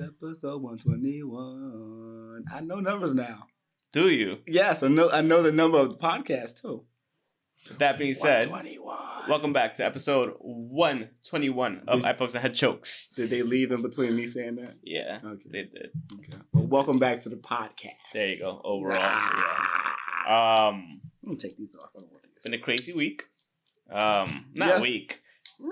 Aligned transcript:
Episode 0.00 0.62
121. 0.62 2.44
I 2.54 2.60
know 2.60 2.80
numbers 2.80 3.14
now. 3.14 3.46
Do 3.92 4.10
you? 4.10 4.38
Yes, 4.46 4.82
I 4.82 4.88
know 4.88 5.08
I 5.10 5.22
know 5.22 5.42
the 5.42 5.52
number 5.52 5.78
of 5.78 5.90
the 5.90 5.96
podcast 5.96 6.60
too. 6.60 6.84
That 7.78 7.98
being 7.98 8.14
said, 8.14 8.50
welcome 9.28 9.52
back 9.52 9.74
to 9.76 9.84
episode 9.84 10.34
121 10.38 11.82
of 11.86 12.04
Eye 12.04 12.12
Pokes 12.14 12.32
and 12.34 12.40
Head 12.40 12.54
Chokes. 12.54 13.08
Did 13.14 13.28
they 13.30 13.42
leave 13.42 13.72
in 13.72 13.82
between 13.82 14.16
me 14.16 14.26
saying 14.26 14.56
that? 14.56 14.76
Yeah, 14.82 15.18
Okay. 15.24 15.42
they 15.50 15.62
did. 15.64 15.90
Okay. 16.14 16.38
Well, 16.52 16.66
welcome 16.66 16.98
back 16.98 17.20
to 17.22 17.28
the 17.28 17.36
podcast. 17.36 17.90
There 18.14 18.28
you 18.32 18.38
go. 18.38 18.60
Overall, 18.64 18.98
Ah. 19.02 19.94
yeah. 20.26 20.68
Um, 20.68 21.00
I'm 21.22 21.28
gonna 21.30 21.36
take 21.36 21.58
these 21.58 21.74
off. 21.74 21.90
I 21.94 22.00
don't 22.00 22.10
want 22.12 22.22
these. 22.34 22.44
been 22.44 22.54
a 22.54 22.62
crazy 22.62 22.94
week. 22.94 23.24
Um, 23.90 24.46
not 24.54 24.68
Yes. 24.68 24.82
week, 24.82 25.20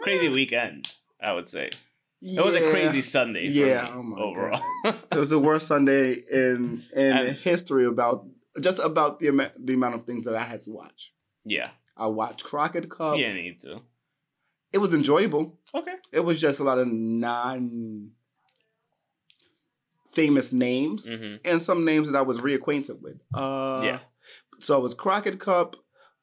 crazy 0.02 0.28
weekend. 0.28 0.92
I 1.20 1.32
would 1.32 1.48
say 1.48 1.70
it 2.20 2.44
was 2.44 2.54
a 2.56 2.70
crazy 2.70 3.00
Sunday. 3.00 3.46
For 3.46 3.52
Yeah, 3.66 3.82
me, 3.84 3.90
oh 3.94 4.02
my 4.02 4.20
overall. 4.20 4.62
It 5.12 5.16
was 5.18 5.30
the 5.30 5.38
worst 5.38 5.66
Sunday 5.66 6.12
in 6.30 6.82
in 6.94 7.16
And- 7.16 7.36
history 7.36 7.86
about 7.86 8.26
just 8.60 8.80
about 8.80 9.20
the 9.20 9.28
amount 9.28 9.64
the 9.66 9.72
amount 9.74 9.94
of 9.94 10.04
things 10.04 10.26
that 10.26 10.34
I 10.34 10.42
had 10.42 10.60
to 10.62 10.70
watch. 10.72 11.12
Yeah, 11.46 11.70
I 11.96 12.06
watched 12.08 12.44
Crockett 12.44 12.90
Cup. 12.90 13.16
Yeah, 13.18 13.32
need 13.32 13.60
to. 13.60 13.80
It 14.72 14.78
was 14.78 14.92
enjoyable. 14.92 15.58
Okay. 15.74 15.94
It 16.12 16.20
was 16.20 16.40
just 16.40 16.60
a 16.60 16.64
lot 16.64 16.78
of 16.78 16.88
non 16.88 18.10
famous 20.12 20.52
names 20.52 21.06
Mhm. 21.06 21.40
and 21.44 21.60
some 21.62 21.84
names 21.84 22.10
that 22.10 22.16
I 22.18 22.22
was 22.22 22.40
reacquainted 22.40 23.00
with. 23.00 23.20
Uh, 23.34 23.82
Yeah. 23.84 23.98
So 24.60 24.78
it 24.78 24.82
was 24.82 24.94
Crockett 24.94 25.38
Cup. 25.38 25.76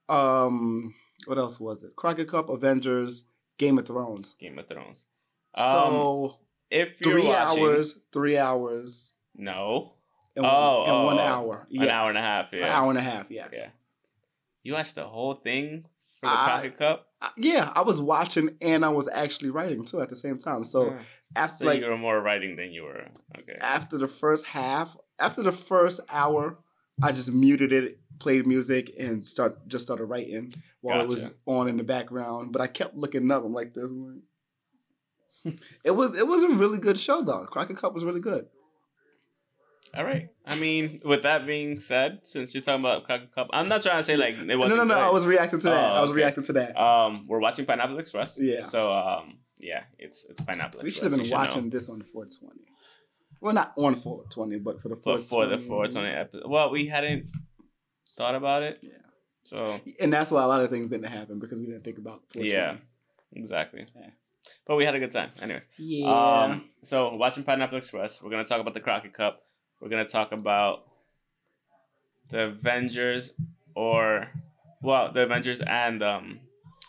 Um, 0.10 0.96
what 1.26 1.38
else 1.38 1.60
was 1.60 1.84
it? 1.84 1.96
Crockett 1.96 2.28
Cup, 2.28 2.50
Avengers, 2.50 3.24
Game 3.58 3.78
of 3.78 3.86
Thrones. 3.88 4.34
Game 4.40 4.58
of 4.58 4.68
Thrones. 4.68 5.06
Um, 5.54 5.72
So 5.72 6.40
if 6.72 7.00
you're 7.02 7.14
three 7.14 7.28
watching, 7.28 7.64
hours, 7.64 8.00
three 8.12 8.38
hours, 8.38 9.14
no, 9.36 9.94
and, 10.36 10.46
Oh, 10.46 10.82
and 10.84 10.92
oh, 10.92 11.06
one 11.06 11.20
oh. 11.20 11.22
hour. 11.22 11.68
an 11.72 11.88
hour 11.90 12.08
and 12.10 12.18
a 12.18 12.22
Yes. 12.22 12.24
half. 12.24 12.54
An 12.54 12.64
hour 12.64 12.90
and 12.90 12.98
a 12.98 13.02
half. 13.02 13.30
Yes. 13.32 13.50
yeah. 13.54 13.70
You 14.64 14.74
watched 14.74 14.96
the 14.96 15.04
whole 15.04 15.36
thing 15.36 15.86
for 16.20 16.28
the 16.28 16.32
I- 16.32 16.46
Crockett 16.46 16.78
Cup. 16.78 17.08
Uh, 17.22 17.30
yeah, 17.38 17.72
I 17.76 17.82
was 17.82 18.02
watching 18.02 18.58
and 18.62 18.84
I 18.84 18.90
was 18.90 19.08
actually 19.08 19.50
writing 19.50 19.86
too 19.86 20.02
at 20.02 20.10
the 20.10 20.16
same 20.16 20.38
time. 20.38 20.64
So 20.64 20.92
Yeah. 20.92 21.00
after 21.36 21.64
so 21.64 21.66
like 21.66 21.80
you 21.82 21.88
were 21.88 21.98
more 21.98 22.20
writing 22.22 22.56
than 22.56 22.72
you 22.72 22.84
were. 22.84 23.08
Okay. 23.40 23.58
after 23.62 23.98
the 23.98 24.08
first 24.08 24.46
half, 24.48 24.98
after 25.20 25.42
the 25.44 25.52
first 25.54 26.02
hour, 26.10 26.58
I 27.02 27.12
just 27.12 27.32
muted 27.34 27.72
it, 27.72 28.00
played 28.20 28.46
music, 28.46 28.94
and 29.00 29.26
start 29.26 29.68
just 29.68 29.86
started 29.86 30.06
writing 30.06 30.54
while 30.82 31.02
it 31.02 31.08
was 31.08 31.34
on 31.46 31.68
in 31.68 31.78
the 31.78 31.84
background. 31.84 32.52
But 32.52 32.62
I 32.62 32.68
kept 32.68 32.96
looking 32.96 33.32
up. 33.32 33.44
I'm 33.46 33.54
like 33.54 33.74
this. 33.74 33.88
I'm 33.90 34.24
it 35.84 35.92
was 35.92 36.18
it 36.18 36.28
was 36.28 36.44
a 36.44 36.50
really 36.56 36.78
good 36.80 37.00
show 37.00 37.22
though. 37.22 37.46
Crockett 37.46 37.78
Cup 37.78 37.94
was 37.94 38.06
really 38.06 38.22
good. 38.22 38.48
All 39.96 40.04
right. 40.04 40.30
I 40.46 40.56
mean, 40.58 41.02
with 41.06 41.24
that 41.24 41.46
being 41.46 41.80
said, 41.80 42.22
since 42.24 42.54
you're 42.54 42.62
talking 42.64 42.82
about 42.82 43.04
Crockett 43.06 43.34
Cup, 43.34 43.48
I'm 43.54 43.68
not 43.70 43.84
trying 43.84 43.98
to 44.00 44.04
say 44.04 44.16
like 44.18 44.36
it 44.36 44.46
No, 44.46 44.58
wasn't. 44.58 44.78
no, 44.78 44.84
no. 44.86 44.94
good. 44.96 45.04
I 45.04 45.10
was 45.12 45.26
reacting 45.28 45.60
to 45.60 45.70
that. 45.70 45.92
Oh, 45.92 45.96
I 45.96 46.02
was 46.02 46.10
okay. 46.12 46.18
reacting 46.18 46.44
to 46.46 46.54
that. 46.54 46.82
Um, 46.82 47.26
we're 47.28 47.40
watching 47.40 47.66
Pineapple 47.66 48.00
Express. 48.00 48.38
Yeah. 48.40 48.66
So 48.66 48.92
um, 48.92 49.38
yeah, 49.60 49.84
it's 50.00 50.26
it's 50.30 50.42
Pineapple 50.42 50.82
we 50.84 50.90
should 50.92 51.04
have 51.04 51.12
been 51.12 51.26
you 51.26 51.30
know. 51.30 51.38
watching 51.38 51.70
this 51.70 51.90
on 51.90 52.02
420. 52.02 52.62
Well, 53.40 53.54
not 53.54 53.74
on 53.78 53.96
420, 53.96 54.60
but 54.60 54.82
for 54.82 54.90
the 54.90 54.96
for, 54.96 55.18
420. 55.20 55.28
for 55.28 55.58
the 55.58 55.68
420 55.68 56.10
episode. 56.10 56.50
Well, 56.50 56.72
we 56.72 56.88
hadn't 56.88 57.28
thought 58.18 58.36
about 58.36 58.64
it, 58.64 58.80
Yeah. 58.82 58.92
so 59.44 59.80
And 60.00 60.12
that's 60.14 60.32
why 60.32 60.44
a 60.44 60.48
lot 60.48 60.64
of 60.64 60.70
things 60.70 60.90
didn't 60.90 61.08
happen 61.08 61.40
because 61.40 61.60
we 61.60 61.66
didn't 61.68 61.84
think 61.84 61.98
about 61.98 62.22
420. 62.34 62.52
yeah, 62.52 62.78
exactly. 63.34 63.82
Yeah. 63.96 64.10
But 64.66 64.78
we 64.78 64.86
had 64.86 64.96
a 64.96 65.00
good 65.00 65.12
time, 65.12 65.30
anyways. 65.42 65.64
Yeah. 65.78 66.08
Um, 66.10 66.70
so 66.84 67.16
watching 67.16 67.44
Pineapple 67.44 67.78
Express, 67.78 68.22
we're 68.24 68.32
gonna 68.32 68.46
talk 68.46 68.60
about 68.62 68.74
the 68.74 68.80
Crockett 68.80 69.14
Cup. 69.14 69.42
We're 69.84 69.90
gonna 69.90 70.08
talk 70.08 70.32
about 70.32 70.86
the 72.30 72.44
Avengers, 72.46 73.34
or 73.76 74.30
well, 74.82 75.12
the 75.12 75.24
Avengers 75.24 75.60
and 75.60 76.02
um, 76.02 76.40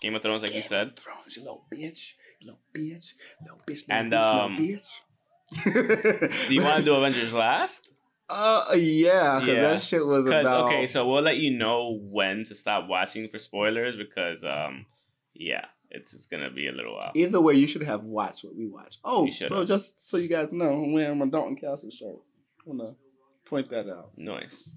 Game 0.01 0.15
of 0.15 0.23
Thrones, 0.23 0.43
like 0.43 0.55
you 0.55 0.63
said. 0.63 0.87
of 0.89 0.97
Thrones, 0.97 1.37
you 1.37 1.43
little 1.43 1.65
bitch. 1.75 2.13
You 2.39 2.53
little 2.53 2.61
bitch. 2.73 3.15
Little 3.43 3.59
bitch. 3.67 3.89
Little 3.89 3.97
And, 3.97 4.13
bitch, 4.13 4.23
um, 4.23 4.57
little 4.57 4.77
bitch. 4.77 6.47
Do 6.49 6.55
you 6.55 6.63
want 6.63 6.79
to 6.79 6.85
do 6.85 6.95
Avengers 6.97 7.33
last? 7.33 7.91
Uh, 8.29 8.67
yeah, 8.77 9.41
because 9.41 9.55
Yeah. 9.57 9.61
that 9.63 9.83
shit 9.83 10.07
was 10.07 10.27
about. 10.27 10.67
okay, 10.67 10.87
so 10.87 11.09
we'll 11.09 11.23
let 11.23 11.39
you 11.39 11.51
know 11.51 11.99
when 12.01 12.45
to 12.45 12.55
stop 12.55 12.87
watching 12.87 13.29
for 13.29 13.41
spoilers. 13.41 13.97
Because 13.97 14.45
um, 14.45 14.87
yeah, 15.35 15.65
it's 15.91 16.15
it's 16.15 16.27
gonna 16.27 16.51
be 16.51 16.69
a 16.69 16.73
little 16.73 16.95
while. 16.95 17.11
Either 17.17 17.41
way, 17.41 17.55
you 17.55 17.67
should 17.67 17.83
have 17.83 18.05
watched 18.05 18.45
what 18.45 18.55
we 18.55 18.69
watched. 18.69 19.01
Oh, 19.05 19.29
so 19.31 19.65
just 19.65 20.09
so 20.09 20.17
you 20.17 20.29
guys 20.29 20.53
know, 20.53 20.71
I'm 20.71 20.93
wearing 20.93 21.19
my 21.19 21.27
Dalton 21.27 21.57
Castle 21.57 21.91
shirt. 21.91 22.19
I 22.67 22.71
wanna 22.71 22.95
point 23.47 23.69
that 23.71 23.89
out. 23.91 24.13
Nice. 24.17 24.75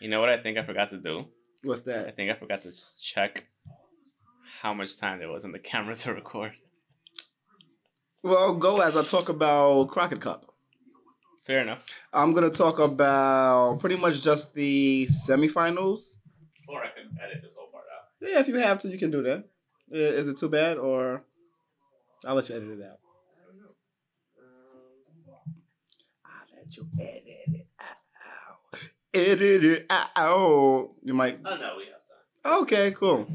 You 0.00 0.08
know 0.08 0.20
what 0.20 0.28
I 0.28 0.38
think 0.38 0.58
I 0.58 0.64
forgot 0.64 0.90
to 0.90 0.98
do? 0.98 1.26
What's 1.62 1.82
that? 1.82 2.08
I 2.08 2.10
think 2.10 2.30
I 2.30 2.34
forgot 2.34 2.62
to 2.62 2.72
check 3.02 3.46
how 4.62 4.72
much 4.72 4.96
time 4.98 5.18
there 5.18 5.28
was 5.28 5.44
on 5.44 5.52
the 5.52 5.58
camera 5.70 5.94
to 5.96 6.14
record. 6.14 6.52
Well, 8.22 8.54
go 8.54 8.80
as 8.80 8.96
I 8.96 9.02
talk 9.02 9.28
about 9.28 9.88
Crockett 9.88 10.20
Cup. 10.20 10.46
Fair 11.46 11.60
enough. 11.62 11.84
I'm 12.12 12.32
gonna 12.32 12.50
talk 12.50 12.78
about 12.78 13.78
pretty 13.80 13.96
much 13.96 14.20
just 14.20 14.54
the 14.54 15.08
semifinals. 15.26 16.16
Or 16.68 16.82
I 16.84 16.88
can 16.88 17.16
edit 17.20 17.42
this 17.42 17.54
whole 17.56 17.68
part 17.72 17.84
out. 17.84 18.28
Yeah, 18.28 18.40
if 18.40 18.46
you 18.48 18.56
have 18.56 18.78
to, 18.82 18.88
you 18.88 18.98
can 18.98 19.10
do 19.10 19.22
that. 19.22 19.44
Is 19.90 20.28
it 20.28 20.36
too 20.36 20.48
bad, 20.48 20.76
or 20.76 21.24
I'll 22.24 22.34
let 22.34 22.48
you 22.48 22.56
edit 22.56 22.78
it 22.78 22.82
out. 22.84 22.98
I'll 26.24 26.59
let 26.70 26.76
you 26.76 26.88
edit 27.00 27.24
it 27.54 27.66
out. 27.80 28.80
Edit 29.12 29.64
it 29.64 29.86
out. 30.16 30.90
You 31.02 31.14
might. 31.14 31.38
Oh 31.44 31.56
no, 31.56 31.74
we 31.76 31.84
have 31.86 32.04
time. 32.44 32.62
Okay, 32.62 32.92
cool. 32.92 33.28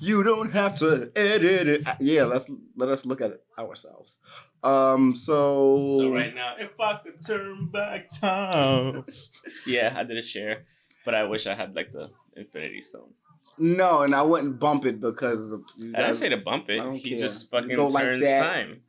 You 0.00 0.22
don't 0.22 0.52
have 0.52 0.78
to 0.78 1.10
edit 1.14 1.68
it. 1.68 1.86
out. 1.86 2.00
Yeah, 2.00 2.24
let's 2.24 2.50
let 2.76 2.88
us 2.88 3.06
look 3.06 3.20
at 3.20 3.30
it 3.30 3.44
ourselves. 3.58 4.18
Um. 4.62 5.14
So. 5.14 5.98
So 5.98 6.10
right 6.10 6.34
now, 6.34 6.54
if 6.58 6.78
I 6.80 6.98
could 7.02 7.24
turn 7.24 7.66
back 7.66 8.08
time. 8.20 9.04
yeah, 9.66 9.94
I 9.96 10.04
did 10.04 10.18
a 10.18 10.22
share, 10.22 10.64
but 11.04 11.14
I 11.14 11.24
wish 11.24 11.46
I 11.46 11.54
had 11.54 11.74
like 11.74 11.92
the 11.92 12.10
Infinity 12.36 12.82
Stone. 12.82 13.14
No, 13.58 14.02
and 14.02 14.14
I 14.14 14.22
wouldn't 14.22 14.58
bump 14.58 14.84
it 14.84 15.00
because 15.00 15.52
of 15.52 15.62
you 15.76 15.92
I 15.94 16.00
didn't 16.00 16.16
say 16.16 16.28
to 16.28 16.36
bump 16.36 16.68
it. 16.68 16.96
He 16.96 17.10
care. 17.10 17.18
just 17.18 17.50
fucking 17.50 17.74
Go 17.74 17.88
turns 17.88 18.24
that. 18.24 18.40
time. 18.40 18.82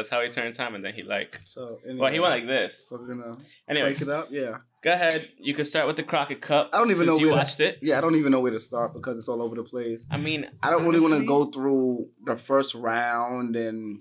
That's 0.00 0.08
how 0.08 0.22
he 0.22 0.28
turned 0.30 0.54
time, 0.54 0.74
and 0.74 0.82
then 0.84 0.94
he 0.94 1.02
like. 1.02 1.40
So 1.44 1.78
anyway, 1.84 2.00
Well, 2.00 2.12
he 2.12 2.20
went 2.20 2.32
like 2.32 2.46
this. 2.46 2.88
So 2.88 2.96
we're 2.96 3.14
gonna 3.14 3.36
Anyways, 3.68 3.98
break 3.98 4.08
it 4.08 4.14
up. 4.14 4.28
Yeah. 4.30 4.58
go 4.82 4.92
ahead. 4.92 5.28
You 5.38 5.52
can 5.54 5.64
start 5.66 5.86
with 5.86 5.96
the 5.96 6.02
Crockett 6.02 6.40
Cup. 6.40 6.70
I 6.72 6.78
don't 6.78 6.90
even 6.90 7.06
since 7.06 7.08
know 7.08 7.18
you 7.18 7.26
to- 7.28 7.32
watched 7.32 7.60
it. 7.60 7.78
Yeah, 7.82 7.98
I 7.98 8.00
don't 8.00 8.16
even 8.16 8.32
know 8.32 8.40
where 8.40 8.52
to 8.52 8.60
start 8.60 8.94
because 8.94 9.18
it's 9.18 9.28
all 9.28 9.42
over 9.42 9.56
the 9.56 9.62
place. 9.64 10.06
I 10.10 10.16
mean, 10.16 10.48
I 10.62 10.70
don't 10.70 10.86
really 10.86 11.00
want 11.00 11.20
to 11.20 11.26
go 11.26 11.44
through 11.46 12.08
the 12.24 12.36
first 12.38 12.74
round 12.74 13.56
and 13.56 14.00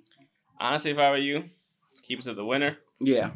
Honestly, 0.61 0.91
if 0.91 0.97
I 0.97 1.09
were 1.11 1.17
you, 1.17 1.49
keep 2.03 2.19
it 2.19 2.23
to 2.23 2.33
the 2.33 2.43
winner 2.45 2.77
yeah. 2.99 3.31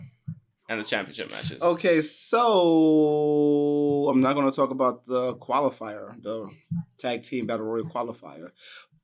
and 0.67 0.79
the 0.79 0.83
championship 0.85 1.31
matches. 1.31 1.61
Okay, 1.61 2.01
so 2.01 4.07
I'm 4.09 4.21
not 4.21 4.33
going 4.33 4.49
to 4.49 4.55
talk 4.55 4.71
about 4.71 5.05
the 5.05 5.35
qualifier, 5.35 6.21
the 6.21 6.49
tag 6.97 7.23
team 7.23 7.47
battle 7.47 7.65
royal 7.65 7.85
qualifier, 7.85 8.51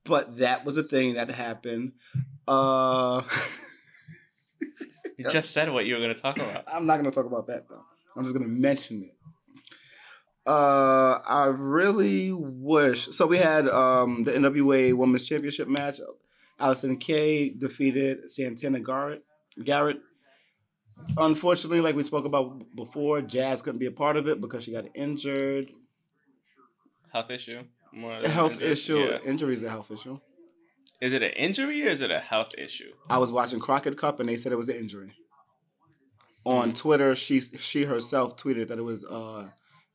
but 0.05 0.37
that 0.37 0.65
was 0.65 0.77
a 0.77 0.83
thing 0.83 1.13
that 1.15 1.29
happened. 1.29 1.93
Uh, 2.47 3.21
You 5.17 5.29
just 5.29 5.51
said 5.51 5.69
what 5.69 5.85
you 5.85 5.95
were 5.95 5.99
going 5.99 6.15
to 6.15 6.21
talk 6.21 6.37
about. 6.37 6.63
I'm 6.65 6.85
not 6.85 6.93
going 6.93 7.11
to 7.11 7.11
talk 7.11 7.25
about 7.25 7.47
that 7.47 7.67
though. 7.67 7.83
I'm 8.15 8.23
just 8.23 8.33
going 8.33 8.47
to 8.47 8.51
mention 8.51 9.03
it. 9.03 9.15
Uh, 10.47 11.19
I 11.27 11.47
really 11.47 12.31
wish. 12.31 13.07
So 13.09 13.27
we 13.27 13.37
had 13.37 13.67
um 13.67 14.23
the 14.23 14.31
NWA 14.31 14.93
Women's 14.93 15.25
Championship 15.25 15.67
match. 15.67 15.99
Allysin 16.59 16.99
Kay 16.99 17.49
defeated 17.49 18.29
Santana 18.29 18.79
Garrett. 18.79 19.23
Garrett. 19.61 19.99
Unfortunately, 21.17 21.81
like 21.81 21.95
we 21.95 22.03
spoke 22.03 22.25
about 22.25 22.63
before, 22.75 23.21
Jazz 23.21 23.61
couldn't 23.61 23.79
be 23.79 23.85
a 23.87 23.91
part 23.91 24.15
of 24.15 24.27
it 24.27 24.39
because 24.39 24.63
she 24.63 24.71
got 24.71 24.85
injured. 24.95 25.69
Health 27.11 27.29
issue. 27.29 27.63
More 27.93 28.13
A 28.13 28.29
health 28.29 28.53
injury? 28.53 28.71
issue. 28.71 28.99
Yeah. 28.99 29.17
Injury 29.25 29.53
is 29.53 29.63
a 29.63 29.69
health 29.69 29.91
issue. 29.91 30.19
Is 31.01 31.13
it 31.13 31.23
an 31.23 31.31
injury 31.31 31.85
or 31.85 31.89
is 31.89 32.01
it 32.01 32.11
a 32.11 32.19
health 32.19 32.51
issue? 32.57 32.91
I 33.09 33.17
was 33.19 33.31
watching 33.31 33.59
Crockett 33.59 33.97
Cup 33.97 34.19
and 34.19 34.27
they 34.29 34.35
said 34.37 34.51
it 34.51 34.57
was 34.57 34.69
an 34.69 34.75
injury. 34.75 35.13
On 36.45 36.73
Twitter, 36.73 37.15
she 37.15 37.41
she 37.41 37.83
herself 37.83 38.35
tweeted 38.37 38.69
that 38.69 38.79
it 38.79 38.83
was 38.83 39.03
uh, 39.05 39.49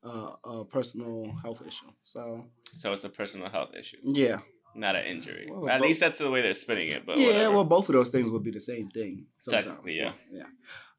uh, 0.04 0.30
a 0.44 0.64
personal 0.64 1.34
health 1.42 1.62
issue. 1.66 1.86
So 2.04 2.44
So 2.76 2.92
it's 2.92 3.04
a 3.04 3.08
personal 3.08 3.48
health 3.48 3.70
issue. 3.78 3.96
yeah, 4.04 4.38
not 4.74 4.94
an 4.94 5.06
injury. 5.06 5.48
Well, 5.50 5.68
At 5.68 5.80
both- 5.80 5.88
least 5.88 6.00
that's 6.00 6.18
the 6.18 6.30
way 6.30 6.42
they're 6.42 6.54
spinning 6.54 6.88
it. 6.88 7.04
But 7.06 7.18
yeah, 7.18 7.26
whatever. 7.28 7.54
well, 7.54 7.64
both 7.64 7.88
of 7.88 7.94
those 7.94 8.10
things 8.10 8.30
would 8.30 8.42
be 8.44 8.50
the 8.50 8.60
same 8.60 8.88
thing. 8.90 9.26
Sometimes. 9.40 9.66
Technically, 9.66 9.96
yeah. 9.98 10.12
yeah. 10.30 10.44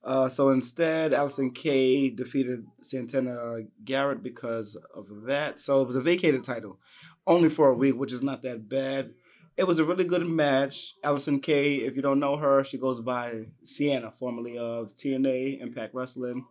Uh, 0.06 0.30
so 0.30 0.50
instead, 0.50 1.14
Allysin 1.14 1.54
Kay 1.54 2.12
defeated 2.12 2.68
Santana 2.84 3.62
Garrett 3.84 4.22
because 4.22 4.78
of 4.94 5.24
that. 5.26 5.60
So 5.60 5.82
it 5.82 5.88
was 5.88 5.96
a 5.96 6.02
vacated 6.02 6.44
title, 6.44 6.80
only 7.26 7.50
for 7.50 7.70
a 7.70 7.74
week, 7.74 7.96
which 7.96 8.14
is 8.14 8.22
not 8.22 8.44
that 8.44 8.70
bad. 8.70 9.16
It 9.58 9.66
was 9.66 9.80
a 9.80 9.84
really 9.84 10.04
good 10.04 10.28
match. 10.28 10.94
Allysin 11.04 11.42
Kay, 11.42 11.78
if 11.78 11.96
you 11.96 12.04
don't 12.04 12.20
know 12.20 12.38
her, 12.38 12.64
she 12.64 12.78
goes 12.78 13.02
by 13.02 13.46
Sienna, 13.64 14.12
formerly 14.12 14.60
of 14.60 14.96
TNA 14.96 15.60
Impact 15.60 15.96
Wrestling, 15.96 16.46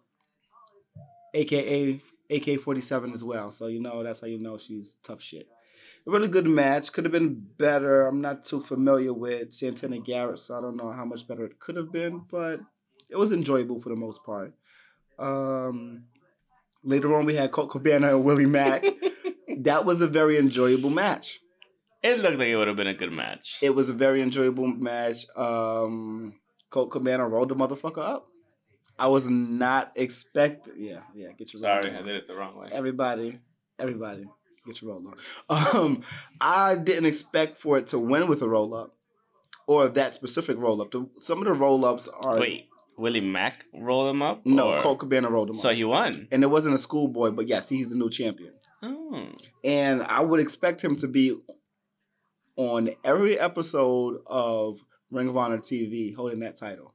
aka 1.32 2.00
AK 2.30 2.60
forty 2.60 2.80
seven 2.80 3.12
as 3.12 3.22
well. 3.22 3.52
So 3.52 3.68
you 3.68 3.80
know 3.80 4.02
that's 4.02 4.20
how 4.20 4.26
you 4.26 4.38
know 4.38 4.58
she's 4.58 4.96
tough 5.04 5.22
shit. 5.22 5.46
A 6.06 6.10
really 6.10 6.28
good 6.28 6.48
match. 6.48 6.92
Could 6.92 7.04
have 7.04 7.12
been 7.12 7.46
better. 7.56 8.06
I'm 8.06 8.20
not 8.20 8.42
too 8.42 8.60
familiar 8.60 9.12
with 9.12 9.54
Santana 9.54 10.00
Garrett, 10.00 10.38
so 10.40 10.58
I 10.58 10.60
don't 10.60 10.76
know 10.76 10.90
how 10.90 11.04
much 11.04 11.28
better 11.28 11.44
it 11.44 11.60
could 11.60 11.76
have 11.76 11.92
been, 11.92 12.24
but 12.30 12.60
it 13.14 13.18
was 13.18 13.30
enjoyable 13.30 13.78
for 13.80 13.90
the 13.90 13.96
most 13.96 14.24
part. 14.24 14.52
Um, 15.20 16.06
later 16.82 17.14
on, 17.14 17.26
we 17.26 17.36
had 17.36 17.52
Colt 17.52 17.70
Cabana 17.70 18.08
and 18.08 18.24
Willie 18.24 18.44
Mack. 18.46 18.84
that 19.58 19.84
was 19.84 20.00
a 20.00 20.08
very 20.08 20.36
enjoyable 20.36 20.90
match. 20.90 21.38
it 22.02 22.18
looked 22.18 22.38
like 22.38 22.48
it 22.48 22.56
would 22.56 22.66
have 22.66 22.76
been 22.76 22.88
a 22.88 22.94
good 22.94 23.12
match. 23.12 23.58
It 23.62 23.70
was 23.70 23.88
a 23.88 23.92
very 23.92 24.20
enjoyable 24.20 24.66
match. 24.66 25.26
Um, 25.36 26.34
Colt 26.70 26.90
Cabana 26.90 27.28
rolled 27.28 27.50
the 27.50 27.54
motherfucker 27.54 27.98
up. 28.04 28.26
I 28.98 29.06
was 29.06 29.28
not 29.28 29.92
expecting. 29.94 30.74
Yeah, 30.76 31.02
yeah. 31.14 31.28
Get 31.38 31.52
your 31.52 31.60
Sorry, 31.60 31.88
roll 31.90 32.00
I 32.00 32.02
did 32.02 32.16
it 32.16 32.26
the 32.26 32.34
wrong 32.34 32.56
way. 32.56 32.68
Everybody, 32.72 33.38
everybody, 33.78 34.24
get 34.66 34.82
your 34.82 34.90
roll 34.92 35.08
up. 35.08 35.74
Um, 35.74 36.02
I 36.40 36.74
didn't 36.74 37.06
expect 37.06 37.58
for 37.58 37.78
it 37.78 37.86
to 37.88 37.98
win 37.98 38.26
with 38.26 38.42
a 38.42 38.48
roll 38.48 38.74
up, 38.74 38.96
or 39.68 39.88
that 39.88 40.14
specific 40.14 40.56
roll 40.58 40.82
up. 40.82 40.92
Some 41.20 41.38
of 41.38 41.44
the 41.44 41.52
roll 41.54 41.84
ups 41.84 42.08
are 42.08 42.38
Wait, 42.38 42.68
Willie 42.96 43.20
Mack 43.20 43.64
rolled 43.74 44.10
him 44.10 44.22
up? 44.22 44.44
no. 44.46 44.72
or- 44.74 44.80
Colt 44.80 44.98
Cabana 45.00 45.28
rolled 45.30 45.50
him 45.50 45.56
So 45.56 45.68
up, 45.68 45.72
So 45.72 45.76
he 45.76 45.84
won. 45.84 46.28
and 46.30 46.42
it 46.42 46.46
wasn't 46.48 46.74
a 46.74 46.78
schoolboy, 46.78 47.30
but 47.30 47.48
yes, 47.48 47.68
he's 47.68 47.90
the 47.90 47.96
new 47.96 48.10
champion. 48.10 48.52
Oh. 48.82 49.28
and 49.64 50.02
I 50.02 50.20
would 50.20 50.40
expect 50.40 50.82
him 50.84 50.94
to 50.96 51.08
be 51.08 51.34
on 52.56 52.90
every 53.02 53.38
episode 53.38 54.18
of 54.26 54.78
Ring 55.10 55.28
of 55.28 55.36
Honor 55.38 55.56
TV 55.58 56.14
holding 56.14 56.40
that 56.40 56.56
title. 56.56 56.92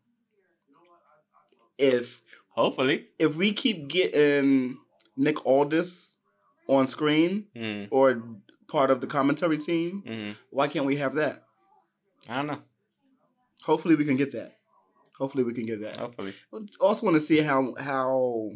If 1.78 2.22
Hopefully. 2.52 3.08
if 3.18 3.36
we 3.36 3.54
keep 3.54 3.88
getting 3.88 4.78
Nick 5.18 5.44
Aldis 5.46 6.18
on 6.68 6.86
screen 6.88 7.48
Mm. 7.56 7.88
or 7.90 8.22
part 8.68 8.92
of 8.92 9.02
the 9.02 9.08
commentary 9.08 9.58
team, 9.58 10.04
Mm. 10.06 10.36
why 10.52 10.68
can't 10.68 10.86
we 10.86 10.98
have 10.98 11.16
that? 11.16 11.44
I 12.28 12.36
don't 12.36 12.48
know. 12.48 12.62
Hopefully 13.64 13.96
we 13.96 14.06
can 14.06 14.16
get 14.18 14.32
that. 14.34 14.59
Hopefully 15.20 15.44
we 15.44 15.54
can 15.54 15.66
get 15.66 15.82
that. 15.82 15.98
Hopefully. 15.98 16.34
Also 16.80 17.06
want 17.06 17.16
to 17.16 17.22
see 17.22 17.42
how 17.42 17.76
how 17.78 18.52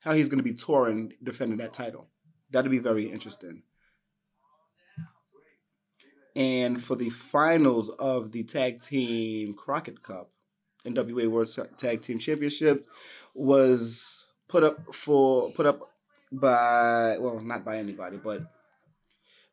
how 0.00 0.12
he's 0.12 0.28
going 0.28 0.38
to 0.38 0.44
be 0.44 0.54
touring 0.54 1.12
defending 1.22 1.58
that 1.58 1.72
title. 1.72 2.08
That'd 2.50 2.70
be 2.70 2.78
very 2.78 3.10
interesting. 3.10 3.62
And 6.34 6.82
for 6.82 6.96
the 6.96 7.10
finals 7.10 7.88
of 7.98 8.32
the 8.32 8.44
tag 8.44 8.80
team 8.80 9.54
Crockett 9.54 10.02
Cup, 10.02 10.30
NWA 10.84 11.28
World 11.28 11.48
Tag 11.78 12.02
Team 12.02 12.18
Championship 12.18 12.86
was 13.34 14.24
put 14.48 14.64
up 14.64 14.94
for 14.94 15.52
put 15.52 15.66
up 15.66 15.80
by 16.32 17.16
well 17.18 17.40
not 17.40 17.64
by 17.64 17.78
anybody 17.78 18.18
but 18.22 18.42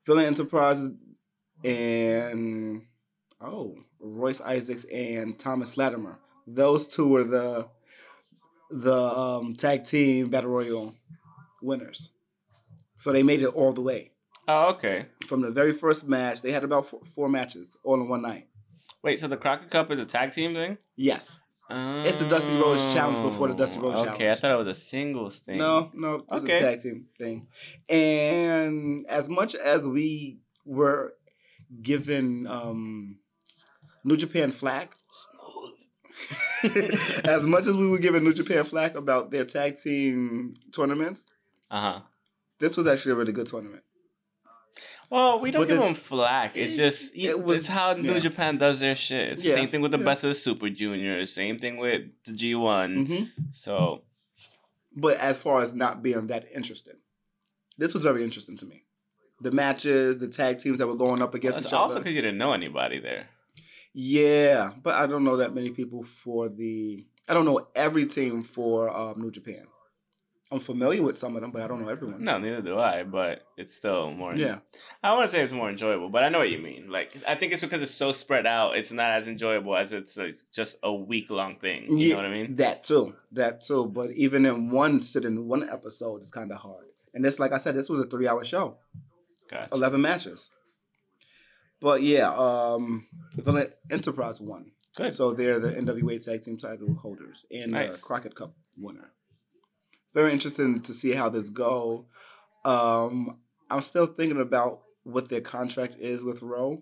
Villain 0.06 0.26
Enterprises 0.26 0.92
and 1.64 2.84
oh 3.42 3.76
Royce 4.00 4.42
Isaacs 4.42 4.86
and 4.86 5.38
Thomas 5.38 5.78
Latimer. 5.78 6.20
Those 6.48 6.88
two 6.88 7.08
were 7.08 7.24
the 7.24 7.68
the 8.72 8.94
um, 8.94 9.56
tag 9.56 9.86
team 9.86 10.30
battle 10.30 10.50
royal 10.52 10.96
winners. 11.62 12.10
So 12.98 13.12
they 13.12 13.24
made 13.24 13.42
it 13.42 13.48
all 13.48 13.74
the 13.74 13.82
way 13.82 14.12
Oh, 14.48 14.70
okay. 14.74 15.06
from 15.28 15.42
the 15.42 15.52
very 15.52 15.74
first 15.74 16.08
match. 16.08 16.42
They 16.42 16.52
had 16.52 16.64
about 16.64 16.88
four, 16.88 17.02
four 17.14 17.30
matches 17.30 17.76
all 17.84 17.96
in 18.02 18.10
one 18.10 18.22
night. 18.22 18.48
Wait, 19.04 19.20
so 19.20 19.28
the 19.28 19.38
Crockett 19.38 19.70
Cup 19.70 19.92
is 19.92 20.00
a 20.00 20.06
tag 20.06 20.32
team 20.34 20.54
thing? 20.54 20.78
Yes. 20.96 21.38
It's 21.70 22.18
the 22.18 22.28
Dusty 22.28 22.54
Rhodes 22.54 22.94
Challenge 22.94 23.22
before 23.24 23.48
the 23.48 23.56
Dusty 23.56 23.80
Rhodes 23.80 24.00
Oh, 24.00 24.10
Okay, 24.10 24.30
I 24.30 24.36
thought 24.36 24.52
it 24.52 24.66
was 24.66 24.78
a 24.78 24.80
singles 24.80 25.40
thing. 25.40 25.58
No, 25.58 25.90
no, 25.96 26.24
it's 26.32 26.44
Okay. 26.44 26.54
a 26.58 26.60
tag 26.60 26.82
team 26.82 27.08
thing. 27.18 27.48
And 27.90 29.06
as 29.08 29.30
much 29.30 29.56
as 29.56 29.88
we 29.88 30.40
were 30.64 31.14
given 31.82 32.46
um, 32.48 33.18
New 34.04 34.16
Japan 34.16 34.52
flack, 34.52 34.96
as 37.24 37.46
much 37.46 37.68
as 37.68 37.76
we 37.76 37.88
were 37.88 37.98
giving 38.00 38.24
New 38.24 38.34
Japan 38.34 38.64
flack 38.64 38.96
about 38.96 39.32
their 39.32 39.46
tag 39.46 39.78
team 39.78 40.54
tournaments, 40.72 41.28
Uh 41.70 41.82
huh. 41.82 42.00
this 42.60 42.76
was 42.78 42.88
actually 42.88 43.14
a 43.14 43.16
really 43.16 43.32
good 43.34 43.48
tournament. 43.48 43.84
Well, 45.10 45.40
we 45.40 45.52
don't 45.52 45.62
But 45.62 45.70
give 45.70 45.78
the- 45.78 45.84
them 45.86 45.96
flack. 45.96 46.58
It's 46.58 46.74
it- 46.74 46.78
just 46.78 47.16
it 47.16 47.20
it's 47.22 47.40
was- 47.40 47.68
how 47.68 47.94
New 47.94 48.14
yeah. 48.14 48.20
Japan 48.20 48.58
does 48.58 48.80
their 48.80 48.96
shit. 48.96 49.34
It's 49.34 49.44
the 49.44 49.50
Yeah, 49.50 49.56
same 49.56 49.70
thing 49.70 49.82
with 49.82 49.92
the 49.92 50.00
yeah. 50.00 50.04
best 50.06 50.24
of 50.24 50.30
the 50.30 50.36
Super 50.36 50.70
Juniors. 50.70 51.32
Same 51.34 51.60
thing 51.60 51.78
with 51.78 52.02
the 52.26 52.34
G 52.34 52.56
One. 52.56 53.06
hmm 53.06 53.24
So 53.54 54.04
But 54.96 55.18
as 55.18 55.38
far 55.38 55.62
as 55.62 55.74
not 55.76 56.02
being 56.02 56.28
that 56.28 56.46
interesting, 56.54 56.96
this 57.78 57.94
was 57.94 58.04
very 58.04 58.24
interesting 58.24 58.58
to 58.58 58.66
me. 58.66 58.84
The 59.42 59.52
matches, 59.52 60.18
the 60.20 60.28
tag 60.30 60.60
teams 60.60 60.78
that 60.80 60.88
were 60.88 60.96
going 60.96 61.22
up 61.22 61.34
against 61.36 61.58
it's 61.60 61.68
each 61.68 61.74
also 61.74 61.76
other. 61.86 61.94
Also, 61.96 62.00
because 62.00 62.16
you 62.16 62.22
didn't 62.22 62.38
know 62.38 62.54
anybody 62.54 63.00
there. 63.00 63.28
Yeah, 63.98 64.72
but 64.84 64.96
I 64.96 65.08
don't 65.08 65.24
know 65.24 65.38
that 65.38 65.56
many 65.56 65.70
people 65.70 66.04
for 66.04 66.50
the. 66.50 67.06
I 67.30 67.34
don't 67.34 67.46
know 67.46 67.66
every 67.74 68.06
team 68.06 68.44
for 68.44 68.90
um, 68.96 69.22
New 69.22 69.32
Japan. 69.32 69.66
I'm 70.52 70.60
familiar 70.60 71.02
with 71.02 71.18
some 71.18 71.36
of 71.36 71.42
them, 71.42 71.52
but 71.52 71.62
I 71.64 71.68
don't 71.68 71.82
know 71.82 71.88
everyone. 71.90 72.24
No, 72.24 72.38
neither 72.38 72.62
do 72.62 72.78
I. 72.78 73.04
But 73.04 73.42
it's 73.58 73.74
still 73.74 74.12
more. 74.12 74.36
Yeah. 74.36 74.60
I 75.02 75.14
want 75.14 75.30
to 75.30 75.36
say 75.36 75.42
it's 75.42 75.54
more 75.54 75.70
enjoyable, 75.70 76.10
but 76.10 76.24
I 76.24 76.30
know 76.30 76.40
what 76.40 76.52
you 76.52 76.60
mean. 76.60 76.90
Like, 76.92 77.14
I 77.26 77.36
think 77.36 77.54
it's 77.54 77.62
because 77.62 77.82
it's 77.82 77.94
so 77.94 78.12
spread 78.12 78.46
out. 78.46 78.76
It's 78.78 78.92
not 78.92 79.12
as 79.12 79.28
enjoyable 79.28 79.76
as 79.76 79.92
it's 79.94 80.18
like 80.18 80.38
just 80.54 80.78
a 80.84 80.94
week 80.94 81.32
long 81.32 81.56
thing. 81.56 81.90
You 81.90 82.10
Yeah, 82.10 82.16
know 82.16 82.16
what 82.18 82.26
I 82.26 82.30
mean? 82.34 82.52
That 82.58 82.84
too. 82.84 83.16
That 83.32 83.62
too. 83.62 83.88
But 83.88 84.12
even 84.12 84.46
in 84.46 84.70
one 84.70 85.02
sitting, 85.02 85.48
one 85.48 85.68
episode 85.68 86.22
is 86.22 86.32
kind 86.32 86.52
of 86.52 86.58
hard. 86.60 86.86
And 87.14 87.24
this, 87.24 87.40
like 87.40 87.54
I 87.54 87.58
said, 87.58 87.76
this 87.76 87.90
was 87.90 88.02
a 88.02 88.06
three 88.06 88.28
hour 88.28 88.44
show, 88.44 88.78
Gotcha. 89.50 89.70
11 89.74 90.00
matches. 90.02 90.50
But 91.82 92.02
yeah, 92.02 92.30
um, 92.34 93.08
the 93.36 93.42
Villain 93.44 93.72
Enterprise 93.92 94.40
won. 94.42 94.72
Good. 94.96 95.14
So 95.14 95.34
they're 95.34 95.60
the 95.60 95.72
NWA 95.74 96.24
Tag 96.24 96.42
Team 96.42 96.58
title 96.58 96.96
holders 97.02 97.46
and 97.52 97.74
the 97.74 97.78
Nice. 97.88 98.00
Crockett 98.02 98.34
Cup 98.36 98.54
winner. 98.78 99.12
Very 100.14 100.32
interesting 100.32 100.82
to 100.82 100.94
see 100.94 101.12
how 101.12 101.28
this 101.30 101.50
go. 101.50 102.06
Um, 102.64 103.40
I'm 103.70 103.82
still 103.82 104.06
thinking 104.06 104.40
about 104.40 104.82
what 105.04 105.28
their 105.30 105.42
contract 105.42 105.96
is 106.00 106.24
with 106.24 106.42
ROH 106.42 106.82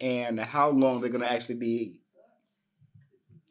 and 0.00 0.40
how 0.40 0.70
long 0.70 1.00
they're 1.00 1.10
gonna 1.10 1.26
actually 1.26 1.54
be. 1.54 2.00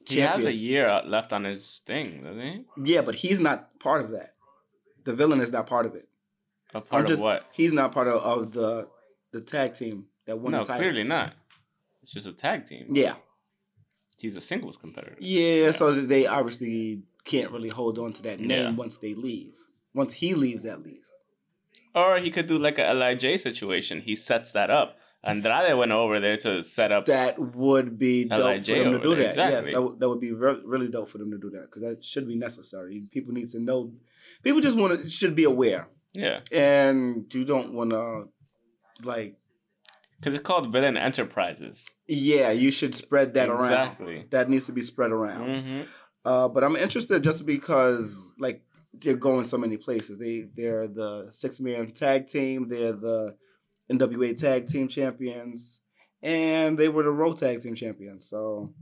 he 0.08 0.20
has 0.20 0.46
a 0.46 0.54
year 0.54 1.02
left 1.06 1.34
on 1.34 1.46
his 1.46 1.82
thing, 1.88 2.24
doesn't 2.24 2.40
he? 2.42 2.66
Yeah, 2.84 3.02
but 3.02 3.16
he's 3.16 3.40
not 3.40 3.80
part 3.80 4.02
of 4.04 4.12
that. 4.12 4.36
The 5.06 5.16
villain 5.16 5.40
is 5.40 5.52
not 5.52 5.66
part 5.68 5.86
of 5.86 5.96
it. 5.96 6.08
A 6.74 6.78
I'm 6.78 6.84
part 6.84 7.08
just- 7.08 7.20
of 7.22 7.24
what? 7.24 7.46
He's 7.54 7.72
not 7.74 7.92
part 7.94 8.08
of, 8.08 8.22
of 8.22 8.52
the 8.54 8.90
the 9.32 9.42
tag 9.42 9.74
team 9.74 10.08
that 10.25 10.38
won 10.39 10.51
No, 10.51 10.60
the 10.60 10.65
title. 10.65 10.82
clearly 10.82 11.03
not. 11.03 11.34
It's 12.01 12.12
just 12.13 12.27
a 12.27 12.34
tag 12.34 12.65
team. 12.65 12.88
Yeah. 12.94 13.15
He's 14.17 14.36
a 14.36 14.41
singles 14.41 14.77
competitor. 14.77 15.17
Yeah, 15.20 15.72
so 15.72 15.94
they 15.94 16.25
obviously 16.27 17.01
can't 17.25 17.51
really 17.51 17.70
hold 17.70 17.98
on 18.00 18.13
to 18.13 18.22
that 18.24 18.39
name 18.39 18.50
Yeah. 18.50 18.72
once 18.72 18.98
they 18.98 19.13
leave. 19.13 19.53
Once 19.94 20.13
he 20.13 20.34
leaves, 20.34 20.65
at 20.65 20.84
least. 20.84 21.12
Or 21.94 22.17
he 22.20 22.29
could 22.32 22.48
do 22.48 22.58
like 22.58 22.77
a 22.77 22.94
Lij 22.94 23.38
situation. 23.39 24.01
He 24.01 24.15
sets 24.15 24.51
that 24.53 24.70
up. 24.70 24.98
Andrade 25.24 25.75
went 25.75 25.91
over 25.91 26.20
there 26.20 26.38
to 26.38 26.62
set 26.62 26.91
up. 26.91 27.05
That 27.08 27.39
would 27.39 27.98
be 27.98 28.25
dope 28.25 28.39
LIJ 28.41 28.65
for 28.67 28.84
them 28.84 28.94
to 28.94 29.00
do 29.00 29.15
that. 29.15 29.25
exactly. 29.27 29.55
Yes, 29.72 29.74
that, 29.74 29.82
would- 29.82 30.00
that 30.00 30.10
would 30.10 30.20
be 30.20 30.32
re- 30.32 30.62
really 30.63 30.88
dope 30.88 31.10
for 31.10 31.17
them 31.17 31.32
to 31.32 31.38
do 31.39 31.50
that 31.51 31.63
because 31.63 31.82
that 31.82 32.03
should 32.03 32.27
be 32.27 32.36
necessary. 32.36 33.03
People 33.12 33.34
need 33.34 33.50
to 33.50 33.60
know. 33.60 33.91
People 34.44 34.62
just 34.62 34.77
want 34.77 35.01
to 35.03 35.10
should 35.10 35.36
be 35.36 35.46
aware, 35.46 35.88
Yeah, 36.13 36.41
and 36.51 37.25
you 37.34 37.44
don't 37.44 37.74
want 37.74 37.89
to 37.91 38.25
like. 39.03 39.36
Because 40.25 40.39
it's 40.39 40.46
called 40.48 40.72
Villain 40.72 40.98
Enterprises. 40.98 41.86
Yeah, 42.08 42.51
you 42.51 42.72
should 42.72 42.96
spread 42.96 43.34
that 43.36 43.50
around. 43.50 43.63
exactly. 43.65 44.25
That 44.32 44.50
needs 44.50 44.65
to 44.65 44.72
be 44.72 44.82
spread 44.82 45.12
around. 45.12 45.63
hmm 45.63 45.82
Uh, 46.25 46.48
but 46.50 46.63
I'm 46.63 46.75
interested 46.75 47.24
just 47.24 47.46
because 47.46 48.32
like 48.39 48.63
they're 48.94 49.15
going 49.15 49.46
so 49.46 49.58
many 49.58 49.77
places. 49.77 50.17
They 50.17 50.46
they're 50.55 50.88
the 50.88 51.27
six 51.32 51.60
man 51.60 51.91
tag 51.91 52.27
team. 52.27 52.67
They're 52.67 52.94
the 52.94 53.36
NWA 53.91 54.36
tag 54.36 54.65
team 54.67 54.88
champions, 54.88 55.82
and 56.24 56.77
they 56.79 56.89
were 56.89 57.03
the 57.03 57.12
Raw 57.12 57.34
tag 57.34 57.60
team 57.62 57.75
champions. 57.75 58.27
So 58.27 58.74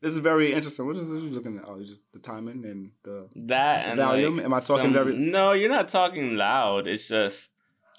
this 0.00 0.12
is 0.12 0.18
very 0.18 0.52
interesting. 0.52 0.86
What 0.86 0.96
is 0.96 1.12
what 1.12 1.22
are 1.22 1.24
you 1.24 1.30
looking 1.30 1.58
at? 1.58 1.64
Oh, 1.68 1.80
just 1.82 2.02
the 2.12 2.18
timing 2.20 2.64
and 2.64 2.90
the. 3.02 3.28
That 3.34 3.86
and 3.86 3.98
Volume? 3.98 4.36
like, 4.36 4.44
Am 4.46 4.54
I 4.54 4.60
talking 4.60 4.84
some- 4.84 4.92
very- 4.92 5.16
No, 5.16 5.52
you're 5.52 5.68
not 5.70 5.88
talking 5.88 6.34
loud. 6.36 6.86
It's 6.86 7.08
just 7.08 7.50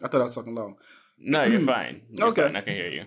I 0.02 0.08
thought 0.08 0.22
I 0.22 0.26
was 0.26 0.36
talking 0.36 0.56
low. 0.56 0.76
No, 1.18 1.44
you're 1.44 1.60
fine. 1.76 2.02
You're 2.10 2.28
Okay. 2.30 2.44
fine. 2.44 2.56
I 2.56 2.62
can 2.62 2.74
hear 2.76 2.90
you. 2.90 3.06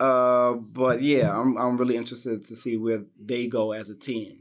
Uh, 0.00 0.54
but 0.54 1.02
yeah, 1.02 1.38
I'm 1.38 1.56
I'm 1.56 1.76
really 1.76 1.96
interested 1.96 2.44
to 2.46 2.54
see 2.56 2.76
where 2.76 3.04
they 3.18 3.46
go 3.46 3.72
as 3.72 3.88
a 3.90 3.94
team, 3.94 4.40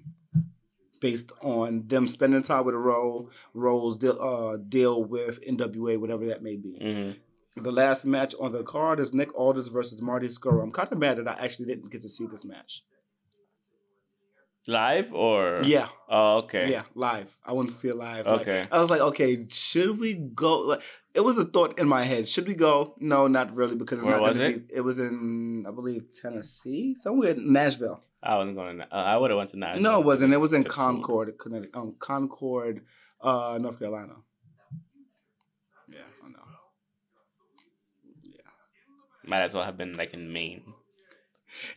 based 1.00 1.32
on 1.42 1.88
them 1.88 2.08
spending 2.08 2.42
time 2.42 2.66
with 2.66 2.74
a 2.76 2.78
role, 2.80 3.30
roles 3.54 3.98
deal 4.00 4.20
uh 4.20 4.58
deal 4.58 5.04
with 5.04 5.40
NWA, 5.48 5.98
whatever 6.00 6.26
that 6.26 6.42
may 6.42 6.56
be. 6.56 6.74
hmm 6.82 7.62
The 7.64 7.72
last 7.72 8.04
match 8.06 8.34
on 8.40 8.52
the 8.52 8.64
card 8.64 9.00
is 9.00 9.14
Nick 9.14 9.32
Aldis 9.38 9.68
versus 9.68 10.02
Marty 10.02 10.28
Scurll. 10.28 10.64
I'm 10.64 10.72
kind 10.72 10.92
of 10.92 10.98
mad 10.98 11.18
that 11.18 11.28
I 11.28 11.36
actually 11.46 11.68
didn't 11.68 11.92
get 11.92 12.02
to 12.02 12.10
see 12.10 12.26
this 12.26 12.44
match. 12.46 12.84
Live 14.66 15.14
or 15.14 15.62
Yeah, 15.66 15.90
Oh, 16.10 16.38
okay. 16.44 16.70
yeah, 16.70 16.84
live. 16.96 17.36
I 17.46 17.52
want 17.52 17.70
to 17.70 17.76
see 17.76 17.90
it 17.90 17.96
live. 17.98 18.26
Like, 18.26 18.42
Okay. 18.48 18.68
I 18.72 18.80
was 18.80 18.90
like, 18.90 19.02
okay, 19.02 19.46
should 19.52 20.00
we 20.00 20.14
go? 20.14 20.62
Like, 20.62 20.82
it 21.14 21.22
was 21.22 21.38
a 21.38 21.46
thought 21.46 21.78
in 21.80 21.88
my 21.88 22.04
head. 22.04 22.28
Should 22.28 22.48
we 22.48 22.56
go? 22.56 22.96
No, 23.00 23.28
not 23.28 23.56
really, 23.56 23.76
because 23.76 24.00
it's 24.00 24.06
Where 24.06 24.18
not 24.18 24.24
was 24.30 24.38
gonna 24.38 24.50
it? 24.50 24.70
Be, 24.70 24.76
it 24.76 24.82
was 24.82 25.00
in, 25.00 25.66
I 25.68 25.72
believe, 25.72 26.06
Tennessee, 26.22 26.96
somewhere 27.00 27.32
in 27.32 27.54
Nashville. 27.54 28.04
I 28.22 28.38
wasn't 28.38 28.56
going. 28.56 28.78
To, 28.78 28.84
uh, 28.84 28.96
I 28.96 29.18
would 29.18 29.32
have 29.32 29.38
went 29.38 29.50
to 29.52 29.60
Nashville. 29.60 29.84
No, 29.84 30.00
it 30.00 30.06
wasn't. 30.06 30.34
It 30.34 30.40
was 30.40 30.54
in 30.54 30.64
Concord, 30.64 31.38
Connecticut. 31.38 31.76
Um, 31.76 31.96
Concord, 32.00 32.82
uh, 33.22 33.60
North 33.62 33.80
Carolina. 33.80 34.14
Yeah, 35.90 36.00
I 36.24 36.30
know. 36.30 36.40
Yeah. 38.24 39.30
Might 39.30 39.42
as 39.42 39.54
well 39.54 39.64
have 39.64 39.78
been 39.78 39.94
like 39.94 40.14
in 40.14 40.32
Maine. 40.32 40.64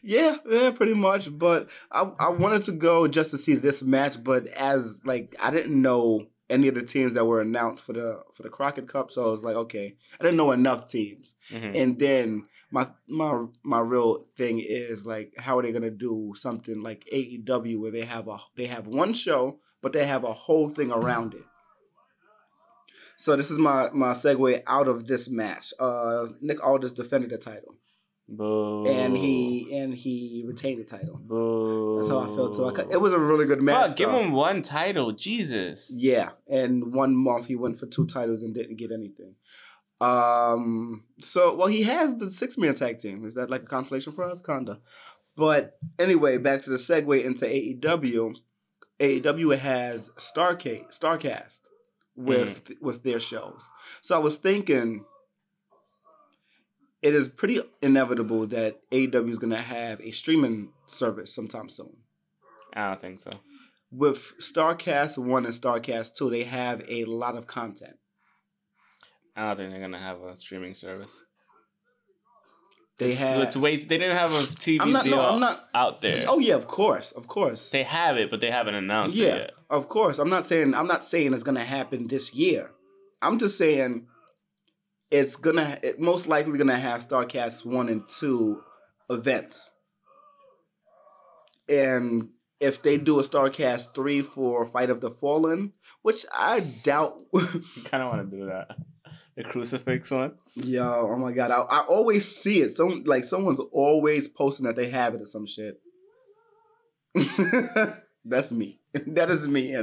Yeah, 0.03 0.37
yeah, 0.49 0.71
pretty 0.71 0.95
much. 0.95 1.37
But 1.37 1.69
I, 1.93 2.11
I 2.19 2.29
wanted 2.31 2.63
to 2.63 2.73
go 2.73 3.09
just 3.09 3.31
to 3.33 3.39
see 3.39 3.55
this 3.55 3.83
match, 3.83 4.23
but 4.23 4.47
as 4.47 5.05
like 5.05 5.37
I 5.41 5.51
didn't 5.51 5.81
know 5.81 6.27
any 6.49 6.69
of 6.69 6.75
the 6.75 6.83
teams 6.83 7.15
that 7.15 7.25
were 7.25 7.41
announced 7.41 7.83
for 7.83 7.93
the 7.93 8.23
for 8.35 8.43
the 8.43 8.49
Crockett 8.49 8.89
Cup, 8.89 9.11
so 9.11 9.27
I 9.27 9.31
was 9.31 9.43
like, 9.45 9.57
okay, 9.57 9.97
I 10.21 10.23
didn't 10.23 10.37
know 10.37 10.53
enough 10.53 10.89
teams. 10.89 11.35
hmm 11.51 11.73
And 11.75 11.99
then 11.99 12.47
my 12.71 12.89
my 13.09 13.45
my 13.63 13.81
real 13.81 14.27
thing 14.37 14.61
is 14.61 15.07
like, 15.07 15.33
how 15.39 15.59
are 15.59 15.63
they 15.63 15.73
gonna 15.73 15.91
do 15.91 16.33
something 16.37 16.83
like 16.83 17.05
AEW 17.13 17.81
where 17.81 17.91
they 17.91 18.05
have 18.05 18.29
a 18.29 18.39
they 18.57 18.67
have 18.67 18.87
one 18.87 19.13
show, 19.15 19.61
but 19.83 19.93
they 19.93 20.05
have 20.07 20.25
a 20.25 20.33
whole 20.33 20.69
thing 20.69 20.91
around 20.91 21.35
it. 21.35 21.45
So 23.17 23.35
this 23.37 23.51
is 23.51 23.59
my 23.59 23.91
my 23.93 24.13
segue 24.13 24.63
out 24.67 24.89
of 24.89 25.07
this 25.07 25.29
match. 25.29 25.73
Uh, 25.81 26.27
Nick 26.41 26.65
Aldis 26.65 26.93
defended 26.93 27.31
the 27.31 27.39
title, 27.39 27.75
Boo. 28.29 28.85
and 28.87 29.17
he 29.17 29.79
and 29.79 29.95
he 29.95 30.43
retained 30.47 30.81
the 30.81 30.85
title. 30.85 31.17
Boo. 31.23 31.97
That's 31.99 32.09
how 32.09 32.21
I 32.21 32.27
felt 32.27 32.57
too. 32.57 32.65
I 32.65 32.93
it 32.93 33.01
was 33.01 33.13
a 33.13 33.19
really 33.19 33.47
good 33.47 33.63
match. 33.63 33.89
Fuck, 33.89 33.97
give 33.97 34.11
him 34.11 34.33
one 34.33 34.63
title, 34.63 35.13
Jesus. 35.13 35.93
Yeah, 35.95 36.31
and 36.49 36.93
one 36.93 37.15
month 37.15 37.47
he 37.47 37.55
went 37.55 37.79
for 37.79 37.87
two 37.87 38.07
titles 38.07 38.43
and 38.43 38.53
didn't 38.53 38.77
get 38.77 38.91
anything. 38.91 39.37
Um. 40.01 41.05
So, 41.21 41.55
well, 41.55 41.69
he 41.69 41.85
has 41.85 42.17
the 42.17 42.31
six 42.31 42.59
man 42.59 42.75
tag 42.75 42.99
team. 42.99 43.25
Is 43.25 43.35
that 43.35 43.49
like 43.49 43.63
a 43.63 43.67
consolation 43.67 44.13
prize, 44.13 44.43
kinda? 44.43 44.81
But 45.37 45.79
anyway, 45.99 46.39
back 46.39 46.63
to 46.63 46.71
the 46.71 46.77
segue 46.77 47.25
into 47.25 47.45
AEW. 47.45 48.35
AEW 48.99 49.59
has 49.59 50.09
Starcade, 50.17 50.89
Starcast 50.89 51.61
with 52.17 52.73
with 52.81 53.03
their 53.03 53.21
shows. 53.21 53.69
So 54.01 54.17
I 54.17 54.19
was 54.19 54.37
thinking, 54.37 55.05
it 57.03 57.15
is 57.15 57.29
pretty 57.29 57.61
inevitable 57.83 58.47
that 58.49 58.79
AEW 58.91 59.31
is 59.31 59.39
going 59.39 59.51
to 59.51 59.57
have 59.59 60.01
a 60.01 60.11
streaming 60.11 60.73
service 60.87 61.35
sometime 61.35 61.69
soon 61.69 61.97
I 62.75 62.89
don't 62.89 63.01
think 63.01 63.21
so. 63.21 63.33
with 63.91 64.35
Starcast 64.39 65.17
1 65.19 65.45
and 65.47 65.55
Starcast 65.55 66.15
2, 66.17 66.31
they 66.31 66.45
have 66.45 66.83
a 66.89 67.05
lot 67.05 67.37
of 67.37 67.47
content. 67.47 67.97
I 69.35 69.47
don't 69.49 69.57
think 69.59 69.71
they're 69.71 69.81
gonna 69.81 69.99
have 69.99 70.21
a 70.23 70.37
streaming 70.39 70.75
service. 70.75 71.25
They 72.99 73.13
have. 73.15 73.39
Let's 73.39 73.57
wait. 73.57 73.87
They 73.89 73.99
didn't 73.99 74.17
have 74.17 74.31
a 74.33 74.43
TV 74.55 74.81
I'm 74.81 74.93
not. 74.93 75.05
deal 75.05 75.17
No, 75.17 75.29
I'm 75.35 75.41
not. 75.41 75.69
out 75.75 76.01
there. 76.01 76.25
Oh 76.27 76.39
yeah, 76.39 76.55
of 76.55 76.67
course, 76.67 77.13
of 77.13 77.27
course. 77.29 77.69
They 77.71 77.83
have 77.83 78.17
it, 78.17 78.31
but 78.31 78.41
they 78.41 78.51
haven't 78.51 78.75
announced 78.75 79.15
yeah, 79.15 79.27
it 79.27 79.39
yet. 79.39 79.51
of 79.69 79.89
course. 79.91 80.19
I'm 80.19 80.31
not 80.31 80.47
saying. 80.47 80.75
I'm 80.75 80.87
not 80.87 81.05
saying 81.05 81.35
it's 81.35 81.43
gonna 81.43 81.65
happen 81.65 82.07
this 82.07 82.35
year. 82.35 82.71
I'm 83.21 83.39
just 83.39 83.59
saying 83.59 84.07
it's 85.11 85.37
gonna. 85.37 85.79
It 85.83 86.01
most 86.01 86.27
likely 86.27 86.59
gonna 86.59 86.79
have 86.79 87.01
Starcast 87.01 87.65
one 87.65 87.89
and 87.89 88.03
two 88.09 88.63
events, 89.09 89.71
and 91.69 92.31
if 92.61 92.83
they 92.83 92.97
do 92.97 93.19
a 93.21 93.23
Starcast 93.23 93.95
three 93.95 94.23
for 94.23 94.67
Fight 94.67 94.91
of 94.91 95.01
the 95.01 95.11
Fallen, 95.11 95.73
which 96.03 96.25
I 96.33 96.61
doubt. 96.83 97.23
You 97.33 97.83
kind 97.85 98.03
of 98.03 98.11
want 98.11 98.31
to 98.31 98.37
do 98.37 98.47
that. 98.47 98.77
The 99.37 99.45
crucifix 99.45 100.11
one. 100.11 100.33
Yo, 100.55 101.11
oh 101.13 101.17
my 101.19 101.33
god, 101.33 101.51
I, 101.51 101.61
I 101.61 101.81
always 101.81 102.27
see 102.27 102.61
it. 102.61 102.71
Some 102.71 103.05
like 103.05 103.25
someone's 103.25 103.61
always 103.73 104.29
posting 104.29 104.67
that 104.67 104.77
they 104.77 104.89
have 104.89 105.15
it 105.15 105.21
or 105.21 105.27
some 105.27 105.47
shit. 105.47 105.81
That's 108.25 108.51
me. 108.51 108.81
that 109.07 109.31
is 109.31 109.47
me 109.47 109.75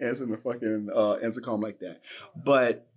answering 0.00 0.30
the 0.30 0.38
fucking 0.38 0.88
uh, 0.94 1.16
intercom 1.22 1.60
like 1.60 1.80
that. 1.80 2.00
But 2.36 2.88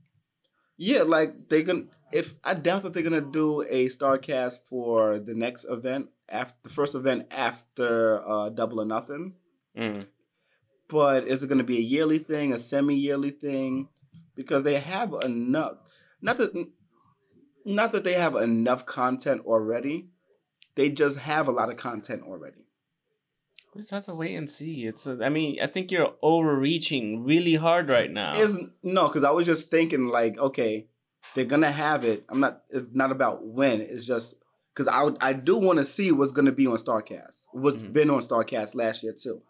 yeah, 0.77 1.03
like 1.03 1.49
they're 1.49 1.63
gonna 1.63 1.83
if 2.11 2.35
I 2.43 2.53
doubt 2.53 2.83
that 2.83 2.93
they're 2.93 3.03
gonna 3.03 3.21
do 3.21 3.63
a 3.69 3.89
star 3.89 4.17
cast 4.17 4.65
for 4.67 5.19
the 5.19 5.33
next 5.33 5.65
event 5.65 6.09
after 6.29 6.55
the 6.63 6.69
first 6.69 6.95
event 6.95 7.27
after 7.31 8.27
uh, 8.27 8.49
Double 8.49 8.81
or 8.81 8.85
Nothing. 8.85 9.33
Mm. 9.77 10.07
But 10.87 11.27
is 11.27 11.43
it 11.43 11.47
gonna 11.47 11.63
be 11.63 11.77
a 11.77 11.81
yearly 11.81 12.19
thing, 12.19 12.53
a 12.53 12.59
semi-yearly 12.59 13.31
thing? 13.31 13.89
Because 14.35 14.63
they 14.63 14.79
have 14.79 15.13
enough. 15.23 15.77
Not 16.21 16.37
that 16.37 16.67
not 17.65 17.91
that 17.93 18.03
they 18.03 18.13
have 18.13 18.35
enough 18.35 18.85
content 18.85 19.41
already. 19.45 20.09
They 20.75 20.89
just 20.89 21.17
have 21.19 21.47
a 21.47 21.51
lot 21.51 21.69
of 21.69 21.77
content 21.77 22.23
already. 22.23 22.64
We 23.75 23.81
just 23.81 23.91
have 23.91 24.05
to 24.05 24.15
wait 24.15 24.35
and 24.35 24.49
see. 24.49 24.85
It's. 24.85 25.05
A, 25.05 25.19
I 25.21 25.27
mean, 25.27 25.59
I 25.61 25.67
think 25.67 25.91
you're 25.91 26.13
overreaching 26.21 27.25
really 27.25 27.55
hard 27.55 27.89
right 27.89 28.09
now. 28.09 28.39
Is 28.39 28.57
no, 28.81 29.07
because 29.09 29.25
I 29.25 29.31
was 29.31 29.45
just 29.45 29.69
thinking 29.69 30.07
like, 30.07 30.37
okay, 30.37 30.87
they're 31.33 31.43
gonna 31.43 31.71
have 31.71 32.05
it. 32.05 32.23
I'm 32.29 32.39
not. 32.39 32.61
It's 32.69 32.91
not 32.93 33.11
about 33.11 33.45
when. 33.45 33.81
It's 33.81 34.07
just 34.07 34.35
because 34.73 34.87
I 34.87 35.09
I 35.19 35.33
do 35.33 35.57
want 35.57 35.79
to 35.79 35.85
see 35.85 36.13
what's 36.13 36.31
gonna 36.31 36.53
be 36.53 36.67
on 36.67 36.77
Starcast. 36.77 37.47
What's 37.51 37.81
Mhm. 37.81 37.91
been 37.91 38.09
on 38.09 38.21
Starcast 38.21 38.75
last 38.75 39.03
year 39.03 39.11
too. 39.13 39.41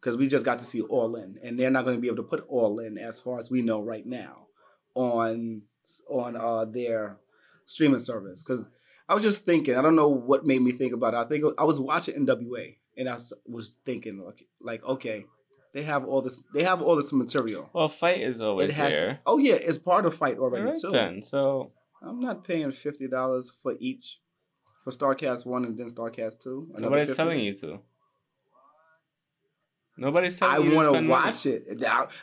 Because 0.00 0.16
we 0.16 0.26
just 0.26 0.44
got 0.44 0.58
to 0.58 0.64
see 0.64 0.80
All 0.80 1.14
In, 1.14 1.38
and 1.40 1.56
they're 1.56 1.70
not 1.70 1.84
gonna 1.84 1.98
be 1.98 2.08
able 2.08 2.16
to 2.16 2.22
put 2.24 2.44
All 2.48 2.80
In 2.80 2.98
as 2.98 3.20
far 3.20 3.38
as 3.38 3.48
we 3.48 3.62
know 3.62 3.80
right 3.80 4.04
now 4.04 4.48
on 4.96 5.62
on 6.08 6.34
uh 6.34 6.64
their 6.64 7.18
streaming 7.64 8.00
service. 8.00 8.42
Because 8.42 8.68
I 9.08 9.14
was 9.14 9.22
just 9.22 9.44
thinking, 9.44 9.76
I 9.76 9.82
don't 9.82 9.94
know 9.96 10.08
what 10.08 10.44
made 10.44 10.62
me 10.62 10.72
think 10.72 10.92
about 10.92 11.14
it. 11.14 11.18
I 11.18 11.24
think 11.24 11.44
I 11.58 11.62
was 11.64 11.78
watching 11.78 12.14
NWA, 12.26 12.76
and 13.00 13.08
I 13.08 13.14
was- 13.56 13.78
thinking 13.86 14.16
like, 14.28 14.40
like 14.70 14.82
okay, 14.84 15.18
they 15.74 15.82
have 15.82 16.04
all 16.10 16.20
this, 16.22 16.36
they 16.54 16.62
have 16.70 16.80
all 16.82 16.96
this 16.96 17.12
material 17.12 17.64
well, 17.72 17.88
fight 17.88 18.20
is 18.30 18.40
always 18.40 18.68
it 18.70 18.74
has. 18.82 18.92
there. 18.92 19.20
oh 19.26 19.38
yeah, 19.38 19.54
it's 19.68 19.78
part 19.78 20.04
of 20.06 20.14
fight 20.22 20.38
already 20.38 20.66
Alright 20.66 20.80
too. 20.80 20.90
then. 20.90 21.22
So 21.22 21.72
I'm 22.06 22.20
not 22.20 22.44
paying 22.44 22.70
fifty 22.72 23.08
dollars 23.08 23.50
for 23.62 23.72
each 23.80 24.06
for 24.84 24.90
Starcast 24.90 25.46
one 25.54 25.64
and 25.66 25.74
then 25.78 25.88
Starcast 25.88 26.40
two. 26.44 26.56
Nobody's 26.78 27.08
50. 27.08 27.16
telling 27.22 27.40
you 27.40 27.54
to. 27.62 27.80
Nobody's 29.96 30.38
telling 30.38 30.54
I 30.54 30.64
you. 30.64 30.72
I 30.72 30.74
want 30.76 30.86
to 30.86 30.92
spend 30.94 31.08
money. 31.08 31.24
watch 31.26 31.46
it. 31.46 31.62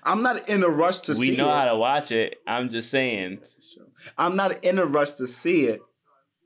I'm 0.03 0.21
not 0.23 0.49
in 0.49 0.63
a 0.63 0.67
rush 0.69 0.99
to 1.01 1.11
We 1.11 1.17
see 1.17 1.31
We 1.31 1.37
know 1.37 1.49
it. 1.49 1.53
how 1.53 1.65
to 1.69 1.75
watch 1.75 2.11
it. 2.11 2.37
I'm 2.47 2.69
just 2.69 2.89
saying. 2.89 3.39
I'm 4.17 4.35
not 4.35 4.63
in 4.63 4.79
a 4.79 4.85
rush 4.85 5.11
to 5.13 5.27
see 5.27 5.65
it, 5.65 5.81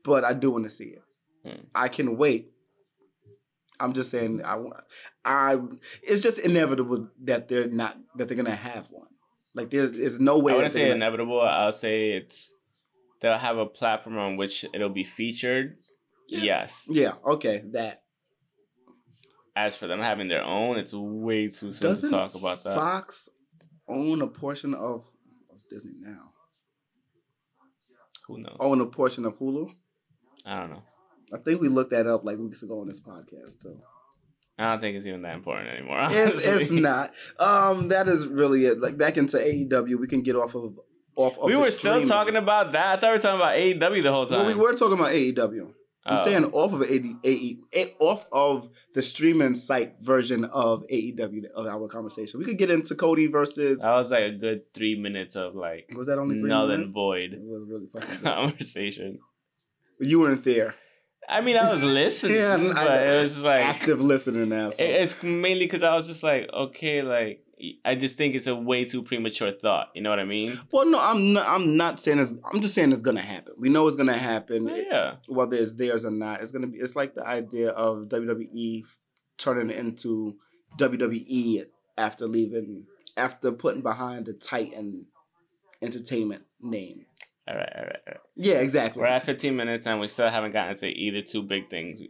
but 0.04 0.24
I 0.24 0.34
do 0.34 0.50
want 0.50 0.64
to 0.64 0.70
see 0.70 0.94
it. 0.98 1.02
Hmm. 1.44 1.62
I 1.74 1.88
can 1.88 2.16
wait. 2.18 2.51
I'm 3.82 3.92
just 3.92 4.10
saying. 4.10 4.42
I. 4.44 4.58
I. 5.24 5.58
It's 6.02 6.22
just 6.22 6.38
inevitable 6.38 7.08
that 7.24 7.48
they're 7.48 7.68
not 7.68 7.98
that 8.16 8.28
they're 8.28 8.36
gonna 8.36 8.54
have 8.54 8.90
one. 8.90 9.08
Like 9.54 9.70
there's, 9.70 9.92
there's 9.92 10.20
no 10.20 10.38
way. 10.38 10.52
I 10.52 10.56
wouldn't 10.56 10.72
say 10.72 10.82
gonna- 10.82 10.94
inevitable. 10.94 11.40
I'll 11.40 11.72
say 11.72 12.12
it's 12.12 12.54
they'll 13.20 13.36
have 13.36 13.58
a 13.58 13.66
platform 13.66 14.18
on 14.18 14.36
which 14.36 14.64
it'll 14.72 14.88
be 14.88 15.04
featured. 15.04 15.76
Yeah. 16.28 16.40
Yes. 16.42 16.86
Yeah. 16.88 17.12
Okay. 17.26 17.62
That. 17.72 18.02
As 19.54 19.76
for 19.76 19.86
them 19.86 20.00
having 20.00 20.28
their 20.28 20.42
own, 20.44 20.78
it's 20.78 20.94
way 20.94 21.48
too 21.48 21.72
soon 21.72 21.90
Doesn't 21.90 22.10
to 22.10 22.16
talk 22.16 22.34
about 22.34 22.64
that. 22.64 22.74
Fox 22.74 23.28
own 23.86 24.22
a 24.22 24.26
portion 24.26 24.72
of 24.72 25.04
what's 25.48 25.64
Disney 25.64 25.92
now? 26.00 26.30
Who 28.28 28.38
knows? 28.38 28.56
Own 28.60 28.80
a 28.80 28.86
portion 28.86 29.26
of 29.26 29.38
Hulu. 29.38 29.70
I 30.46 30.58
don't 30.60 30.70
know. 30.70 30.82
I 31.34 31.38
think 31.38 31.60
we 31.60 31.68
looked 31.68 31.90
that 31.90 32.06
up 32.06 32.24
like 32.24 32.38
weeks 32.38 32.62
ago 32.62 32.80
on 32.80 32.88
this 32.88 33.00
podcast 33.00 33.62
too. 33.62 33.78
I 34.58 34.72
don't 34.72 34.80
think 34.80 34.96
it's 34.96 35.06
even 35.06 35.22
that 35.22 35.34
important 35.34 35.68
anymore. 35.70 36.08
It's 36.10 36.44
it's 36.44 36.70
not. 36.88 37.12
Um, 37.38 37.88
that 37.88 38.06
is 38.08 38.26
really 38.26 38.66
it. 38.66 38.80
Like 38.80 38.96
back 38.98 39.16
into 39.16 39.38
AEW, 39.38 39.98
we 39.98 40.06
can 40.06 40.22
get 40.22 40.36
off 40.36 40.54
of 40.54 40.78
off. 41.16 41.38
Of 41.38 41.44
We 41.44 41.56
were 41.56 41.70
still 41.70 42.06
talking 42.06 42.36
about 42.36 42.72
that. 42.72 42.98
I 42.98 43.00
thought 43.00 43.08
we 43.10 43.16
were 43.16 43.18
talking 43.18 43.40
about 43.40 43.56
AEW 43.56 44.02
the 44.02 44.12
whole 44.12 44.26
time. 44.26 44.38
Well, 44.38 44.46
we 44.46 44.54
were 44.54 44.74
talking 44.74 44.98
about 44.98 45.12
AEW. 45.12 45.72
I'm 46.04 46.18
Oh. 46.18 46.24
saying 46.24 46.44
off 46.46 46.72
of 46.72 46.82
AE, 46.82 47.16
AE, 47.72 47.94
off 48.00 48.26
of 48.32 48.68
the 48.92 49.02
streaming 49.02 49.54
site 49.54 49.94
version 50.00 50.44
of 50.46 50.84
AEW 50.90 51.46
of 51.54 51.66
our 51.66 51.86
conversation. 51.86 52.40
We 52.40 52.44
could 52.44 52.58
get 52.58 52.72
into 52.72 52.96
Cody 52.96 53.28
versus. 53.28 53.82
that 53.82 53.94
was 53.94 54.10
like 54.10 54.24
a 54.24 54.32
good 54.32 54.72
three 54.74 54.98
minutes 54.98 55.36
of 55.36 55.54
like 55.54 55.88
Was 55.96 56.08
that 56.08 56.18
only 56.18 56.38
three 56.40 56.48
null 56.48 56.62
and 56.64 56.70
minutes? 56.72 56.90
It 56.90 56.94
void 56.94 57.30
was 57.40 57.68
really 57.68 57.86
fucking 57.92 58.18
conversation. 58.22 59.20
You 60.00 60.18
weren't 60.20 60.42
there. 60.42 60.74
I 61.28 61.40
mean, 61.40 61.56
I 61.56 61.72
was 61.72 61.82
listening, 61.82 62.36
Yeah, 62.38 62.54
I- 62.54 62.72
but 62.86 63.08
it 63.08 63.22
was 63.22 63.32
just 63.34 63.44
like 63.44 63.60
Active 63.60 64.00
listening 64.00 64.48
now. 64.48 64.70
So. 64.70 64.82
It's 64.82 65.22
mainly 65.22 65.66
because 65.66 65.82
I 65.82 65.94
was 65.94 66.06
just 66.06 66.22
like, 66.22 66.48
okay, 66.52 67.02
like 67.02 67.44
I 67.84 67.94
just 67.94 68.16
think 68.16 68.34
it's 68.34 68.48
a 68.48 68.56
way 68.56 68.84
too 68.84 69.02
premature 69.02 69.52
thought. 69.52 69.90
You 69.94 70.02
know 70.02 70.10
what 70.10 70.18
I 70.18 70.24
mean? 70.24 70.58
well, 70.72 70.84
no, 70.84 70.98
I'm 71.00 71.32
not. 71.32 71.48
I'm 71.48 71.76
not 71.76 72.00
saying 72.00 72.18
it's. 72.18 72.34
I'm 72.52 72.60
just 72.60 72.74
saying 72.74 72.90
it's 72.92 73.02
gonna 73.02 73.20
happen. 73.22 73.54
We 73.56 73.68
know 73.68 73.86
it's 73.86 73.96
gonna 73.96 74.18
happen. 74.18 74.68
Oh, 74.68 74.72
well, 74.72 74.82
yeah, 74.82 75.14
whether 75.28 75.56
it's 75.56 75.74
theirs 75.74 76.04
or 76.04 76.10
not. 76.10 76.42
It's 76.42 76.50
gonna 76.52 76.66
be. 76.66 76.78
It's 76.78 76.96
like 76.96 77.14
the 77.14 77.26
idea 77.26 77.70
of 77.70 78.08
WWE 78.08 78.84
turning 79.38 79.76
into 79.76 80.36
WWE 80.78 81.66
after 81.96 82.26
leaving, 82.26 82.86
after 83.16 83.52
putting 83.52 83.82
behind 83.82 84.26
the 84.26 84.32
Titan 84.32 85.06
Entertainment 85.80 86.44
name. 86.60 87.06
All 87.48 87.56
right, 87.56 87.72
all 87.76 87.82
right, 87.82 87.96
all 88.06 88.12
right. 88.12 88.20
Yeah, 88.36 88.54
exactly. 88.56 89.00
We're 89.02 89.08
at 89.08 89.24
15 89.24 89.56
minutes 89.56 89.86
and 89.86 90.00
we 90.00 90.08
still 90.08 90.28
haven't 90.30 90.52
gotten 90.52 90.76
to 90.76 90.86
either 90.88 91.22
two 91.22 91.42
big 91.42 91.68
things. 91.70 92.00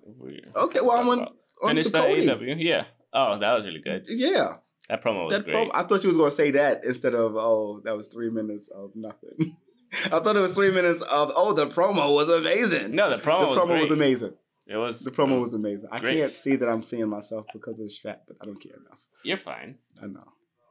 Okay, 0.57 0.81
well, 0.81 0.93
I'm 0.99 1.09
on, 1.09 1.21
on 1.62 1.69
Finish 1.69 1.85
to 1.85 1.91
the 1.91 1.99
Cody. 2.01 2.27
AEW. 2.27 2.57
Yeah. 2.59 2.85
Oh, 3.15 3.39
that 3.39 3.53
was 3.53 3.65
really 3.65 3.81
good. 3.81 4.05
Yeah, 4.09 4.55
That 4.89 5.03
promo 5.03 5.25
was 5.25 5.33
that 5.35 5.45
great. 5.45 5.55
promo. 5.69 5.71
I 5.75 5.83
thought 5.85 6.03
you 6.03 6.09
was 6.09 6.17
gonna 6.17 6.31
say 6.31 6.51
that 6.53 6.85
instead 6.85 7.15
of 7.15 7.37
oh, 7.37 7.81
that 7.85 7.97
was 7.97 8.09
three 8.09 8.31
minutes 8.31 8.69
of 8.69 8.93
nothing. 8.95 9.57
I 10.07 10.21
thought 10.21 10.37
it 10.37 10.41
was 10.41 10.53
three 10.53 10.71
minutes 10.71 11.03
of 11.03 11.31
oh, 11.37 11.53
the 11.53 11.67
promo 11.67 12.15
was 12.15 12.29
amazing. 12.31 12.95
no, 12.95 13.11
the 13.11 13.17
promo, 13.17 13.41
the 13.41 13.47
was, 13.49 13.59
promo 13.59 13.67
great. 13.67 13.81
was 13.83 13.91
amazing. 13.91 14.33
It 14.67 14.77
was 14.77 15.01
The 15.01 15.11
promo 15.11 15.41
was 15.41 15.55
amazing. 15.55 15.89
I 15.93 15.99
Great. 15.99 16.17
can't 16.19 16.37
see 16.37 16.57
that 16.57 16.69
I'm 16.69 16.83
seeing 16.83 17.09
myself 17.09 17.47
because 17.53 17.81
of 17.81 17.87
the 17.87 17.91
strap, 17.93 18.23
but 18.27 18.37
I 18.41 18.47
don't 18.47 18.62
care 18.62 18.73
enough. 18.77 19.07
You're 19.25 19.37
fine. 19.37 19.77
I 20.03 20.07
know. 20.07 20.25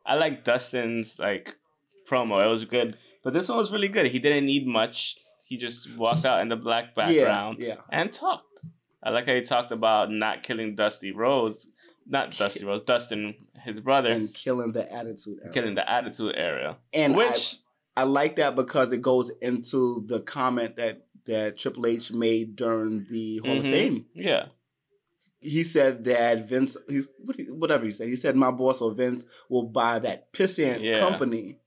I 0.06 0.16
like 0.16 0.44
Dustin's 0.44 1.20
like 1.20 1.56
promo. 2.10 2.44
It 2.44 2.48
was 2.48 2.66
good, 2.66 2.98
but 3.24 3.34
this 3.34 3.48
one 3.50 3.58
was 3.58 3.72
really 3.72 3.88
good. 3.88 4.08
He 4.08 4.20
didn't 4.20 4.46
need 4.46 4.66
much. 4.68 5.18
He 5.46 5.58
just 5.58 5.94
walked 5.98 6.26
out 6.26 6.42
in 6.42 6.50
the 6.50 6.56
black 6.56 6.96
background 6.96 7.58
Yeah, 7.60 7.68
yeah. 7.68 7.76
and 7.92 8.12
talked. 8.12 8.46
I 9.04 9.10
like 9.10 9.26
how 9.28 9.34
he 9.34 9.42
talked 9.42 9.72
about 9.72 10.12
not 10.12 10.44
killing 10.44 10.76
Dusty 10.76 11.12
Rhodes, 11.12 11.66
not 12.08 12.38
Dusty 12.38 12.64
Rhodes, 12.64 12.84
Dustin, 12.84 13.36
his 13.64 13.80
brother, 13.80 14.10
and 14.10 14.34
killing 14.34 14.72
the 14.72 14.92
attitude 14.92 15.40
era. 15.44 15.54
killing 15.54 15.76
the 15.76 15.90
Attitude 15.92 16.34
Era. 16.38 16.78
and 16.94 17.16
which 17.16 17.58
I, 17.98 18.02
I 18.02 18.04
like 18.06 18.38
that 18.38 18.56
because 18.56 18.92
it 18.94 19.02
goes 19.02 19.30
into 19.42 20.04
the 20.08 20.20
comment 20.22 20.76
that 20.78 21.06
that 21.26 21.58
Triple 21.58 21.86
H 21.86 22.12
made 22.12 22.56
during 22.56 23.06
the 23.10 23.38
Hall 23.40 23.58
of 23.60 23.64
Mhm. 23.64 23.70
Fame. 23.72 24.06
yeah, 24.16 24.46
He 25.40 25.64
said 25.64 26.04
that 26.06 26.48
Vince, 26.48 26.78
he's 26.88 27.10
whatever 27.50 27.86
he 27.86 27.92
said. 27.92 28.08
He 28.08 28.16
said 28.16 28.36
my 28.36 28.52
boss 28.52 28.82
or 28.82 28.92
Vince 28.92 29.26
will 29.50 29.64
buy 29.64 30.00
that 30.00 30.32
pissant 30.34 30.82
Yeah. 30.84 31.00
company 31.00 31.58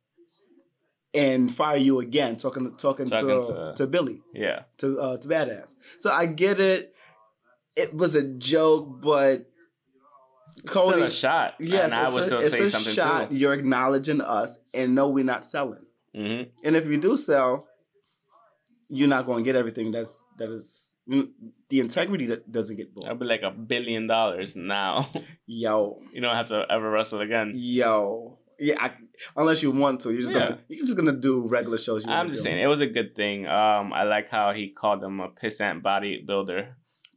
and 1.14 1.52
fire 1.54 1.76
you 1.76 2.00
again. 2.00 2.36
Talking 2.36 2.74
talking, 2.76 3.06
Talking 3.06 3.28
to, 3.42 3.44
to- 3.44 3.72
to 3.76 3.86
Billy 3.86 4.22
yeah, 4.34 4.62
to 4.78 4.98
uh, 5.00 5.16
to 5.18 5.28
badass. 5.28 5.74
So 5.98 6.10
I 6.10 6.26
get 6.26 6.60
it. 6.60 6.94
It 7.76 7.94
was 7.94 8.14
a 8.14 8.22
joke, 8.22 9.00
but 9.00 9.46
Cody, 10.66 10.96
still 10.98 11.06
a 11.06 11.10
shot. 11.10 11.54
yes, 11.58 11.84
and 11.86 11.94
I 11.94 12.02
it's 12.04 12.12
would 12.14 12.22
a, 12.22 12.26
still 12.26 12.38
it's 12.40 12.50
say 12.56 12.68
something 12.68 12.92
shot. 12.92 13.30
too. 13.30 13.36
You're 13.36 13.54
acknowledging 13.54 14.20
us, 14.20 14.58
and 14.72 14.94
no, 14.94 15.08
we're 15.08 15.24
not 15.24 15.44
selling. 15.44 15.84
hmm 16.14 16.42
And 16.62 16.76
if 16.76 16.86
you 16.86 16.96
do 16.98 17.16
sell, 17.16 17.66
you're 18.88 19.08
not 19.08 19.26
going 19.26 19.42
to 19.42 19.44
get 19.44 19.56
everything 19.56 19.90
that's 19.90 20.24
that 20.38 20.50
is 20.50 20.92
the 21.06 21.80
integrity 21.80 22.26
that 22.26 22.50
doesn't 22.50 22.76
get 22.76 22.94
That'd 22.94 23.08
bought. 23.10 23.18
be 23.20 23.26
like 23.26 23.42
a 23.42 23.50
billion 23.50 24.06
dollars 24.06 24.54
now. 24.56 25.08
Yo, 25.46 26.00
you 26.12 26.20
don't 26.20 26.34
have 26.36 26.46
to 26.46 26.64
ever 26.70 26.88
wrestle 26.90 27.20
again. 27.20 27.52
yo, 27.56 28.38
yeah. 28.58 28.76
I, 28.80 28.92
unless 29.36 29.62
you 29.62 29.70
want 29.70 30.00
to, 30.02 30.12
you're 30.12 30.20
just 30.22 30.32
Yeah. 30.32 30.38
gonna 30.40 30.58
you're 30.68 30.86
just 30.86 30.96
gonna 30.96 31.12
do 31.12 31.46
regular 31.46 31.78
shows. 31.78 32.04
You 32.04 32.12
I'm 32.12 32.28
just 32.30 32.42
do. 32.42 32.50
saying 32.50 32.62
it 32.62 32.66
was 32.66 32.80
a 32.80 32.86
good 32.86 33.14
thing. 33.16 33.46
Um, 33.46 33.92
I 33.92 34.04
like 34.04 34.30
how 34.30 34.52
he 34.52 34.68
called 34.70 35.02
him 35.02 35.20
a 35.20 35.28
pissant 35.28 35.82
bodybuilder 35.82 36.68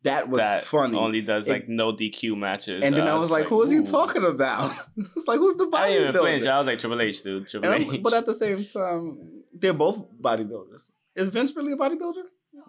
that 0.03 0.29
was 0.29 0.39
that 0.39 0.63
funny. 0.63 0.97
only 0.97 1.21
does 1.21 1.47
It- 1.47 1.51
like 1.51 1.67
no 1.67 1.91
DQ 1.91 2.37
matches. 2.37 2.83
and 2.85 2.95
then 2.95 3.07
I 3.07 3.15
was 3.15 3.29
like, 3.31 3.45
"Who 3.45 3.61
is 3.63 3.71
he 3.71 3.83
talking 3.83 4.23
about?" 4.25 4.71
it's 4.97 5.27
like, 5.27 5.39
"Who's 5.39 5.55
the 5.57 5.67
I 5.73 5.89
didn't 5.89 6.09
even 6.09 6.21
flinch. 6.21 6.43
bodybuilder?" 6.43 6.47
I 6.51 6.57
was 6.59 6.67
like 6.67 6.79
Triple 6.79 7.01
H, 7.01 7.23
dude. 7.23 7.47
Triple 7.49 7.73
H. 7.73 8.03
But 8.03 8.13
at 8.13 8.25
the 8.25 8.33
same 8.33 8.63
time, 8.63 9.17
they're 9.53 9.73
both 9.73 9.97
bodybuilders. 10.21 10.91
Is 11.15 11.29
Vince 11.29 11.55
really 11.55 11.73
a 11.73 11.75
bodybuilder? 11.77 12.23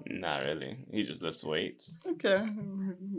Not 0.07 0.39
really. 0.43 0.87
He 0.91 1.03
just 1.05 1.23
lifts 1.23 1.45
weights. 1.45 1.99
Okay, 2.07 2.39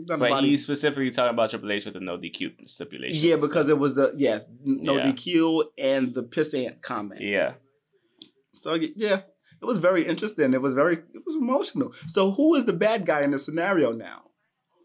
Done 0.06 0.18
But 0.18 0.44
he's 0.44 0.62
specifically 0.62 1.10
talking 1.10 1.34
about 1.34 1.50
Triple 1.50 1.70
H 1.72 1.84
with 1.84 1.94
the 1.94 2.00
no 2.00 2.18
DQ 2.18 2.68
stipulation. 2.68 3.28
yeah, 3.28 3.36
because 3.36 3.68
it 3.68 3.78
was 3.78 3.94
the 3.94 4.12
yes, 4.16 4.46
no 4.64 4.96
Yeah. 4.96 5.12
DQ 5.12 5.64
and 5.78 6.14
the 6.14 6.22
pissant 6.24 6.82
comment. 6.82 7.20
yeah, 7.20 7.54
So 8.54 8.74
yeah, 8.74 9.22
it 9.60 9.64
was 9.64 9.78
very 9.78 10.06
interesting. 10.06 10.54
It 10.54 10.62
was 10.62 10.74
very 10.74 10.96
it 10.96 11.22
was 11.26 11.36
emotional. 11.36 11.92
So 12.06 12.30
who 12.32 12.54
is 12.54 12.64
the 12.66 12.72
bad 12.72 13.06
guy 13.06 13.22
in 13.22 13.30
this 13.30 13.44
scenario 13.44 13.92
now? 13.92 14.22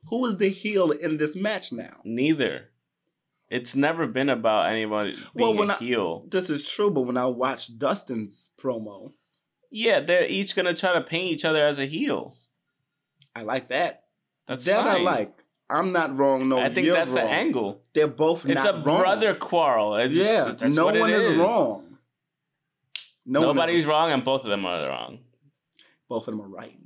Who 0.10 0.26
is 0.28 0.38
the 0.38 0.50
heel 0.50 0.92
in 0.92 1.18
this 1.18 1.36
match 1.36 1.72
now? 1.72 1.98
neither. 2.04 2.70
It's 3.48 3.76
never 3.76 4.08
been 4.08 4.30
about 4.30 4.72
anyone 4.72 5.14
being 5.36 5.56
Well, 5.58 5.70
a 5.70 5.74
I- 5.74 5.78
heel. 5.78 6.26
This 6.30 6.50
is 6.50 6.68
true, 6.68 6.90
but 6.90 7.02
when 7.04 7.16
I 7.16 7.28
watched 7.28 7.78
Dustin's 7.78 8.50
promo, 8.60 9.14
Yeah, 9.71 9.99
they're 9.99 10.25
each 10.28 10.56
gonna 10.56 10.73
try 10.73 10.93
to 10.93 11.01
paint 11.01 11.32
each 11.32 11.45
other 11.45 11.65
as 11.65 11.80
a 11.80 11.86
heel. 11.86 12.36
I 13.36 13.41
like 13.43 13.67
that. 13.69 14.04
That's 14.47 14.65
that 14.65 14.86
I 14.86 14.97
like. 14.99 15.43
I'm 15.69 15.91
not 15.91 16.15
wrong. 16.17 16.47
No, 16.47 16.60
I 16.60 16.71
think 16.73 16.88
that's 16.88 17.12
the 17.12 17.21
angle. 17.23 17.82
They're 17.93 18.08
both 18.08 18.45
It's 18.47 18.63
a 18.63 18.73
wrong. 18.73 18.84
brother 19.01 19.34
quarrel. 19.36 19.95
It's, 19.95 20.15
Yeah, 20.15 20.54
that's 20.58 20.73
no 20.73 20.86
one 20.88 21.10
is. 21.10 21.28
is 21.28 21.38
wrong. 21.38 21.97
No 23.25 23.39
is- 23.39 23.45
Nobody's 23.56 23.86
wrong, 23.88 24.12
and 24.12 24.23
both 24.23 24.43
of 24.43 24.49
them 24.51 24.65
are 24.65 24.88
wrong. 24.88 25.19
both 26.08 26.28
of 26.28 26.34
them 26.38 26.41
are 26.41 26.47
right, 26.47 26.78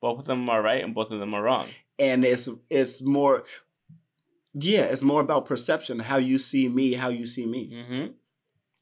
Both 0.00 0.20
of 0.20 0.24
them 0.26 0.48
are 0.48 0.62
right, 0.62 0.84
and 0.84 0.94
both 0.94 1.10
of 1.10 1.18
them 1.18 1.34
are 1.34 1.42
wrong. 1.42 1.66
and 1.98 2.24
it's 2.24 2.48
it's 2.70 3.02
more. 3.02 3.44
Yeah, 4.54 4.84
it's 4.84 5.02
more 5.02 5.20
about 5.20 5.44
perception. 5.44 5.98
How 5.98 6.16
you 6.16 6.38
see 6.38 6.68
me, 6.68 6.94
how 6.94 7.08
you 7.08 7.26
see 7.26 7.44
me. 7.46 7.70
Mm-hmm. 7.72 8.06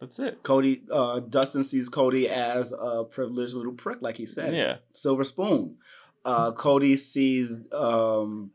That's 0.00 0.18
it. 0.18 0.42
Cody, 0.42 0.82
uh, 0.92 1.20
Dustin 1.20 1.64
sees 1.64 1.88
Cody 1.88 2.28
as 2.28 2.72
a 2.78 3.04
privileged 3.04 3.54
little 3.54 3.72
prick, 3.72 4.02
like 4.02 4.16
he 4.18 4.26
said. 4.26 4.54
Yeah. 4.54 4.76
Silver 4.92 5.24
spoon. 5.24 5.76
Uh, 6.24 6.52
Cody 6.52 6.96
sees 6.96 7.58
um, 7.72 8.50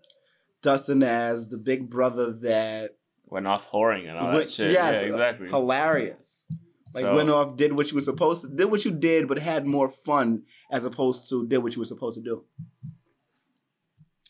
Dustin 0.62 1.02
as 1.04 1.50
the 1.50 1.58
big 1.58 1.90
brother 1.90 2.32
that 2.32 2.96
Went 3.28 3.48
off 3.48 3.70
whoring 3.72 4.10
and 4.10 4.18
all 4.20 4.34
went- 4.34 4.48
that 4.48 4.52
shit. 4.52 4.72
yes, 4.72 5.02
yeah, 5.02 5.08
exactly. 5.10 5.48
hilarious. 5.48 6.48
Like 6.94 7.06
So- 7.06 7.16
went 7.16 7.30
off, 7.30 7.56
did 7.56 7.72
what 7.74 7.90
you 7.90 7.96
were 7.96 8.02
supposed 8.02 8.42
to, 8.42 8.50
did 8.50 8.66
what 8.70 8.84
you 8.86 8.92
did, 8.92 9.28
but 9.30 9.40
had 9.40 9.66
more 9.66 9.88
fun 9.90 10.44
as 10.70 10.84
opposed 10.86 11.30
to 11.30 11.48
did 11.48 11.60
what 11.60 11.74
you 11.76 11.80
were 11.82 11.86
supposed 11.86 12.18
to 12.18 12.24
do. 12.24 12.44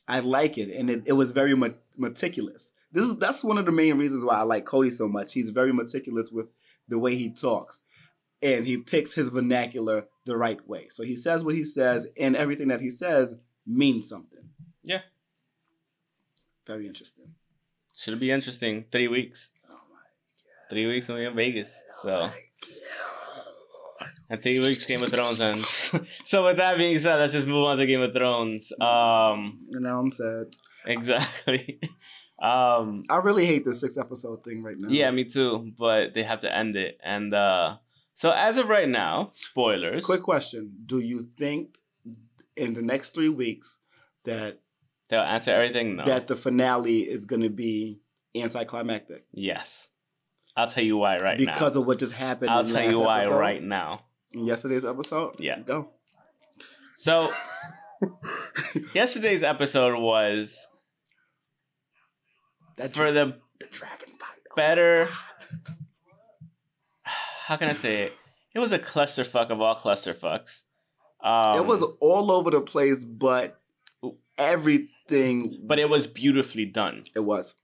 I 0.08 0.19
like 0.19 0.58
it, 0.58 0.69
and 0.76 0.89
it, 0.89 1.04
it 1.06 1.13
was 1.13 1.32
very 1.32 1.56
met- 1.56 1.80
meticulous. 1.97 2.71
This 2.91 3.06
is 3.06 3.17
that's 3.17 3.43
one 3.43 3.58
of 3.58 3.65
the 3.65 3.71
main 3.71 3.97
reasons 3.97 4.24
why 4.26 4.36
I 4.36 4.41
like 4.43 4.65
Cody 4.65 4.89
so 4.89 5.08
much. 5.08 5.34
He's 5.34 5.50
very 5.50 5.71
meticulous 5.74 6.32
with 6.32 6.47
the 6.91 6.99
way 6.99 7.15
he 7.15 7.34
talks, 7.34 7.82
and 8.43 8.67
he 8.67 8.77
picks 8.77 9.15
his 9.15 9.30
vernacular 9.30 10.06
the 10.25 10.38
right 10.38 10.60
way. 10.67 10.88
So 10.89 11.04
he 11.04 11.15
says 11.15 11.43
what 11.43 11.56
he 11.56 11.63
says, 11.63 12.06
and 12.19 12.36
everything 12.36 12.67
that 12.67 12.82
he 12.82 12.91
says 12.91 13.34
means 13.65 14.08
something. 14.08 14.49
Yeah. 14.84 15.01
Very 16.67 16.86
interesting. 16.86 17.34
Should 17.97 18.19
be 18.19 18.32
interesting. 18.32 18.86
Three 18.91 19.08
weeks. 19.08 19.51
Oh 19.69 19.73
my 19.73 19.95
god. 19.95 20.69
Three 20.69 20.88
weeks 20.88 21.08
when 21.08 21.17
we're 21.17 21.30
in 21.30 21.36
Vegas. 21.36 21.82
So 22.01 22.10
God. 22.10 22.32
and 24.30 24.41
three 24.41 24.60
weeks 24.60 24.86
Game 24.86 25.01
of 25.04 25.10
Thrones 25.10 25.39
ends. 25.39 25.91
so 26.25 26.45
with 26.45 26.58
that 26.58 26.77
being 26.77 26.97
said, 26.99 27.17
let's 27.17 27.34
just 27.34 27.47
move 27.47 27.65
on 27.65 27.77
to 27.77 27.86
Game 27.86 28.01
of 28.01 28.13
Thrones. 28.13 28.71
Um 28.80 29.67
And 29.71 29.84
now 29.84 29.99
I'm 29.99 30.12
sad. 30.12 30.47
exactly. 30.86 31.80
um 32.41 33.04
I 33.10 33.17
really 33.17 33.45
hate 33.45 33.63
this 33.65 33.80
six 33.82 33.97
episode 33.97 34.43
thing 34.43 34.63
right 34.63 34.77
now. 34.77 34.89
yeah, 34.89 35.12
me 35.12 35.25
too. 35.25 35.71
But 35.77 36.13
they 36.13 36.23
have 36.23 36.41
to 36.41 36.54
end 36.54 36.75
it. 36.75 36.99
And 37.04 37.34
uh 37.34 37.77
so 38.15 38.32
as 38.32 38.58
of 38.58 38.67
right 38.67 38.89
now, 38.89 39.32
spoilers. 39.34 40.04
Quick 40.06 40.21
question: 40.21 40.71
Do 40.86 40.99
you 40.99 41.27
think 41.38 41.77
in 42.56 42.73
the 42.73 42.82
next 42.82 43.13
three 43.13 43.30
weeks 43.30 43.80
that 44.25 44.60
They'll 45.10 45.19
answer 45.21 45.51
everything. 45.51 45.97
No. 45.97 46.06
that 46.06 46.27
the 46.27 46.38
finale 46.38 47.01
is 47.01 47.25
going 47.25 47.41
to 47.41 47.49
be 47.49 47.99
anticlimactic 48.34 49.25
yes. 49.34 49.89
I'll 50.56 50.69
tell 50.69 50.84
you 50.84 50.95
why 50.97 51.17
right 51.17 51.38
now. 51.38 51.51
because 51.51 51.75
of 51.75 51.86
what 51.86 51.99
just 51.99 52.13
happened? 52.13 52.49
I'll 52.49 52.63
tell 52.65 52.89
you 52.89 52.99
why 53.01 53.17
episode? 53.17 53.39
right 53.39 53.62
now. 53.62 54.06
In 54.34 54.45
yesterday's 54.45 54.86
episode. 54.86 55.39
Yeah. 55.39 55.60
Go. 55.60 55.89
So 56.97 57.32
yesterday's 58.93 59.43
episode 59.43 59.99
was 59.99 60.67
That 62.77 62.93
for 62.93 63.12
the 63.12 63.38
the 63.60 63.65
dragon 63.67 64.10
bite. 64.19 64.55
better 64.55 65.10
how 67.03 67.57
can 67.57 67.69
I 67.69 67.73
say 67.73 68.03
it? 68.03 68.17
It 68.53 68.60
was 68.60 68.71
a 68.71 68.79
clusterfuck 68.79 69.49
of 69.49 69.62
all 69.62 69.75
clusterfucks. 69.75 70.63
Um, 71.23 71.57
it 71.57 71.65
was 71.65 71.84
all 71.99 72.31
over 72.31 72.51
the 72.51 72.62
place, 72.62 73.05
but 73.05 73.62
everything. 74.38 75.62
but 75.63 75.79
it 75.79 75.89
was 75.89 76.07
beautifully 76.07 76.65
done. 76.65 77.03
It 77.15 77.21
was. 77.21 77.55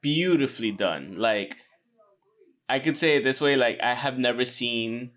Beautifully 0.00 0.72
done. 0.72 1.14
Like 1.16 1.54
I 2.68 2.78
could 2.78 2.98
say 2.98 3.16
it 3.16 3.24
this 3.24 3.40
way: 3.40 3.56
like 3.56 3.80
I 3.80 3.94
have 3.94 4.18
never 4.18 4.44
seen 4.44 5.12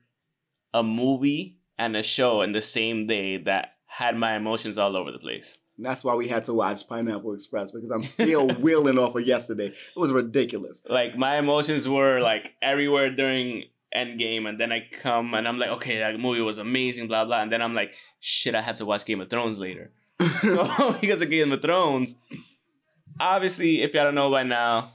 a 0.73 0.83
movie 0.83 1.57
and 1.77 1.97
a 1.97 2.03
show 2.03 2.41
in 2.41 2.51
the 2.51 2.61
same 2.61 3.07
day 3.07 3.37
that 3.37 3.73
had 3.87 4.15
my 4.15 4.35
emotions 4.35 4.77
all 4.77 4.95
over 4.95 5.11
the 5.11 5.19
place. 5.19 5.57
That's 5.77 6.03
why 6.03 6.15
we 6.15 6.27
had 6.27 6.43
to 6.45 6.53
watch 6.53 6.87
Pineapple 6.87 7.33
Express 7.33 7.71
because 7.71 7.89
I'm 7.91 8.03
still 8.03 8.47
wheeling 8.59 8.99
off 8.99 9.15
of 9.15 9.25
yesterday. 9.25 9.67
It 9.67 9.99
was 9.99 10.11
ridiculous. 10.11 10.81
Like 10.87 11.17
my 11.17 11.37
emotions 11.37 11.87
were 11.89 12.19
like 12.19 12.53
everywhere 12.61 13.09
during 13.15 13.63
Endgame, 13.95 14.47
and 14.47 14.59
then 14.59 14.71
I 14.71 14.87
come 15.01 15.33
and 15.33 15.47
I'm 15.47 15.57
like, 15.59 15.69
okay, 15.71 15.99
that 15.99 16.19
movie 16.19 16.41
was 16.41 16.57
amazing, 16.59 17.07
blah 17.07 17.25
blah, 17.25 17.41
and 17.41 17.51
then 17.51 17.61
I'm 17.61 17.73
like, 17.73 17.93
shit, 18.19 18.55
I 18.55 18.61
have 18.61 18.75
to 18.77 18.85
watch 18.85 19.05
Game 19.05 19.21
of 19.21 19.29
Thrones 19.29 19.57
later. 19.59 19.91
So 20.41 20.97
because 21.01 21.21
of 21.21 21.29
Game 21.29 21.51
of 21.51 21.61
Thrones, 21.61 22.15
obviously, 23.19 23.81
if 23.81 23.93
y'all 23.93 24.05
don't 24.05 24.15
know 24.15 24.29
by 24.29 24.43
now, 24.43 24.93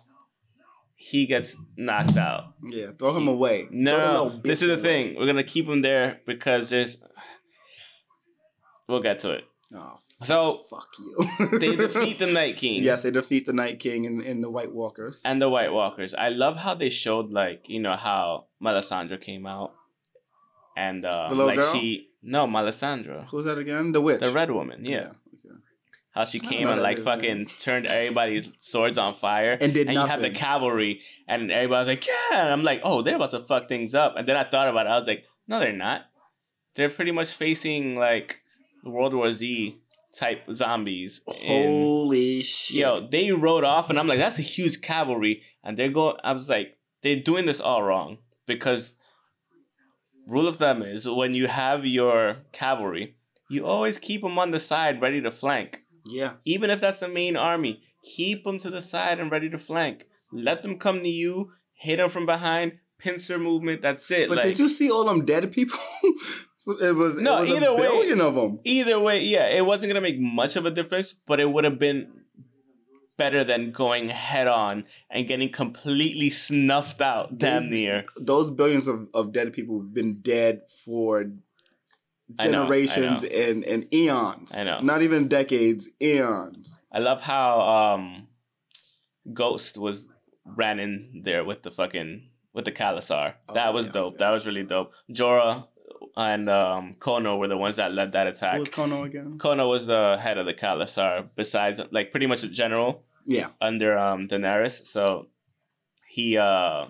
he 0.94 1.26
gets 1.26 1.56
knocked 1.76 2.16
out. 2.16 2.54
yeah, 2.62 2.92
throw 2.98 3.14
him 3.16 3.28
away. 3.28 3.66
No, 3.70 4.40
this 4.44 4.62
is 4.62 4.68
the 4.68 4.76
thing. 4.78 5.16
We're 5.16 5.26
gonna 5.26 5.44
keep 5.44 5.66
him 5.68 5.82
there 5.82 6.20
because 6.26 6.70
there's. 6.70 7.02
We'll 8.88 9.02
get 9.02 9.18
to 9.20 9.32
it. 9.32 9.44
Oh, 9.74 9.98
So 10.24 10.64
fuck 10.70 10.88
you. 10.98 11.58
they 11.60 11.76
defeat 11.76 12.18
the 12.18 12.26
Night 12.26 12.56
King. 12.62 12.82
Yes, 12.82 13.02
they 13.02 13.10
defeat 13.10 13.44
the 13.46 13.52
Night 13.52 13.78
King 13.80 14.06
and, 14.06 14.22
and 14.22 14.42
the 14.42 14.50
White 14.50 14.72
Walkers. 14.72 15.20
and 15.24 15.42
the 15.42 15.48
White 15.48 15.72
Walkers. 15.72 16.14
I 16.14 16.30
love 16.30 16.56
how 16.56 16.74
they 16.74 16.88
showed 16.88 17.30
like 17.30 17.68
you 17.68 17.80
know 17.80 17.96
how 17.96 18.46
Melisandre 18.62 19.20
came 19.20 19.46
out, 19.46 19.72
and 20.76 21.04
uh, 21.04 21.28
like 21.32 21.56
girl? 21.58 21.72
she 21.72 22.08
no 22.22 22.46
Melisandre, 22.46 23.26
Who's 23.28 23.44
that 23.44 23.58
again? 23.58 23.92
The 23.92 24.00
witch. 24.00 24.20
the 24.20 24.30
red 24.32 24.50
woman. 24.50 24.84
Yeah, 24.86 25.08
okay. 25.44 25.58
how 26.12 26.24
she 26.24 26.40
came 26.40 26.66
and 26.68 26.80
like 26.80 26.98
fucking 27.02 27.46
turned 27.60 27.86
everybody's 27.86 28.50
swords 28.58 28.96
on 28.96 29.14
fire. 29.16 29.58
And 29.60 29.74
did 29.74 29.86
and 29.88 29.94
you 29.94 30.06
have 30.06 30.22
the 30.22 30.30
cavalry, 30.30 31.02
and 31.28 31.52
everybody's 31.52 31.88
like, 31.88 32.06
"Yeah!" 32.06 32.42
And 32.44 32.52
I'm 32.52 32.62
like, 32.62 32.80
"Oh, 32.84 33.02
they're 33.02 33.16
about 33.16 33.32
to 33.32 33.40
fuck 33.40 33.68
things 33.68 33.94
up." 33.94 34.14
And 34.16 34.26
then 34.26 34.36
I 34.36 34.44
thought 34.44 34.68
about 34.68 34.86
it. 34.86 34.90
I 34.90 34.98
was 34.98 35.06
like, 35.06 35.26
"No, 35.46 35.60
they're 35.60 35.72
not. 35.72 36.06
They're 36.74 36.88
pretty 36.90 37.12
much 37.12 37.32
facing 37.32 37.96
like 37.96 38.40
World 38.82 39.12
War 39.14 39.32
Z 39.32 39.78
type 40.16 40.42
zombies." 40.52 41.20
And 41.26 41.64
Holy 41.84 42.42
shit. 42.42 42.76
yo, 42.78 43.06
they 43.08 43.30
rode 43.32 43.64
off, 43.64 43.90
and 43.90 43.98
I'm 43.98 44.06
like, 44.08 44.18
"That's 44.18 44.38
a 44.38 44.42
huge 44.42 44.80
cavalry." 44.80 45.42
And 45.62 45.76
they're 45.76 45.90
going. 45.90 46.16
I 46.24 46.32
was 46.32 46.48
like, 46.48 46.78
"They're 47.02 47.20
doing 47.20 47.46
this 47.46 47.60
all 47.60 47.82
wrong 47.82 48.18
because." 48.46 48.94
Rule 50.26 50.48
of 50.48 50.56
thumb 50.56 50.82
is 50.82 51.08
when 51.08 51.34
you 51.34 51.46
have 51.46 51.86
your 51.86 52.38
cavalry, 52.50 53.14
you 53.48 53.64
always 53.64 53.96
keep 53.96 54.22
them 54.22 54.38
on 54.40 54.50
the 54.50 54.58
side 54.58 55.00
ready 55.00 55.20
to 55.20 55.30
flank 55.30 55.82
Yeah. 56.04 56.32
even 56.44 56.68
if 56.68 56.80
that's 56.80 56.98
the 56.98 57.06
main 57.08 57.36
army, 57.36 57.82
keep 58.02 58.42
them 58.42 58.58
to 58.58 58.68
the 58.70 58.80
side 58.80 59.20
and 59.20 59.30
ready 59.30 59.48
to 59.50 59.58
flank. 59.58 60.08
Let 60.32 60.62
them 60.62 60.80
come 60.80 61.04
to 61.04 61.08
you, 61.08 61.52
hit 61.74 61.98
them 61.98 62.10
from 62.10 62.26
behind, 62.26 62.80
pincer 62.98 63.38
movement. 63.38 63.82
That's 63.82 64.10
it. 64.10 64.28
But 64.28 64.38
like 64.38 64.46
did 64.46 64.58
you 64.58 64.68
see 64.68 64.90
all 64.90 65.04
them 65.04 65.24
dead 65.24 65.52
people? 65.52 65.78
so 66.66 66.76
it 66.88 66.94
was, 66.94 67.16
No, 67.18 67.38
it 67.38 67.40
was 67.42 67.50
either 67.50 67.74
way- 67.76 68.10
of 68.10 68.34
them. 68.34 68.58
either 68.64 68.98
way, 68.98 69.22
yeah, 69.24 69.46
it 69.48 69.64
wasn't 69.64 69.90
gonna 69.90 70.00
make 70.00 70.18
much 70.18 70.56
of 70.56 70.66
a 70.66 70.70
difference, 70.70 71.12
but 71.12 71.38
it 71.40 71.48
would 71.52 71.64
have 71.64 71.78
been 71.78 72.00
better 73.16 73.44
than 73.44 73.72
going 73.72 74.08
head 74.10 74.46
on 74.46 74.84
and 75.10 75.26
getting 75.26 75.50
completely 75.50 76.28
snuffed 76.28 77.00
out, 77.00 77.38
damn 77.38 77.70
near. 77.70 78.04
Those 78.16 78.50
billions 78.50 78.86
of, 78.88 79.08
of 79.14 79.32
dead 79.32 79.52
people 79.52 79.80
have 79.80 79.94
been 79.94 80.20
dead 80.20 80.62
for 80.84 81.20
I 81.20 81.22
know, 81.24 81.32
I 82.38 82.46
generations 82.64 83.22
know. 83.22 83.28
and, 83.28 83.64
and 83.64 83.94
eons. 83.94 84.54
I 84.54 84.64
know. 84.64 84.80
Not 84.80 85.02
even 85.02 85.28
decades, 85.28 85.88
eons. 86.02 86.78
I 86.92 86.98
love 86.98 87.20
how 87.20 87.60
um 87.60 88.26
Ghost 89.32 89.78
was 89.78 90.08
ran 90.44 90.78
in 90.78 91.22
there 91.24 91.44
with 91.44 91.62
the 91.62 91.70
fucking 91.70 92.28
with 92.52 92.64
the 92.64 92.72
Khalasar. 92.72 93.34
That 93.54 93.68
Oh, 93.68 93.72
was 93.72 93.86
yeah, 93.86 93.92
dope. 93.92 94.14
yeah. 94.14 94.18
That 94.26 94.30
was 94.32 94.46
really 94.46 94.62
dope. 94.64 94.90
Jorah 95.10 95.66
and 96.16 96.48
um 96.48 96.96
Qhono 96.98 97.38
were 97.38 97.48
the 97.48 97.56
ones 97.56 97.76
that 97.76 97.92
led 97.92 98.12
that 98.12 98.26
attack. 98.26 98.54
Who 98.54 98.60
was 98.60 98.70
Qhono 98.70 99.04
again? 99.04 99.38
Qhono 99.38 99.68
was 99.68 99.86
the 99.86 100.16
head 100.20 100.38
of 100.38 100.46
the 100.46 100.54
Khalasar, 100.54 101.28
besides 101.36 101.80
like 101.90 102.10
pretty 102.10 102.26
much 102.26 102.42
a 102.42 102.48
general 102.48 103.02
Yeah. 103.26 103.48
under 103.60 103.98
um 103.98 104.28
Daenerys. 104.28 104.86
So 104.86 105.28
he 106.08 106.36
uh 106.38 106.86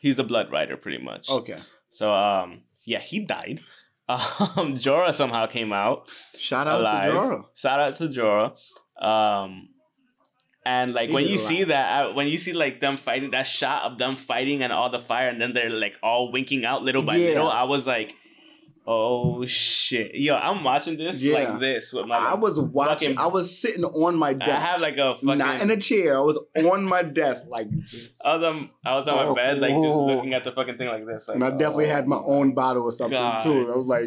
he's 0.00 0.16
the 0.16 0.24
blood 0.24 0.50
rider 0.52 0.76
pretty 0.76 1.02
much. 1.02 1.28
Okay. 1.30 1.58
So 1.90 2.12
um 2.14 2.62
yeah, 2.84 3.00
he 3.00 3.20
died. 3.20 3.60
Um 4.08 4.76
Jorah 4.76 5.14
somehow 5.14 5.46
came 5.46 5.72
out. 5.72 6.08
Shout 6.36 6.66
out 6.66 6.80
alive. 6.80 7.04
to 7.04 7.10
Jorah. 7.10 7.44
Shout 7.54 7.80
out 7.80 7.96
to 7.96 8.08
Jorah. 8.08 8.52
Um, 9.02 9.68
and 10.64 10.92
like 10.92 11.08
He 11.08 11.14
when 11.14 11.24
you 11.26 11.36
a 11.36 11.38
see 11.38 11.64
that, 11.64 12.06
uh, 12.10 12.12
when 12.12 12.28
you 12.28 12.36
see 12.38 12.52
like 12.52 12.80
them 12.80 12.96
fighting, 12.96 13.30
that 13.30 13.46
shot 13.48 13.84
of 13.84 13.98
them 13.98 14.16
fighting 14.16 14.62
and 14.62 14.72
all 14.72 14.90
the 14.90 15.00
fire, 15.00 15.28
and 15.28 15.40
then 15.40 15.54
they're 15.54 15.70
like 15.70 15.94
all 16.02 16.30
winking 16.30 16.64
out 16.64 16.82
little 16.82 17.02
by 17.02 17.16
Yeah. 17.16 17.28
little, 17.30 17.48
I 17.48 17.62
was 17.64 17.86
like, 17.86 18.14
oh 18.86 19.46
shit, 19.46 20.14
yo, 20.14 20.34
I'm 20.36 20.64
watching 20.64 20.96
this 20.98 21.22
Yeah. 21.22 21.34
like 21.50 21.60
this 21.60 21.92
with 21.92 22.06
my. 22.06 22.16
I 22.16 22.34
was 22.34 22.58
watching. 22.58 23.10
fucking- 23.10 23.18
I 23.18 23.26
was 23.26 23.56
sitting 23.56 23.84
on 23.84 24.16
my 24.16 24.32
desk. 24.34 24.50
I 24.50 24.54
have 24.54 24.80
like 24.80 24.96
a 24.96 25.14
fucking. 25.14 25.38
not 25.38 25.60
in 25.60 25.70
a 25.70 25.76
chair. 25.76 26.16
I 26.18 26.20
was 26.20 26.38
on 26.56 26.84
my 26.84 27.02
desk 27.02 27.44
like 27.48 27.68
this. 27.70 28.10
I 28.24 28.36
was 28.36 28.44
on, 28.44 28.70
I 28.84 28.94
was 28.96 29.08
on 29.08 29.16
my 29.16 29.24
oh, 29.26 29.34
bed, 29.34 29.58
like 29.60 29.70
just 29.70 29.96
Oh. 29.96 30.06
looking 30.06 30.34
at 30.34 30.44
the 30.44 30.52
fucking 30.52 30.78
thing 30.78 30.88
like 30.88 31.06
this. 31.06 31.28
Like, 31.28 31.36
and 31.36 31.44
I 31.44 31.50
definitely 31.50 31.86
oh 31.86 31.94
had 31.94 32.08
my 32.08 32.18
own 32.18 32.54
bottle 32.54 32.82
or 32.84 32.92
something 32.92 33.18
God. 33.18 33.42
too. 33.42 33.72
I 33.72 33.76
was 33.76 33.86
like, 33.86 34.04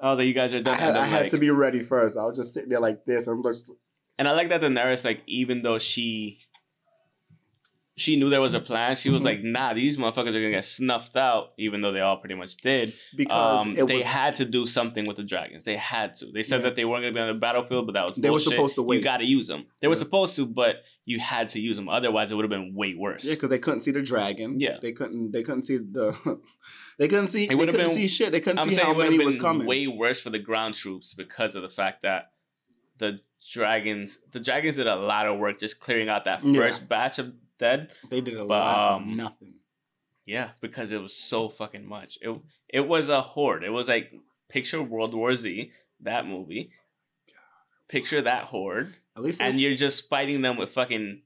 I 0.00 0.08
was 0.10 0.18
like, 0.18 0.26
you 0.28 0.34
guys 0.34 0.54
are 0.54 0.58
I 0.58 0.62
done. 0.62 0.78
had, 0.78 0.96
I 0.96 1.04
had 1.06 1.22
like- 1.22 1.30
to 1.32 1.38
be 1.38 1.50
ready 1.50 1.82
first. 1.82 2.16
I 2.16 2.24
was 2.24 2.36
just 2.36 2.54
sitting 2.54 2.70
there 2.70 2.80
like 2.80 3.04
this. 3.04 3.26
I'm 3.26 3.42
just 3.42 3.70
And 4.18 4.26
I 4.28 4.32
like 4.32 4.48
that 4.48 4.60
the 4.62 4.68
Daenerys, 4.68 5.04
like, 5.04 5.20
even 5.26 5.62
though 5.62 5.78
she 5.78 6.38
she 8.00 8.16
knew 8.16 8.30
there 8.30 8.40
was 8.40 8.54
a 8.54 8.60
plan, 8.60 8.96
she 8.96 9.10
was 9.10 9.20
Mhm. 9.20 9.24
like, 9.24 9.42
nah, 9.44 9.74
these 9.74 9.96
motherfuckers 9.96 10.28
are 10.34 10.40
gonna 10.44 10.50
get 10.50 10.64
snuffed 10.64 11.16
out, 11.16 11.52
even 11.58 11.80
though 11.82 11.92
they 11.92 12.00
all 12.00 12.16
pretty 12.16 12.34
much 12.34 12.56
did. 12.56 12.94
because 13.16 13.66
Um, 13.66 13.74
they 13.74 13.82
was 13.98 14.06
had 14.06 14.36
to 14.36 14.44
do 14.44 14.64
something 14.66 15.04
with 15.06 15.16
the 15.16 15.22
dragons. 15.22 15.64
They 15.64 15.76
had 15.76 16.14
to. 16.16 16.26
They 16.32 16.42
said 16.42 16.58
Yeah. 16.60 16.62
that 16.64 16.76
they 16.76 16.84
weren't 16.84 17.02
gonna 17.04 17.12
be 17.14 17.20
on 17.20 17.28
the 17.28 17.34
battlefield, 17.40 17.86
but 17.86 17.92
that 17.92 18.06
was 18.06 18.16
They 18.16 18.30
were 18.30 18.38
supposed 18.38 18.74
to 18.76 18.82
wait. 18.82 18.98
You 18.98 19.02
gotta 19.04 19.24
use 19.26 19.48
them. 19.48 19.66
They 19.80 19.88
were 19.88 19.94
supposed 19.96 20.34
to, 20.36 20.46
but 20.46 20.82
you 21.04 21.18
had 21.18 21.48
to 21.50 21.60
use 21.60 21.76
them. 21.76 21.88
Otherwise, 21.88 22.30
it 22.30 22.36
would 22.36 22.44
have 22.44 22.50
been 22.50 22.74
way 22.74 22.94
worse. 22.94 23.24
yeah, 23.24 23.34
because 23.34 23.50
they 23.50 23.58
couldn't 23.58 23.82
see 23.82 23.90
the 23.90 24.02
dragon. 24.02 24.58
Yeah. 24.60 24.78
they 24.80 24.92
couldn't. 24.92 25.32
They 25.32 25.42
couldn't 25.42 25.62
see 25.62 25.76
the. 25.78 26.40
they 26.98 27.08
couldn't 27.08 27.28
see. 27.28 27.46
They 27.46 27.56
couldn't 27.56 27.76
been- 27.76 27.88
see 27.90 28.08
shit. 28.08 28.32
They 28.32 28.40
couldn't 28.40 28.58
I'm 28.60 28.70
see 28.70 28.76
how 28.76 28.92
it 28.92 28.98
many 28.98 29.24
was 29.24 29.36
coming. 29.36 29.66
way 29.66 29.86
worse 29.86 30.20
for 30.20 30.30
the 30.30 30.38
ground 30.38 30.74
troops 30.74 31.12
because 31.14 31.54
of 31.54 31.62
the 31.62 31.68
fact 31.68 32.02
that 32.02 32.30
the 32.98 33.20
dragons, 33.50 34.18
the 34.32 34.40
dragons 34.40 34.76
did 34.76 34.86
a 34.86 34.96
lot 34.96 35.26
of 35.26 35.38
work 35.38 35.58
just 35.58 35.80
clearing 35.80 36.08
out 36.08 36.24
that 36.26 36.44
Yeah. 36.44 36.60
first 36.60 36.88
batch 36.88 37.18
of 37.18 37.32
dead. 37.60 37.90
they 38.10 38.20
did 38.20 38.34
a 38.34 38.44
But, 38.44 38.48
lot 38.48 38.78
of 38.96 39.02
um, 39.02 39.16
nothing. 39.16 39.54
Yeah, 40.26 40.48
because 40.60 40.90
it 40.92 41.00
was 41.00 41.14
so 41.16 41.48
fucking 41.48 41.86
much. 41.86 42.18
It 42.20 42.30
it 42.68 42.84
was 42.88 43.08
a 43.08 43.20
horde. 43.20 43.62
It 43.64 43.70
was 43.78 43.86
like 43.88 44.06
picture 44.48 44.82
World 44.82 45.14
War 45.14 45.34
Z, 45.36 45.70
that 46.00 46.26
movie. 46.26 46.70
Picture 47.88 48.22
that 48.22 48.44
horde, 48.44 48.94
At 49.16 49.22
least, 49.22 49.40
and 49.40 49.58
they, 49.58 49.62
you're 49.62 49.74
just 49.76 50.08
fighting 50.08 50.42
them 50.42 50.56
with 50.56 50.70
fucking 50.72 51.22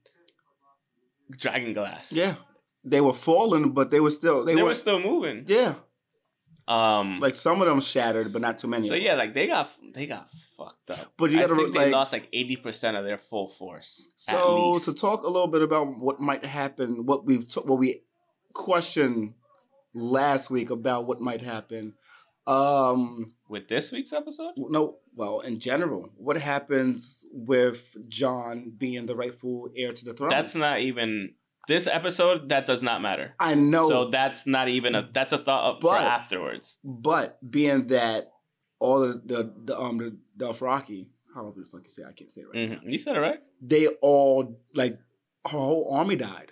dragon 1.31 1.73
glass. 1.73 2.11
yeah, 2.11 2.35
they 2.83 3.01
were 3.01 3.13
falling, 3.13 3.71
but 3.71 3.91
they 3.91 3.99
were 3.99 4.09
still. 4.09 4.43
They, 4.45 4.55
they, 4.55 4.63
were 4.63 4.73
still 4.73 4.99
moving. 4.99 5.45
yeah, 5.47 5.75
Um, 6.67 7.19
like 7.19 7.35
some 7.35 7.61
of 7.61 7.67
them 7.67 7.81
shattered, 7.81 8.33
but 8.33 8.41
not 8.41 8.57
too 8.57 8.67
many. 8.67 8.87
so 8.87 8.95
yeah, 8.95 9.13
like 9.13 9.33
they 9.35 9.45
got 9.47 9.69
they 9.93 10.07
got 10.07 10.27
fucked 10.57 10.91
up. 10.91 11.13
But 11.17 11.31
you 11.31 11.37
I 11.39 11.41
gotta, 11.41 11.55
think 11.55 11.73
they 11.73 11.85
like- 11.85 11.93
lost 11.93 12.13
like 12.13 12.27
eighty 12.33 12.55
percent 12.55 12.97
of 12.97 13.03
their 13.05 13.17
full 13.17 13.49
force. 13.49 14.09
So 14.15 14.79
to 14.83 14.93
talk 14.93 15.23
a 15.23 15.27
little 15.27 15.47
bit 15.47 15.61
about 15.61 15.97
what 15.97 16.19
might 16.19 16.45
happen, 16.45 17.05
what 17.05 17.25
we've 17.25 17.47
t- 17.47 17.61
what 17.61 17.77
we 17.79 18.01
questioned 18.53 19.33
last 19.93 20.49
week 20.49 20.69
about 20.69 21.05
what 21.07 21.21
might 21.21 21.41
happen. 21.41 21.93
Um, 22.47 23.33
with 23.49 23.67
this 23.69 23.91
week's 23.91 24.13
episode, 24.13 24.51
no, 24.55 24.97
well, 25.15 25.39
in 25.39 25.59
general, 25.59 26.11
what 26.15 26.37
happens 26.37 27.25
with 27.31 27.97
Jon 28.07 28.71
being 28.77 29.07
the 29.07 29.15
rightful 29.15 29.69
heir 29.75 29.93
to 29.93 30.05
the 30.05 30.13
throne? 30.13 30.29
that's 30.29 30.53
not 30.53 30.79
even 30.79 31.33
this 31.67 31.87
episode. 31.87 32.49
That 32.49 32.67
does 32.67 32.83
not 32.83 33.01
matter. 33.01 33.33
I 33.39 33.55
know, 33.55 33.89
So 33.89 34.09
that's 34.09 34.45
not 34.45 34.67
even 34.69 34.93
a 34.93 35.09
that's 35.11 35.33
a 35.33 35.39
thought 35.39 35.75
up 35.77 35.81
for 35.81 35.95
afterwards. 35.97 36.77
but 36.83 37.39
being 37.49 37.87
that 37.87 38.31
all 38.85 38.99
the 39.05 39.13
the, 39.31 39.39
the 39.67 39.75
um 39.79 39.97
the 39.97 40.09
Dothraki, 40.37 41.01
however 41.33 41.59
the 41.61 41.65
fuck 41.71 41.83
you 41.85 41.89
say, 41.97 42.03
I 42.03 42.13
can't 42.13 42.31
say 42.31 42.41
it 42.41 42.47
right. 42.53 42.69
now. 42.69 42.77
hmm 42.81 42.89
You 42.89 42.99
said 42.99 43.15
it 43.15 43.19
right. 43.29 43.39
They 43.61 43.87
all 44.11 44.59
like 44.81 44.93
her 45.51 45.57
whole 45.69 45.87
army 45.99 46.15
died, 46.15 46.51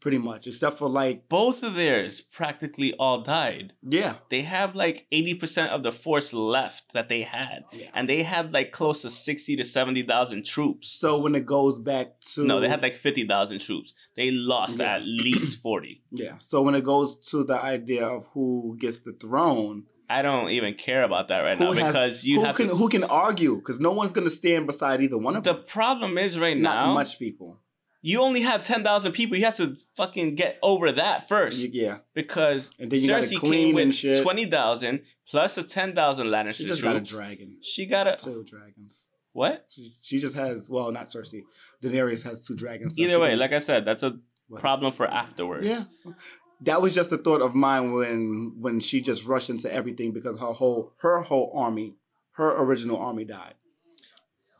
pretty 0.00 0.18
much, 0.18 0.46
except 0.46 0.78
for 0.78 0.88
like 0.88 1.28
both 1.28 1.62
of 1.62 1.74
theirs 1.74 2.20
practically 2.20 2.92
all 2.94 3.22
died. 3.22 3.72
yeah, 3.98 4.14
They 4.30 4.42
have 4.42 4.74
like 4.84 5.06
80% 5.12 5.68
of 5.68 5.82
the 5.82 5.92
force 5.92 6.32
left 6.32 6.92
that 6.92 7.08
they 7.08 7.22
had. 7.22 7.60
Yeah. 7.72 7.90
And 7.94 8.08
they 8.08 8.22
had 8.34 8.52
like 8.52 8.70
close 8.72 9.02
to 9.02 9.10
60 9.10 9.56
to 9.56 9.64
70,000 9.64 10.44
troops. 10.44 10.88
So 11.02 11.18
when 11.18 11.34
it 11.34 11.46
goes 11.46 11.78
back 11.78 12.20
to 12.34 12.44
No, 12.44 12.60
they 12.60 12.68
had 12.68 12.82
like 12.82 12.96
50,000 12.96 13.60
troops. 13.60 13.94
They 14.16 14.30
lost 14.30 14.78
Yeah. 14.78 14.96
at 14.96 15.02
least 15.04 15.60
40. 15.62 16.02
yeah. 16.10 16.36
So 16.40 16.62
when 16.62 16.74
it 16.74 16.84
goes 16.84 17.16
to 17.30 17.44
the 17.44 17.58
idea 17.76 18.06
of 18.06 18.26
who 18.34 18.76
gets 18.78 18.98
the 19.00 19.12
throne, 19.12 19.84
I 20.08 20.22
don't 20.22 20.50
even 20.50 20.74
care 20.74 21.02
about 21.02 21.28
that 21.28 21.40
right 21.40 21.58
Who 21.58 21.64
now 21.64 21.72
has- 21.72 21.92
because 21.94 22.24
you 22.24 22.40
who 22.40 22.46
have 22.46 22.56
can 22.56 22.68
to. 22.68 22.74
who 22.76 22.88
can 22.88 23.04
argue? 23.04 23.56
Because 23.56 23.80
no 23.80 23.92
one's 23.92 24.12
gonna 24.12 24.30
stand 24.30 24.66
beside 24.66 25.00
either 25.02 25.18
one 25.18 25.36
of 25.36 25.42
The 25.44 25.54
them. 25.54 25.64
problem 25.66 26.16
is 26.18 26.38
right 26.38 26.56
Not 26.56 26.74
now, 26.76 26.86
not 26.86 26.94
much 26.94 27.18
people. 27.18 27.58
you 28.02 28.20
only 28.20 28.42
have 28.42 28.64
ten 28.64 28.84
thousand 28.84 29.12
people. 29.12 29.36
You 29.36 29.44
have 29.46 29.56
to 29.56 29.76
fucking 29.96 30.36
get 30.36 30.58
over 30.62 30.92
that 30.92 31.28
first 31.28 31.72
Yeah, 31.74 31.98
because 32.14 32.70
And 32.78 32.90
then 32.90 33.00
you 33.00 33.10
Cersei 33.10 33.40
came 33.40 33.76
and 33.78 33.88
with 33.88 33.96
shit. 33.96 34.22
twenty 34.22 34.46
thousand 34.46 35.02
plus 35.28 35.56
the 35.56 35.64
ten 35.64 35.94
thousand 35.94 36.28
Lannister 36.28 36.54
she 36.54 36.64
just 36.66 36.80
troops. 36.80 36.92
got 36.92 36.96
a 36.96 37.00
dragon. 37.00 37.56
She 37.62 37.86
got 37.86 38.06
a 38.06 38.16
Two 38.16 38.44
dragons. 38.44 39.08
what? 39.32 39.66
She, 39.70 39.94
she 40.02 40.18
just 40.20 40.36
has 40.36 40.70
well, 40.70 40.92
not 40.92 41.06
Cersei. 41.06 41.42
Daenerys 41.82 42.22
has 42.22 42.46
two 42.46 42.54
dragons. 42.54 42.94
so 42.96 43.02
Either 43.02 43.18
way, 43.18 43.30
can- 43.30 43.38
like 43.40 43.52
I 43.52 43.58
said, 43.58 43.84
that's 43.84 44.02
a 44.04 44.18
What? 44.48 44.60
problem 44.60 44.92
for 44.92 45.06
afterwards. 45.08 45.66
Yeah. 45.66 45.82
That 46.62 46.80
was 46.80 46.94
just 46.94 47.12
a 47.12 47.18
thought 47.18 47.42
of 47.42 47.54
mine 47.54 47.92
when 47.92 48.54
when 48.58 48.80
she 48.80 49.00
just 49.00 49.26
rushed 49.26 49.50
into 49.50 49.72
everything 49.72 50.12
because 50.12 50.38
her 50.40 50.52
whole 50.52 50.92
her 50.98 51.20
whole 51.20 51.52
army, 51.54 51.96
her 52.32 52.62
original 52.62 52.96
army 52.98 53.24
died. 53.24 53.54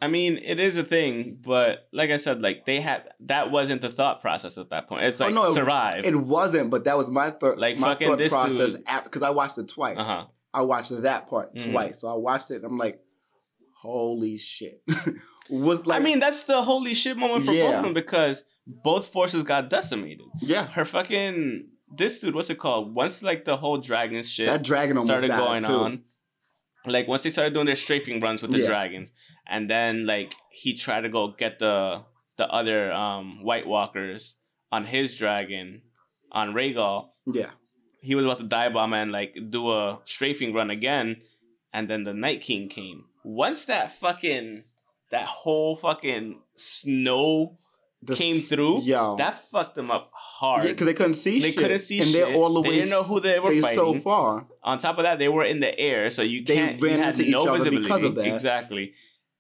I 0.01 0.09
mean, 0.09 0.37
it 0.45 0.61
is 0.61 0.77
a 0.77 0.85
thing, 0.85 1.39
but 1.43 1.89
like 1.91 2.11
I 2.11 2.19
said, 2.19 2.43
like 2.43 2.67
they 2.67 2.81
had 2.83 3.09
that 3.21 3.51
wasn't 3.51 3.81
the 3.81 3.89
thought 3.89 4.21
process 4.21 4.59
at 4.59 4.69
that 4.71 4.89
point. 4.89 5.07
It's 5.07 5.21
Oh, 5.23 5.25
like 5.25 5.35
no, 5.35 5.51
it- 5.51 5.55
survive. 5.55 6.05
It 6.05 6.15
wasn't, 6.17 6.69
but 6.71 6.85
that 6.85 6.99
was 6.99 7.11
my 7.11 7.31
thought. 7.31 7.59
Like, 7.59 7.79
my 7.79 7.95
thought 7.95 8.19
process 8.29 8.77
because 9.05 9.23
I 9.23 9.31
watched 9.31 9.57
it 9.57 9.69
twice. 9.69 9.97
Uh 9.99 10.05
huh. 10.05 10.25
I 10.53 10.63
watched 10.63 10.91
that 11.03 11.29
part 11.29 11.55
Mhm. 11.55 11.71
twice, 11.73 12.01
so 12.03 12.09
I 12.09 12.15
watched 12.15 12.51
it. 12.51 12.57
and 12.57 12.65
I'm 12.67 12.77
like, 12.79 13.01
holy 13.81 14.37
shit! 14.37 14.83
was 15.51 15.87
like, 15.87 16.01
I 16.01 16.05
mean, 16.05 16.21
that's 16.21 16.43
the 16.43 16.63
holy 16.63 16.93
shit 16.95 17.17
moment 17.17 17.47
for 17.47 17.53
both 17.53 17.75
of 17.75 17.83
them 17.85 17.95
because 17.95 18.45
both 18.67 19.09
forces 19.09 19.45
got 19.45 19.71
decimated. 19.71 20.27
yeah, 20.41 20.67
Her 20.67 20.85
fucking 20.85 21.69
this 21.97 22.19
dude, 22.21 22.35
what's 22.35 22.51
it 22.51 22.59
called? 22.59 22.95
Once 22.95 23.23
like 23.23 23.45
the 23.45 23.57
whole 23.57 23.79
dragon 23.79 24.23
shit 24.23 24.47
that 24.47 24.63
dragon 24.63 25.03
started 25.05 25.31
going 25.31 25.63
too. 25.63 25.73
on, 25.73 26.03
like 26.85 27.09
once 27.09 27.23
they 27.23 27.31
started 27.31 27.55
doing 27.55 27.67
their 27.67 27.77
strafing 27.77 28.21
runs 28.21 28.43
with 28.43 28.53
the 28.53 28.61
Yeah. 28.61 28.67
dragons, 28.67 29.11
and 29.47 29.69
then 29.71 30.07
like 30.07 30.35
he 30.51 30.75
tried 30.75 31.03
to 31.03 31.09
go 31.09 31.29
get 31.29 31.59
the 31.59 32.05
the 32.37 32.49
other 32.49 32.93
um 32.93 33.43
White 33.43 33.67
Walkers 33.67 34.37
on 34.71 34.87
his 34.87 35.15
dragon 35.15 35.83
on 36.33 36.53
Rhaegal. 36.55 37.09
Yeah, 37.27 37.51
he 38.01 38.15
was 38.15 38.27
about 38.27 38.39
to 38.39 38.45
dive 38.45 38.73
bomb 38.75 38.93
and 38.93 39.11
like 39.13 39.35
do 39.51 39.71
a 39.73 40.01
strafing 40.05 40.53
run 40.55 40.71
again, 40.71 41.23
and 41.73 41.89
then 41.91 42.05
the 42.05 42.15
Night 42.15 42.41
King 42.43 42.69
came. 42.69 43.05
Once 43.25 43.65
that 43.65 43.93
fucking 43.93 44.65
that 45.11 45.27
whole 45.27 45.77
fucking 45.77 46.41
snow 46.57 47.59
The 48.03 48.15
came 48.15 48.37
through, 48.39 48.83
Yo, 48.83 49.17
that 49.17 49.49
fucked 49.51 49.75
them 49.75 49.91
up 49.91 50.11
hard. 50.15 50.65
yeah, 50.65 50.73
because 50.73 50.87
they 50.87 50.95
couldn't 50.95 51.15
see 51.15 51.41
they 51.41 51.51
shit. 51.51 51.59
couldn't 51.59 51.79
see 51.81 51.99
and 52.01 52.09
shit. 52.09 52.27
they're 52.27 52.37
all 52.37 52.53
the 52.55 52.61
way. 52.61 52.71
they 52.71 52.77
didn't 52.77 52.91
know 52.91 53.03
who 53.03 53.21
they 53.21 53.41
were 53.41 53.51
they 53.51 53.61
fighting. 53.61 53.79
so 53.79 53.99
far. 54.01 54.47
On 54.63 54.79
top 54.79 54.99
of 54.99 55.05
that, 55.05 55.19
they 55.19 55.29
were 55.29 55.45
in 55.45 55.61
the 55.61 55.77
air, 55.79 56.11
so 56.11 56.23
you 56.23 56.45
They 56.45 56.55
can't. 56.55 56.81
ran 56.83 56.93
you 56.99 56.99
had 56.99 57.09
into 57.19 57.25
each 57.25 57.33
no 57.33 57.41
other 57.47 57.59
visibility. 57.59 57.83
because 57.83 58.05
of 58.05 58.15
that. 58.17 58.27
Exactly, 58.33 58.93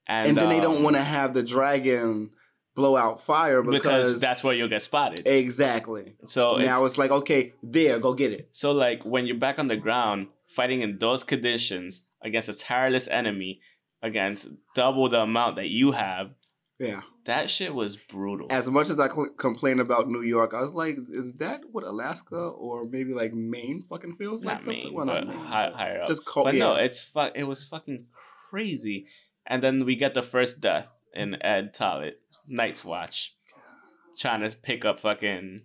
and, 0.08 0.28
And, 0.28 0.36
then 0.38 0.48
they 0.48 0.58
don't 0.60 0.78
um, 0.78 0.82
want 0.82 0.96
to 0.96 1.02
have 1.02 1.34
the 1.34 1.42
dragon 1.42 2.30
blow 2.74 2.96
out 2.96 3.20
fire 3.22 3.62
because, 3.62 3.82
because 3.82 4.20
that's 4.20 4.42
where 4.42 4.54
you'll 4.54 4.68
get 4.68 4.82
spotted. 4.82 5.26
exactly. 5.26 6.16
So 6.24 6.56
now 6.56 6.84
it's, 6.84 6.92
it's 6.92 6.98
like 6.98 7.10
okay, 7.10 7.52
there, 7.62 7.98
go 7.98 8.14
get 8.14 8.32
it. 8.32 8.48
so 8.52 8.72
like 8.72 9.02
when 9.04 9.26
you're 9.26 9.36
back 9.38 9.58
on 9.58 9.68
the 9.68 9.76
ground 9.76 10.28
fighting 10.48 10.80
in 10.82 10.98
those 10.98 11.22
conditions 11.24 12.04
against 12.22 12.48
a 12.48 12.54
tireless 12.54 13.06
enemy, 13.08 13.60
against 14.02 14.48
double 14.74 15.08
the 15.08 15.20
amount 15.20 15.56
that 15.56 15.68
you 15.68 15.92
have, 15.92 16.30
Yeah. 16.78 17.00
that 17.24 17.48
shit 17.50 17.74
was 17.74 17.96
brutal. 17.96 18.48
As 18.50 18.68
much 18.70 18.90
as 18.90 19.00
I 19.00 19.08
cl- 19.08 19.30
complain 19.36 19.80
about 19.80 20.08
New 20.10 20.20
York, 20.22 20.52
I 20.54 20.60
was 20.60 20.74
like, 20.74 20.96
is 21.08 21.34
that 21.34 21.62
what 21.72 21.84
Alaska 21.84 22.36
or 22.36 22.84
maybe 22.84 23.12
like 23.14 23.32
Maine 23.32 23.82
fucking 23.88 24.16
feels 24.16 24.44
like? 24.44 24.56
not 24.56 24.64
something? 24.64 24.82
Maine, 24.84 24.94
Well, 24.94 25.06
but 25.06 25.24
not 25.24 25.28
Maine, 25.28 25.46
hi- 25.46 25.68
but 25.70 25.76
higher 25.78 26.00
up. 26.02 26.06
Just 26.08 26.24
cold. 26.26 26.46
but 26.46 26.54
yeah. 26.54 26.60
no, 26.60 26.74
it's 26.76 27.00
fu- 27.00 27.30
It 27.34 27.44
was 27.44 27.64
fucking 27.64 28.06
crazy. 28.50 29.06
And 29.46 29.62
then 29.62 29.84
we 29.84 29.96
get 29.96 30.12
the 30.14 30.22
first 30.22 30.60
death 30.60 30.92
in 31.14 31.40
Edd 31.42 31.72
Tollett, 31.74 32.14
Night's 32.48 32.84
Watch, 32.84 33.34
trying 34.18 34.40
to 34.48 34.54
pick 34.56 34.84
up 34.84 35.00
fucking 35.00 35.60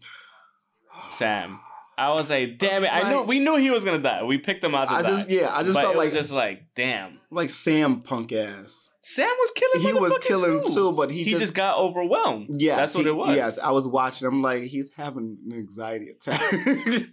Sam. 1.09 1.59
I 1.97 2.13
was 2.13 2.29
like, 2.29 2.57
damn 2.59 2.83
it! 2.85 2.93
I 2.93 3.11
knew 3.11 3.23
we 3.23 3.39
knew 3.39 3.57
he 3.57 3.69
was 3.71 3.83
gonna 3.83 3.99
die. 3.99 4.23
We 4.23 4.37
picked 4.37 4.63
him 4.63 4.75
out 4.75 4.87
to 4.87 4.93
I 4.93 5.01
die. 5.01 5.09
just 5.09 5.29
yeah, 5.29 5.49
I 5.51 5.63
just 5.63 5.73
but 5.73 5.81
felt 5.81 5.95
it 5.95 5.97
like 5.97 6.05
was 6.05 6.13
just 6.13 6.31
like, 6.31 6.67
damn. 6.75 7.19
like 7.31 7.49
Sam 7.49 8.01
punk 8.01 8.31
ass. 8.31 8.90
Sam 9.03 9.27
was 9.39 9.51
killing. 9.55 9.81
He 9.87 9.93
was 9.93 10.17
killing 10.19 10.63
too. 10.63 10.73
too, 10.73 10.91
but 10.91 11.09
he, 11.09 11.23
He, 11.23 11.31
just, 11.31 11.55
got 11.55 11.77
overwhelmed. 11.79 12.61
yeah, 12.61 12.75
that's 12.75 12.93
what 12.93 13.05
he- 13.05 13.09
it 13.09 13.15
was. 13.15 13.35
Yes, 13.35 13.57
I 13.59 13.71
was 13.71 13.87
watching. 13.87 14.27
I'm 14.27 14.41
like, 14.43 14.63
he's 14.63 14.93
having 14.93 15.37
an 15.45 15.53
anxiety 15.57 16.09
attack. 16.09 16.39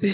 He- 0.00 0.08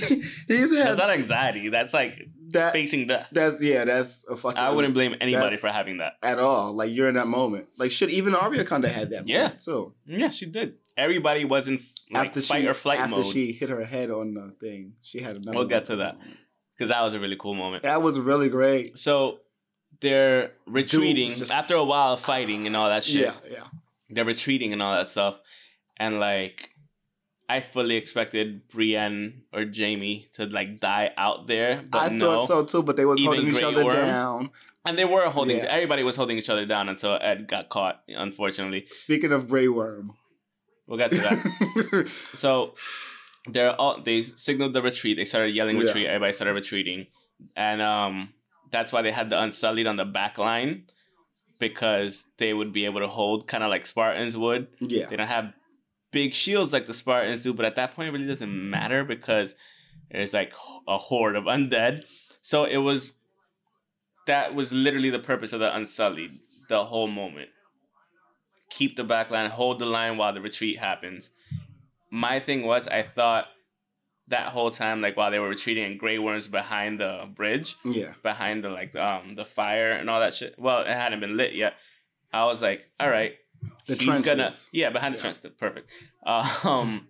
he's 0.46 0.76
had 0.76 0.86
that's 0.86 0.98
not 0.98 1.10
anxiety. 1.10 1.68
That's 1.68 1.92
like 1.92 2.14
that. 2.50 2.72
facing 2.72 3.06
death. 3.08 3.28
That's 3.32 3.60
yeah, 3.62 3.84
that's 3.84 4.24
a 4.28 4.36
fucking. 4.36 4.58
I 4.58 4.70
wouldn't 4.70 4.94
blame 4.94 5.14
anybody 5.20 5.56
for 5.56 5.68
having 5.68 5.98
that. 5.98 6.14
at 6.22 6.38
all. 6.38 6.72
Like 6.72 6.92
you're 6.92 7.08
in 7.08 7.14
that 7.14 7.26
moment. 7.26 7.66
Like 7.78 7.90
should 7.90 8.10
even 8.10 8.34
Arya 8.34 8.64
kind 8.64 8.84
of 8.84 8.90
had 8.90 9.10
that. 9.10 9.26
Yeah. 9.28 9.38
moment, 9.42 9.62
too. 9.62 9.94
Yeah, 10.06 10.30
she 10.30 10.46
did. 10.46 10.74
Everybody 10.96 11.44
was 11.44 11.66
in 11.68 11.80
like 12.10 12.28
after 12.28 12.40
fight 12.40 12.62
she 12.62 12.68
or 12.68 12.74
flight 12.74 13.00
after 13.00 13.16
mode 13.16 13.26
she 13.26 13.52
hit 13.52 13.68
her 13.70 13.84
head 13.84 14.10
on 14.10 14.34
the 14.34 14.54
thing, 14.60 14.94
she 15.02 15.20
had 15.20 15.36
another. 15.36 15.56
We'll 15.58 15.66
get 15.68 15.86
to 15.86 15.96
that 15.96 16.18
because 16.76 16.90
that 16.90 17.02
was 17.02 17.14
a 17.14 17.20
really 17.20 17.36
cool 17.38 17.54
moment. 17.54 17.82
That 17.82 18.02
was 18.02 18.18
really 18.18 18.48
great. 18.48 18.98
So 18.98 19.40
they're 20.00 20.52
retreating 20.66 21.30
just- 21.30 21.52
after 21.52 21.74
a 21.74 21.84
while 21.84 22.14
of 22.14 22.20
fighting 22.20 22.66
and 22.66 22.76
all 22.76 22.88
that 22.88 23.04
shit. 23.04 23.22
Yeah, 23.22 23.34
yeah. 23.50 23.64
They're 24.08 24.24
retreating 24.24 24.72
and 24.72 24.82
all 24.82 24.94
that 24.94 25.06
stuff, 25.06 25.36
and 25.96 26.18
like 26.18 26.70
I 27.48 27.60
fully 27.60 27.96
expected 27.96 28.68
Brienne 28.68 29.42
or 29.52 29.64
Jaime 29.64 30.28
to 30.34 30.46
like 30.46 30.80
die 30.80 31.10
out 31.16 31.46
there, 31.46 31.82
but 31.88 32.12
I 32.12 32.14
no. 32.14 32.46
thought 32.46 32.48
so 32.48 32.64
too, 32.64 32.82
but 32.82 32.96
they 32.96 33.04
was 33.04 33.20
Even 33.20 33.34
holding 33.34 33.54
each 33.54 33.62
other 33.62 33.84
Worm? 33.84 33.96
down. 33.96 34.50
And 34.86 34.96
they 34.98 35.04
were 35.04 35.28
holding. 35.28 35.58
Yeah. 35.58 35.64
Everybody 35.64 36.02
was 36.02 36.16
holding 36.16 36.38
each 36.38 36.48
other 36.48 36.64
down 36.64 36.88
until 36.88 37.18
Edd 37.20 37.46
got 37.48 37.68
caught. 37.68 38.02
Unfortunately, 38.08 38.86
Speaking 38.92 39.30
of 39.30 39.48
Grey 39.48 39.68
Worm, 39.68 40.12
we'll 40.86 40.96
get 40.98 41.10
to 41.10 41.18
that. 41.18 42.08
so 42.34 42.74
they're 43.46 43.74
all 43.74 44.00
they 44.02 44.24
signaled 44.36 44.72
the 44.72 44.80
retreat. 44.82 45.16
They 45.18 45.24
started 45.26 45.54
yelling 45.54 45.76
Yeah. 45.76 45.82
retreat. 45.84 46.06
Everybody 46.06 46.32
started 46.32 46.54
retreating, 46.54 47.06
and 47.54 47.82
um, 47.82 48.32
that's 48.70 48.92
why 48.92 49.02
they 49.02 49.12
had 49.12 49.30
the 49.30 49.40
Unsullied 49.40 49.86
on 49.86 49.96
the 49.96 50.04
back 50.04 50.38
line 50.38 50.84
because 51.58 52.24
they 52.38 52.54
would 52.54 52.72
be 52.72 52.84
able 52.86 53.00
to 53.00 53.08
hold 53.08 53.46
kind 53.46 53.62
of 53.62 53.70
like 53.70 53.84
Spartans 53.86 54.36
would. 54.36 54.68
yeah, 54.80 55.06
They 55.08 55.16
don't 55.16 55.28
have 55.28 55.52
big 56.10 56.34
shields 56.34 56.72
like 56.72 56.86
the 56.86 56.94
Spartans 56.94 57.42
do, 57.42 57.52
but 57.52 57.66
at 57.66 57.76
that 57.76 57.94
point, 57.94 58.08
it 58.08 58.12
really 58.12 58.26
doesn't 58.26 58.70
matter 58.70 59.04
because 59.04 59.54
there's 60.10 60.32
like 60.32 60.52
a 60.88 60.98
horde 60.98 61.36
of 61.36 61.44
undead. 61.44 62.04
So 62.42 62.64
it 62.64 62.78
was 62.78 63.14
that 64.26 64.54
was 64.54 64.72
literally 64.72 65.10
the 65.10 65.18
purpose 65.18 65.52
of 65.52 65.60
the 65.60 65.74
Unsullied 65.74 66.38
the 66.68 66.84
whole 66.86 67.08
moment. 67.08 67.48
Keep 68.70 68.96
the 68.96 69.04
back 69.04 69.30
line, 69.30 69.50
hold 69.50 69.78
the 69.80 69.86
line 69.86 70.16
while 70.16 70.32
the 70.32 70.40
retreat 70.40 70.78
happens. 70.78 71.30
My 72.10 72.38
thing 72.40 72.62
was, 72.62 72.86
I 72.88 73.02
thought 73.02 73.48
that 74.30 74.48
whole 74.48 74.70
time, 74.70 75.00
like 75.00 75.16
while 75.16 75.30
they 75.30 75.38
were 75.38 75.48
retreating, 75.48 75.84
and 75.84 75.98
Grey 76.00 76.18
Worm's 76.18 76.46
behind 76.48 76.98
the 77.00 77.28
bridge, 77.34 77.76
yeah. 77.84 78.14
behind 78.22 78.64
the 78.64 78.70
like 78.70 78.94
um 78.96 79.34
the 79.36 79.44
fire 79.44 79.92
and 79.92 80.08
all 80.10 80.20
that 80.20 80.34
shit. 80.34 80.54
Well, 80.58 80.80
it 80.80 80.88
hadn't 80.88 81.20
been 81.20 81.36
lit 81.36 81.52
yet. 81.54 81.74
I 82.32 82.44
was 82.46 82.62
like, 82.62 82.82
all 82.98 83.10
right, 83.10 83.34
The 83.86 83.94
he's 83.96 84.04
trenches. 84.04 84.24
gonna 84.26 84.50
yeah 84.72 84.90
behind 84.90 85.14
the 85.14 85.18
Yeah. 85.18 85.22
trenches, 85.32 85.50
perfect. 85.58 85.90
Um, 86.24 87.08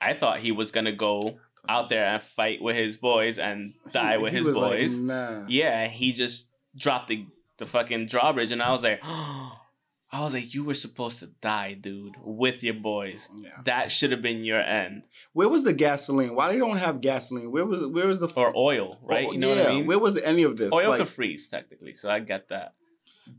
I 0.00 0.14
thought 0.14 0.40
he 0.40 0.52
was 0.52 0.70
gonna 0.70 0.92
go 0.92 1.38
out 1.68 1.88
there 1.88 2.06
and 2.06 2.22
fight 2.22 2.62
with 2.62 2.74
his 2.76 2.96
boys 2.96 3.38
and 3.38 3.74
die 3.92 4.16
with 4.16 4.32
his 4.32 4.46
was 4.46 4.56
like, 4.56 4.72
boys. 4.78 4.98
nah. 4.98 5.44
Yeah, 5.48 5.86
he 5.88 6.12
just 6.12 6.48
dropped 6.76 7.08
the 7.08 7.26
the 7.58 7.66
fucking 7.66 8.06
drawbridge, 8.06 8.52
and 8.52 8.62
I 8.62 8.70
was 8.72 8.82
like, 8.82 9.00
I 10.12 10.22
was 10.22 10.34
like, 10.34 10.52
you 10.54 10.64
were 10.64 10.74
supposed 10.74 11.20
to 11.20 11.28
die, 11.40 11.74
dude, 11.74 12.16
with 12.22 12.64
your 12.64 12.74
boys. 12.74 13.28
Yeah. 13.36 13.50
That 13.64 13.92
should 13.92 14.10
have 14.10 14.22
been 14.22 14.44
your 14.44 14.60
end, 14.60 15.04
Where 15.32 15.48
was 15.48 15.62
the 15.62 15.72
gasoline? 15.72 16.34
Why 16.34 16.52
they 16.52 16.58
don't 16.58 16.78
have 16.78 17.00
gasoline? 17.00 17.52
Where 17.52 17.64
was 17.64 17.86
where 17.86 18.08
was 18.08 18.18
the 18.18 18.28
or 18.34 18.52
oil, 18.56 18.98
right? 19.02 19.28
Oh, 19.28 19.32
you 19.32 19.38
know 19.38 19.54
yeah. 19.54 19.62
what 19.62 19.70
I 19.70 19.74
mean? 19.74 19.86
Where 19.86 19.98
was 19.98 20.16
any 20.16 20.42
of 20.42 20.56
this? 20.56 20.72
oil 20.72 20.90
like, 20.90 20.98
could 20.98 21.08
freeze 21.08 21.48
technically, 21.48 21.94
so 21.94 22.10
I 22.10 22.18
get 22.18 22.48
that. 22.48 22.74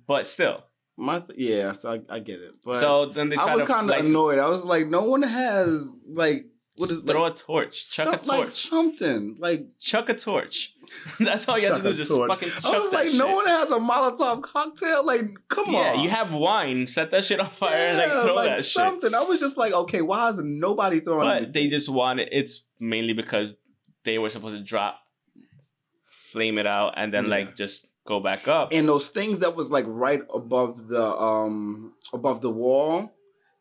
But 0.07 0.27
still, 0.27 0.63
my 0.95 1.19
th- 1.19 1.38
yeah, 1.38 1.73
so 1.73 1.91
I, 1.91 2.15
I 2.15 2.19
get 2.19 2.39
it. 2.39 2.53
But 2.63 2.77
so 2.77 3.07
then 3.07 3.27
they 3.27 3.36
I 3.36 3.53
was 3.53 3.67
kind 3.67 3.89
of 3.89 3.95
like, 3.95 4.05
annoyed. 4.05 4.39
I 4.39 4.47
was 4.47 4.63
like, 4.63 4.88
no 4.88 5.03
one 5.03 5.23
has 5.23 6.07
like 6.10 6.45
what 6.81 6.91
is 6.91 7.01
throw 7.01 7.23
like, 7.23 7.33
a 7.33 7.37
torch, 7.37 7.91
chuck 7.95 8.05
some- 8.05 8.13
a 8.13 8.17
torch, 8.17 8.27
like 8.27 8.49
something 8.51 9.35
like. 9.39 9.67
chuck 9.79 10.09
a 10.09 10.13
torch. 10.15 10.73
That's 11.19 11.47
all 11.47 11.57
you 11.57 11.67
have 11.71 11.81
to 11.83 11.91
do. 11.91 11.95
Just 11.95 12.11
torch. 12.11 12.29
fucking 12.31 12.49
chuck 12.49 12.65
I 12.65 12.79
was 12.79 12.91
like, 12.91 13.13
no 13.13 13.33
one 13.33 13.45
has 13.47 13.71
a 13.71 13.77
Molotov 13.77 14.41
cocktail. 14.41 15.05
Like, 15.05 15.21
come 15.47 15.71
yeah, 15.71 15.93
on. 15.93 15.99
you 16.01 16.09
have 16.09 16.33
wine. 16.33 16.85
Set 16.87 17.11
that 17.11 17.23
shit 17.23 17.39
on 17.39 17.49
fire 17.49 17.73
and 17.73 17.97
like 17.97 18.07
Yeah, 18.09 18.23
throw 18.25 18.35
like 18.35 18.49
that 18.49 18.57
shit. 18.57 18.65
something. 18.65 19.13
I 19.15 19.21
was 19.21 19.39
just 19.39 19.55
like, 19.57 19.71
okay, 19.73 20.01
why 20.01 20.27
is 20.29 20.39
nobody 20.43 20.99
throwing? 20.99 21.21
It? 21.21 21.29
But 21.29 21.35
anything? 21.37 21.51
they 21.53 21.67
just 21.69 21.87
wanted. 21.87 22.27
It's 22.33 22.63
mainly 22.79 23.13
because 23.13 23.55
they 24.03 24.17
were 24.17 24.29
supposed 24.29 24.57
to 24.57 24.63
drop, 24.63 24.99
flame 26.31 26.57
it 26.57 26.67
out, 26.67 26.93
and 26.97 27.13
then 27.13 27.25
Yeah. 27.25 27.29
like 27.31 27.55
just 27.55 27.87
go 28.05 28.19
back 28.19 28.47
up. 28.47 28.69
and 28.73 28.87
those 28.87 29.07
things 29.07 29.39
that 29.39 29.55
was 29.55 29.69
like 29.71 29.85
right 29.87 30.21
above 30.33 30.87
the 30.87 31.03
um 31.05 31.93
above 32.13 32.41
the 32.41 32.49
wall 32.49 33.13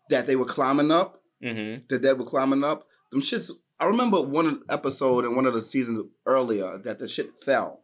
that 0.09 0.27
they 0.27 0.35
were 0.37 0.45
climbing 0.47 0.91
up, 0.91 1.23
hmm 1.43 1.77
that 1.89 2.03
they 2.03 2.13
were 2.13 2.25
climbing 2.25 2.65
up. 2.65 2.87
Them 3.13 3.21
shits. 3.21 3.51
I 3.79 3.87
remember 3.87 4.21
one 4.21 4.63
episode 4.69 5.25
in 5.25 5.35
one 5.35 5.47
of 5.47 5.55
the 5.55 5.63
seasons 5.63 6.01
earlier 6.27 6.79
that 6.85 6.99
the 6.99 7.09
shit 7.09 7.31
fell. 7.45 7.81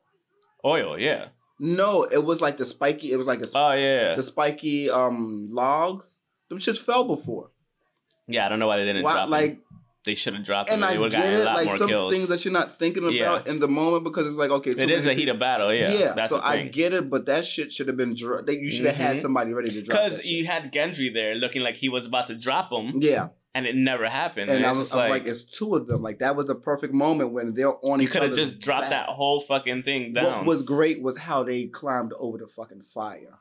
Oil, 0.64 0.98
yeah. 0.98 1.28
No, 1.58 2.02
it 2.02 2.24
was 2.24 2.40
like 2.40 2.58
the 2.58 2.66
spiky. 2.66 3.12
It 3.12 3.16
was 3.16 3.26
like 3.26 3.40
a, 3.40 3.46
Oh 3.54 3.72
yeah. 3.72 4.14
the 4.14 4.22
spiky 4.22 4.90
um 4.90 5.48
logs. 5.50 6.18
Them 6.50 6.58
shits 6.58 6.78
fell 6.78 7.04
before. 7.04 7.50
Yeah, 8.28 8.44
I 8.44 8.48
don't 8.48 8.58
know 8.58 8.66
why 8.66 8.76
they 8.78 8.84
didn't 8.84 9.02
Why, 9.04 9.12
drop 9.12 9.28
like, 9.30 9.50
them. 9.52 9.62
They 10.04 10.14
should 10.14 10.34
have 10.34 10.44
dropped 10.44 10.68
them. 10.68 10.82
and 10.82 10.84
I 10.84 10.96
They 10.96 11.08
get 11.08 11.12
have 11.14 11.22
gotten 11.22 11.34
a 11.34 11.40
it. 11.40 11.44
Like 11.66 11.70
some 11.78 11.88
kills. 11.88 12.12
things 12.12 12.28
that 12.28 12.44
you're 12.44 12.52
not 12.52 12.78
thinking 12.78 13.02
about 13.04 13.14
Yeah. 13.14 13.42
in 13.52 13.58
the 13.58 13.66
moment 13.66 14.04
because 14.04 14.26
it's 14.26 14.36
like 14.36 14.50
okay, 14.50 14.70
it 14.70 14.78
too 14.78 14.88
is 14.88 15.06
a 15.06 15.14
heat 15.14 15.28
of 15.28 15.38
battle, 15.40 15.72
yeah. 15.74 16.12
That's 16.14 16.30
so 16.30 16.40
I 16.40 16.62
get 16.68 16.92
it, 16.92 17.08
but 17.10 17.26
that 17.26 17.44
shit 17.44 17.72
should 17.72 17.88
have 17.88 17.96
been. 17.96 18.14
Dro- 18.14 18.42
that 18.42 18.56
you 18.60 18.70
should 18.70 18.84
have 18.86 18.94
had 18.96 19.16
Mhm. 19.16 19.20
somebody 19.22 19.52
ready 19.52 19.70
to 19.72 19.82
drop. 19.82 19.98
Because 20.10 20.24
you 20.26 20.44
had 20.46 20.72
Gendry 20.72 21.12
there 21.12 21.34
looking 21.34 21.62
like 21.62 21.76
he 21.76 21.88
was 21.88 22.06
about 22.06 22.26
to 22.28 22.34
drop 22.36 22.70
him, 22.72 22.98
yeah, 23.02 23.28
and 23.56 23.66
it 23.66 23.74
never 23.74 24.06
happened. 24.08 24.50
and 24.50 24.58
And, 24.58 24.66
I 24.66 24.68
was, 24.70 24.78
just 24.78 24.92
I 24.94 24.96
was 24.96 25.10
like, 25.10 25.22
like, 25.22 25.30
it's 25.30 25.44
two 25.44 25.74
of 25.74 25.86
them. 25.86 26.02
Like 26.02 26.18
that 26.18 26.36
was 26.36 26.46
the 26.46 26.54
perfect 26.54 26.92
moment 26.92 27.32
when 27.32 27.54
they're 27.54 27.74
on 27.88 28.00
you 28.00 28.08
could 28.08 28.22
have 28.22 28.34
just 28.34 28.58
dropped 28.60 28.90
back. 28.90 28.90
that 28.90 29.08
whole 29.08 29.40
fucking 29.40 29.82
thing 29.82 30.12
down. 30.12 30.24
What 30.24 30.46
was 30.46 30.62
great 30.62 31.02
was 31.02 31.16
how 31.18 31.42
they 31.42 31.64
climbed 31.66 32.12
over 32.18 32.38
the 32.38 32.46
fucking 32.46 32.82
fire. 32.82 33.38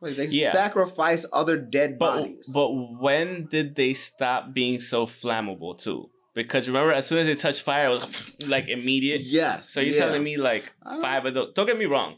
Like 0.00 0.16
they 0.16 0.26
Yeah. 0.26 0.52
sacrificed 0.52 1.26
other 1.32 1.56
dead 1.56 1.98
but 1.98 2.16
bodies. 2.20 2.50
but 2.54 2.68
when 2.72 3.46
did 3.46 3.74
they 3.74 3.94
stop 3.94 4.54
being 4.54 4.80
so 4.80 5.06
flammable 5.06 5.76
too? 5.78 6.08
Because 6.34 6.68
remember, 6.68 6.92
as 6.92 7.06
soon 7.06 7.18
as 7.18 7.26
they 7.26 7.34
touched 7.34 7.62
fire, 7.62 7.88
it 7.88 7.94
was 7.94 8.30
like 8.46 8.68
immediate. 8.68 9.20
yes. 9.22 9.68
So 9.68 9.80
you're 9.80 9.92
yeah. 9.94 10.00
telling 10.06 10.22
me 10.22 10.36
like 10.36 10.72
five 11.00 11.26
of 11.26 11.34
those? 11.34 11.52
Don't 11.54 11.66
get 11.66 11.78
me 11.78 11.86
wrong. 11.86 12.16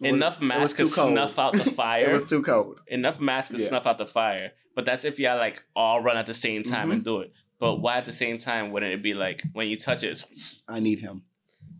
It 0.00 0.08
enough 0.14 0.40
was 0.40 0.46
masks 0.48 0.78
to 0.78 0.94
cold. 0.94 1.12
snuff 1.12 1.38
out 1.38 1.52
the 1.54 1.70
fire. 1.70 2.02
it 2.10 2.12
was 2.12 2.28
too 2.28 2.42
cold. 2.42 2.80
enough 2.86 3.18
masks 3.20 3.54
to 3.54 3.60
Yeah. 3.62 3.68
snuff 3.68 3.86
out 3.86 3.98
the 3.98 4.06
fire. 4.06 4.52
But 4.74 4.84
that's 4.84 5.04
if 5.04 5.18
y'all 5.18 5.36
like 5.38 5.62
all 5.76 6.02
run 6.02 6.16
at 6.16 6.26
the 6.26 6.34
same 6.34 6.62
time 6.62 6.88
Mm-hmm. 6.88 6.92
and 6.92 7.04
do 7.04 7.20
it. 7.20 7.32
But 7.58 7.76
why 7.76 7.96
at 7.98 8.06
the 8.06 8.12
same 8.12 8.38
time 8.38 8.72
wouldn't 8.72 8.92
it 8.92 9.02
be 9.02 9.14
like 9.14 9.42
when 9.52 9.68
you 9.68 9.76
touch 9.78 10.02
it? 10.02 10.24
I 10.68 10.80
need 10.80 10.98
him. 10.98 11.22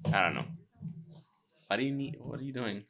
I 0.07 0.23
don't 0.23 0.35
know. 0.35 0.45
Why 1.67 1.77
do 1.77 1.83
you 1.85 1.93
need? 1.93 2.17
What 2.21 2.39
are 2.39 2.45
you 2.45 2.53
doing? 2.53 2.85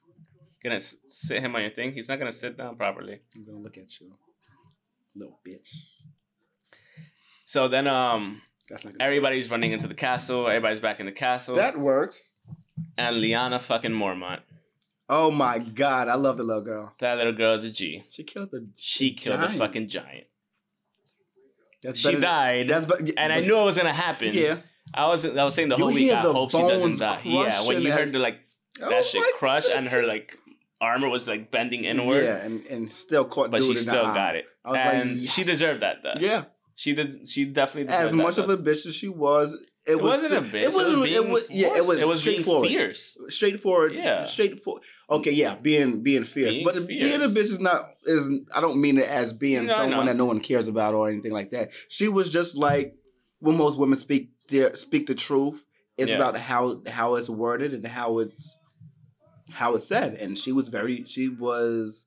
Gonna 0.62 0.80
sit 0.80 1.40
him 1.40 1.54
on 1.56 1.62
your 1.62 1.70
thing? 1.70 1.92
He's 1.92 2.08
not 2.08 2.18
gonna 2.18 2.32
sit 2.32 2.56
down 2.58 2.76
properly. 2.76 3.20
I'm 3.34 3.44
gonna 3.44 3.58
look 3.58 3.78
at 3.78 4.00
you, 4.00 4.12
little 5.14 5.38
bitch. 5.46 5.76
So 7.46 7.68
then, 7.68 7.86
um, 7.86 8.42
That's 8.68 8.84
not 8.84 8.94
everybody's 9.00 9.50
running 9.50 9.72
into 9.72 9.86
the 9.88 9.94
castle. 9.94 10.46
Everybody's 10.46 10.80
back 10.80 11.00
in 11.00 11.06
the 11.06 11.12
castle. 11.12 11.54
That 11.56 11.78
works. 11.78 12.34
and 12.98 13.16
Lyanna 13.16 13.60
fucking 13.60 13.90
Mormont. 13.92 14.40
Oh 15.14 15.30
my 15.30 15.58
god, 15.58 16.08
I 16.08 16.14
love 16.14 16.38
the 16.38 16.42
little 16.42 16.62
girl. 16.62 16.94
That 17.00 17.18
little 17.18 17.34
girl's 17.34 17.64
a 17.64 17.70
G. 17.70 18.02
She 18.08 18.22
killed 18.24 18.50
the. 18.50 18.66
She 18.76 19.12
killed 19.12 19.40
Giant. 19.40 19.54
a 19.56 19.58
fucking 19.58 19.88
giant. 19.88 20.26
That's 21.82 21.98
She 21.98 22.16
died, 22.16 22.68
That's 22.68 22.86
be- 22.86 23.12
and 23.18 23.30
I 23.32 23.40
knew 23.40 23.58
it 23.60 23.64
was 23.64 23.76
gonna 23.76 23.92
happen. 23.92 24.30
Yeah. 24.32 24.56
I 24.94 25.06
was 25.08 25.24
I 25.26 25.44
was 25.44 25.54
saying 25.54 25.68
the 25.68 25.76
You 25.76 25.84
whole 25.84 25.92
week. 25.92 26.12
I 26.12 26.22
the 26.22 26.32
hope 26.32 26.50
she 26.50 26.58
doesn't 26.58 26.98
die. 26.98 27.20
Yeah, 27.24 27.66
when 27.66 27.82
you 27.82 27.92
heard 27.92 28.12
the 28.12 28.18
like 28.18 28.38
Oh 28.80 28.88
that 28.88 29.04
shit 29.04 29.20
my 29.20 29.32
crush 29.36 29.68
and 29.68 29.88
her 29.90 30.06
like 30.06 30.38
armor 30.80 31.08
was 31.08 31.28
like 31.28 31.50
bending 31.50 31.84
inward, 31.84 32.24
Yeah, 32.24 32.36
and, 32.44 32.64
and 32.66 32.92
still 32.92 33.24
caught 33.24 33.50
but 33.50 33.62
she 33.62 33.74
the 33.74 33.80
still 33.80 34.04
got 34.04 34.36
it. 34.36 34.46
I 34.64 34.70
was 34.70 34.80
and 34.80 35.20
like, 35.20 35.28
she 35.28 35.42
deserved 35.44 35.80
that. 35.80 35.96
Though. 36.02 36.14
Yeah, 36.20 36.44
she 36.74 36.94
did. 36.94 37.28
She 37.28 37.44
definitely 37.44 37.84
deserved 37.88 38.04
as 38.04 38.10
that, 38.12 38.16
much 38.16 38.38
of 38.38 38.46
though. 38.46 38.54
a 38.54 38.58
bitch 38.58 38.86
as 38.86 38.94
she 38.94 39.08
was, 39.08 39.62
it, 39.86 39.92
It 39.92 40.00
was 40.02 40.22
wasn't 40.22 40.32
a 40.34 40.40
bitch. 40.48 40.62
It 40.62 40.72
wasn't. 40.74 41.00
was 41.00 41.12
It 41.12 41.28
was. 41.28 41.44
Yeah, 41.50 41.76
it 41.76 41.84
was. 41.86 41.98
It 41.98 42.06
was 42.08 42.24
being 42.24 42.34
straightforward. 42.36 42.68
fierce. 42.68 43.18
Straightforward. 43.28 43.94
Yeah. 43.94 44.24
Straightforward. 44.24 44.82
Okay, 45.10 45.32
yeah, 45.32 45.56
being 45.56 46.02
being 46.02 46.24
fierce, 46.24 46.56
Being 46.56 46.64
but 46.64 46.86
being 46.86 47.20
a 47.22 47.28
bitch 47.28 47.38
is 47.50 47.60
not 47.60 47.90
is. 48.04 48.28
I 48.54 48.60
don't 48.60 48.80
mean 48.80 48.98
it 48.98 49.08
as 49.08 49.32
being 49.32 49.66
No, 49.66 49.74
someone 49.76 50.00
know. 50.00 50.04
that 50.06 50.16
no 50.16 50.24
one 50.24 50.40
cares 50.40 50.68
about 50.68 50.94
or 50.94 51.08
anything 51.10 51.32
like 51.32 51.50
that. 51.50 51.70
She 51.88 52.08
was 52.08 52.30
just 52.30 52.56
like 52.56 52.94
when 53.40 53.56
most 53.56 53.78
women 53.78 53.98
speak 53.98 54.30
their 54.48 54.74
speak 54.76 55.06
the 55.08 55.14
truth. 55.14 55.66
It's 55.98 56.10
Yeah. 56.10 56.16
about 56.16 56.36
how 56.38 56.82
how 56.86 57.16
it's 57.16 57.28
worded 57.28 57.74
and 57.74 57.86
how 57.86 58.18
it's 58.20 58.56
how 59.50 59.74
it's 59.74 59.86
said, 59.88 60.14
and 60.14 60.38
she 60.38 60.52
was 60.52 60.68
very 60.68 61.04
she 61.04 61.28
was 61.28 62.06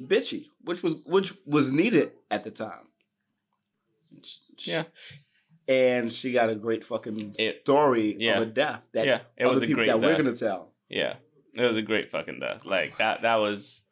bitchy, 0.00 0.44
which 0.62 0.82
was 0.84 0.94
which 1.04 1.34
was 1.44 1.70
needed 1.70 2.12
at 2.30 2.44
the 2.44 2.50
time. 2.52 2.86
She- 4.22 4.70
Yeah. 4.70 4.84
And 5.68 6.12
she 6.12 6.32
got 6.32 6.48
a 6.48 6.54
great 6.54 6.82
fucking 6.84 7.34
It- 7.38 7.62
was 7.68 8.14
yeah. 8.18 8.36
of 8.36 8.42
a 8.42 8.46
death 8.46 8.88
that 8.94 9.06
yeah, 9.06 9.20
it 9.36 9.46
was 9.46 9.58
a 9.58 9.60
people 9.62 9.76
great. 9.76 9.88
that 9.88 10.00
we're 10.00 10.16
gonna 10.16 10.34
tell. 10.36 10.72
Yeah, 10.88 11.14
it 11.54 11.62
was 11.62 11.76
a 11.76 11.82
great 11.82 12.10
fucking 12.10 12.40
death. 12.40 12.64
Like 12.64 12.98
that. 12.98 13.22
That 13.22 13.36
was. 13.36 13.82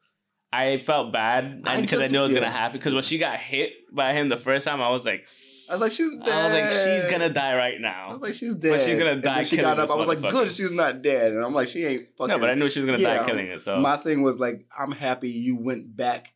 I 0.53 0.79
felt 0.79 1.13
bad 1.13 1.63
I 1.67 1.81
because 1.81 2.01
I, 2.01 2.07
knew 2.07 2.21
it 2.21 2.23
was 2.23 2.33
gonna 2.33 2.51
happen. 2.51 2.79
Because 2.79 2.95
when 2.95 3.03
she 3.03 3.19
got 3.19 3.39
hit 3.39 3.73
by 3.93 4.13
him 4.15 4.29
the 4.29 4.37
first 4.39 4.65
time, 4.67 4.81
I 4.81 4.89
was 4.91 5.05
like, 5.05 5.25
I 5.69 5.73
was 5.73 5.81
like, 5.81 5.93
she's 5.93 6.11
dead. 6.13 6.29
I 6.29 6.45
was 6.45 6.53
like, 6.53 6.71
she's 7.03 7.11
gonna 7.11 7.29
die 7.29 7.57
right 7.57 7.79
now. 7.81 8.09
I 8.09 8.13
was 8.13 8.21
like, 8.23 8.33
she's 8.35 8.55
dead. 8.55 8.71
But 8.71 8.81
she's 8.83 8.99
gonna 8.99 9.21
die 9.21 9.43
she 9.43 9.57
got 9.59 9.79
up. 9.79 9.91
I 9.91 9.95
was 9.97 10.07
like, 10.07 10.21
good, 10.23 10.51
she's 10.53 10.71
not 10.71 11.03
dead. 11.03 11.33
And 11.33 11.45
I'm 11.45 11.53
like, 11.53 11.69
she 11.69 11.85
ain't 11.85 12.07
fucking. 12.17 12.29
no, 12.29 12.39
but 12.39 12.49
I 12.49 12.55
knew 12.55 12.71
she 12.71 12.81
was 12.81 12.87
gonna 12.87 12.99
Yeah, 13.03 13.19
die 13.19 13.27
killing 13.27 13.49
it. 13.49 13.61
So 13.61 13.79
My 13.79 13.97
thing 13.99 14.23
was 14.23 14.39
like, 14.39 14.65
I'm 14.79 14.93
happy 14.93 15.29
you 15.29 15.57
went 15.57 15.95
back 15.95 16.33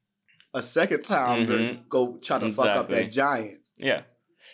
a 0.53 0.61
second 0.61 1.05
time 1.05 1.47
to 1.47 1.53
Mhm. 1.53 1.89
go 1.89 2.19
try 2.21 2.41
to 2.41 2.51
fuck 2.51 2.67
up 2.77 2.91
that 2.91 3.13
giant. 3.13 3.61
yeah, 3.79 4.03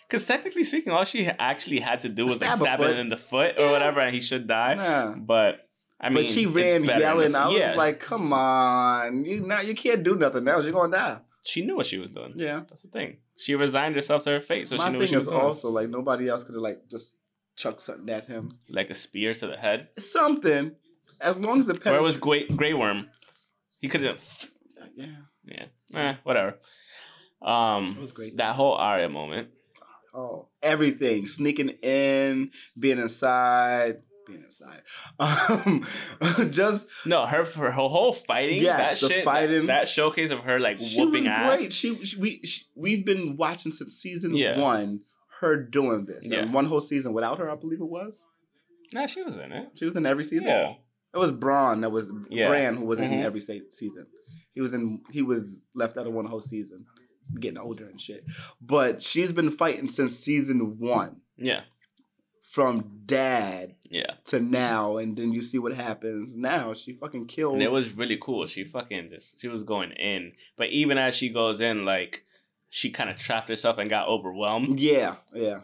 because 0.08 0.24
technically 0.24 0.64
speaking, 0.64 0.92
all 0.92 1.04
she 1.04 1.26
actually 1.26 1.80
had 1.80 2.00
to 2.00 2.08
do 2.08 2.24
was 2.24 2.40
like 2.40 2.50
Stab 2.50 2.60
a 2.60 2.64
stab 2.64 2.80
him 2.80 2.98
in 2.98 3.08
the 3.08 3.16
foot 3.16 3.54
Yeah. 3.58 3.68
or 3.68 3.72
whatever, 3.72 4.00
and 4.00 4.14
he 4.14 4.20
should 4.20 4.46
die. 4.46 4.74
Nah. 4.74 5.14
But 5.16 5.68
I 6.00 6.08
mean, 6.08 6.18
but 6.18 6.26
she 6.26 6.46
ran 6.46 6.84
yelling. 6.84 7.34
I 7.34 7.48
was 7.48 7.58
yeah. 7.58 7.74
like, 7.74 8.00
come 8.00 8.32
on, 8.32 9.24
you 9.24 9.40
now 9.40 9.60
you 9.60 9.74
can't 9.74 10.02
do 10.02 10.14
nothing 10.16 10.46
else. 10.48 10.64
You're 10.64 10.72
gonna 10.74 10.92
die. 10.96 11.18
she 11.44 11.64
knew 11.64 11.76
what 11.76 11.86
she 11.86 11.98
was 11.98 12.10
doing. 12.10 12.32
Yeah. 12.36 12.62
That's 12.68 12.82
the 12.82 12.88
thing. 12.88 13.18
She 13.38 13.54
resigned 13.54 13.94
herself 13.94 14.24
to 14.24 14.30
her 14.30 14.40
fate, 14.40 14.68
so 14.68 14.76
My 14.76 14.86
she 14.86 14.92
knew 14.92 14.98
what 14.98 15.08
she 15.08 15.16
was 15.16 15.28
doing. 15.28 15.40
also 15.40 15.70
like 15.70 15.88
nobody 15.88 16.28
else 16.28 16.42
could 16.44 16.54
have 16.54 16.62
like 16.62 16.88
just 16.88 17.14
chucked 17.56 17.82
something 17.82 18.08
at 18.14 18.26
him. 18.26 18.50
like 18.68 18.90
a 18.90 18.94
spear 18.94 19.34
to 19.34 19.46
the 19.46 19.56
head. 19.56 19.88
Something. 19.98 20.72
As 21.20 21.38
long 21.38 21.58
as 21.60 21.66
the 21.66 21.74
Where 21.74 22.02
was 22.02 22.18
Grey, 22.18 22.46
Grey 22.46 22.74
Worm? 22.74 23.08
He 23.80 23.88
could 23.88 24.02
have. 24.02 24.20
Yeah, 24.96 25.06
Yeah. 25.44 25.64
Eh, 25.94 26.14
whatever. 26.24 26.56
Um, 27.42 27.88
it 27.88 27.98
was 28.00 28.12
great. 28.12 28.36
that 28.38 28.54
whole 28.56 28.74
Arya 28.74 29.08
moment. 29.08 29.48
Oh, 30.16 30.48
everything. 30.62 31.26
Sneaking 31.26 31.68
in, 31.82 32.50
being 32.78 32.98
inside, 32.98 33.98
being 34.26 34.42
inside. 34.44 34.82
Um, 35.20 35.84
just 36.50 36.86
No, 37.04 37.26
her 37.26 37.44
for 37.44 37.70
her 37.70 37.70
whole 37.70 38.12
fighting. 38.12 38.62
Yes, 38.62 39.00
that 39.00 39.08
the 39.08 39.14
shit. 39.14 39.24
fighting. 39.24 39.66
That, 39.66 39.80
that 39.82 39.88
showcase 39.88 40.30
of 40.30 40.40
her 40.40 40.58
like 40.58 40.78
she 40.78 41.00
whooping 41.04 41.20
was 41.20 41.28
ass. 41.28 41.56
great. 41.58 41.72
She, 41.72 42.04
she 42.04 42.20
we 42.20 42.40
she, 42.42 42.64
we've 42.74 43.04
been 43.04 43.36
watching 43.36 43.72
since 43.72 43.94
season 43.94 44.34
Yeah. 44.34 44.58
one. 44.60 45.00
Her 45.40 45.54
doing 45.62 46.06
this, 46.06 46.24
Yeah. 46.26 46.38
and 46.40 46.54
one 46.54 46.64
whole 46.64 46.80
season 46.80 47.12
without 47.12 47.38
her, 47.38 47.50
I 47.50 47.56
believe 47.56 47.80
it 47.82 47.90
was. 47.90 48.24
Nah, 48.94 49.06
she 49.06 49.22
was 49.22 49.36
in 49.36 49.52
it. 49.52 49.68
She 49.74 49.84
was 49.84 49.94
in 49.94 50.06
every 50.06 50.24
season. 50.24 50.48
Yeah. 50.48 50.72
It 51.14 51.18
was 51.18 51.30
Bran 51.30 51.82
that 51.82 51.90
was 51.92 52.10
Yeah. 52.30 52.48
Bran 52.48 52.76
who 52.76 52.86
was 52.86 53.00
in 53.00 53.10
Mhm. 53.10 53.22
every 53.22 53.40
se- 53.40 53.68
season. 53.70 54.06
He 54.54 54.62
was 54.62 54.72
in. 54.72 55.02
He 55.12 55.20
was 55.20 55.62
left 55.74 55.98
out 55.98 56.06
of 56.06 56.14
one 56.14 56.24
whole 56.26 56.40
season, 56.40 56.86
getting 57.40 57.58
older 57.58 57.86
and 57.86 58.00
shit. 58.00 58.24
But 58.60 59.02
she's 59.02 59.32
been 59.32 59.50
fighting 59.50 59.88
since 59.88 60.14
season 60.16 60.78
one, 60.78 61.20
Yeah. 61.36 61.62
from 62.42 63.00
dad 63.06 63.74
Yeah. 63.90 64.14
to 64.26 64.40
now, 64.40 64.96
and 64.96 65.16
then 65.16 65.32
you 65.32 65.42
see 65.42 65.58
what 65.58 65.74
happens 65.74 66.36
now. 66.36 66.74
She 66.74 66.92
fucking 66.92 67.26
kills. 67.26 67.54
And 67.54 67.62
it 67.62 67.72
was 67.72 67.90
really 67.92 68.18
cool. 68.20 68.46
She 68.46 68.64
fucking 68.64 69.10
just 69.10 69.40
she 69.40 69.48
was 69.48 69.64
going 69.64 69.92
in, 69.92 70.32
but 70.56 70.70
even 70.70 70.98
as 70.98 71.14
she 71.14 71.28
goes 71.28 71.60
in, 71.60 71.84
like 71.84 72.24
she 72.68 72.90
kind 72.90 73.10
of 73.10 73.16
trapped 73.18 73.48
herself 73.48 73.78
and 73.78 73.90
got 73.90 74.08
overwhelmed. 74.08 74.78
yeah, 74.80 75.16
yeah, 75.34 75.62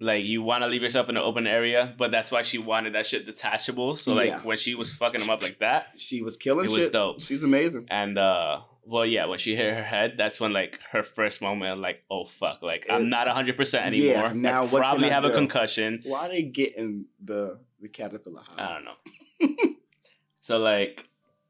Like 0.00 0.24
you 0.24 0.42
want 0.42 0.62
to 0.62 0.68
leave 0.68 0.82
yourself 0.82 1.08
in 1.08 1.16
an 1.16 1.22
open 1.22 1.46
area, 1.46 1.94
but 1.98 2.10
that's 2.10 2.30
why 2.30 2.42
she 2.42 2.56
wanted 2.58 2.94
that 2.94 3.06
shit 3.06 3.26
detachable. 3.26 3.96
So 3.96 4.14
like 4.14 4.28
Yeah. 4.28 4.40
when 4.42 4.56
she 4.56 4.74
was 4.74 4.92
fucking 4.92 5.20
him 5.20 5.30
up 5.30 5.42
like 5.42 5.58
that, 5.58 5.88
she 5.96 6.22
was 6.22 6.36
killing 6.36 6.66
It 6.66 6.70
was 6.70 6.82
shit. 6.84 6.92
dope. 6.92 7.20
She's 7.20 7.42
amazing. 7.42 7.86
and 7.90 8.16
uh 8.18 8.60
well 8.88 9.04
yeah, 9.06 9.26
when 9.26 9.38
she 9.38 9.54
hit 9.54 9.72
her 9.74 9.82
head, 9.84 10.14
that's 10.16 10.40
when 10.40 10.52
like 10.52 10.80
her 10.92 11.02
first 11.02 11.40
moment 11.42 11.80
like 11.80 12.02
oh 12.10 12.24
fuck, 12.24 12.62
like 12.62 12.86
I'm 12.88 13.08
not 13.10 13.28
hundred 13.28 13.56
percent 13.56 13.94
yeah, 13.94 14.14
anymore. 14.24 14.34
now 14.34 14.64
I 14.64 14.66
probably 14.68 15.10
have 15.10 15.24
a 15.24 15.30
concussion. 15.30 16.00
Why 16.04 16.26
are 16.26 16.28
they 16.30 16.42
getting 16.42 17.06
the 17.22 17.58
the 17.80 17.88
caterpillar? 17.88 18.42
I 18.56 18.74
don't 18.74 18.84
know. 18.84 19.56
so 20.40 20.58
like 20.58 21.04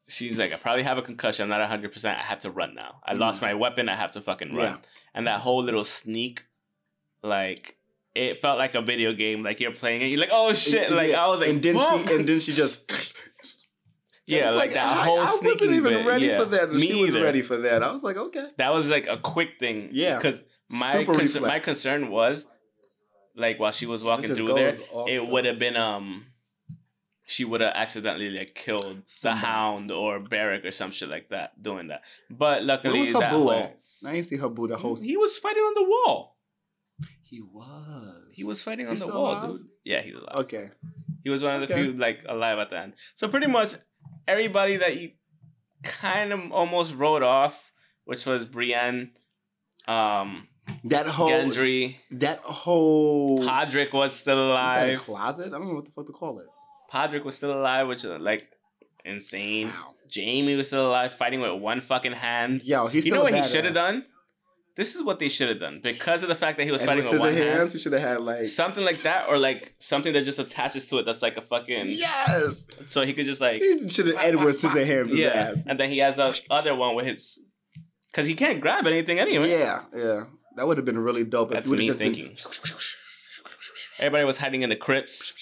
she's 0.09 0.39
like, 0.39 0.53
I 0.53 0.57
probably 0.57 0.83
have 0.83 0.99
a 0.99 1.03
concussion. 1.03 1.45
I'm 1.45 1.49
not 1.59 1.67
hundred 1.69 1.93
percent. 1.93 2.19
I 2.19 2.23
have 2.23 2.41
to 2.41 2.51
run 2.51 2.75
now. 2.75 3.01
I 3.05 3.13
lost 3.15 3.41
Mm. 3.41 3.43
my 3.45 3.55
weapon. 3.55 3.89
I 3.89 3.95
have 3.95 4.13
to 4.13 4.21
fucking 4.21 4.51
run. 4.57 4.65
Yeah. 4.73 4.77
And 5.15 5.27
that 5.27 5.41
whole 5.41 5.63
little 5.63 5.85
sneak, 5.85 6.45
like 7.23 7.77
it 8.15 8.41
felt 8.41 8.59
like 8.59 8.75
a 8.75 8.83
video 8.83 9.13
game. 9.13 9.43
Like 9.43 9.61
you're 9.61 9.73
playing 9.73 10.03
it. 10.03 10.07
You're 10.07 10.21
like, 10.21 10.31
oh 10.33 10.53
shit! 10.55 10.91
Like 10.91 11.11
Yeah. 11.11 11.25
I 11.25 11.29
was 11.29 11.41
like, 11.41 11.51
and 11.51 11.63
then 11.63 11.79
she 11.79 12.15
and 12.15 12.27
then 12.29 12.41
she 12.41 12.53
just 12.53 12.91
yeah, 14.29 14.49
It's 14.49 14.57
like, 14.57 14.73
that 14.75 14.87
I, 14.87 15.05
whole 15.05 15.19
I 15.19 15.39
wasn't 15.43 15.63
even 15.63 15.83
bit. 15.83 16.07
ready 16.07 16.27
yeah. 16.27 16.39
for 16.39 16.45
that. 16.47 16.73
Me 16.73 16.81
she 16.81 16.95
was 16.95 17.15
either. 17.15 17.25
ready 17.25 17.43
for 17.43 17.57
that. 17.59 17.83
I 17.83 17.91
was 17.91 18.03
like, 18.03 18.17
okay. 18.17 18.49
That 18.57 18.73
was 18.73 18.89
like 18.89 19.07
a 19.07 19.17
quick 19.19 19.59
thing. 19.59 19.91
Yeah. 19.93 20.17
because 20.19 20.43
my 20.71 21.05
my 21.41 21.59
concern 21.61 22.11
was 22.11 22.47
like 23.35 23.59
while 23.59 23.73
she 23.73 23.87
was 23.87 24.03
walking 24.05 24.35
through 24.35 24.47
there, 24.55 24.75
it 25.07 25.27
would 25.27 25.47
have 25.47 25.59
been 25.59 25.77
um 25.77 26.27
she 27.27 27.45
would 27.45 27.61
have 27.61 27.73
accidentally 27.75 28.31
like 28.31 28.55
killed 28.55 29.03
Somebody. 29.07 29.41
the 29.41 29.47
hound 29.47 29.91
or 29.93 30.19
Beric 30.19 30.65
or 30.65 30.71
some 30.71 30.91
shit 30.91 31.09
like 31.11 31.29
that 31.29 31.63
doing 31.63 31.89
that. 31.89 32.03
But 32.31 32.59
Where 32.61 32.63
luckily 32.63 33.01
was 33.01 33.11
her 33.11 33.21
that 33.21 33.33
whole 33.33 33.53
at? 33.53 33.79
I 34.05 34.13
didn't 34.13 34.27
see 34.27 34.37
her 34.37 34.49
boo 34.49 34.69
the 34.69 34.77
whole. 34.77 34.97
he 34.97 35.17
was 35.17 35.37
fighting 35.39 35.63
on 35.63 35.75
the 35.75 35.85
wall. 35.85 36.37
He 37.23 37.43
was. 37.43 38.31
He 38.33 38.45
was 38.45 38.63
fighting 38.63 38.87
on 38.89 38.95
the 38.95 39.07
wall, 39.07 39.33
alive? 39.33 39.49
dude. 39.51 39.67
Yeah, 39.85 40.01
he's 40.01 40.15
alive. 40.15 40.37
Okay. 40.45 40.71
He 41.23 41.29
was 41.29 41.43
one 41.43 41.61
of 41.61 41.69
the 41.69 41.75
Okay. 41.75 41.83
few 41.83 41.93
like 41.93 42.21
alive 42.27 42.59
at 42.59 42.71
the 42.71 42.79
end. 42.79 42.95
So 43.17 43.29
pretty 43.29 43.47
much 43.49 43.75
everybody 44.29 44.77
that 44.77 44.97
you 45.01 45.11
kind 45.83 46.33
of 46.33 46.53
almost 46.53 46.95
wrote 46.95 47.23
off, 47.23 47.59
which 48.05 48.27
was 48.27 48.45
Brienne, 48.45 49.11
um, 49.89 50.47
That 50.85 51.07
whole. 51.07 51.29
Gendry, 51.31 51.97
That 52.13 52.41
whole. 52.41 53.41
Podrick 53.41 53.93
was 53.93 54.15
still 54.15 54.53
Is 54.53 54.57
that 54.57 54.87
a 54.87 54.91
alive. 54.93 55.01
closet? 55.01 55.47
I 55.47 55.51
don't 55.59 55.67
know 55.69 55.75
what 55.75 55.87
the 55.87 55.91
fuck 55.91 56.07
to 56.07 56.13
call 56.13 56.39
it. 56.39 56.47
Podrick 56.93 57.25
was 57.25 57.37
still 57.37 57.53
alive, 57.59 57.89
which 57.89 58.05
is 58.05 58.11
like 58.21 58.49
insane. 59.05 59.69
Wow. 59.69 59.95
Jaime 60.15 60.55
was 60.57 60.69
still 60.69 60.87
alive, 60.89 61.15
fighting 61.15 61.41
with 61.41 61.53
one 61.61 61.81
fucking 61.81 62.13
hand. 62.13 62.63
Yo, 62.63 62.87
he's 62.87 63.05
you 63.07 63.13
know 63.13 63.23
what 63.23 63.35
he 63.35 63.43
should 63.45 63.65
have 63.65 63.75
done? 63.75 64.05
This 64.79 64.95
is 64.95 65.03
what 65.03 65.19
they 65.19 65.29
should 65.29 65.49
have 65.49 65.59
done 65.59 65.81
because 65.83 66.23
of 66.23 66.29
the 66.29 66.37
fact 66.37 66.57
that 66.57 66.63
he 66.63 66.71
was 66.71 66.83
And 66.83 66.89
fighting 66.89 67.05
with 67.05 67.19
one 67.19 67.31
scissor 67.31 67.45
hand. 67.45 67.59
hands, 67.59 67.73
he 67.73 67.81
should 67.81 67.93
have 67.95 68.01
had 68.01 68.21
like. 68.21 68.47
Something 68.47 68.85
like 68.85 69.03
that, 69.03 69.29
or 69.29 69.37
like 69.37 69.75
something 69.81 70.13
that 70.13 70.25
just 70.25 70.39
attaches 70.39 70.87
to 70.91 70.99
it. 70.99 71.05
That's 71.05 71.21
like 71.21 71.37
a 71.37 71.43
fucking. 71.43 71.87
Yes. 71.89 72.65
So 72.89 73.05
he 73.05 73.13
could 73.13 73.27
just 73.27 73.41
like 73.41 73.57
should 73.89 74.07
have 74.07 74.15
Edward 74.21 74.53
scissor 74.55 74.85
hands 74.85 75.13
yeah, 75.13 75.51
ass. 75.51 75.67
and 75.67 75.81
then 75.81 75.91
he 75.91 75.99
has 75.99 76.17
a 76.19 76.33
other 76.49 76.77
one 76.77 76.95
with 76.95 77.07
his, 77.07 77.41
because 78.07 78.29
he 78.29 78.37
can't 78.37 78.61
grab 78.61 78.87
anything 78.87 79.19
anyway. 79.19 79.51
Yeah, 79.51 79.83
yeah. 79.93 80.25
That 80.55 80.69
would 80.69 80.77
have 80.77 80.87
been 80.87 81.01
really 81.01 81.25
dope 81.25 81.51
That's 81.51 81.69
would 81.69 81.81
me 81.81 81.87
just 81.87 81.99
thinking. 81.99 82.37
Everybody 83.99 84.25
was 84.27 84.39
hiding 84.39 84.63
in 84.63 84.71
the 84.71 84.77
crypts. 84.77 85.35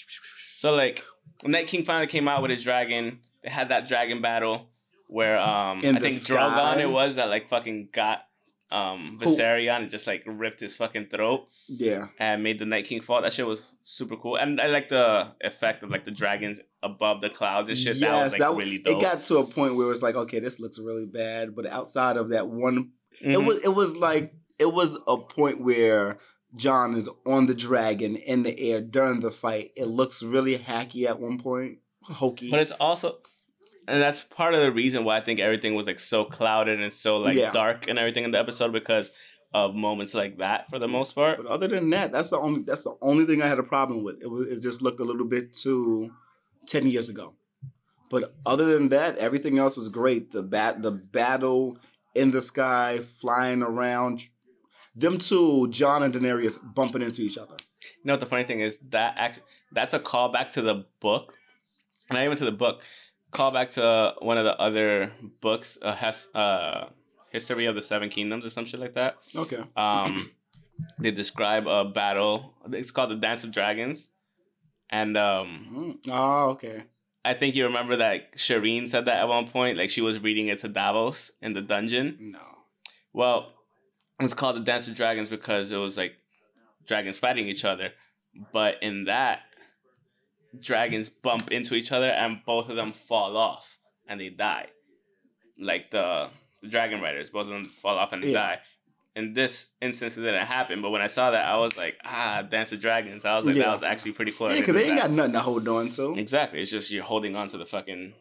So 0.54 0.74
like, 0.74 1.04
when 1.42 1.52
Night 1.52 1.66
King 1.66 1.84
finally 1.84 2.06
came 2.06 2.26
out 2.26 2.40
with 2.40 2.50
his 2.50 2.62
dragon, 2.62 3.20
they 3.44 3.50
had 3.50 3.68
that 3.68 3.86
dragon 3.86 4.22
battle 4.22 4.70
where 5.08 5.38
um 5.38 5.80
In 5.82 5.94
I 5.94 6.00
think 6.00 6.14
sky? 6.14 6.36
Drogon 6.36 6.78
it 6.78 6.90
was 6.90 7.16
that 7.16 7.28
like 7.28 7.50
fucking 7.50 7.90
got 7.92 8.22
um 8.70 9.18
Viserion 9.22 9.82
and 9.82 9.90
just 9.90 10.06
like 10.06 10.22
ripped 10.26 10.60
his 10.60 10.74
fucking 10.76 11.06
throat. 11.10 11.46
Yeah. 11.68 12.08
and 12.18 12.42
made 12.42 12.58
the 12.58 12.64
Night 12.64 12.86
King 12.86 13.00
fall. 13.00 13.22
That 13.22 13.32
shit 13.32 13.46
was 13.46 13.62
super 13.84 14.16
cool, 14.16 14.36
and 14.36 14.60
I 14.60 14.66
like 14.68 14.88
the 14.88 15.28
effect 15.40 15.82
of 15.82 15.90
like 15.90 16.04
the 16.04 16.10
dragons 16.10 16.60
above 16.82 17.20
the 17.20 17.28
clouds 17.30 17.68
and 17.68 17.78
shit. 17.78 17.96
Yes, 17.96 18.00
that 18.10 18.22
was 18.22 18.32
like 18.32 18.40
w- 18.40 18.64
really 18.66 18.78
dope. 18.78 18.96
It 18.98 19.02
got 19.02 19.24
to 19.24 19.38
a 19.38 19.44
point 19.46 19.76
where 19.76 19.86
it 19.86 19.90
was 19.90 20.02
like, 20.02 20.14
okay, 20.16 20.40
this 20.40 20.58
looks 20.60 20.78
really 20.78 21.06
bad. 21.06 21.54
But 21.54 21.66
outside 21.66 22.16
of 22.16 22.30
that 22.30 22.48
one, 22.48 22.90
it 23.20 23.36
Mhm. 23.36 23.46
was 23.46 23.56
it 23.64 23.74
was 23.74 23.96
like 23.96 24.34
it 24.58 24.72
was 24.72 24.96
a 25.06 25.16
point 25.16 25.60
where 25.60 26.18
Jon 26.56 26.94
is 26.94 27.08
on 27.26 27.46
the 27.46 27.54
dragon 27.54 28.16
in 28.16 28.42
the 28.42 28.58
air 28.58 28.80
during 28.80 29.20
the 29.20 29.30
fight. 29.30 29.72
It 29.76 29.86
looks 29.86 30.22
really 30.22 30.56
hacky 30.56 31.06
at 31.06 31.20
one 31.20 31.38
point, 31.38 31.78
hokey. 32.02 32.50
But 32.50 32.60
it's 32.60 32.70
also, 32.72 33.18
and 33.88 34.00
that's 34.02 34.22
part 34.22 34.54
of 34.54 34.60
the 34.62 34.72
reason 34.72 35.04
why 35.04 35.16
I 35.16 35.20
think 35.20 35.40
everything 35.40 35.74
was 35.74 35.86
like 35.86 35.98
so 35.98 36.24
clouded 36.24 36.80
and 36.80 36.92
so 36.92 37.18
like 37.18 37.36
Yeah. 37.36 37.52
dark 37.52 37.88
and 37.88 37.98
everything 37.98 38.24
in 38.24 38.30
the 38.32 38.38
episode 38.38 38.72
because 38.72 39.10
of 39.54 39.74
moments 39.74 40.12
like 40.14 40.38
that 40.38 40.68
for 40.68 40.78
the 40.78 40.88
most 40.88 41.14
part. 41.14 41.38
But 41.38 41.46
other 41.46 41.68
than 41.68 41.88
that, 41.90 42.12
that's 42.12 42.30
the 42.30 42.38
only 42.38 42.62
that's 42.62 42.82
the 42.82 42.96
only 43.00 43.24
thing 43.26 43.42
I 43.42 43.46
had 43.46 43.58
a 43.58 43.62
problem 43.62 44.02
with. 44.04 44.16
It 44.22 44.26
was 44.30 44.46
it 44.48 44.60
just 44.60 44.82
looked 44.82 45.00
a 45.00 45.04
little 45.04 45.26
bit 45.26 45.54
too 45.54 46.10
ten 46.66 46.86
years 46.86 47.08
ago. 47.08 47.34
But 48.10 48.30
other 48.44 48.64
than 48.66 48.88
that, 48.90 49.18
everything 49.18 49.58
else 49.58 49.76
was 49.76 49.88
great. 49.88 50.30
The 50.32 50.42
bat 50.42 50.82
the 50.82 50.90
battle 50.92 51.78
in 52.14 52.30
the 52.30 52.42
sky, 52.42 53.00
flying 53.00 53.62
around. 53.62 54.24
Them 54.94 55.18
two, 55.18 55.68
Jon 55.68 56.02
and 56.02 56.14
Daenerys, 56.14 56.58
bumping 56.74 57.02
into 57.02 57.20
each 57.22 57.36
other. 57.36 57.56
You 57.82 58.04
know 58.04 58.14
what 58.14 58.20
the 58.20 58.26
funny 58.26 58.44
thing 58.44 58.60
is 58.60 58.78
that 58.90 59.14
act 59.18 59.40
that's 59.72 59.92
a 59.94 59.98
callback 59.98 60.50
to 60.50 60.62
the 60.62 60.86
book, 61.00 61.34
not 62.10 62.22
even 62.24 62.36
to 62.38 62.44
the 62.46 62.52
book, 62.52 62.82
callback 63.32 63.72
to 63.74 64.14
one 64.20 64.38
of 64.38 64.44
the 64.44 64.58
other 64.58 65.12
books, 65.40 65.78
uh, 65.82 65.94
has 65.94 66.28
uh, 66.34 66.86
history 67.30 67.66
of 67.66 67.74
the 67.74 67.82
Seven 67.82 68.08
Kingdoms 68.08 68.44
or 68.44 68.50
some 68.50 68.64
shit 68.64 68.80
like 68.80 68.94
that. 68.94 69.16
Okay. 69.34 69.62
Um, 69.76 70.30
they 70.98 71.10
describe 71.10 71.66
a 71.66 71.84
battle. 71.84 72.54
It's 72.72 72.90
called 72.90 73.10
the 73.10 73.16
Dance 73.16 73.44
of 73.44 73.52
Dragons, 73.52 74.10
and 74.90 75.16
um, 75.16 75.98
Mm. 76.04 76.10
Oh, 76.12 76.50
okay. 76.50 76.84
I 77.24 77.34
think 77.34 77.56
you 77.56 77.64
remember 77.64 77.96
that 77.96 78.36
Shireen 78.36 78.88
said 78.88 79.06
that 79.06 79.18
at 79.18 79.28
one 79.28 79.48
point, 79.48 79.76
like 79.76 79.90
she 79.90 80.00
was 80.00 80.20
reading 80.20 80.46
it 80.46 80.60
to 80.60 80.68
Davos 80.68 81.32
in 81.42 81.54
the 81.54 81.60
dungeon. 81.60 82.16
No. 82.20 82.38
Well, 83.12 83.52
it 84.20 84.22
was 84.22 84.32
called 84.34 84.54
the 84.56 84.60
Dance 84.60 84.86
of 84.86 84.94
Dragons 84.94 85.28
because 85.28 85.72
it 85.72 85.76
was 85.76 85.96
like 85.96 86.12
dragons 86.86 87.18
fighting 87.18 87.48
each 87.48 87.64
other. 87.64 87.90
But 88.52 88.76
in 88.80 89.06
that, 89.06 89.40
dragons 90.60 91.08
bump 91.08 91.50
into 91.50 91.74
each 91.74 91.92
other 91.92 92.08
and 92.08 92.40
both 92.44 92.68
of 92.68 92.76
them 92.76 92.92
fall 92.92 93.36
off 93.36 93.76
and 94.08 94.20
they 94.20 94.28
die. 94.30 94.66
Like 95.58 95.90
the, 95.90 96.28
the 96.62 96.68
dragon 96.68 97.00
riders, 97.00 97.30
both 97.30 97.42
of 97.44 97.48
them 97.48 97.66
fall 97.82 97.96
off 97.98 98.12
and 98.12 98.22
they 98.22 98.28
Yeah. 98.28 98.38
die. 98.56 98.58
In 99.14 99.32
this 99.32 99.72
instance, 99.80 100.18
it 100.18 100.20
didn't 100.22 100.44
happen. 100.46 100.82
But 100.82 100.90
when 100.90 101.00
I 101.00 101.06
saw 101.06 101.30
that, 101.30 101.46
I 101.46 101.56
was 101.56 101.74
like, 101.76 101.96
ah, 102.04 102.42
Dance 102.42 102.72
of 102.72 102.80
Dragons. 102.82 103.24
I 103.24 103.34
was 103.36 103.46
like, 103.46 103.56
Yeah. 103.56 103.62
that 103.64 103.72
was 103.72 103.82
actually 103.82 104.12
pretty 104.12 104.32
cool. 104.32 104.50
Yeah, 104.52 104.60
because 104.60 104.74
they 104.74 104.84
ain't 104.88 104.96
that. 104.96 105.04
got 105.08 105.10
nothing 105.10 105.32
to 105.32 105.40
hold 105.40 105.66
on 105.68 105.88
to. 105.90 106.14
Exactly. 106.18 106.60
It's 106.60 106.70
just 106.70 106.90
you're 106.90 107.02
holding 107.02 107.34
on 107.34 107.48
to 107.48 107.56
the 107.56 107.64
fucking. 107.64 108.12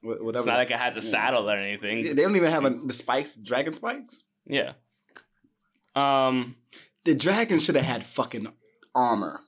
Whatever. 0.00 0.30
It's 0.38 0.46
not 0.46 0.58
like 0.58 0.70
it 0.70 0.78
has 0.78 0.96
a 0.96 1.00
Yeah. 1.00 1.10
saddle 1.10 1.50
or 1.50 1.56
anything. 1.56 2.04
They 2.04 2.14
don't 2.22 2.36
even 2.36 2.50
have 2.52 2.64
a, 2.64 2.70
the 2.70 2.92
spikes, 2.92 3.34
dragon 3.34 3.74
spikes. 3.74 4.22
Yeah. 4.46 4.74
Um, 5.96 6.56
The 7.04 7.14
dragon 7.16 7.58
should 7.58 7.74
have 7.74 7.84
had 7.84 8.04
fucking 8.04 8.46
armor. 8.94 9.40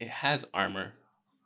It 0.00 0.08
has 0.08 0.44
armor. 0.54 0.92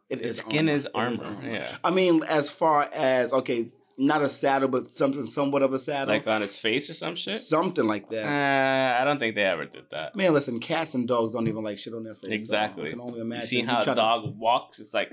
Its 0.09 0.38
skin 0.38 0.68
armor. 0.68 0.72
is 0.72 0.84
It 0.86 0.90
armor. 0.94 1.36
Yeah. 1.42 1.76
I 1.84 1.90
mean, 1.90 2.22
as 2.24 2.51
far 2.51 2.88
as 2.92 3.32
okay, 3.32 3.68
not 3.96 4.22
a 4.22 4.28
saddle, 4.28 4.68
but 4.68 4.86
something 4.86 5.26
somewhat 5.26 5.62
of 5.62 5.72
a 5.74 5.78
saddle, 5.78 6.14
Like 6.14 6.26
on 6.26 6.42
its 6.42 6.57
face 6.59 6.88
or 6.90 6.94
some 6.94 7.14
shit. 7.14 7.40
something 7.40 7.84
like 7.86 8.05
Uh, 8.05 8.14
that. 8.16 9.01
I 9.03 9.05
don't 9.05 9.18
think 9.18 9.34
they 9.36 9.42
ever 9.44 9.66
did 9.66 9.84
that. 9.90 10.16
Man, 10.16 10.32
listen, 10.32 10.59
cats 10.59 10.94
and 10.94 11.07
dogs 11.07 11.32
don't 11.32 11.46
even 11.48 11.62
like 11.62 11.78
shit 11.78 11.92
on 11.94 12.03
their 12.05 12.14
face. 12.14 12.24
so 12.28 12.32
Exactly. 12.32 12.88
I 12.88 12.90
can 12.92 13.01
only 13.01 13.16
You 13.16 13.22
imagine. 13.22 13.46
see 13.46 13.61
how 13.62 13.78
a 13.80 13.84
to- 13.84 13.94
dog 13.94 14.38
walks? 14.38 14.80
It's 14.80 14.94
like, 14.94 15.12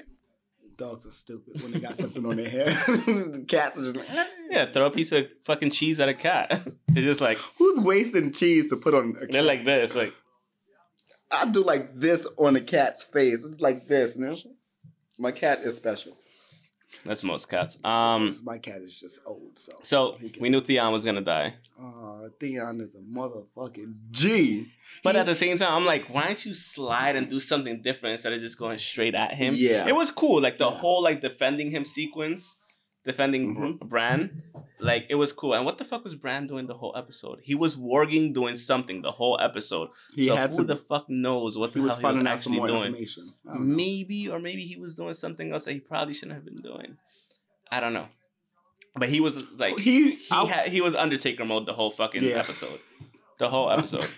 dogs 0.77 1.05
are 1.05 1.11
stupid 1.11 1.61
when 1.61 1.71
they 1.73 1.79
got 1.79 1.95
something 1.97 2.25
on 2.25 2.37
their 2.37 2.49
hair. 2.49 2.65
cats 3.47 3.77
are 3.77 3.83
just 3.83 3.97
like, 3.97 4.09
eh. 4.09 4.25
yeah, 4.49 4.71
throw 4.71 4.85
a 4.85 4.91
piece 4.91 5.11
of 5.11 5.27
fucking 5.43 5.71
cheese 5.71 5.99
at 5.99 6.07
a 6.07 6.13
cat. 6.13 6.65
it's 6.89 7.01
just 7.01 7.19
like 7.21 7.37
who's 7.57 7.79
wasting 7.79 8.31
cheese 8.31 8.67
to 8.69 8.77
put 8.77 8.93
on? 8.93 9.15
A 9.17 9.19
cat? 9.21 9.31
they're 9.31 9.41
like 9.43 9.65
this, 9.65 9.95
like 9.95 10.13
I 11.31 11.45
do 11.45 11.63
like 11.63 11.99
this 11.99 12.27
on 12.37 12.55
a 12.55 12.61
cat's 12.61 13.03
face, 13.03 13.45
like 13.59 13.87
this. 13.87 14.15
and 14.15 14.25
it's- 14.25 14.45
My 15.17 15.31
cat 15.31 15.59
is 15.59 15.75
special. 15.75 16.17
that's 17.03 17.23
most 17.23 17.49
cats. 17.49 17.77
Um, 17.83 18.33
my 18.43 18.57
cat 18.59 18.81
is 18.81 18.97
just 18.99 19.19
old, 19.25 19.59
so. 19.59 19.73
so 19.83 20.17
we 20.39 20.49
knew 20.49 20.61
Theon 20.61 20.93
was 20.93 21.03
gonna 21.03 21.21
die, 21.21 21.55
Uh, 21.79 22.29
Theon 22.39 22.79
is 22.81 22.95
a 22.95 22.99
motherfucking 22.99 23.93
G. 24.11 24.71
but 25.03 25.15
He- 25.15 25.19
at 25.19 25.25
the 25.25 25.35
same 25.35 25.57
time, 25.57 25.73
I'm 25.73 25.85
like, 25.85 26.09
why 26.13 26.27
don't 26.27 26.45
you 26.45 26.55
slide 26.55 27.15
and 27.17 27.29
do 27.29 27.39
something 27.41 27.81
different 27.81 28.13
instead 28.13 28.31
of 28.33 28.39
just 28.39 28.57
going 28.57 28.79
straight 28.79 29.15
at 29.15 29.33
him? 29.33 29.53
Yeah. 29.55 29.87
it 29.87 29.95
was 29.95 30.11
cool. 30.11 30.41
Like 30.41 30.57
the 30.59 30.69
Yeah. 30.69 30.77
whole 30.79 31.03
like 31.03 31.19
defending 31.21 31.71
him 31.71 31.83
sequence, 31.83 32.55
defending 33.07 33.55
Mhm. 33.55 33.79
Bran, 33.89 34.43
like 34.79 35.07
it 35.09 35.15
was 35.15 35.31
cool. 35.33 35.55
And 35.55 35.65
what 35.65 35.79
the 35.79 35.85
fuck 35.85 36.03
was 36.03 36.13
Bran 36.13 36.45
doing 36.45 36.67
the 36.67 36.75
whole 36.75 36.93
episode? 36.95 37.39
He 37.41 37.55
was 37.55 37.75
warging, 37.75 38.33
doing 38.33 38.53
something 38.55 39.01
the 39.01 39.13
whole 39.13 39.39
episode. 39.41 39.89
he 40.13 40.27
so 40.27 40.35
had 40.35 40.51
who 40.51 40.57
to. 40.57 40.63
the 40.65 40.75
fuck 40.75 41.09
knows 41.09 41.57
what 41.57 41.73
he 41.73 41.79
was 41.79 41.97
he 41.97 42.05
was 42.05 42.25
actually 42.27 42.57
doing? 42.59 42.85
information. 42.85 43.33
I 43.47 43.53
don't 43.53 43.67
know. 43.69 43.75
Maybe, 43.75 44.29
or 44.29 44.39
maybe 44.39 44.63
he 44.65 44.75
was 44.75 44.93
doing 44.95 45.13
something 45.15 45.51
else 45.51 45.65
that 45.65 45.73
he 45.73 45.79
probably 45.79 46.13
shouldn't 46.13 46.35
have 46.35 46.45
been 46.45 46.61
doing. 46.61 46.97
I 47.71 47.79
don't 47.79 47.93
know. 47.93 48.07
But 48.95 49.09
he 49.09 49.19
was 49.19 49.41
like 49.57 49.77
he 49.79 50.11
he, 50.15 50.19
I, 50.31 50.45
had, 50.45 50.67
he 50.69 50.81
was 50.81 50.93
Undertaker 50.95 51.45
mode 51.45 51.65
the 51.65 51.73
whole 51.73 51.91
fucking 51.91 52.23
Yeah. 52.23 52.37
episode, 52.39 52.79
the 53.39 53.49
whole 53.49 53.71
episode. 53.71 54.07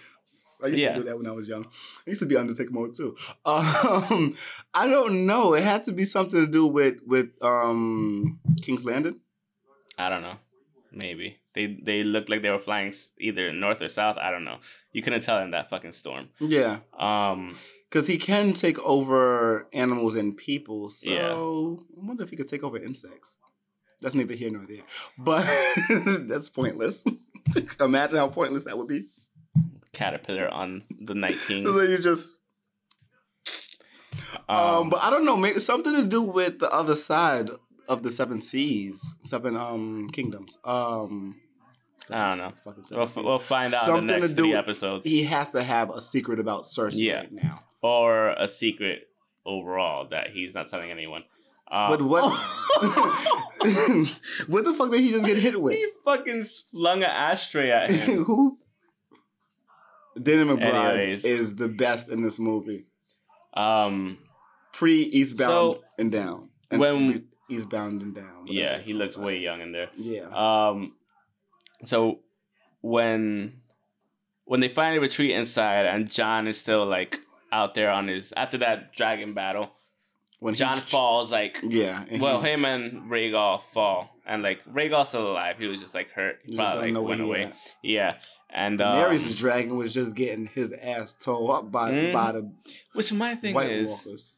I 0.63 0.67
used 0.67 0.79
yeah. 0.79 0.93
to 0.93 0.99
do 0.99 1.03
that 1.05 1.17
when 1.17 1.27
I 1.27 1.31
was 1.31 1.47
young. 1.47 1.65
I 1.65 2.09
used 2.09 2.21
to 2.21 2.25
be 2.25 2.35
Undertaker 2.35 2.71
mode 2.71 2.93
too. 2.93 3.15
Um, 3.45 4.35
I 4.73 4.87
don't 4.87 5.25
know. 5.25 5.53
It 5.53 5.63
had 5.63 5.83
to 5.83 5.91
be 5.91 6.03
something 6.03 6.45
to 6.45 6.51
do 6.51 6.65
with 6.65 6.99
with 7.05 7.29
um 7.41 8.39
King's 8.61 8.85
Landing. 8.85 9.19
I 9.97 10.09
don't 10.09 10.21
know. 10.21 10.37
Maybe 10.91 11.37
they 11.53 11.77
they 11.81 12.03
looked 12.03 12.29
like 12.29 12.41
they 12.41 12.49
were 12.49 12.59
flying 12.59 12.93
either 13.19 13.51
north 13.53 13.81
or 13.81 13.89
south. 13.89 14.17
I 14.17 14.31
don't 14.31 14.43
know. 14.43 14.57
You 14.91 15.01
couldn't 15.01 15.21
tell 15.21 15.39
in 15.39 15.51
that 15.51 15.69
fucking 15.69 15.91
storm. 15.91 16.29
Yeah, 16.39 16.79
Um, 16.97 17.57
because 17.89 18.07
he 18.07 18.17
can 18.17 18.53
take 18.53 18.79
over 18.79 19.67
animals 19.73 20.15
and 20.15 20.35
people. 20.37 20.89
So 20.89 21.09
Yeah. 21.09 21.33
I 22.01 22.05
wonder 22.05 22.23
if 22.23 22.29
he 22.29 22.35
could 22.35 22.47
take 22.47 22.63
over 22.63 22.77
insects. 22.77 23.37
That's 24.01 24.15
neither 24.15 24.35
here 24.35 24.49
nor 24.49 24.65
there. 24.65 24.83
But 25.17 25.45
that's 26.27 26.49
pointless. 26.49 27.03
Imagine 27.79 28.17
how 28.17 28.29
pointless 28.29 28.65
that 28.65 28.77
would 28.77 28.87
be. 28.87 29.05
Caterpillar 29.93 30.47
on 30.49 30.83
the 31.01 31.13
Night 31.15 31.35
King. 31.47 31.65
So 31.65 31.81
you 31.81 31.97
just 31.97 32.39
Um, 34.47 34.89
but 34.89 35.01
I 35.01 35.09
don't 35.09 35.25
know, 35.25 35.35
maybe 35.37 35.59
something 35.59 35.93
to 35.93 36.03
do 36.03 36.21
with 36.21 36.59
the 36.59 36.71
other 36.71 36.95
side 36.95 37.49
of 37.87 38.03
the 38.03 38.11
seven 38.11 38.41
seas, 38.41 39.01
seven 39.23 39.55
um 39.55 40.09
kingdoms. 40.11 40.57
Um, 40.63 41.37
I 42.11 42.29
don't 42.31 42.39
know. 42.39 42.53
Fucking 42.63 42.83
we'll, 42.91 43.09
we'll 43.25 43.39
find 43.39 43.73
out 43.73 43.85
something 43.85 44.15
in 44.15 44.21
the 44.21 44.27
to 44.27 44.33
do 44.33 44.43
three 44.43 44.53
episodes, 44.55 45.05
He 45.05 45.23
has 45.23 45.51
to 45.51 45.61
have 45.63 45.89
a 45.89 46.01
secret 46.01 46.39
about 46.39 46.63
Cersei 46.63 46.99
Yeah. 47.01 47.19
right 47.19 47.31
now. 47.31 47.63
or 47.81 48.29
a 48.29 48.47
secret 48.47 49.07
overall 49.45 50.07
that 50.09 50.27
he's 50.31 50.53
not 50.55 50.67
telling 50.69 50.91
anyone. 50.91 51.23
Uh, 51.71 51.89
But 51.89 52.01
what? 52.01 52.23
what 54.47 54.65
the 54.65 54.73
fuck 54.77 54.91
did 54.91 55.01
he 55.01 55.09
just 55.11 55.25
get 55.25 55.37
hit 55.37 55.59
with? 55.61 55.75
He 55.75 55.87
fucking 56.05 56.43
flung 56.71 56.99
an 57.03 57.09
ashtray 57.09 57.71
at 57.71 57.91
him. 57.91 58.23
Who? 58.23 58.58
Danny 60.21 60.43
McBride 60.43 60.93
Anyways. 60.97 61.25
is 61.25 61.55
the 61.55 61.67
best 61.67 62.09
in 62.09 62.21
this 62.23 62.39
movie. 62.39 62.85
Um, 63.53 64.17
Pre 64.73 65.01
Eastbound 65.01 65.49
So, 65.49 65.83
and 65.97 66.11
Down. 66.11 66.49
And 66.71 66.79
when- 66.79 67.27
Eastbound 67.49 68.01
and 68.03 68.13
Down. 68.13 68.45
yeah, 68.45 68.77
he 68.79 68.93
looks 68.93 69.17
way 69.17 69.37
young 69.39 69.61
in 69.61 69.71
there. 69.71 69.89
Yeah. 69.97 70.27
Um, 70.33 70.93
so 71.83 72.19
when 72.81 73.61
when 74.45 74.59
they 74.59 74.69
finally 74.69 74.99
retreat 74.99 75.31
inside 75.31 75.85
and 75.85 76.09
Jon 76.09 76.47
is 76.47 76.57
still 76.59 76.85
like 76.85 77.19
out 77.51 77.73
there 77.75 77.89
on 77.89 78.07
his 78.07 78.31
after 78.37 78.59
that 78.59 78.93
dragon 78.93 79.33
battle, 79.33 79.71
when 80.39 80.53
Jon 80.53 80.77
falls 80.77 81.31
like 81.31 81.59
Yeah. 81.67 82.05
well, 82.19 82.39
him 82.49 82.65
and 82.65 83.09
Rhaegal 83.09 83.63
fall, 83.73 84.09
and 84.27 84.43
like 84.43 84.59
Rhaegal's 84.65 85.09
still 85.09 85.31
alive. 85.31 85.57
He 85.57 85.65
was 85.65 85.79
just 85.81 85.95
like 85.95 86.11
hurt. 86.11 86.37
He 86.45 86.55
probably 86.55 86.91
like, 86.91 87.03
went 87.03 87.21
away. 87.21 87.43
at. 87.45 87.55
Yeah, 87.81 88.17
and 88.49 88.79
Daenerys' 88.79 89.29
um, 89.31 89.35
dragon 89.37 89.77
was 89.77 89.93
just 89.93 90.15
getting 90.15 90.47
his 90.47 90.73
ass 90.73 91.15
towed 91.15 91.49
up 91.49 91.71
by 91.71 91.91
Mm. 91.91 92.13
by 92.13 92.31
the 92.33 92.51
which 92.93 93.11
my 93.13 93.35
thing 93.35 93.53
White 93.55 93.71
is, 93.71 93.89
Walkers. 93.89 94.33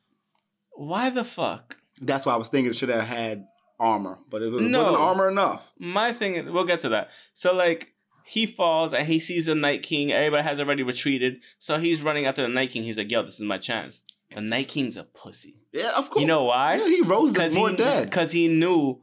why 0.73 1.09
the 1.09 1.23
fuck? 1.23 1.77
That's 2.01 2.25
why 2.25 2.33
I 2.33 2.37
was 2.37 2.47
thinking 2.49 2.71
it 2.71 2.75
should 2.75 2.89
have 2.89 3.05
had 3.07 3.45
armor, 3.79 4.19
but 4.29 4.41
it, 4.41 4.49
was, 4.51 4.65
No. 4.65 4.79
wasn't 4.79 4.97
armor 4.97 5.29
enough. 5.29 5.71
My 5.77 6.13
thing, 6.13 6.35
is, 6.35 6.49
we'll 6.51 6.65
get 6.65 6.79
to 6.81 6.89
that. 6.89 7.09
So 7.33 7.53
like. 7.53 7.89
He 8.23 8.45
falls 8.45 8.93
and 8.93 9.07
he 9.07 9.19
sees 9.19 9.47
the 9.47 9.55
Night 9.55 9.83
King. 9.83 10.13
Everybody 10.13 10.43
has 10.43 10.57
already 10.59 10.83
retreated, 10.83 11.41
so 11.59 11.77
he's 11.79 12.01
running 12.01 12.27
after 12.27 12.43
the 12.43 12.47
Night 12.47 12.69
King. 12.71 12.83
He's 12.83 12.95
like, 12.95 13.11
"Yo, 13.11 13.23
this 13.23 13.33
is 13.35 13.41
my 13.41 13.57
chance." 13.57 14.03
The 14.33 14.39
Night 14.39 14.69
King's 14.69 14.95
a 14.95 15.03
pussy. 15.03 15.55
Yeah, 15.73 15.91
of 15.97 16.09
course. 16.09 16.21
You 16.21 16.27
know 16.27 16.45
why? 16.45 16.75
Yeah, 16.75 16.87
he 16.87 17.01
rose 17.01 17.29
the 17.29 17.39
because 17.39 17.55
more 17.55 17.71
he 17.71 17.75
dead. 17.75 18.05
because 18.09 18.31
he 18.31 18.47
knew 18.47 19.01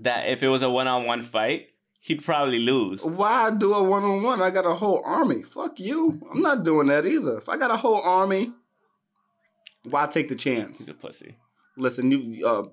that 0.00 0.28
if 0.28 0.42
it 0.42 0.48
was 0.48 0.60
a 0.62 0.68
one 0.68 0.88
on 0.88 1.06
one 1.06 1.22
fight, 1.22 1.68
he'd 2.02 2.24
probably 2.24 2.58
lose. 2.58 3.02
Why 3.04 3.50
do 3.50 3.72
a 3.74 3.82
one 3.82 4.02
on 4.04 4.22
one? 4.22 4.42
I 4.42 4.50
got 4.50 4.66
a 4.66 4.74
whole 4.74 5.00
army. 5.04 5.42
Fuck 5.42 5.80
you. 5.80 6.20
I'm 6.30 6.42
not 6.42 6.62
doing 6.64 6.88
that 6.88 7.06
either. 7.06 7.38
If 7.38 7.48
I 7.48 7.56
got 7.56 7.70
a 7.70 7.76
whole 7.76 8.00
army, 8.02 8.52
why 9.84 10.06
take 10.06 10.28
the 10.28 10.34
chance? 10.36 10.78
He's 10.80 10.88
a 10.90 10.94
pussy. 10.94 11.36
Listen, 11.76 12.10
you 12.10 12.46
uh 12.46 12.64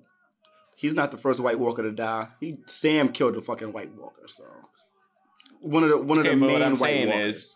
he's 0.76 0.94
not 0.94 1.12
the 1.12 1.18
first 1.18 1.40
White 1.40 1.60
Walker 1.60 1.84
to 1.84 1.92
die. 1.92 2.28
He 2.40 2.58
Sam 2.66 3.10
killed 3.10 3.36
the 3.36 3.42
fucking 3.42 3.72
White 3.72 3.94
Walker, 3.96 4.28
so 4.28 4.44
one 5.62 5.84
of 5.84 5.90
the 5.90 5.98
one 5.98 6.20
Okay, 6.20 6.34
of 6.34 6.40
the 6.40 6.46
main 6.46 6.54
what 6.54 6.62
I'm 6.62 6.72
White 6.74 6.80
saying 6.80 7.08
Walkers. 7.10 7.36
is- 7.38 7.56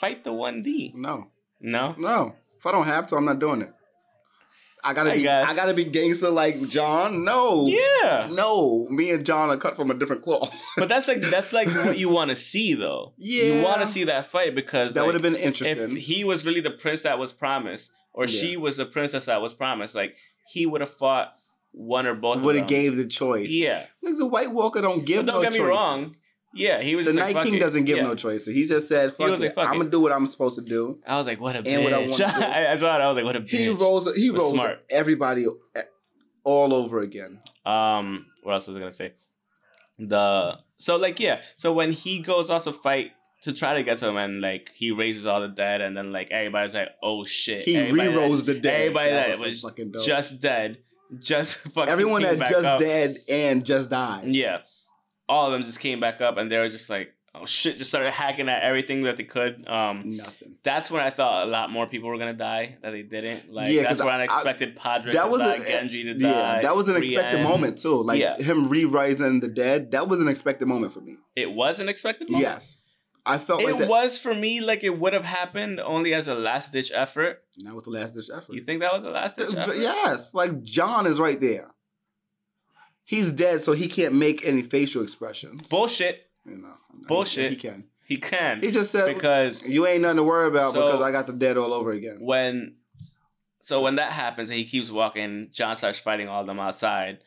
Fight 0.00 0.24
the 0.24 0.32
one 0.32 0.62
D. 0.62 0.92
no, 0.94 1.28
No, 1.60 1.94
no. 1.96 2.34
If 2.58 2.66
I 2.66 2.72
don't 2.72 2.84
have 2.84 3.06
to, 3.08 3.16
I'm 3.16 3.24
not 3.24 3.38
doing 3.38 3.62
it. 3.62 3.72
I 4.86 4.92
gotta 4.92 5.12
I 5.12 5.16
be 5.16 5.22
guess. 5.22 5.46
I 5.48 5.54
gotta 5.54 5.74
be 5.74 5.84
gangster 5.84 6.30
like 6.30 6.68
Jon. 6.68 7.24
No. 7.24 7.66
yeah, 7.66 8.28
No, 8.30 8.86
me 8.90 9.10
and 9.10 9.24
Jon 9.24 9.48
are 9.50 9.56
cut 9.56 9.76
from 9.76 9.90
a 9.90 9.94
different 9.94 10.22
cloth. 10.22 10.54
but 10.76 10.88
that's 10.88 11.08
like 11.08 11.22
that's 11.22 11.52
like 11.52 11.68
what 11.68 11.96
you 11.98 12.08
want 12.10 12.28
to 12.28 12.36
see 12.36 12.74
though. 12.74 13.14
Yeah. 13.16 13.44
you 13.44 13.64
want 13.64 13.80
to 13.80 13.86
see 13.86 14.04
that 14.04 14.26
fight 14.26 14.54
because 14.54 14.94
that 14.94 15.00
like, 15.00 15.06
would 15.06 15.14
have 15.14 15.22
been 15.22 15.36
interesting. 15.36 15.78
if 15.96 16.02
he 16.02 16.22
was 16.24 16.44
really 16.44 16.60
the 16.60 16.70
prince 16.70 17.02
that 17.02 17.18
was 17.18 17.32
promised, 17.32 17.90
or 18.12 18.26
Yeah. 18.26 18.40
she 18.40 18.56
was 18.56 18.76
the 18.76 18.84
princess 18.86 19.24
that 19.24 19.40
was 19.40 19.54
promised, 19.54 19.94
like 19.94 20.16
he 20.52 20.66
would 20.66 20.80
have 20.82 20.92
fought 20.94 21.32
one 21.72 22.06
or 22.06 22.14
both. 22.14 22.40
would 22.42 22.54
have 22.56 22.68
gave 22.68 22.96
the 22.96 23.06
choice. 23.06 23.50
Yeah, 23.50 23.86
Like 24.02 24.16
the 24.18 24.26
White 24.26 24.52
Walker 24.52 24.80
don't 24.80 25.04
give 25.04 25.24
But 25.26 25.32
don't 25.32 25.42
no 25.42 25.48
get 25.48 25.52
me 25.54 25.58
choices. 25.58 25.70
wrong, 25.70 26.08
yeah. 26.54 26.80
He 26.82 26.94
was 26.96 27.06
The 27.06 27.12
Night 27.12 27.26
like, 27.26 27.34
"Fuck 27.36 27.44
King 27.44 27.54
it." 27.54 27.58
doesn't 27.60 27.84
give 27.84 27.96
Yeah. 27.98 28.04
no 28.04 28.14
choices. 28.14 28.54
He 28.54 28.64
just 28.66 28.88
said, 28.88 29.14
"Fuck 29.14 29.30
it, 29.30 29.40
like, 29.40 29.54
"Fuck 29.54 29.68
I'm 29.68 29.74
it." 29.74 29.78
gonna 29.78 29.90
do 29.90 30.00
what 30.00 30.12
I'm 30.12 30.26
supposed 30.26 30.54
to 30.56 30.62
do." 30.62 30.98
I 31.06 31.16
was 31.16 31.26
like, 31.26 31.40
what 31.40 31.56
a 31.56 31.58
And 31.66 31.84
what 31.84 31.92
I 31.92 32.04
bitch. 32.04 32.08
want 32.10 32.16
to 32.34 32.38
do. 32.40 32.44
I, 32.44 32.76
saw. 32.78 32.96
I 32.98 33.06
was 33.08 33.16
like, 33.16 33.24
what 33.24 33.36
a 33.36 33.40
bitch. 33.40 33.50
He 33.50 33.68
rolls. 33.68 34.14
He 34.16 34.30
was 34.30 34.40
rolls 34.40 34.54
smart. 34.54 34.84
everybody 34.90 35.44
all 36.44 36.74
over 36.74 37.00
again. 37.00 37.40
Um, 37.66 38.26
what 38.42 38.52
else 38.52 38.66
was 38.66 38.76
I 38.76 38.80
gonna 38.80 38.92
say? 38.92 39.12
The 39.98 40.58
so 40.78 40.96
like 40.96 41.20
yeah, 41.20 41.40
so 41.56 41.72
when 41.72 41.92
he 41.92 42.18
goes 42.18 42.50
off 42.50 42.64
to 42.64 42.72
fight 42.72 43.12
to 43.42 43.52
try 43.52 43.74
to 43.74 43.82
get 43.82 43.98
to 43.98 44.08
him, 44.08 44.16
and 44.16 44.40
like 44.40 44.70
he 44.74 44.90
raises 44.90 45.24
all 45.26 45.40
the 45.40 45.48
dead, 45.48 45.80
and 45.80 45.96
then 45.96 46.12
like 46.12 46.30
everybody's 46.30 46.74
like, 46.74 46.88
oh 47.02 47.24
shit, 47.24 47.62
He 47.62 47.78
re-rolls 47.92 48.44
the 48.44 48.54
dead. 48.54 48.74
everybody 48.88 49.10
that 49.10 49.34
so 49.36 49.46
was 49.46 49.60
fucking 49.60 49.92
dope. 49.92 50.04
just 50.04 50.40
dead, 50.40 50.78
just 51.20 51.56
fucking 51.74 51.90
everyone 51.92 52.22
that 52.22 52.38
just 52.40 52.64
up. 52.64 52.80
dead 52.80 53.18
and 53.28 53.64
just 53.64 53.88
died. 53.90 54.34
Yeah, 54.34 54.58
all 55.28 55.46
of 55.46 55.52
them 55.52 55.62
just 55.62 55.80
came 55.80 56.00
back 56.00 56.20
up, 56.20 56.36
and 56.36 56.50
they 56.50 56.58
were 56.58 56.68
just 56.68 56.88
like, 56.90 57.12
oh 57.34 57.46
shit, 57.46 57.78
just 57.78 57.90
started 57.90 58.10
hacking 58.12 58.48
at 58.48 58.62
everything 58.62 59.02
that 59.04 59.16
they 59.16 59.24
could. 59.24 59.66
Um, 59.68 60.16
Nothing. 60.16 60.54
that's 60.62 60.90
when 60.90 61.02
I 61.02 61.10
thought 61.10 61.46
a 61.46 61.50
lot 61.50 61.70
more 61.70 61.86
people 61.86 62.08
were 62.08 62.18
gonna 62.18 62.32
die 62.32 62.76
that 62.82 62.90
they 62.92 63.02
didn't. 63.02 63.52
Like 63.52 63.72
Yeah, 63.72 63.82
that's 63.82 64.00
when 64.02 64.12
I 64.14 64.22
expected 64.24 64.76
Padre 64.76 65.12
that 65.14 65.28
was 65.30 65.40
die, 65.40 65.54
a- 65.56 65.60
Gendry 65.60 66.02
to 66.04 66.14
Yeah, 66.18 66.32
die. 66.32 66.62
that 66.62 66.76
was 66.76 66.86
an 66.88 66.96
expected 66.96 67.42
moment 67.42 67.78
too. 67.80 68.02
Like 68.02 68.20
Yeah. 68.20 68.36
him 68.36 68.68
re-rising 68.68 69.40
the 69.40 69.48
dead. 69.48 69.90
That 69.90 70.08
was 70.08 70.20
an 70.20 70.28
expected 70.28 70.68
moment 70.68 70.92
for 70.92 71.00
me. 71.00 71.16
It 71.34 71.50
was 71.52 71.80
an 71.80 71.88
expected 71.88 72.30
moment. 72.30 72.42
Yes, 72.48 72.76
I 73.26 73.38
felt 73.38 73.62
It 73.62 73.74
like 73.80 73.88
was 73.88 74.16
for 74.18 74.34
me 74.34 74.60
like 74.60 74.84
it 74.84 74.96
would 75.00 75.12
have 75.14 75.24
happened 75.24 75.80
only 75.80 76.14
as 76.14 76.28
a 76.28 76.34
last 76.36 76.70
ditch 76.72 76.92
effort. 76.94 77.42
That 77.64 77.74
was 77.74 77.84
the 77.84 77.90
last 77.90 78.14
ditch 78.14 78.30
effort. 78.32 78.52
You 78.54 78.60
think 78.60 78.80
that 78.82 78.92
was 78.92 79.02
a 79.04 79.10
last 79.10 79.36
ditch 79.36 79.54
effort? 79.56 79.78
Yes, 79.78 80.34
like 80.34 80.62
Jon 80.62 81.06
is 81.08 81.18
right 81.18 81.40
there. 81.40 81.73
He's 83.04 83.30
dead, 83.32 83.62
so 83.62 83.72
he 83.72 83.86
can't 83.88 84.14
make 84.14 84.44
any 84.46 84.62
facial 84.62 85.02
expressions. 85.02 85.68
Bullshit. 85.68 86.26
You 86.46 86.56
know, 86.56 86.74
Bullshit. 87.06 87.50
He 87.50 87.56
can. 87.56 87.84
He 88.06 88.16
can 88.18 88.60
He 88.60 88.70
just 88.70 88.90
said 88.90 89.06
because 89.14 89.62
you 89.62 89.86
ain't 89.86 90.02
nothing 90.02 90.18
to 90.18 90.22
worry 90.24 90.46
about 90.48 90.72
So- 90.74 90.84
because 90.84 91.00
I 91.00 91.10
got 91.10 91.26
the 91.26 91.32
dead 91.32 91.56
all 91.56 91.72
over 91.72 91.90
again. 91.92 92.18
when 92.20 92.76
so 93.62 93.80
when 93.80 93.96
that 93.96 94.12
happens 94.12 94.50
and 94.50 94.58
he 94.58 94.64
keeps 94.66 94.90
walking, 94.90 95.48
Jon 95.52 95.74
starts 95.76 95.98
fighting 95.98 96.28
all 96.28 96.42
of 96.42 96.46
them 96.46 96.60
outside. 96.60 97.18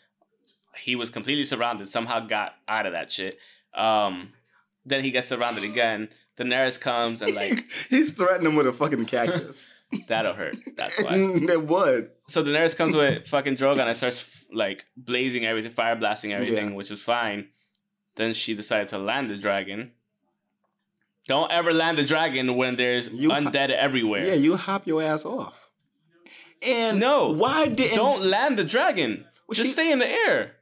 He 0.80 0.96
was 0.96 1.10
completely 1.10 1.44
surrounded. 1.46 1.88
Somehow 1.88 2.20
got 2.28 2.54
out 2.68 2.86
of 2.86 2.94
that 2.94 3.12
shit. 3.12 3.40
Um, 3.74 4.34
then 4.86 5.04
he 5.04 5.10
gets 5.10 5.28
surrounded 5.28 5.64
again. 5.64 6.10
Daenerys 6.38 6.80
comes 6.80 7.24
and 7.24 7.34
like 7.34 7.66
He's 7.90 8.12
threatening 8.12 8.56
with 8.56 8.68
a 8.68 8.74
fucking 8.74 9.06
cactus. 9.06 9.72
That'll 10.08 10.34
hurt. 10.34 10.58
That's 10.76 11.02
why. 11.02 11.12
it 11.16 11.64
would. 11.68 12.12
So 12.28 12.44
Daenerys 12.44 12.76
comes 12.76 12.96
with 12.96 13.28
fucking 13.28 13.56
Drogon 13.58 13.88
and 13.88 13.96
starts 13.96 14.26
like 14.52 14.86
blazing 14.96 15.46
everything, 15.46 15.72
fire 15.72 15.96
blasting 15.96 16.34
everything, 16.34 16.70
Yeah. 16.70 16.76
which 16.76 16.92
is 16.92 17.02
fine. 17.02 17.48
Then 18.16 18.34
she 18.34 18.54
decides 18.56 18.90
to 18.92 18.98
land 18.98 19.30
the 19.30 19.38
dragon. 19.38 19.92
Don't 21.28 21.52
ever 21.52 21.74
land 21.74 21.98
the 21.98 22.04
dragon 22.04 22.56
when 22.56 22.76
there's 22.78 23.10
You 23.10 23.30
ha- 23.32 23.40
undead 23.40 23.70
everywhere. 23.70 24.26
Yeah, 24.26 24.34
you 24.36 24.56
hop 24.56 24.88
your 24.88 25.02
ass 25.04 25.26
off. 25.26 25.70
And 26.62 27.00
No. 27.00 27.30
why 27.34 27.68
didn't 27.68 27.96
Don't 27.98 28.24
land 28.24 28.58
the 28.58 28.64
dragon. 28.64 29.26
Well, 29.48 29.54
Just 29.56 29.68
she- 29.68 29.74
stay 29.74 29.92
in 29.92 30.00
the 30.00 30.10
air. 30.10 30.54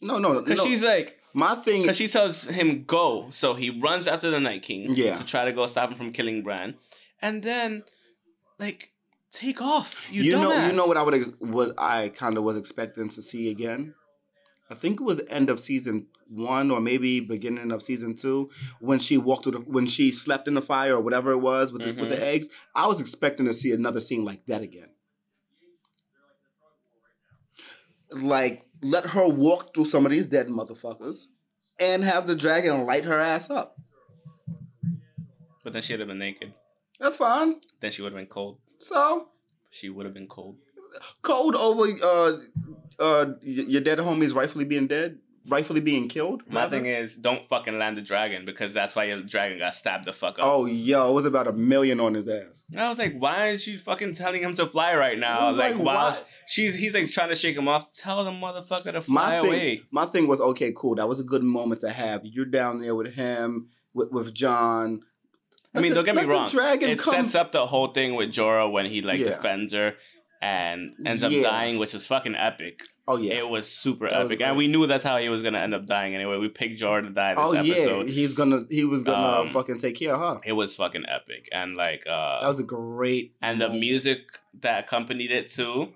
No, 0.00 0.18
no, 0.18 0.40
Because 0.40 0.58
no. 0.58 0.64
she's 0.66 0.82
like, 0.82 1.18
my 1.34 1.54
thing. 1.56 1.82
because 1.82 1.96
she 1.96 2.08
tells 2.08 2.44
him 2.44 2.84
go, 2.84 3.28
so 3.30 3.54
he 3.54 3.70
runs 3.70 4.06
after 4.06 4.30
the 4.30 4.40
Night 4.40 4.62
King. 4.62 4.86
Yeah. 4.94 5.16
To 5.16 5.24
try 5.24 5.44
to 5.44 5.52
go 5.52 5.66
stop 5.66 5.90
him 5.90 5.96
from 5.96 6.12
killing 6.12 6.42
Bran, 6.42 6.74
and 7.20 7.42
then, 7.42 7.84
like, 8.62 8.92
take 9.32 9.60
off. 9.60 10.06
You, 10.10 10.22
you 10.22 10.32
know, 10.32 10.66
you 10.66 10.72
know 10.72 10.86
what 10.86 10.96
I 10.96 11.02
would, 11.02 11.14
ex- 11.14 11.32
what 11.40 11.74
I 11.78 12.10
kind 12.10 12.36
of 12.36 12.44
was 12.44 12.56
expecting 12.56 13.08
to 13.08 13.22
see 13.22 13.50
again. 13.50 13.94
I 14.70 14.74
think 14.74 15.00
it 15.00 15.04
was 15.04 15.20
end 15.28 15.50
of 15.50 15.60
season 15.60 16.06
one 16.28 16.70
or 16.70 16.80
maybe 16.80 17.20
beginning 17.20 17.72
of 17.72 17.82
season 17.82 18.14
two 18.16 18.50
when 18.80 18.98
she 18.98 19.18
walked 19.18 19.44
through 19.44 19.52
the, 19.52 19.58
when 19.58 19.86
she 19.86 20.10
slept 20.10 20.48
in 20.48 20.54
the 20.54 20.62
fire 20.62 20.94
or 20.96 21.00
whatever 21.00 21.32
it 21.32 21.38
was 21.38 21.72
with 21.72 21.82
the, 21.82 21.92
with 21.92 22.08
the 22.08 22.14
mm-hmm. 22.14 22.24
eggs. 22.24 22.48
I 22.74 22.86
was 22.86 23.00
expecting 23.00 23.46
to 23.46 23.52
see 23.52 23.72
another 23.72 24.00
scene 24.00 24.24
like 24.24 24.46
that 24.46 24.62
again. 24.62 24.88
Like 28.10 28.64
let 28.82 29.06
her 29.06 29.28
walk 29.28 29.74
through 29.74 29.86
some 29.86 30.06
of 30.06 30.12
these 30.12 30.26
dead 30.26 30.46
motherfuckers 30.46 31.26
and 31.78 32.04
have 32.04 32.26
the 32.26 32.36
dragon 32.36 32.86
light 32.86 33.04
her 33.04 33.18
ass 33.18 33.50
up. 33.50 33.76
But 35.64 35.72
then 35.74 35.82
she 35.82 35.92
would 35.92 36.00
have 36.00 36.08
been 36.08 36.18
naked. 36.18 36.54
That's 37.02 37.16
fine. 37.16 37.56
Then 37.80 37.90
she 37.92 38.00
would 38.02 38.12
have 38.12 38.18
been 38.22 38.26
cold. 38.38 38.58
So 38.78 39.28
She 39.70 39.88
would 39.90 40.06
have 40.06 40.14
been 40.14 40.28
cold. 40.28 40.56
cold 41.22 41.54
over 41.56 41.84
uh 42.02 42.32
uh 42.98 43.26
your 43.42 43.80
dead 43.80 43.98
homies 43.98 44.34
rightfully 44.34 44.64
being 44.66 44.86
dead, 44.86 45.18
rightfully 45.48 45.80
being 45.80 46.06
killed. 46.08 46.42
My 46.48 46.60
rather. 46.62 46.76
thing 46.76 46.86
is, 46.86 47.14
don't 47.16 47.48
fucking 47.48 47.78
land 47.78 47.96
the 47.96 48.02
dragon 48.02 48.44
because 48.44 48.72
that's 48.74 48.94
why 48.94 49.04
your 49.04 49.22
dragon 49.22 49.58
got 49.58 49.74
stabbed 49.74 50.04
the 50.04 50.12
fuck 50.12 50.38
up. 50.38 50.44
Oh 50.44 50.66
yo, 50.66 51.10
it 51.10 51.14
was 51.14 51.24
about 51.24 51.46
a 51.48 51.52
million 51.52 51.98
on 52.00 52.14
his 52.14 52.28
ass. 52.28 52.66
And 52.72 52.80
I 52.80 52.88
was 52.88 52.98
like, 52.98 53.14
why 53.18 53.36
aren't 53.48 53.66
you 53.66 53.78
fucking 53.78 54.14
telling 54.14 54.42
him 54.42 54.54
to 54.56 54.66
fly 54.66 54.94
right 54.94 55.18
now? 55.18 55.50
Like, 55.50 55.74
like, 55.74 55.84
while 55.84 56.10
why? 56.12 56.18
she's 56.46 56.74
he's 56.74 56.94
like 56.94 57.10
trying 57.10 57.30
to 57.30 57.36
shake 57.36 57.56
him 57.56 57.66
off. 57.68 57.90
Tell 57.92 58.22
the 58.24 58.30
motherfucker 58.30 58.92
to 58.92 59.02
fly 59.02 59.14
My 59.14 59.40
thing, 59.40 59.48
away. 59.50 59.82
my 59.90 60.06
thing 60.06 60.28
was 60.28 60.40
okay, 60.40 60.72
cool. 60.76 60.94
That 60.96 61.08
was 61.08 61.18
a 61.20 61.24
good 61.24 61.42
moment 61.42 61.80
to 61.80 61.90
have. 61.90 62.20
You're 62.24 62.44
down 62.44 62.80
there 62.82 62.94
with 62.94 63.14
him, 63.14 63.68
with 63.94 64.10
with 64.12 64.32
Jon. 64.34 65.00
I 65.74 65.80
mean, 65.80 65.94
don't 65.94 66.04
get 66.04 66.14
me 66.16 66.24
wrong. 66.24 66.48
dragon 66.48 66.90
It 66.90 66.98
come- 66.98 67.14
sets 67.14 67.34
up 67.34 67.52
the 67.52 67.66
whole 67.66 67.88
thing 67.88 68.14
with 68.14 68.30
Jorah 68.32 68.70
when 68.70 68.86
he 68.86 69.00
like 69.02 69.18
Yeah. 69.18 69.30
defends 69.30 69.72
her 69.72 69.94
and 70.40 70.92
ends 71.06 71.22
up 71.22 71.32
Yeah. 71.32 71.42
dying, 71.42 71.78
which 71.78 71.92
was 71.94 72.06
fucking 72.06 72.34
epic. 72.34 72.82
Oh 73.08 73.16
yeah. 73.16 73.34
It 73.34 73.48
was 73.48 73.66
super 73.68 74.08
That 74.08 74.18
was 74.24 74.26
epic, 74.32 74.42
and 74.46 74.56
we 74.56 74.68
knew 74.68 74.86
that's 74.86 75.02
how 75.02 75.16
he 75.18 75.28
was 75.28 75.42
gonna 75.42 75.58
end 75.58 75.74
up 75.74 75.86
dying 75.86 76.14
anyway. 76.14 76.36
We 76.36 76.48
picked 76.48 76.80
Jorah 76.80 77.02
to 77.02 77.10
die 77.10 77.34
this 77.34 77.44
oh 77.44 77.52
episode. 77.52 78.08
yeah. 78.08 78.12
He's 78.14 78.34
gonna. 78.34 78.60
He 78.70 78.84
was 78.84 79.02
gonna 79.02 79.40
Um, 79.40 79.48
fucking 79.48 79.78
take 79.78 79.98
care 79.98 80.14
of 80.14 80.20
her. 80.20 80.40
It 80.44 80.52
was 80.52 80.76
fucking 80.76 81.04
epic, 81.08 81.48
and 81.52 81.76
like 81.76 82.06
uh, 82.06 82.40
That 82.40 82.46
was 82.48 82.60
a 82.60 82.64
great. 82.64 83.34
and 83.42 83.60
the 83.60 83.70
music 83.70 84.20
that 84.60 84.84
accompanied 84.84 85.32
it 85.32 85.48
too. 85.48 85.92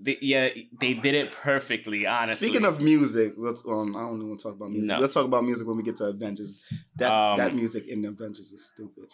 They, 0.00 0.16
yeah, 0.20 0.48
they 0.80 0.94
did 0.94 1.14
it 1.14 1.32
perfectly. 1.32 2.06
Honestly, 2.06 2.48
Speaking 2.48 2.64
of 2.66 2.80
music, 2.80 3.34
let's. 3.36 3.64
Um, 3.66 3.96
I 3.96 4.00
don't 4.02 4.16
even 4.16 4.28
want 4.28 4.40
to 4.40 4.44
talk 4.44 4.54
about 4.54 4.70
music. 4.70 4.88
No. 4.88 5.00
Let's 5.00 5.14
talk 5.14 5.24
about 5.24 5.44
music 5.44 5.66
when 5.66 5.76
we 5.76 5.82
get 5.82 5.96
to 5.96 6.04
Avengers. 6.06 6.62
That 6.96 7.10
Um, 7.10 7.38
that 7.38 7.54
music 7.54 7.86
in 7.88 8.04
Avengers 8.04 8.52
was 8.52 8.64
stupid. 8.64 9.08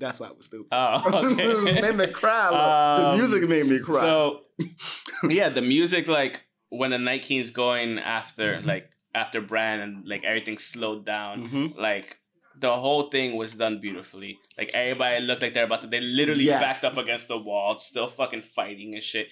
That's 0.00 0.20
why 0.20 0.28
it 0.28 0.36
was 0.36 0.46
stupid. 0.46 0.68
oh, 0.70 1.36
it 1.38 1.82
made 1.82 1.96
me 1.96 2.06
cry. 2.06 2.48
Um, 2.48 3.16
the 3.18 3.22
music 3.26 3.48
made 3.48 3.66
me 3.66 3.80
cry. 3.80 4.00
So, 4.00 4.42
yeah, 5.28 5.48
the 5.48 5.60
music 5.60 6.06
like 6.06 6.42
when 6.68 6.90
the 6.90 6.98
Night 6.98 7.22
King's 7.22 7.50
going 7.50 7.98
after 7.98 8.60
like 8.60 8.90
after 9.14 9.40
Bran 9.40 9.80
and 9.80 10.06
like 10.06 10.22
everything 10.22 10.58
slowed 10.58 11.04
down, 11.04 11.48
Mhm. 11.48 11.76
like 11.76 12.16
the 12.60 12.74
whole 12.74 13.04
thing 13.10 13.36
was 13.36 13.54
done 13.54 13.80
beautifully. 13.80 14.38
Like 14.56 14.70
everybody 14.74 15.20
looked 15.24 15.42
like 15.42 15.54
they're 15.54 15.64
about 15.64 15.80
to. 15.82 15.86
They 15.86 16.00
literally 16.00 16.44
Yes. 16.44 16.60
backed 16.60 16.84
up 16.84 16.96
against 16.96 17.28
the 17.28 17.38
wall, 17.38 17.78
still 17.78 18.08
fucking 18.08 18.42
fighting 18.42 18.94
and 18.94 19.02
shit. 19.02 19.28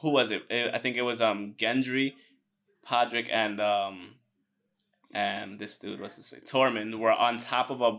Who 0.00 0.10
was 0.10 0.30
it? 0.30 0.42
Uh, 0.50 0.74
I 0.74 0.78
think 0.78 0.96
it 0.96 1.02
was 1.02 1.20
um 1.20 1.54
Gendry, 1.58 2.14
Podrick, 2.86 3.28
and 3.30 3.60
um 3.60 4.14
and 5.12 5.58
this 5.58 5.78
dude, 5.78 6.00
what's 6.00 6.16
his 6.16 6.32
name? 6.32 6.42
Tormund 6.42 6.98
were 6.98 7.12
on 7.12 7.38
top 7.38 7.70
of 7.70 7.80
a 7.80 7.98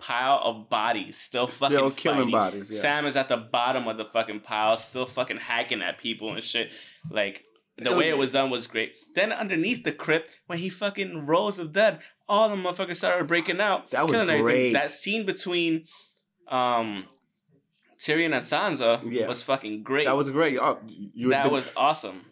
pile 0.00 0.40
of 0.42 0.68
bodies, 0.68 1.16
still 1.16 1.46
fucking 1.46 1.76
Still 1.76 1.90
killing 1.92 2.18
fighting. 2.18 2.30
bodies. 2.32 2.70
Yeah. 2.70 2.80
Sam 2.80 3.06
is 3.06 3.16
at 3.16 3.28
the 3.28 3.36
bottom 3.36 3.88
of 3.88 3.96
the 3.96 4.04
fucking 4.04 4.40
pile, 4.40 4.76
still 4.76 5.06
fucking 5.06 5.38
hacking 5.38 5.80
at 5.80 5.98
people 5.98 6.32
and 6.34 6.42
shit. 6.42 6.70
Like 7.10 7.44
the 7.78 7.96
way 7.96 8.08
it 8.08 8.16
was- 8.18 8.32
done 8.32 8.50
was 8.50 8.66
great. 8.66 8.96
Then 9.14 9.32
underneath 9.32 9.84
the 9.84 9.92
crypt, 9.92 10.30
when 10.46 10.58
he 10.58 10.68
fucking 10.68 11.26
rose 11.26 11.58
of 11.58 11.72
dead, 11.72 12.00
all 12.28 12.48
the 12.48 12.56
motherfuckers 12.56 12.96
started 12.96 13.26
breaking 13.26 13.60
out. 13.60 13.90
That 13.90 14.02
was 14.06 14.12
killing 14.12 14.28
everything. 14.30 14.44
great. 14.44 14.72
That 14.74 14.90
scene 14.90 15.24
between 15.26 15.86
um 16.48 17.06
Tyrion 17.98 18.34
and 18.34 18.44
Sansa 18.44 19.00
Yeah. 19.10 19.28
was 19.28 19.42
fucking 19.42 19.82
great. 19.84 20.06
that 20.06 20.16
was 20.16 20.30
great. 20.30 20.58
Oh, 20.60 20.78
you 20.88 21.30
that 21.30 21.44
the- 21.44 21.50
was 21.50 21.70
awesome. 21.76 22.24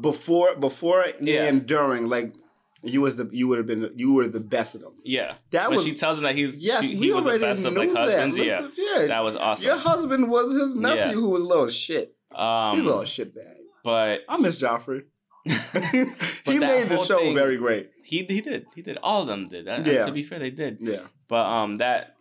before, 0.00 0.56
before 0.56 1.04
Yeah. 1.20 1.44
and 1.44 1.66
during. 1.66 2.06
Like 2.08 2.34
you 2.82 3.00
was 3.00 3.16
the 3.16 3.28
you 3.32 3.46
would 3.48 3.58
have 3.58 3.66
been 3.66 3.90
you 3.96 4.12
were 4.12 4.26
the 4.28 4.40
best 4.40 4.74
of 4.74 4.80
them. 4.80 4.94
Yeah. 5.04 5.34
That 5.50 5.68
when 5.68 5.78
was 5.78 5.86
she 5.86 5.94
tells 5.94 6.16
him 6.18 6.24
that 6.24 6.34
he's 6.36 6.64
yes. 6.64 6.86
she, 6.86 6.96
he 6.96 7.12
was 7.12 7.24
the 7.24 7.38
best 7.38 7.64
of 7.64 7.74
like 7.74 7.90
that. 7.92 7.98
husbands. 7.98 8.38
Yeah. 8.38 8.68
Yeah. 8.76 9.06
That 9.08 9.20
was 9.24 9.36
awesome. 9.36 9.66
Your 9.66 9.76
husband 9.76 10.30
was 10.30 10.52
his 10.54 10.74
nephew 10.74 10.96
Yeah. 11.04 11.12
who 11.12 11.28
was 11.30 11.42
a 11.42 11.46
little 11.46 11.68
shit. 11.68 12.14
um, 12.34 12.74
He's 12.76 12.84
a 12.84 12.88
little 12.88 13.04
shit 13.04 13.34
bag. 13.34 13.56
But 13.88 14.20
I 14.28 14.36
miss 14.36 14.60
Joffrey. 14.62 15.04
he 15.44 16.58
made 16.58 16.88
the 16.90 17.02
show 17.08 17.18
thing- 17.20 17.34
very 17.34 17.56
great. 17.56 17.90
he 18.04 18.18
he 18.24 18.40
did. 18.42 18.66
He 18.74 18.82
did. 18.82 18.98
All 18.98 19.22
of 19.22 19.28
them 19.28 19.48
did. 19.48 19.66
And 19.66 19.86
Yeah. 19.86 20.04
to 20.06 20.12
be 20.12 20.22
fair, 20.22 20.38
they 20.38 20.50
did. 20.50 20.78
Yeah. 20.80 21.04
But 21.28 21.46
um, 21.46 21.76
that 21.76 22.14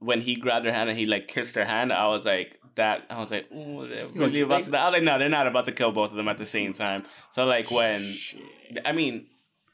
when 0.00 0.20
he 0.20 0.34
grabbed 0.34 0.66
her 0.66 0.72
hand 0.72 0.90
and 0.90 0.98
he 0.98 1.06
like 1.06 1.28
kissed 1.28 1.54
her 1.56 1.64
hand, 1.64 1.92
I 1.92 2.08
was 2.08 2.24
like 2.26 2.58
that. 2.74 3.06
I 3.08 3.20
was 3.20 3.30
like, 3.30 3.46
oh, 3.54 3.86
they're 3.86 4.06
really 4.08 4.40
about 4.42 4.64
they- 4.64 4.70
to. 4.70 4.78
I 4.78 4.84
was 4.88 4.92
like, 4.98 5.02
no, 5.02 5.18
they're 5.18 5.28
not 5.40 5.46
about 5.46 5.64
to 5.66 5.72
kill 5.72 5.92
both 5.92 6.10
of 6.10 6.16
them 6.16 6.28
at 6.28 6.36
the 6.38 6.46
same 6.46 6.72
time. 6.74 7.04
So 7.30 7.44
like 7.46 7.70
when, 7.70 8.00
I 8.84 8.92
mean, 8.92 9.26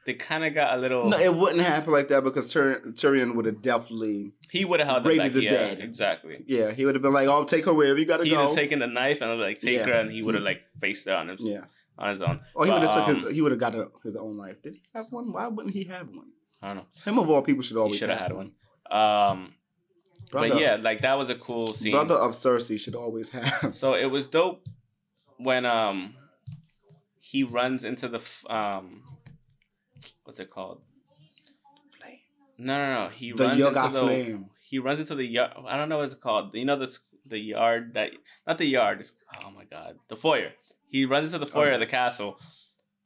they 0.08 0.14
kind 0.14 0.42
of 0.44 0.54
got 0.54 0.76
a 0.76 0.80
little. 0.80 1.08
No, 1.08 1.18
it 1.18 1.34
wouldn't 1.34 1.60
happen 1.60 1.92
like 1.92 2.08
that 2.08 2.24
because 2.24 2.52
Tyr- 2.52 2.80
Tyrion 2.92 3.34
would 3.36 3.44
have 3.44 3.60
definitely, 3.62 4.32
he 4.50 4.64
would 4.64 4.80
have 4.80 4.88
held 4.88 5.04
the 5.04 5.42
Yeah, 5.42 5.50
dead. 5.50 5.80
exactly. 5.80 6.42
yeah, 6.46 6.70
he 6.72 6.84
would 6.86 6.94
have 6.94 7.02
been 7.02 7.12
like, 7.12 7.28
"Oh, 7.28 7.44
take 7.44 7.66
her 7.66 7.74
wherever 7.74 7.98
you 7.98 8.06
gotta 8.06 8.24
go. 8.24 8.30
He'd 8.30 8.36
have 8.36 8.54
taken 8.54 8.78
the 8.78 8.86
knife 8.86 9.20
and 9.20 9.38
like 9.40 9.60
take 9.60 9.76
Yeah. 9.78 9.86
her, 9.86 9.92
and 10.00 10.10
he 10.10 10.22
would 10.22 10.34
have 10.34 10.42
like 10.44 10.62
faced 10.80 11.06
her 11.06 11.14
on 11.14 11.28
his 11.28 11.40
yeah, 11.40 11.64
on 11.98 12.12
his 12.12 12.22
own. 12.22 12.40
or 12.54 12.64
he 12.66 12.72
would 12.72 12.82
have 12.82 12.90
But, 12.94 13.06
took 13.06 13.08
um, 13.16 13.24
his. 13.24 13.34
He 13.34 13.42
would 13.42 13.52
have 13.52 13.60
got 13.60 13.74
a, 13.74 13.88
his 14.02 14.16
own 14.16 14.36
life. 14.38 14.62
Did 14.62 14.74
he 14.74 14.82
have 14.94 15.06
one? 15.12 15.30
Why 15.32 15.46
wouldn't 15.46 15.74
he 15.74 15.84
have 15.84 16.08
one? 16.08 16.30
I 16.62 16.68
don't 16.68 16.76
know. 16.78 16.86
Him 17.04 17.18
of 17.18 17.28
all 17.30 17.42
people 17.42 17.62
should 17.62 17.76
He 17.76 17.80
always 17.80 17.98
should 17.98 18.08
have 18.08 18.18
have 18.18 18.28
had 18.28 18.36
one. 18.36 18.52
one. 18.90 19.00
Um, 19.00 19.54
Brother, 20.30 20.48
but 20.50 20.60
yeah, 20.60 20.76
like 20.80 21.00
that 21.02 21.16
was 21.18 21.28
a 21.28 21.34
cool 21.34 21.72
scene. 21.74 21.92
brother 21.92 22.14
of 22.16 22.32
Cersei 22.32 22.78
should 22.80 22.94
always 22.94 23.28
have. 23.30 23.74
So 23.76 23.94
it 23.94 24.06
was 24.10 24.26
dope 24.28 24.66
when 25.38 25.64
um 25.66 26.14
he 27.20 27.42
runs 27.44 27.84
into 27.84 28.08
the 28.08 28.20
um 28.52 29.02
what's 30.24 30.40
it 30.40 30.50
called? 30.50 30.80
Flame. 31.98 32.18
No, 32.58 32.76
no, 32.78 33.04
no. 33.04 33.08
He 33.10 33.32
The 33.32 33.44
runs 33.44 33.58
Yoga 33.58 33.84
into 33.86 33.92
the 33.94 34.00
Flame. 34.00 34.46
he 34.68 34.78
runs 34.78 34.98
into 35.00 35.14
the 35.14 35.24
yard. 35.24 35.52
I 35.66 35.76
don't 35.76 35.88
know 35.88 35.98
what 35.98 36.06
it's 36.06 36.14
called. 36.14 36.54
You 36.54 36.64
know 36.64 36.76
the 36.78 36.96
the 37.26 37.38
yard 37.38 37.94
that 37.94 38.10
not 38.46 38.58
the 38.58 38.66
yard. 38.66 39.00
It's, 39.00 39.12
oh 39.44 39.50
my 39.50 39.64
god, 39.64 39.96
the 40.08 40.16
foyer. 40.16 40.52
He 40.88 41.04
runs 41.04 41.26
into 41.26 41.44
the 41.44 41.50
foyer 41.50 41.72
of 41.72 41.80
the 41.80 41.86
castle, 41.86 42.38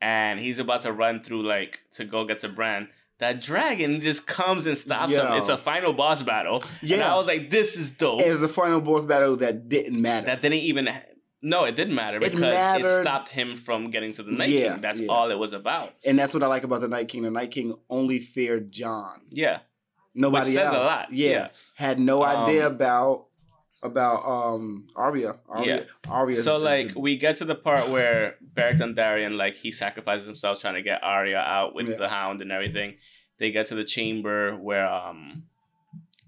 and 0.00 0.38
he's 0.38 0.58
about 0.58 0.82
to 0.82 0.92
run 0.92 1.22
through 1.22 1.42
like 1.46 1.80
to 1.92 2.04
go 2.04 2.24
get 2.24 2.38
to 2.40 2.48
Bran. 2.48 2.88
That 3.18 3.40
dragon 3.40 4.00
just 4.00 4.26
comes 4.26 4.66
and 4.66 4.76
stops 4.76 5.14
him. 5.16 5.32
It's 5.34 5.48
a 5.48 5.56
final 5.58 5.92
boss 5.92 6.22
battle. 6.22 6.64
Yeah, 6.82 6.96
and 6.96 7.04
I 7.04 7.16
was 7.16 7.26
like, 7.28 7.50
this 7.50 7.76
is 7.76 7.90
dope. 7.92 8.20
It 8.20 8.28
was 8.30 8.40
the 8.40 8.48
final 8.48 8.80
boss 8.80 9.06
battle 9.06 9.36
that 9.36 9.68
didn't 9.68 10.00
matter. 10.00 10.26
That 10.26 10.42
didn't 10.42 10.58
even. 10.58 10.88
No, 11.42 11.64
it 11.64 11.74
didn't 11.74 11.94
matter 11.96 12.20
because 12.20 12.38
it, 12.38 12.40
mattered. 12.40 13.02
stopped 13.02 13.28
him 13.30 13.56
from 13.56 13.90
getting 13.90 14.12
to 14.12 14.22
the 14.22 14.30
Night 14.30 14.50
Yeah, 14.50 14.72
King. 14.74 14.80
That's 14.80 15.00
yeah. 15.00 15.08
all 15.12 15.30
it 15.30 15.38
was 15.38 15.52
about. 15.52 15.92
and 16.04 16.18
that's 16.18 16.32
what 16.34 16.42
I 16.42 16.46
like 16.46 16.62
about 16.64 16.80
the 16.82 16.88
Night 16.88 17.08
King. 17.08 17.22
The 17.22 17.30
Night 17.30 17.50
King 17.50 17.74
only 17.90 18.20
feared 18.20 18.70
Jon. 18.70 19.22
Yeah, 19.30 19.60
Nobody 20.14 20.50
Which 20.50 20.54
says 20.56 20.70
a 20.70 20.74
else. 20.76 20.86
lot, 20.86 21.12
Yeah. 21.12 21.30
yeah. 21.30 21.48
Had 21.74 21.98
no 21.98 22.22
Um, 22.22 22.44
idea 22.44 22.66
about 22.66 23.26
about 23.82 24.24
um 24.24 24.86
Arya. 24.94 25.36
Arya. 25.48 25.76
Yeah. 25.76 25.82
Arya. 26.08 26.36
so 26.36 26.58
like 26.58 26.92
we 26.94 27.16
get 27.16 27.36
to 27.36 27.44
the 27.44 27.54
part 27.56 27.88
where 27.88 28.36
Beric 28.40 28.78
Dondarrion 28.78 29.36
like 29.36 29.56
he 29.56 29.72
sacrifices 29.72 30.26
himself 30.26 30.60
trying 30.60 30.74
to 30.74 30.82
get 30.82 31.02
Arya 31.02 31.38
out 31.38 31.74
with 31.74 31.88
Yeah. 31.88 31.96
the 31.96 32.08
Hound 32.08 32.40
and 32.42 32.52
everything. 32.52 32.98
They 33.38 33.50
get 33.50 33.66
to 33.68 33.74
the 33.74 33.84
chamber 33.84 34.54
where 34.56 34.86
um 34.86 35.44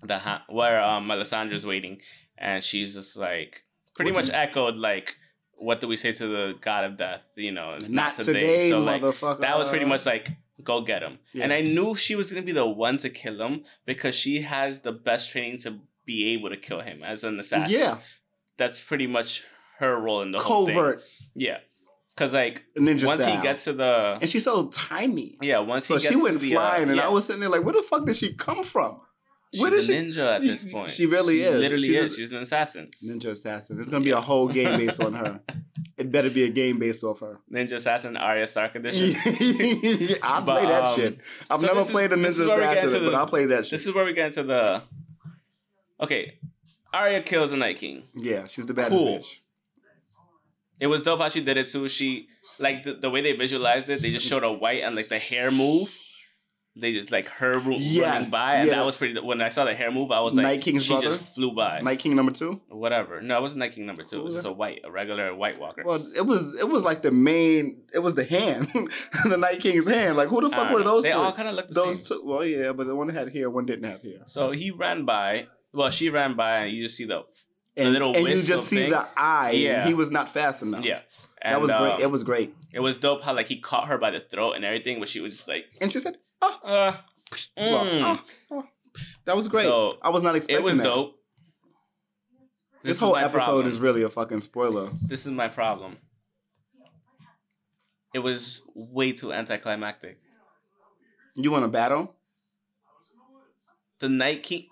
the 0.02 0.18
ha- 0.18 0.44
where 0.48 0.82
um 0.82 1.06
Melisandre's 1.06 1.64
waiting, 1.66 2.00
and 2.38 2.64
she's 2.64 2.94
just 2.94 3.16
like 3.16 3.63
pretty 3.94 4.12
much 4.12 4.26
do 4.26 4.32
echoed 4.32 4.76
like 4.76 5.16
what 5.56 5.80
do 5.80 5.86
we 5.88 5.96
say 5.96 6.12
to 6.12 6.26
the 6.26 6.54
God 6.60 6.84
of 6.84 6.96
Death? 6.98 7.24
You 7.36 7.52
know, 7.52 7.78
not 7.88 8.16
today, 8.16 8.70
So 8.70 8.80
like 8.80 9.00
motherfucker. 9.02 9.40
that 9.40 9.56
was 9.56 9.68
pretty 9.68 9.84
much 9.84 10.04
like 10.06 10.30
go 10.62 10.80
get 10.80 11.02
him 11.02 11.18
and 11.42 11.52
i 11.52 11.60
knew 11.60 11.94
she 11.94 12.14
was 12.14 12.30
going 12.30 12.40
to 12.40 12.46
be 12.46 12.52
the 12.52 12.64
one 12.64 12.96
to 12.96 13.10
kill 13.10 13.42
him 13.44 13.64
because 13.84 14.14
she 14.14 14.40
has 14.42 14.80
the 14.80 14.92
best 14.92 15.30
training 15.30 15.58
to 15.58 15.78
be 16.06 16.32
able 16.32 16.48
to 16.48 16.56
kill 16.56 16.80
him 16.80 17.02
as 17.02 17.22
an 17.24 17.38
assassin 17.40 17.74
yeah, 17.80 17.98
that's 18.56 18.80
pretty 18.80 19.06
much 19.06 19.42
her 19.78 20.00
role 20.00 20.22
in 20.22 20.30
the 20.30 20.38
whole 20.38 20.64
thing 20.64 20.74
covert 20.76 21.02
yeah 21.34 21.58
because 22.14 22.32
like 22.32 22.62
ninja 22.78 23.04
once 23.04 23.22
style. 23.22 23.36
he 23.36 23.42
gets 23.42 23.64
to 23.64 23.72
the 23.74 24.16
and 24.20 24.30
she's 24.30 24.44
so 24.44 24.68
tiny. 24.70 25.36
yeah 25.42 25.58
once 25.58 25.86
So 25.86 25.96
he 25.96 26.00
gets 26.02 26.14
she 26.14 26.22
went 26.22 26.38
to 26.38 26.46
the, 26.46 26.56
uh, 26.56 26.60
flying, 26.60 26.88
and 26.88 26.96
yeah, 26.96 27.06
I 27.06 27.08
was 27.10 27.26
sitting 27.26 27.40
there 27.40 27.50
like, 27.50 27.64
"Where 27.64 27.74
the 27.74 27.82
fuck 27.82 28.06
did 28.06 28.14
she 28.16 28.32
come 28.32 28.62
from?" 28.62 29.00
She's 29.54 29.62
a 29.64 29.74
is 29.74 29.86
she? 29.86 29.92
ninja 29.92 30.34
at 30.36 30.42
this 30.42 30.64
point 30.64 30.90
She 30.90 31.06
really 31.06 31.40
is. 31.42 31.56
literally 31.56 31.86
She's 31.86 31.96
a- 31.96 32.00
is 32.00 32.16
she's 32.16 32.32
an 32.32 32.42
assassin 32.42 32.88
Ninja 33.02 33.26
assassin. 33.26 33.78
It's 33.80 33.88
gonna 33.88 34.04
be 34.04 34.10
a 34.10 34.20
whole 34.20 34.48
game 34.48 34.78
based 34.78 35.00
on 35.00 35.14
her. 35.14 35.40
It 35.96 36.10
better 36.10 36.28
be 36.28 36.42
a 36.42 36.48
game 36.48 36.80
based 36.80 37.04
off 37.04 37.20
her. 37.20 37.38
ninja 37.52 37.74
assassin 37.76 38.16
Arya 38.16 38.46
Stark 38.48 38.74
edition 38.74 39.14
I'll 40.22 40.42
But, 40.42 40.60
play 40.60 40.66
that 40.72 40.84
um, 40.84 40.94
shit. 40.96 41.18
I've 41.48 41.60
so 41.60 41.66
never 41.66 41.78
this 41.80 41.86
is- 41.88 41.92
played 41.92 42.12
a 42.12 42.16
ninja 42.16 42.46
where 42.48 42.56
we 42.56 42.62
get 42.64 42.78
assassin, 42.78 42.96
into 42.98 43.10
but 43.10 43.14
I'll 43.16 43.26
play 43.26 43.46
that 43.46 43.64
shit. 43.64 43.70
this 43.70 43.86
is 43.86 43.94
where 43.94 44.04
we 44.04 44.12
get 44.12 44.26
into 44.26 44.42
the 44.42 44.82
okay 46.00 46.38
Arya 46.92 47.22
kills 47.22 47.50
the 47.52 47.56
Night 47.56 47.78
King 47.78 48.02
yeah, 48.14 48.46
she's 48.46 48.66
the 48.66 48.74
baddest 48.74 48.98
Cool. 48.98 49.18
bitch. 49.18 49.38
It 50.80 50.88
was 50.88 51.02
dope 51.04 51.20
how 51.20 51.28
she 51.28 51.42
did 51.42 51.56
it 51.56 51.68
too. 51.68 51.88
She 51.88 52.26
like 52.58 52.82
the, 52.82 52.94
the 52.94 53.08
way 53.08 53.20
they 53.20 53.32
visualized 53.32 53.88
it, 53.88 54.02
they 54.02 54.10
just 54.10 54.26
showed 54.26 54.42
a 54.42 54.52
white 54.52 54.82
and 54.82 54.96
like 54.96 55.08
the 55.08 55.18
hair 55.18 55.50
move. 55.52 55.96
They 56.76 56.92
just 56.92 57.12
like 57.12 57.28
her 57.28 57.60
ru- 57.60 57.76
Yes, 57.78 58.12
running 58.14 58.30
by, 58.30 58.54
and 58.56 58.68
yeah. 58.68 58.74
that 58.74 58.84
was 58.84 58.96
pretty. 58.96 59.20
When 59.20 59.40
I 59.40 59.48
saw 59.48 59.64
the 59.64 59.74
hair 59.74 59.92
move, 59.92 60.10
I 60.10 60.18
was 60.20 60.34
like, 60.34 60.42
Night 60.42 60.60
King's 60.60 60.82
she 60.84 60.92
brother? 60.92 61.06
just 61.08 61.20
flew 61.34 61.52
by. 61.54 61.80
Night 61.80 62.00
King 62.00 62.16
number 62.16 62.32
two. 62.32 62.60
Whatever. 62.68 63.20
No, 63.20 63.38
it 63.38 63.42
wasn't 63.42 63.60
Night 63.60 63.74
King 63.76 63.86
number 63.86 64.02
two. 64.02 64.18
It 64.18 64.24
was 64.24 64.34
was 64.34 64.42
just 64.42 64.46
a 64.48 64.52
white, 64.52 64.80
a 64.84 64.90
regular 64.90 65.32
White 65.36 65.60
Walker. 65.60 65.84
Well, 65.86 66.04
it 66.16 66.26
was 66.26 66.56
it 66.56 66.68
was 66.68 66.84
like 66.84 67.02
the 67.02 67.12
main. 67.12 67.82
It 67.92 68.00
was 68.00 68.14
the 68.16 68.24
hand, 68.24 68.68
the 69.24 69.36
Night 69.36 69.60
King's 69.60 69.86
hand. 69.86 70.16
Like 70.16 70.28
who 70.30 70.40
the 70.40 70.50
fuck 70.50 70.72
were 70.72 70.80
know. 70.80 70.84
those? 70.84 71.04
They 71.04 71.12
three? 71.12 71.20
all 71.20 71.32
kind 71.32 71.46
of 71.48 71.54
looked 71.54 71.68
the 71.68 71.74
those 71.74 72.08
same. 72.08 72.18
two. 72.18 72.26
Well, 72.26 72.44
yeah, 72.44 72.72
but 72.72 72.88
the 72.88 72.96
one 72.96 73.06
that 73.06 73.14
had 73.14 73.32
hair, 73.32 73.48
one 73.50 73.66
didn't 73.66 73.88
have 73.88 74.02
hair. 74.02 74.22
So 74.26 74.50
he 74.50 74.72
ran 74.72 75.04
by. 75.04 75.46
Well, 75.72 75.90
she 75.90 76.08
ran 76.10 76.34
by, 76.34 76.58
and 76.64 76.76
you 76.76 76.84
just 76.84 76.96
see 76.96 77.04
the 77.04 77.22
And, 77.76 77.92
little 77.92 78.16
and 78.16 78.26
you 78.26 78.42
just 78.42 78.68
see 78.68 78.76
thing. 78.82 78.90
the 78.90 79.06
eye. 79.16 79.50
Yeah. 79.52 79.86
He 79.86 79.94
was 79.94 80.10
not 80.10 80.30
fast 80.30 80.62
enough. 80.62 80.84
yeah. 80.84 81.00
that 81.42 81.54
And, 81.54 81.62
was 81.62 81.72
great. 81.72 81.92
um, 81.94 82.00
It 82.02 82.10
was 82.10 82.22
great. 82.22 82.54
It 82.72 82.80
was 82.80 82.96
dope 82.98 83.22
how 83.22 83.34
like 83.34 83.48
he 83.48 83.60
caught 83.60 83.88
her 83.88 83.98
by 83.98 84.10
the 84.12 84.20
throat 84.20 84.52
and 84.52 84.64
everything, 84.64 85.00
but 85.00 85.08
she 85.08 85.20
was 85.20 85.32
just 85.36 85.48
like, 85.48 85.64
And 85.80 85.90
she 85.92 85.98
said, 85.98 86.16
"Oh, 86.40 86.60
uh, 86.64 86.96
well, 87.56 87.84
mm. 87.84 88.02
oh, 88.02 88.24
oh." 88.52 88.64
that 89.24 89.34
was 89.36 89.48
great." 89.48 89.64
So, 89.64 89.98
I 90.02 90.10
was 90.10 90.22
not 90.22 90.36
expecting 90.36 90.62
it 90.62 90.64
was 90.64 90.76
that. 90.78 90.84
dope. 90.84 91.16
This, 92.84 92.96
is 92.96 93.00
whole 93.00 93.16
episode 93.16 93.32
problem. 93.38 93.66
is 93.66 93.80
really 93.80 94.02
a 94.02 94.10
fucking 94.10 94.42
spoiler. 94.42 94.90
This 95.02 95.24
is 95.26 95.32
my 95.32 95.48
problem. 95.48 95.96
It 98.12 98.18
was 98.20 98.62
way 98.74 99.12
too 99.12 99.32
anticlimactic. 99.32 100.18
You 101.34 101.50
want 101.50 101.64
a 101.64 101.68
battle? 101.68 102.14
The 104.00 104.08
Night 104.08 104.42
King. 104.42 104.66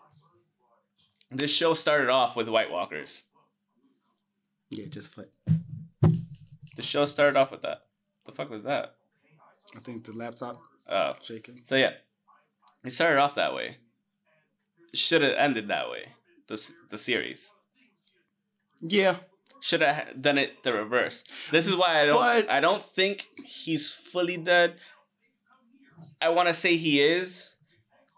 This 1.33 1.51
show 1.51 1.74
started 1.74 2.11
off 2.11 2.37
with 2.37 2.49
White 2.49 2.70
Walkers. 2.70 3.24
Yeah, 4.70 4.87
just 4.89 5.14
for. 5.14 5.26
The 6.76 6.83
show 6.83 7.05
started 7.05 7.37
off 7.39 7.51
with 7.51 7.62
that. 7.62 7.83
The 8.24 8.33
fuck 8.33 8.51
was 8.51 8.64
that? 8.64 8.95
I 9.76 9.80
think 9.80 10.05
the 10.05 10.12
laptop 10.12 10.61
Oh, 10.89 11.14
shaking. 11.22 11.62
so 11.64 11.76
yeah, 11.76 11.93
it 12.85 12.91
started 12.91 13.18
off 13.20 13.35
that 13.37 13.55
way. 13.55 13.78
Should 14.95 15.22
have 15.22 15.35
ended 15.37 15.68
that 15.68 15.91
way. 15.91 16.09
The 16.49 16.70
the 16.91 16.99
series. 16.99 17.51
Yeah, 18.80 19.16
should 19.61 19.80
have 19.80 20.20
done 20.20 20.39
it 20.39 20.62
the 20.64 20.72
reverse. 20.72 21.24
This 21.51 21.66
is 21.66 21.76
why 21.76 22.03
I 22.03 22.07
don't. 22.07 22.20
But- 22.20 22.51
I 22.51 22.61
don't 22.61 22.85
think 22.85 23.28
he's 23.45 23.91
fully 23.91 24.37
dead. 24.37 24.74
I 26.20 26.28
want 26.30 26.49
to 26.49 26.55
say 26.55 26.76
he 26.76 27.01
is, 27.03 27.55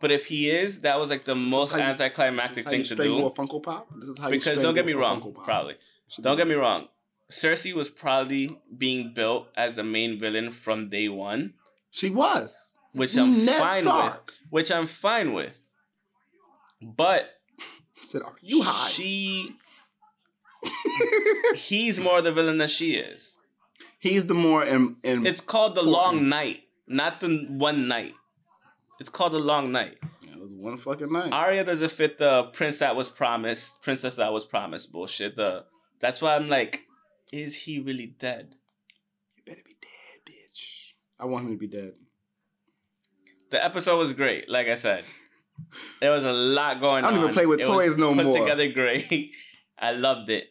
but 0.05 0.11
if 0.13 0.27
he 0.27 0.51
is, 0.51 0.83
that 0.83 1.01
was 1.01 1.09
like 1.09 1.25
the 1.25 1.35
This 1.35 1.51
most 1.51 1.73
you- 1.73 1.81
anticlimactic 1.81 2.67
This 2.67 2.91
is 2.91 2.91
how 2.91 2.97
thing 2.97 2.97
to 2.99 3.19
do. 3.21 3.27
a 3.27 3.31
Funko 3.31 3.63
Pop. 3.63 3.89
This 3.99 4.09
is 4.13 4.19
how 4.19 4.27
you 4.29 4.33
Because 4.39 4.61
don't 4.61 4.75
get 4.75 4.85
me 4.85 4.93
wrong, 4.93 5.19
probably. 5.45 5.77
Don't 6.21 6.37
get 6.37 6.47
me 6.47 6.55
wrong. 6.55 6.89
Cersei 7.33 7.73
was 7.73 7.89
probably 7.89 8.45
being 8.85 9.15
built 9.15 9.49
as 9.57 9.77
the 9.77 9.83
main 9.83 10.19
villain 10.21 10.51
from 10.53 10.91
day 10.91 11.09
one, 11.09 11.55
She 11.91 12.11
was. 12.11 12.75
which 12.93 13.17
I'm 13.17 13.45
Ned 13.47 13.59
fine 13.61 13.85
with. 13.87 14.21
Which 14.51 14.71
I'm 14.71 14.87
fine 14.87 15.33
with. 15.33 15.59
But 16.83 17.23
Said, 17.97 18.23
"Are 18.23 18.37
you 18.43 18.63
high?" 18.63 18.91
she, 18.91 19.57
he's 21.55 21.99
more 21.99 22.21
the 22.21 22.33
villain 22.33 22.59
than 22.59 22.69
she 22.69 22.95
is. 22.97 23.37
He's 23.99 24.27
the 24.27 24.35
more 24.35 24.63
in, 24.65 24.97
in 25.03 25.25
It's 25.27 25.41
called 25.41 25.75
the 25.77 25.81
Important. 25.81 26.15
long 26.21 26.29
night, 26.29 26.61
not 26.87 27.21
the 27.21 27.47
one 27.49 27.89
night. 27.89 28.15
It's 29.01 29.09
called 29.09 29.33
the 29.33 29.39
long 29.39 29.73
night. 29.73 29.99
it 30.23 30.39
was 30.41 30.55
one 30.55 30.77
fucking 30.77 31.13
night. 31.13 31.33
Arya 31.33 31.65
doesn't 31.65 31.91
fit 31.91 32.19
the 32.19 32.45
prince 32.53 32.79
that 32.79 32.97
was 32.97 33.09
promised, 33.09 33.83
princess 33.83 34.17
that 34.17 34.33
was 34.33 34.45
promised 34.45 34.93
bullshit. 34.93 35.37
The 35.37 35.65
that's 36.01 36.23
why 36.23 36.37
I'm 36.37 36.49
like, 36.49 36.83
is 37.33 37.55
he 37.57 37.81
really 37.81 38.07
dead? 38.07 38.55
you 39.37 39.43
better 39.45 39.63
be 39.65 39.77
dead, 39.81 40.33
bitch. 40.33 40.93
I 41.19 41.27
want 41.27 41.47
him 41.47 41.53
to 41.53 41.59
be 41.59 41.67
dead. 41.67 41.95
The 43.51 43.65
episode 43.65 43.99
was 43.99 44.13
great. 44.13 44.49
Like 44.49 44.69
I 44.69 44.75
said, 44.75 45.05
there 46.01 46.11
was 46.11 46.25
a 46.25 46.33
lot 46.33 46.81
going 46.81 47.05
on. 47.05 47.13
I 47.13 47.15
don't 47.15 47.21
even 47.21 47.35
play 47.35 47.47
with 47.47 47.61
It 47.61 47.67
toys 47.67 47.97
no 47.97 48.15
put 48.15 48.25
more. 48.25 48.35
Put 48.35 48.41
together 48.41 48.69
great. 48.71 49.33
I 49.79 49.93
loved 49.93 50.31
it. 50.31 50.49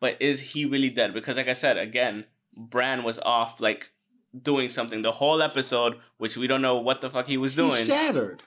But 0.00 0.20
is 0.20 0.40
he 0.40 0.64
really 0.64 0.90
dead? 0.90 1.14
Because 1.14 1.36
like 1.36 1.48
I 1.48 1.52
said, 1.52 1.78
again, 1.78 2.26
Bran 2.56 3.04
was 3.04 3.18
off 3.20 3.60
like 3.60 3.92
doing 4.40 4.68
something 4.68 5.02
the 5.02 5.12
whole 5.12 5.42
episode, 5.42 5.96
which 6.18 6.36
we 6.36 6.46
don't 6.46 6.62
know 6.62 6.76
what 6.76 7.00
the 7.00 7.10
fuck 7.10 7.26
he 7.26 7.36
was 7.36 7.54
doing. 7.54 7.84
shattered. 7.84 8.42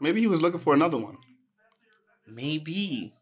Maybe 0.00 0.20
he 0.20 0.26
was 0.26 0.42
looking 0.42 0.60
for 0.60 0.74
another 0.74 0.98
one. 0.98 1.16
Maybe. 2.26 3.14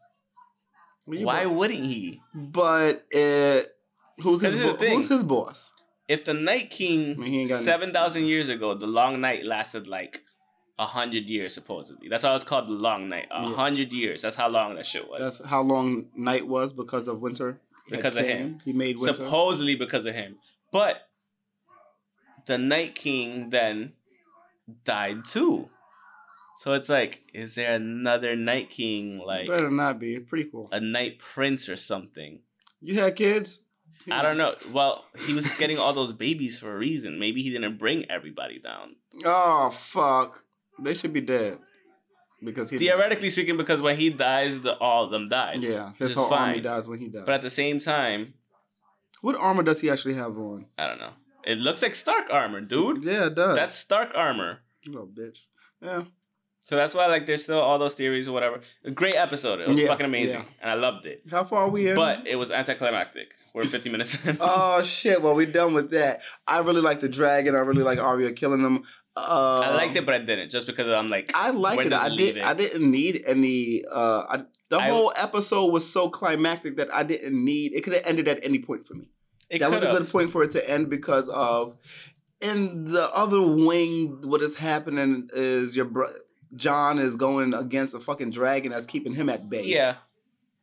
Maybe. 1.05 1.25
Why 1.25 1.45
wouldn't 1.45 1.85
he? 1.85 2.21
But 2.33 3.05
it, 3.11 3.75
who's 4.21 4.41
his 4.41 4.63
bo- 4.63 4.75
who's 4.75 5.09
his 5.09 5.23
boss? 5.23 5.71
If 6.07 6.25
the 6.25 6.33
Night 6.33 6.69
King 6.69 7.15
I 7.17 7.21
mean, 7.21 7.47
seven 7.49 7.91
thousand 7.91 8.25
years 8.25 8.49
ago, 8.49 8.73
the 8.75 8.87
Long 8.87 9.19
Night 9.21 9.45
lasted 9.45 9.87
like 9.87 10.21
a 10.79 10.85
hundred 10.85 11.25
years 11.25 11.53
supposedly. 11.53 12.07
That's 12.07 12.23
why 12.23 12.33
it's 12.35 12.43
called 12.43 12.67
the 12.67 12.71
Long 12.73 13.09
Night. 13.09 13.27
A 13.31 13.43
Yeah. 13.43 13.53
hundred 13.55 13.91
years. 13.91 14.21
That's 14.21 14.35
how 14.35 14.49
long 14.49 14.75
that 14.75 14.85
shit 14.85 15.07
was. 15.09 15.19
That's 15.39 15.49
how 15.49 15.61
long 15.61 16.07
night 16.15 16.47
was 16.47 16.71
because 16.73 17.07
of 17.07 17.19
winter. 17.21 17.59
Because 17.89 18.15
of 18.15 18.25
him. 18.25 18.59
He 18.63 18.71
made 18.71 18.97
winter. 18.97 19.13
supposedly 19.13 19.75
because 19.75 20.05
of 20.05 20.15
him. 20.15 20.37
But 20.71 21.07
the 22.45 22.57
Night 22.57 22.95
King 22.95 23.49
then 23.49 23.93
died 24.83 25.25
too. 25.25 25.69
So 26.57 26.73
it's 26.73 26.89
like, 26.89 27.23
is 27.33 27.55
there 27.55 27.73
another 27.73 28.35
Night 28.35 28.69
King, 28.69 29.19
like 29.19 29.47
Better 29.47 29.71
not 29.71 29.99
be. 29.99 30.19
Pretty 30.19 30.49
cool. 30.49 30.69
a 30.71 30.79
Night 30.79 31.19
Prince 31.19 31.67
or 31.67 31.75
something? 31.75 32.39
You 32.81 32.99
had 32.99 33.15
kids? 33.15 33.59
I 34.11 34.21
don't 34.21 34.37
know. 34.37 34.55
Well, 34.71 35.05
he 35.25 35.33
was 35.33 35.53
getting 35.55 35.79
all 35.79 35.93
those 35.93 36.13
babies 36.13 36.59
for 36.59 36.73
a 36.73 36.77
reason. 36.77 37.19
Maybe 37.19 37.41
he 37.41 37.49
didn't 37.49 37.77
bring 37.77 38.09
everybody 38.09 38.59
down. 38.59 38.95
Oh 39.25 39.69
fuck! 39.69 40.43
They 40.79 40.93
should 40.93 41.13
be 41.13 41.21
dead 41.21 41.59
because 42.43 42.69
he 42.69 42.77
Theoretically 42.77 43.29
speaking, 43.29 43.57
because 43.57 43.81
when 43.81 43.97
he 43.97 44.09
dies, 44.09 44.59
the, 44.59 44.77
all 44.77 45.05
of 45.05 45.11
them 45.11 45.25
die. 45.27 45.55
Yeah, 45.57 45.93
his 45.97 46.11
is 46.11 46.15
whole 46.15 46.33
army 46.33 46.61
dies 46.61 46.87
when 46.87 46.99
he 46.99 47.07
dies. 47.07 47.23
But 47.25 47.35
at 47.35 47.41
the 47.41 47.49
same 47.49 47.79
time, 47.79 48.33
what 49.21 49.35
armor 49.35 49.63
does 49.63 49.81
he 49.81 49.89
actually 49.89 50.15
have 50.15 50.37
on? 50.37 50.65
I 50.77 50.87
don't 50.87 50.99
know. 50.99 51.13
It 51.45 51.57
looks 51.57 51.81
like 51.81 51.95
Stark 51.95 52.25
armor, 52.31 52.61
dude. 52.61 53.03
Yeah, 53.03 53.27
it 53.27 53.35
does. 53.35 53.55
That's 53.55 53.75
Stark 53.75 54.11
armor. 54.15 54.59
little 54.87 55.07
bitch. 55.07 55.45
Yeah, 55.81 56.03
So 56.65 56.75
that's 56.77 56.93
why 56.95 57.07
like 57.07 57.25
there's 57.25 57.43
still 57.43 57.59
all 57.59 57.77
those 57.77 57.93
theories 57.93 58.27
or 58.27 58.31
whatever. 58.31 58.61
A 58.85 58.91
great 58.91 59.15
episode. 59.15 59.59
It 59.59 59.67
was 59.67 59.79
Yeah, 59.79 59.87
fucking 59.87 60.05
amazing. 60.05 60.39
yeah. 60.41 60.45
And 60.61 60.71
I 60.71 60.75
loved 60.75 61.05
it. 61.05 61.23
how 61.29 61.43
far 61.43 61.63
are 61.63 61.69
we 61.69 61.89
in? 61.89 61.95
But 61.95 62.25
it 62.25 62.37
was 62.37 62.51
anticlimactic. 62.51 63.33
We're 63.53 63.63
50 63.63 63.89
minutes 63.89 64.25
in. 64.25 64.37
oh 64.41 64.81
shit! 64.81 65.21
Well, 65.21 65.35
we're 65.35 65.45
done 65.51 65.73
with 65.75 65.91
that. 65.91 66.21
I 66.47 66.59
really 66.59 66.81
like 66.81 67.01
the 67.01 67.09
dragon. 67.09 67.53
I 67.55 67.59
really 67.59 67.83
like 67.83 67.99
Arya 67.99 68.31
killing 68.33 68.63
them. 68.63 68.83
Uh, 69.15 69.61
I 69.63 69.75
liked 69.75 69.95
it, 69.95 70.05
but 70.07 70.15
I 70.15 70.19
didn't. 70.19 70.49
Just 70.49 70.65
because 70.65 70.87
I'm 70.87 71.07
like, 71.07 71.29
I 71.35 71.51
like 71.51 71.85
it. 71.85 71.93
I 71.93 72.09
did. 72.15 72.37
it? 72.37 72.43
I 72.43 72.53
didn't 72.55 72.89
need 72.89 73.23
any. 73.27 73.83
Uh, 73.85 74.23
I, 74.27 74.43
the 74.69 74.77
I- 74.79 74.89
whole 74.89 75.13
episode 75.15 75.67
was 75.71 75.87
so 75.87 76.09
climactic 76.09 76.77
that 76.77 76.91
I 76.91 77.03
didn't 77.03 77.35
need. 77.45 77.73
It 77.73 77.83
could 77.83 77.93
have 77.93 78.01
ended 78.07 78.27
at 78.27 78.39
any 78.41 78.57
point 78.57 78.87
for 78.87 78.95
me. 78.95 79.09
It 79.53 79.59
that 79.59 79.71
was 79.71 79.83
a 79.83 79.91
good 79.91 80.09
point 80.09 80.31
for 80.31 80.43
it 80.43 80.51
to 80.51 80.69
end 80.69 80.89
because 80.89 81.29
of 81.29 81.77
in 82.41 82.85
the 82.85 83.09
other 83.13 83.41
wing 83.41 84.19
what 84.23 84.41
is 84.41 84.55
happening 84.55 85.29
is 85.33 85.75
your 85.75 85.85
bro- 85.85 86.11
jon 86.55 86.99
is 86.99 87.15
going 87.15 87.53
against 87.53 87.95
a 87.95 87.99
fucking 87.99 88.29
dragon 88.31 88.71
that's 88.71 88.85
keeping 88.85 89.13
him 89.15 89.29
at 89.29 89.49
bay 89.49 89.65
Yeah. 89.65 89.95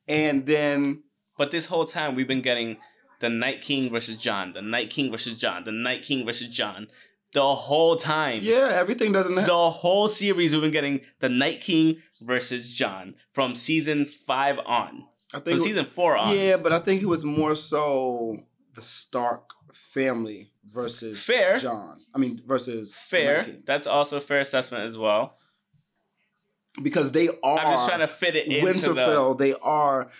and 0.07 0.45
then 0.47 1.03
But 1.38 1.51
this 1.51 1.66
whole 1.66 1.86
time 1.86 2.14
we've 2.16 2.28
been 2.28 2.43
getting 2.43 2.76
the 3.20 3.28
Night 3.30 3.61
King 3.62 3.91
versus 3.91 4.16
Jon, 4.16 4.53
the 4.55 4.62
Night 4.62 4.88
King 4.91 5.11
versus 5.11 5.34
Jon, 5.38 5.64
the 5.64 5.72
Night 5.72 6.03
King 6.03 6.24
versus 6.26 6.49
Jon. 6.49 6.88
The 7.32 7.55
whole 7.55 7.97
time. 7.97 8.41
yeah 8.43 8.70
everything 8.72 9.12
doesn't 9.12 9.36
ha- 9.36 9.47
The 9.47 9.70
whole 9.70 10.09
series 10.09 10.53
we've 10.53 10.61
been 10.62 10.70
getting 10.70 11.01
the 11.20 11.28
Night 11.28 11.61
King 11.61 12.03
versus 12.20 12.70
Jon 12.70 13.14
from 13.32 13.55
season 13.55 14.05
five 14.05 14.59
on. 14.66 15.05
i 15.32 15.36
From 15.38 15.43
think 15.45 15.61
season 15.61 15.86
four 15.86 16.16
on. 16.16 16.34
yeah 16.36 16.57
but 16.57 16.72
i 16.72 16.78
think 16.80 17.01
it 17.03 17.07
was 17.07 17.24
more 17.24 17.55
so 17.55 18.41
the 18.81 18.87
stark 18.87 19.51
family 19.72 20.51
versus 20.68 21.24
Fair. 21.24 21.59
jon 21.59 22.01
i 22.14 22.18
mean 22.18 22.41
versus 22.47 22.95
Fair. 22.95 23.47
That's 23.66 23.87
also 23.87 24.16
a 24.16 24.20
fair 24.20 24.41
assessment 24.41 24.85
as 24.85 24.97
well. 24.97 25.37
because 26.83 27.12
they 27.12 27.28
are 27.28 27.59
I'm 27.59 27.74
just 27.74 27.89
trying 27.89 28.01
to 28.01 28.09
fit 28.09 28.35
it 28.37 28.47
into 28.47 28.66
winterfell 28.66 29.39
they 29.39 29.55
are 29.55 30.11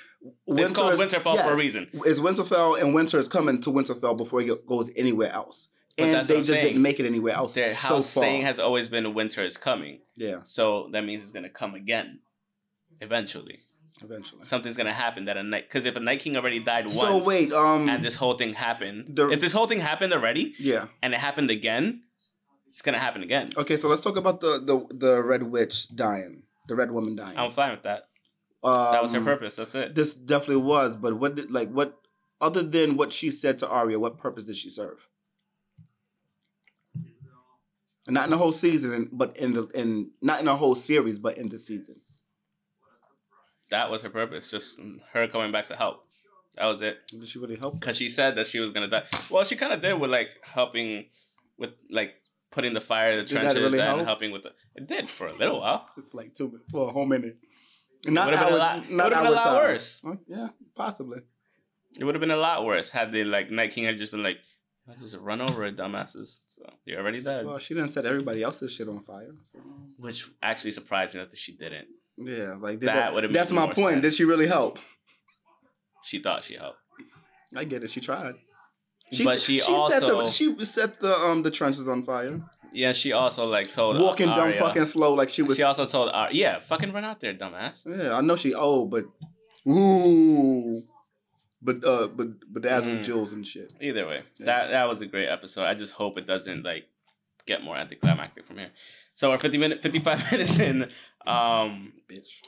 the. 0.47 0.63
It's 0.63 0.73
called 0.73 0.95
is- 0.95 1.01
Winterfell 1.01 1.43
for 1.43 1.53
a 1.53 1.57
reason. 1.57 1.89
It's 2.05 2.21
Winterfell, 2.21 2.79
and 2.81 2.93
winter 2.95 3.19
is 3.19 3.27
coming 3.27 3.59
to 3.63 3.71
Winterfell 3.71 4.19
before 4.19 4.43
it 4.43 4.67
goes 4.67 4.91
anywhere 4.95 5.33
else. 5.33 5.69
But 5.97 6.05
and 6.09 6.27
they 6.27 6.37
just 6.39 6.51
saying. 6.51 6.67
didn't 6.67 6.83
make 6.83 7.01
it 7.01 7.07
anywhere 7.07 7.33
else. 7.35 7.55
Their 7.55 7.73
so 7.75 7.89
house 7.89 8.13
far. 8.13 8.25
saying 8.25 8.43
has 8.43 8.59
always 8.59 8.89
been 8.89 9.15
winter 9.15 9.43
is 9.43 9.57
coming. 9.57 10.01
yeah, 10.17 10.41
So 10.45 10.91
that 10.93 11.05
means 11.07 11.23
it's 11.23 11.33
gonna 11.33 11.49
come 11.49 11.75
again. 11.75 12.21
Eventually. 13.01 13.59
Eventually. 14.03 14.45
Something's 14.45 14.77
gonna 14.77 14.93
happen 14.93 15.25
that 15.27 15.37
a 15.37 15.43
night 15.43 15.69
because 15.69 15.85
if 15.85 15.97
a 15.97 16.01
Night 16.01 16.21
King 16.21 16.37
already 16.37 16.61
died 16.61 16.85
once 16.87 16.99
So 16.99 17.19
wait, 17.19 17.53
um, 17.53 17.89
and 17.89 18.05
this 18.05 18.17
whole 18.17 18.35
thing 18.35 18.55
happened. 18.55 19.17
The- 19.17 19.31
if 19.31 19.41
this 19.41 19.53
whole 19.53 19.67
thing 19.67 19.81
happened 19.81 20.13
already 20.13 20.55
yeah. 20.59 20.87
and 21.03 21.15
it 21.15 21.21
happened 21.21 21.51
again, 21.51 22.03
it's 22.71 22.83
gonna 22.83 22.99
happen 22.99 23.23
again. 23.23 23.51
Okay, 23.57 23.77
so 23.77 23.89
let's 23.89 24.03
talk 24.03 24.17
about 24.17 24.41
the 24.41 24.59
the 24.61 24.95
the 24.97 25.23
Red 25.23 25.43
Witch 25.45 25.95
dying, 25.95 26.45
the 26.69 26.75
Red 26.77 26.91
Woman 26.91 27.17
dying. 27.17 27.37
I'm 27.37 27.53
fine 27.53 27.73
with 27.73 27.83
that. 27.83 28.05
um, 28.63 28.93
That 28.93 29.03
was 29.03 29.13
her 29.13 29.21
purpose. 29.21 29.57
That's 29.57 29.75
it. 29.75 29.95
This 29.95 30.15
definitely 30.15 30.63
was, 30.63 30.97
but 30.97 31.19
what 31.19 31.35
did 31.35 31.51
like 31.51 31.71
what 31.71 31.99
other 32.41 32.63
than 32.63 32.97
what 32.97 33.13
she 33.13 33.31
said 33.31 33.59
to 33.59 33.69
Arya? 33.69 33.99
What 33.99 34.19
purpose 34.19 34.45
did 34.45 34.57
she 34.57 34.71
serve? 34.71 35.07
Not 38.09 38.25
in 38.25 38.31
the 38.31 38.39
whole 38.39 38.53
season, 38.53 39.09
but 39.13 39.37
in 39.37 39.53
the 39.53 39.67
in 39.75 40.11
not 40.23 40.41
in 40.41 40.47
the 40.47 40.57
whole 40.57 40.75
series, 40.75 41.19
but 41.19 41.37
in 41.37 41.49
the 41.51 41.59
season. 41.59 41.97
That 43.71 43.91
was 43.91 44.03
her 44.03 44.11
purpose. 44.11 44.51
Just 44.51 44.81
her 45.13 45.29
coming 45.29 45.53
back 45.53 45.67
to 45.67 45.77
help. 45.77 46.05
That 46.57 46.67
was 46.67 46.83
it. 46.83 46.99
Did 47.09 47.27
she 47.29 47.39
really 47.39 47.57
help? 47.57 47.79
Because 47.79 47.97
she 47.97 48.09
said 48.09 48.35
that 48.37 48.47
she 48.47 48.59
was 48.61 48.71
gonna 48.71 48.89
die. 48.89 49.05
Well, 49.31 49.45
she 49.45 49.57
kind 49.57 49.73
of 49.73 49.81
did 49.83 49.95
with 49.99 50.11
like 50.11 50.29
helping 50.43 51.07
with 51.59 51.71
like 51.91 52.15
putting 52.51 52.75
the 52.75 52.81
fire 52.81 53.13
in 53.13 53.19
the 53.19 53.23
Did 53.25 53.31
trenches 53.31 53.55
really 53.57 53.79
and 53.79 53.89
help? 53.97 54.05
helping 54.05 54.33
with 54.33 54.43
the. 54.43 54.53
It 54.75 54.87
did 54.89 55.09
for 55.09 55.29
a 55.29 55.37
little 55.37 55.61
while. 55.61 55.87
It's 55.97 56.13
like 56.15 56.35
two 56.35 56.49
minutes, 56.49 56.71
for 56.71 56.89
a 56.89 56.93
whole 56.93 57.07
minute. 57.07 57.39
Not 58.07 58.27
would've 58.27 58.41
been 58.41 58.55
a 58.55 58.57
lot- 58.57 58.79
it 58.79 58.91
not 58.91 59.11
been 59.11 59.27
a 59.27 59.31
lot 59.31 59.45
time. 59.45 59.55
worse. 59.57 60.03
Yeah, 60.27 60.49
possibly. 60.75 61.19
It 61.99 62.05
would 62.05 62.15
have 62.15 62.21
been 62.21 62.31
a 62.31 62.37
lot 62.37 62.65
worse 62.65 62.91
had 62.91 63.13
the 63.13 63.25
like 63.25 63.51
Night 63.51 63.73
King 63.73 63.85
had 63.85 63.99
just 63.99 64.11
been 64.11 64.23
like, 64.23 64.39
"I 64.89 64.95
just 64.99 65.17
run 65.17 65.41
over 65.41 65.65
it, 65.67 65.77
dumbasses." 65.77 66.41
So 66.49 66.63
you're 66.85 66.99
already 67.01 67.21
dead. 67.23 67.47
Well, 67.47 67.59
she 67.59 67.75
didn't 67.75 67.91
set 67.91 68.07
everybody 68.07 68.43
else's 68.43 68.73
shit 68.75 68.89
on 68.89 69.01
fire. 69.03 69.35
so- 69.45 69.59
Which 69.99 70.29
actually 70.43 70.73
surprised 70.73 71.15
me 71.15 71.21
that 71.21 71.37
she 71.39 71.53
didn't. 71.57 71.89
Yeah, 72.23 72.57
like 72.61 72.81
did 72.81 72.89
That 72.89 72.95
that, 72.95 73.15
would've 73.15 73.33
that's 73.33 73.51
my 73.53 73.67
point. 73.73 73.95
sense. 73.95 74.03
Did 74.03 74.15
she 74.15 74.25
really 74.25 74.47
help? 74.47 74.79
She 76.05 76.19
thought 76.19 76.45
she 76.45 76.55
helped. 76.55 76.79
I 77.57 77.65
get 77.65 77.83
it. 77.83 77.91
She 77.91 78.01
tried. 78.01 78.35
But 79.25 79.37
s- 79.37 79.43
she 79.43 79.59
set 79.59 80.01
the 80.01 80.15
also- 80.15 80.29
she 80.29 80.65
set 80.65 81.01
the 81.01 81.17
um 81.19 81.43
the 81.43 81.51
trenches 81.51 81.89
on 81.89 82.03
fire. 82.05 82.41
Yeah, 82.73 82.93
she 82.93 83.11
also 83.13 83.47
like 83.49 83.73
told 83.73 83.99
Walking 83.99 84.29
dumb 84.29 84.53
fucking 84.53 84.85
slow 84.85 85.15
like 85.15 85.31
she 85.31 85.43
was. 85.43 85.57
She 85.57 85.65
also 85.65 85.85
told 85.87 86.11
Arya, 86.11 86.33
"Yeah, 86.33 86.61
fucking 86.61 86.93
run 86.93 87.05
out 87.05 87.19
there, 87.21 87.35
dumbass." 87.35 87.85
yeah, 87.87 88.15
I 88.17 88.21
know 88.21 88.37
she 88.37 88.55
old, 88.55 88.93
but 88.93 89.05
ooh, 89.69 90.81
but 91.61 91.85
uh, 91.85 92.07
but 92.09 92.29
but 92.53 92.63
that's 92.63 92.87
Mhm. 92.87 92.99
with 92.99 93.05
jewels 93.07 93.33
and 93.33 93.47
shit. 93.47 93.73
Either 93.81 94.07
way, 94.07 94.23
Yeah. 94.39 94.47
that 94.47 94.71
that 94.71 94.85
was 94.89 95.01
a 95.01 95.07
great 95.07 95.29
episode. 95.29 95.65
I 95.65 95.75
just 95.75 95.93
hope 95.95 96.17
it 96.19 96.27
doesn't 96.27 96.63
like 96.65 96.85
get 97.47 97.63
more 97.65 97.77
anticlimactic 97.77 98.47
from 98.47 98.59
here. 98.59 98.71
So 99.15 99.31
we're 99.31 99.39
fifty 99.39 99.59
minute, 99.59 99.83
fifty 99.83 99.99
five 99.99 100.23
minutes 100.33 100.59
in. 100.59 100.89
Um, 101.27 101.93
Bitch. 102.11 102.41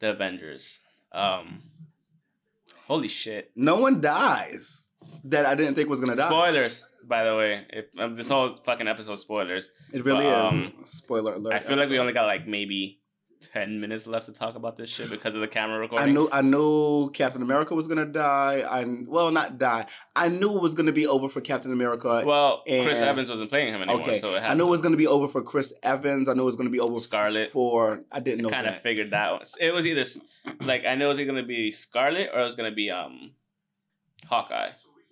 the 0.00 0.10
Avengers. 0.10 0.80
Um, 1.12 1.62
Holy 2.86 3.08
shit! 3.08 3.50
No 3.56 3.76
one 3.76 4.00
dies 4.00 4.88
that 5.24 5.44
I 5.46 5.54
didn't 5.54 5.74
think 5.74 5.88
was 5.88 6.00
gonna 6.00 6.14
die. 6.16 6.28
Spoilers, 6.28 6.84
by 7.04 7.24
the 7.24 7.34
way. 7.36 7.66
If 7.70 7.86
um, 7.98 8.14
this 8.16 8.28
whole 8.28 8.56
fucking 8.64 8.86
episode 8.86 9.16
spoilers, 9.16 9.70
It 9.92 10.04
really 10.04 10.24
But, 10.24 10.46
um, 10.52 10.72
is. 10.82 10.90
Spoiler 10.90 11.34
alert. 11.34 11.52
I 11.54 11.60
feel 11.60 11.76
like 11.76 11.88
we 11.88 11.98
only 11.98 12.12
got 12.12 12.26
like 12.26 12.46
maybe 12.46 13.00
ten 13.52 13.80
minutes 13.80 14.06
left 14.06 14.26
to 14.26 14.32
talk 14.32 14.54
about 14.54 14.76
this 14.76 14.90
shit 14.90 15.10
because 15.10 15.34
of 15.34 15.40
the 15.40 15.48
camera 15.48 15.78
recording. 15.78 16.08
I 16.08 16.12
knew 16.12 16.28
I 16.32 16.42
knew 16.42 17.10
Captain 17.10 17.42
America 17.42 17.74
was 17.74 17.86
gonna 17.86 18.04
die. 18.06 18.64
I 18.68 18.84
well 19.06 19.30
not 19.30 19.58
die. 19.58 19.86
I 20.14 20.28
knew 20.28 20.56
it 20.56 20.62
was 20.62 20.74
gonna 20.74 20.92
be 20.92 21.06
over 21.06 21.28
for 21.28 21.40
Captain 21.40 21.72
America. 21.72 22.22
Well, 22.24 22.62
Chris 22.66 23.00
Evans 23.00 23.28
wasn't 23.28 23.50
playing 23.50 23.68
him 23.74 23.82
anymore, 23.82 24.00
okay, 24.02 24.18
so 24.20 24.34
I 24.36 24.54
knew 24.54 24.66
it 24.66 24.70
was 24.70 24.82
gonna 24.82 24.96
be 24.96 25.06
over 25.06 25.28
for 25.28 25.42
Chris 25.42 25.72
Evans. 25.82 26.28
I 26.28 26.34
knew 26.34 26.42
it 26.42 26.46
was 26.46 26.56
gonna 26.56 26.70
be 26.70 26.80
over 26.80 26.98
Scarlet. 26.98 27.50
for. 27.50 28.02
I 28.12 28.20
didn't 28.20 28.42
know 28.42 28.50
kind 28.50 28.66
of 28.66 28.80
figured 28.82 29.10
that 29.12 29.32
one. 29.32 29.42
It 29.60 29.72
was 29.74 29.86
either 29.86 30.04
like 30.64 30.84
I 30.84 30.94
know 30.94 31.06
it 31.06 31.08
was 31.08 31.18
going 31.18 31.34
to 31.36 31.42
be 31.42 31.70
Scarlet 31.70 32.30
or 32.32 32.40
it 32.40 32.44
was 32.44 32.54
going 32.54 32.70
to 32.70 32.74
be 32.74 32.90
um 32.90 33.32
Hawkeye. 34.28 34.70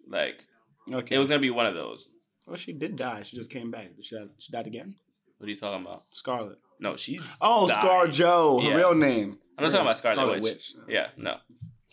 Like 0.09 0.45
Okay. 0.93 1.17
it 1.17 1.19
was 1.19 1.29
going 1.29 1.41
to 1.41 1.43
be 1.43 1.51
one 1.51 1.67
of 1.67 1.75
those. 1.75 2.09
well, 2.47 2.57
she 2.57 2.73
did 2.73 2.97
die. 2.97 3.23
She 3.23 3.37
just 3.37 3.51
came 3.51 3.71
back. 3.71 3.91
She 4.03 4.17
died, 4.17 4.29
she 4.39 4.53
died 4.53 4.67
again. 4.67 4.97
What 5.39 5.47
are 5.47 5.51
you 5.51 5.57
talking 5.57 5.85
about? 5.85 6.05
Scarlet. 6.13 6.59
No, 6.81 6.97
she's 6.97 7.23
Oh, 7.41 7.67
Died. 7.69 7.79
Scar 7.79 8.09
Joe. 8.09 8.61
Her 8.61 8.69
Yeah. 8.71 8.77
real 8.77 8.95
name. 8.95 9.39
I'm 9.57 9.65
not 9.65 9.71
talking 9.71 9.87
about 9.87 9.97
Scarlet, 9.99 10.41
Witch. 10.41 10.43
Witch. 10.43 10.75
Yeah, 10.89 11.09
no. 11.17 11.33
I'm 11.33 11.41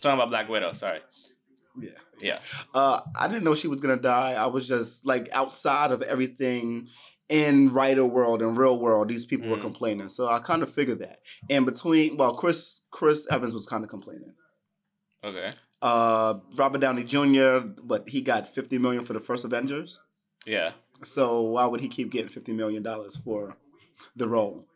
talking 0.01 0.17
about 0.19 0.29
Black 0.29 0.49
Widow. 0.49 0.73
Sorry. 0.73 0.99
Yeah. 1.79 1.89
Yeah. 2.19 2.39
Uh, 2.73 3.01
I 3.17 3.27
didn't 3.27 3.43
know 3.43 3.55
she 3.55 3.67
was 3.67 3.81
gonna 3.81 3.97
die. 4.01 4.33
I 4.33 4.47
was 4.47 4.67
just 4.67 5.05
like 5.05 5.29
outside 5.31 5.91
of 5.91 6.01
everything 6.01 6.87
in 7.29 7.71
writer 7.73 8.05
world 8.05 8.41
and 8.41 8.57
real 8.57 8.77
world. 8.79 9.07
These 9.07 9.25
people 9.25 9.49
were 9.49 9.57
Mm. 9.57 9.61
complaining, 9.61 10.09
so 10.09 10.27
I 10.27 10.39
kind 10.39 10.61
of 10.63 10.69
figured 10.71 10.99
that. 10.99 11.19
And 11.49 11.65
between, 11.65 12.17
well, 12.17 12.35
Chris 12.35 12.81
Chris 12.91 13.27
Evans 13.31 13.53
was 13.53 13.65
kind 13.67 13.83
of 13.83 13.89
complaining. 13.89 14.33
Okay. 15.23 15.53
Uh, 15.81 16.35
Robert 16.55 16.79
Downey 16.79 17.03
Jr., 17.03 17.59
but 17.83 18.09
he 18.09 18.21
got 18.21 18.47
fifty 18.47 18.77
million 18.77 19.03
for 19.03 19.13
the 19.13 19.19
first 19.19 19.45
Avengers. 19.45 19.99
Yeah. 20.45 20.73
So 21.03 21.41
why 21.41 21.65
would 21.65 21.79
he 21.81 21.87
keep 21.87 22.11
getting 22.11 22.29
fifty 22.29 22.51
million 22.53 22.83
dollars 22.83 23.15
for 23.15 23.55
the 24.15 24.27
role? 24.27 24.67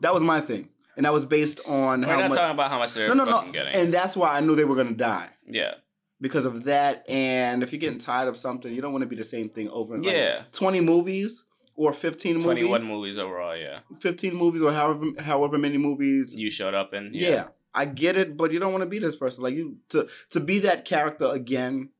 That 0.00 0.12
was 0.14 0.22
my 0.22 0.40
thing, 0.40 0.68
and 0.96 1.04
that 1.06 1.12
was 1.12 1.24
based 1.24 1.60
on 1.66 2.00
We're 2.02 2.06
how 2.06 2.20
not 2.20 2.28
much. 2.30 2.38
talking 2.38 2.54
about 2.54 2.70
how 2.70 2.78
much 2.78 2.94
they're 2.94 3.08
no, 3.08 3.14
no, 3.14 3.24
no, 3.24 3.50
getting. 3.52 3.74
and 3.74 3.92
that's 3.94 4.16
why 4.16 4.36
I 4.36 4.40
knew 4.40 4.54
they 4.54 4.64
were 4.64 4.76
gonna 4.76 4.92
die. 4.92 5.28
yeah. 5.46 5.74
because 6.20 6.44
of 6.46 6.64
that. 6.64 7.04
And 7.08 7.62
if 7.62 7.72
you're 7.72 7.80
getting 7.80 7.98
tired 7.98 8.28
of 8.28 8.36
something, 8.36 8.72
you 8.72 8.80
don't 8.80 8.92
want 8.92 9.02
to 9.02 9.08
be 9.08 9.16
the 9.16 9.24
same 9.24 9.48
thing 9.50 9.68
over 9.70 9.94
and 9.94 10.04
like 10.04 10.14
Yeah. 10.14 10.42
20 10.52 10.80
movies 10.80 11.44
or 11.76 11.92
15 11.92 12.42
21 12.42 12.70
movies. 12.70 12.88
movies 12.88 13.18
overall, 13.18 13.56
yeah. 13.56 13.80
15 14.00 14.34
movies 14.34 14.62
or 14.62 14.72
however 14.72 15.06
however 15.20 15.58
many 15.58 15.76
movies. 15.78 16.34
You 16.36 16.50
showed 16.50 16.74
up 16.74 16.94
in. 16.94 17.10
yeah. 17.12 17.28
Yeah. 17.28 17.44
I 17.74 17.84
get 17.86 18.16
it, 18.16 18.36
but 18.36 18.52
you 18.52 18.60
don't 18.60 18.70
want 18.72 18.82
to 18.82 18.88
be 18.88 19.00
this 19.00 19.16
person. 19.16 19.42
Like 19.42 19.54
you 19.54 19.78
to 19.90 20.06
to 20.30 20.40
be 20.40 20.60
that 20.60 20.84
character 20.84 21.26
again 21.32 21.90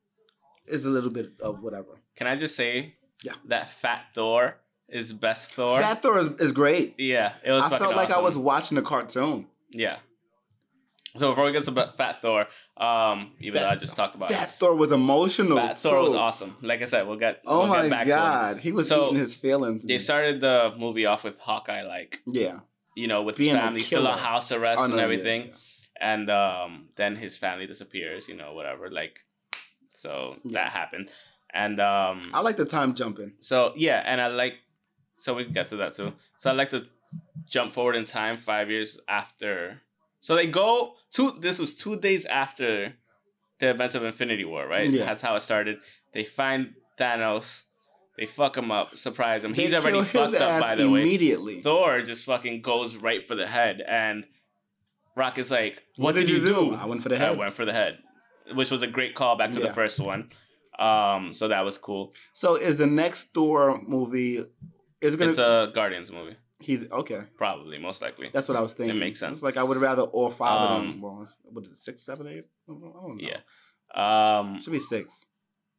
is 0.67 0.85
a 0.85 0.91
little 0.91 1.11
bit 1.11 1.33
of 1.41 1.63
whatever. 1.63 2.01
Can 2.17 2.27
I 2.29 2.37
just 2.37 2.55
say 2.57 2.95
Yeah. 3.23 3.33
that 3.47 3.69
Fat 3.71 4.03
Thor 4.15 4.57
is 4.89 5.13
best 5.13 5.53
Thor? 5.53 5.81
Fat 5.81 6.03
Thor 6.03 6.19
is, 6.19 6.27
is 6.41 6.53
great. 6.53 6.95
yeah, 6.99 7.33
it 7.45 7.51
was 7.53 7.65
I 7.65 7.79
felt 7.79 7.97
like 7.97 8.11
I 8.11 8.21
was 8.21 8.37
watching 8.39 8.79
a 8.79 8.83
cartoon. 8.83 9.47
Yeah. 9.71 9.97
So 11.17 11.29
before 11.31 11.45
we 11.45 11.53
get 11.53 11.63
to 11.65 11.93
Fat 11.97 12.21
Thor, 12.23 12.47
um, 12.77 13.31
even 13.41 13.63
though 13.63 13.69
I 13.69 13.77
just 13.77 13.95
talked 13.95 14.17
about 14.17 14.31
Fat 14.33 14.49
it, 14.49 14.53
Thor 14.55 14.75
was 14.75 14.91
emotional. 14.91 15.57
Fat 15.59 15.79
Thor 15.79 16.03
was 16.03 16.15
awesome. 16.15 16.57
Like 16.61 16.83
I 16.83 16.87
said, 16.87 17.07
we'll 17.07 17.19
get. 17.19 17.41
Oh 17.47 17.61
we'll 17.61 17.69
my 17.69 17.83
get 17.83 17.91
back 17.91 18.05
To 18.05 18.11
god, 18.11 18.61
he 18.61 18.73
was 18.73 18.89
So, 18.89 19.07
eating 19.07 19.19
his 19.19 19.37
feelings. 19.37 19.85
They 19.85 19.99
started 20.01 20.41
the 20.41 20.75
movie 20.77 21.07
off 21.07 21.23
with 21.23 21.39
Hawkeye, 21.39 21.83
like 21.83 22.21
yeah, 22.27 22.61
you 22.97 23.07
know, 23.07 23.23
with 23.23 23.37
Being 23.37 23.55
his 23.55 23.63
family 23.65 23.81
still 23.81 24.09
on 24.09 24.19
house 24.19 24.51
arrest 24.51 24.81
Oh, 24.81 24.85
and 24.87 24.93
no, 24.95 24.99
yeah, 24.99 25.05
everything, 25.05 25.41
yeah. 25.51 25.55
and 26.15 26.31
um, 26.31 26.89
then 26.97 27.15
his 27.15 27.37
family 27.37 27.67
disappears. 27.69 28.27
You 28.29 28.35
know, 28.37 28.53
whatever. 28.53 28.91
Like, 28.91 29.21
so 29.93 30.37
Yeah. 30.43 30.65
that 30.65 30.73
happened, 30.73 31.11
and 31.53 31.81
um, 31.81 32.29
I 32.35 32.41
like 32.41 32.57
the 32.57 32.65
time 32.65 32.93
jumping. 32.97 33.35
So 33.41 33.73
yeah, 33.77 34.03
and 34.05 34.21
I 34.21 34.27
like 34.27 34.55
so 35.25 35.35
we 35.35 35.45
can 35.45 35.55
get 35.55 35.69
to 35.71 35.77
that 35.77 35.93
too. 35.95 36.13
So 36.37 36.51
I 36.51 36.53
like 36.53 36.71
to 36.71 36.85
jump 37.49 37.73
forward 37.73 37.97
in 37.97 38.05
time 38.05 38.37
five 38.37 38.71
years 38.71 38.99
after. 39.09 39.81
So 40.21 40.37
they 40.37 40.47
go 40.47 40.95
two. 41.11 41.37
This 41.41 41.59
was 41.59 41.75
two 41.75 41.97
days 41.99 42.27
after 42.27 42.95
the 43.61 43.69
events 43.71 43.95
of 43.95 44.05
Infinity 44.05 44.45
War, 44.45 44.67
right? 44.69 44.91
Yeah. 44.91 45.07
That's 45.07 45.23
how 45.23 45.35
it 45.37 45.41
started. 45.41 45.79
They 46.13 46.25
find 46.25 46.75
Thanos. 47.01 47.63
They 48.19 48.27
fuck 48.27 48.57
him 48.57 48.71
up, 48.71 48.97
surprise 48.97 49.43
him. 49.43 49.55
He's 49.55 49.71
They 49.73 49.77
already 49.79 50.03
fucked 50.05 50.37
up, 50.37 50.61
by 50.61 50.75
the 50.77 50.89
way. 50.89 51.01
immediately. 51.03 51.61
Thor 51.63 52.01
just 52.03 52.25
fucking 52.25 52.63
goes 52.63 52.95
right 52.97 53.27
for 53.27 53.35
the 53.35 53.47
head, 53.47 53.83
and 53.89 54.25
Rock 55.17 55.39
is 55.39 55.51
like, 55.51 55.83
"What, 55.97 56.15
did, 56.15 56.29
you 56.29 56.39
do?" 56.41 56.75
I 56.75 56.85
went 56.87 57.03
for 57.03 57.09
the 57.09 57.17
I 57.17 57.19
head. 57.19 57.39
went 57.39 57.55
for 57.55 57.65
the 57.65 57.73
head, 57.73 57.99
which 58.55 58.71
was 58.71 58.83
a 58.83 58.87
great 58.87 59.17
callback 59.17 59.51
to 59.55 59.61
Yeah. 59.61 59.69
the 59.69 59.75
first 59.75 59.99
one. 59.99 60.31
Um, 60.79 61.33
so 61.35 61.49
that 61.49 61.63
was 61.65 61.77
cool. 61.79 62.13
So 62.33 62.55
is 62.57 62.79
the 62.79 62.87
next 62.87 63.33
Thor 63.35 63.81
movie? 63.83 64.45
Is 65.05 65.15
it 65.15 65.19
gonna? 65.19 65.31
It's 65.31 65.39
a 65.39 65.71
Guardians 65.75 66.11
movie. 66.11 66.37
he's 66.61 66.91
okay. 66.91 67.21
Probably, 67.37 67.79
most 67.79 68.01
likely. 68.03 68.31
That's 68.33 68.49
what 68.49 68.57
I 68.57 68.61
was 68.61 68.73
thinking. 68.73 68.97
It 68.97 69.01
makes 69.01 69.19
sense. 69.21 69.39
It's 69.39 69.43
like 69.43 69.57
I 69.57 69.63
would 69.63 69.77
rather 69.79 70.03
all 70.03 70.31
five 70.31 70.61
of 70.61 70.71
Um, 70.81 70.87
them. 70.87 71.01
Well, 71.03 71.29
what 71.45 71.65
is 71.65 71.71
it? 71.73 71.77
Six, 71.77 72.03
seven, 72.03 72.27
eight? 72.27 72.45
I 72.69 72.73
don't 72.73 72.81
know. 72.83 73.17
Yeah. 73.19 73.39
Um. 73.95 74.61
should 74.61 74.73
be 74.73 74.79
six. 74.79 75.27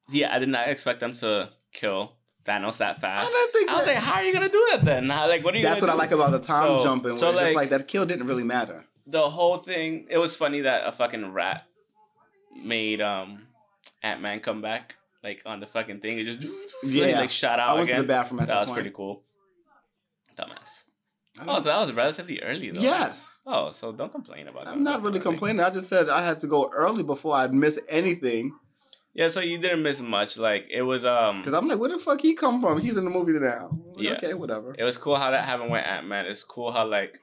Yeah, 0.10 0.34
I 0.34 0.40
did 0.40 0.50
not 0.50 0.68
expect 0.70 1.00
them 1.00 1.14
to 1.16 1.50
kill 1.74 2.16
Thanos 2.46 2.78
that 2.78 2.98
I 2.98 3.00
fast. 3.00 3.32
don't 3.32 3.54
think 3.54 3.70
I 3.70 3.74
was 3.76 3.86
that- 3.86 3.96
like, 3.96 4.04
how 4.04 4.14
are 4.16 4.24
you 4.24 4.32
gonna 4.34 4.50
do 4.50 4.68
that 4.72 4.86
then? 4.86 5.10
How, 5.10 5.28
like, 5.28 5.44
what 5.44 5.54
are 5.56 5.58
you? 5.58 5.64
That's 5.64 5.82
what 5.82 5.88
gonna 5.88 5.98
I 6.00 6.04
like 6.04 6.12
about 6.12 6.32
the 6.32 6.40
time 6.40 6.78
So- 6.80 6.84
jumping. 6.84 7.18
So, 7.18 7.30
it's 7.32 7.40
just 7.40 7.54
like- 7.56 7.72
like 7.72 7.80
that 7.80 7.88
kill 7.88 8.06
didn't 8.06 8.28
really 8.28 8.44
matter. 8.44 8.86
The 9.08 9.28
whole 9.30 9.58
thing. 9.58 10.08
It 10.10 10.18
was 10.20 10.36
funny 10.36 10.62
that 10.62 10.88
a 10.88 10.92
fucking 10.92 11.34
rat 11.34 11.64
made 12.64 13.02
um 13.02 13.48
Ant 14.04 14.22
Man 14.22 14.40
come 14.40 14.62
back 14.62 14.96
like 15.26 15.42
on 15.46 15.60
the 15.60 15.68
fucking 15.68 16.00
thing. 16.00 16.20
It 16.20 16.24
just 16.26 16.40
Yeah. 16.84 17.20
like 17.20 17.30
shot 17.32 17.60
out 17.60 17.70
I 17.70 17.74
went 17.74 17.90
again. 17.90 17.98
to 17.98 18.02
the 18.04 18.08
bathroom 18.08 18.40
at 18.40 18.48
that 18.48 18.54
that, 18.54 18.60
was 18.62 18.70
point. 18.70 18.78
pretty 18.78 18.96
cool. 18.96 19.24
Dumbass. 20.38 20.84
Oh, 21.48 21.60
so 21.60 21.68
that 21.68 21.80
was 21.82 21.92
relatively 21.92 22.42
early 22.42 22.72
though. 22.72 22.80
yes. 22.82 23.42
Oh, 23.46 23.72
so 23.72 23.92
don't 23.92 24.12
complain 24.12 24.48
about 24.48 24.66
that. 24.66 24.72
I'm 24.74 24.84
not 24.84 25.02
really 25.04 25.20
complaining. 25.20 25.60
I 25.62 25.70
just 25.70 25.90
said 25.90 26.08
I 26.10 26.24
had 26.26 26.40
to 26.40 26.48
go 26.48 26.70
early 26.74 27.04
before 27.04 27.36
I'd 27.36 27.54
miss 27.54 27.78
anything. 27.90 28.54
Yeah, 29.14 29.28
so 29.30 29.40
you 29.42 29.58
didn't 29.58 29.84
miss 29.84 30.00
much. 30.00 30.38
Like 30.38 30.66
it 30.70 30.82
was 30.84 31.06
um 31.06 31.40
Because 31.40 31.54
I'm 31.54 31.68
like, 31.68 31.80
where 31.80 31.90
the 31.90 32.00
fuck 32.00 32.22
he 32.22 32.36
come 32.36 32.62
from? 32.62 32.80
He's 32.80 32.96
in 32.98 33.04
the 33.06 33.12
movie 33.12 33.34
now. 33.34 33.78
Yeah. 33.98 34.14
Okay, 34.14 34.34
whatever. 34.34 34.76
it 34.78 34.84
was 34.84 34.98
cool 34.98 35.18
how 35.18 35.32
that 35.32 35.44
happened 35.46 35.72
with 35.72 35.86
Ant 35.86 36.08
Man. 36.08 36.26
It's 36.26 36.44
cool 36.44 36.72
how 36.72 36.86
like 36.88 37.20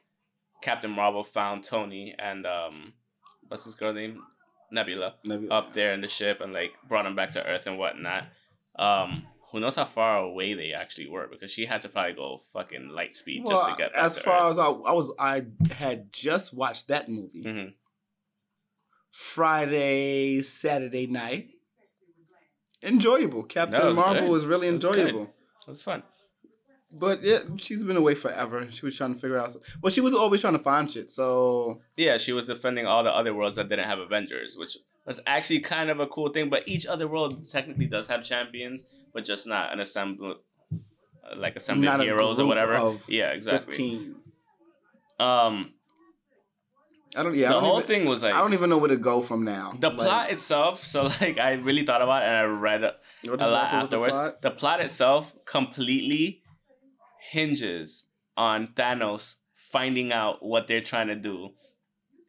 Captain 0.63 0.91
Marvel 0.91 1.25
found 1.25 1.65
Tony 1.65 2.15
and 2.19 2.45
um 2.47 2.93
what's 3.49 3.65
his 3.65 3.75
girl 3.75 3.93
name? 3.95 4.23
Nebula 4.73 5.15
Maybe- 5.25 5.49
up 5.49 5.75
there 5.75 5.93
in 5.95 6.01
the 6.01 6.09
ship 6.09 6.41
and 6.41 6.53
like 6.53 6.73
brought 6.89 7.07
him 7.07 7.15
back 7.15 7.31
to 7.33 7.45
Earth 7.47 7.67
and 7.67 7.79
whatnot. 7.79 8.25
Um 8.79 9.27
who 9.51 9.61
knows 9.61 9.75
how 9.77 9.85
far 9.85 10.17
away 10.19 10.55
they 10.55 10.73
actually 10.73 11.09
were 11.11 11.29
because 11.31 11.51
she 11.51 11.67
had 11.67 11.83
to 11.83 11.89
probably 11.91 12.15
go 12.15 12.43
fucking 12.55 12.89
light 12.89 13.15
speed 13.15 13.45
just 13.47 13.69
to 13.69 13.77
get 13.77 13.93
back 13.93 14.03
as 14.03 14.15
to 14.15 14.23
far 14.23 14.45
Earth. 14.45 14.51
as 14.53 14.59
I, 14.59 14.65
I 14.69 14.93
was, 14.93 15.13
I 15.19 15.43
had 15.73 16.11
just 16.11 16.55
watched 16.55 16.89
that 16.89 17.11
movie 17.11 17.45
Mhm. 17.45 17.75
Friday, 19.11 20.41
Saturday 20.41 21.07
night. 21.07 21.51
Enjoyable. 22.83 23.43
Captain 23.45 23.79
No, 23.79 23.89
was 23.89 23.97
Marvel 23.97 24.23
good. 24.23 24.31
was 24.31 24.47
really 24.47 24.69
It 24.69 24.73
was 24.75 24.85
enjoyable. 24.85 25.23
It 25.25 25.69
was 25.69 25.83
fun. 25.83 26.03
But 26.95 27.23
yeah, 27.23 27.39
she's 27.57 27.83
been 27.85 27.97
away 27.97 28.15
forever. 28.15 28.67
She 28.71 28.85
was 28.85 28.97
trying 28.97 29.15
to 29.15 29.19
figure 29.21 29.39
out. 29.39 29.57
Well, 29.81 29.91
she 29.91 30.03
was 30.03 30.13
always 30.15 30.43
trying 30.43 30.53
to 30.53 30.59
find 30.59 30.91
shit. 30.91 31.09
So 31.09 31.81
Yeah, 31.97 32.19
she 32.19 32.33
was 32.33 32.47
defending 32.47 32.87
all 32.87 33.03
the 33.03 33.11
other 33.11 33.33
worlds 33.35 33.57
that 33.57 33.69
didn't 33.71 33.87
have 33.87 33.99
Avengers, 33.99 34.57
which 34.59 34.77
was 35.07 35.19
actually 35.27 35.61
kind 35.61 35.89
of 35.89 36.01
a 36.01 36.07
cool 36.07 36.29
thing. 36.29 36.51
But 36.51 36.69
each 36.69 36.85
other 36.87 37.09
world 37.09 37.49
technically 37.49 37.87
does 37.87 38.09
have 38.09 38.23
champions, 38.23 38.85
but 39.15 39.25
just 39.25 39.47
not 39.47 39.73
an 39.73 39.81
assembly, 39.81 40.35
uh, 40.73 41.37
like 41.37 41.57
assembly 41.57 41.87
Not 41.87 42.01
of 42.01 42.07
heroes 42.07 42.39
or 42.39 42.47
whatever. 42.47 42.97
Yeah, 43.09 43.31
exactly. 43.31 43.73
fifteen. 43.73 44.17
Um, 45.19 45.75
I 47.17 47.23
don't. 47.23 47.35
Yeah, 47.35 47.49
the 47.49 47.55
don't 47.55 47.65
whole 47.65 47.77
even, 47.79 47.87
thing 47.87 48.05
was 48.07 48.23
like 48.23 48.35
I 48.35 48.39
don't 48.39 48.53
even 48.55 48.69
know 48.71 48.79
where 48.79 48.89
to 48.89 48.97
go 48.97 49.23
from 49.23 49.45
now. 49.45 49.75
the 49.79 49.89
Like, 49.89 49.97
plot 49.99 50.31
itself. 50.31 50.85
So 50.85 51.05
like, 51.21 51.39
I 51.39 51.53
really 51.55 51.85
thought 51.85 52.03
about 52.03 52.23
it 52.23 52.27
and 52.27 52.37
I 52.37 52.43
read 52.43 52.85
a, 52.85 52.95
a 53.25 53.29
lot 53.29 53.41
was 53.41 53.41
the 53.41 53.57
afterwards. 53.77 54.15
plot? 54.17 54.43
The 54.43 54.51
plot 54.51 54.81
itself 54.81 55.33
completely 55.45 56.42
hinges 57.33 58.05
on 58.37 58.69
Thanos 58.69 59.37
finding 59.55 60.13
out 60.13 60.45
what 60.45 60.69
they're 60.69 60.83
trying 60.83 61.09
to 61.09 61.15
do 61.17 61.51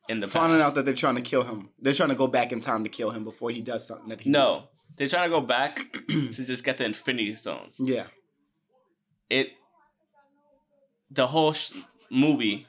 in 0.07 0.19
the 0.21 0.27
Finding 0.27 0.59
past. 0.59 0.67
out 0.69 0.75
that 0.75 0.85
they're 0.85 0.93
trying 0.93 1.15
to 1.15 1.21
kill 1.21 1.43
him. 1.43 1.69
They're 1.79 1.93
trying 1.93 2.09
to 2.09 2.15
go 2.15 2.27
back 2.27 2.51
in 2.53 2.61
time 2.61 2.83
to 2.83 2.89
kill 2.89 3.09
him 3.11 3.23
before 3.23 3.49
he 3.49 3.61
does 3.61 3.85
something 3.87 4.09
that 4.09 4.21
he 4.21 4.29
no, 4.29 4.69
they're 4.95 5.07
trying 5.07 5.29
to 5.29 5.35
go 5.35 5.41
back 5.41 5.81
to 6.09 6.29
just 6.45 6.63
get 6.63 6.77
the 6.77 6.85
Infinity 6.85 7.35
Stones. 7.35 7.77
Yeah. 7.79 8.07
it 9.29 9.49
the 11.11 11.27
whole 11.27 11.53
sh- 11.53 11.73
movie 12.09 12.65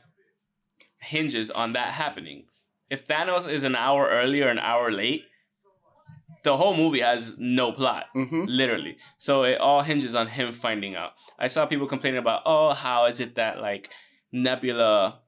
hinges 0.98 1.50
on 1.50 1.72
that 1.74 1.92
happening. 1.92 2.44
If 2.90 3.06
Thanos 3.06 3.48
is 3.48 3.62
an 3.62 3.74
hour 3.76 4.08
early 4.08 4.42
or 4.42 4.48
an 4.48 4.58
hour 4.58 4.90
late, 4.92 5.22
the 6.44 6.56
whole 6.56 6.76
movie 6.76 7.00
has 7.00 7.34
no 7.38 7.72
plot, 7.72 8.04
Mm-hmm. 8.14 8.44
literally. 8.46 8.96
So 9.18 9.42
it 9.44 9.58
all 9.60 9.82
hinges 9.82 10.14
on 10.14 10.28
him 10.28 10.52
finding 10.52 10.94
out. 10.94 11.12
I 11.38 11.48
saw 11.48 11.66
people 11.66 11.86
complaining 11.88 12.18
about, 12.18 12.42
oh, 12.46 12.72
how 12.74 13.06
is 13.06 13.18
it 13.20 13.34
that 13.36 13.60
like 13.60 13.90
Nebula 14.32 15.20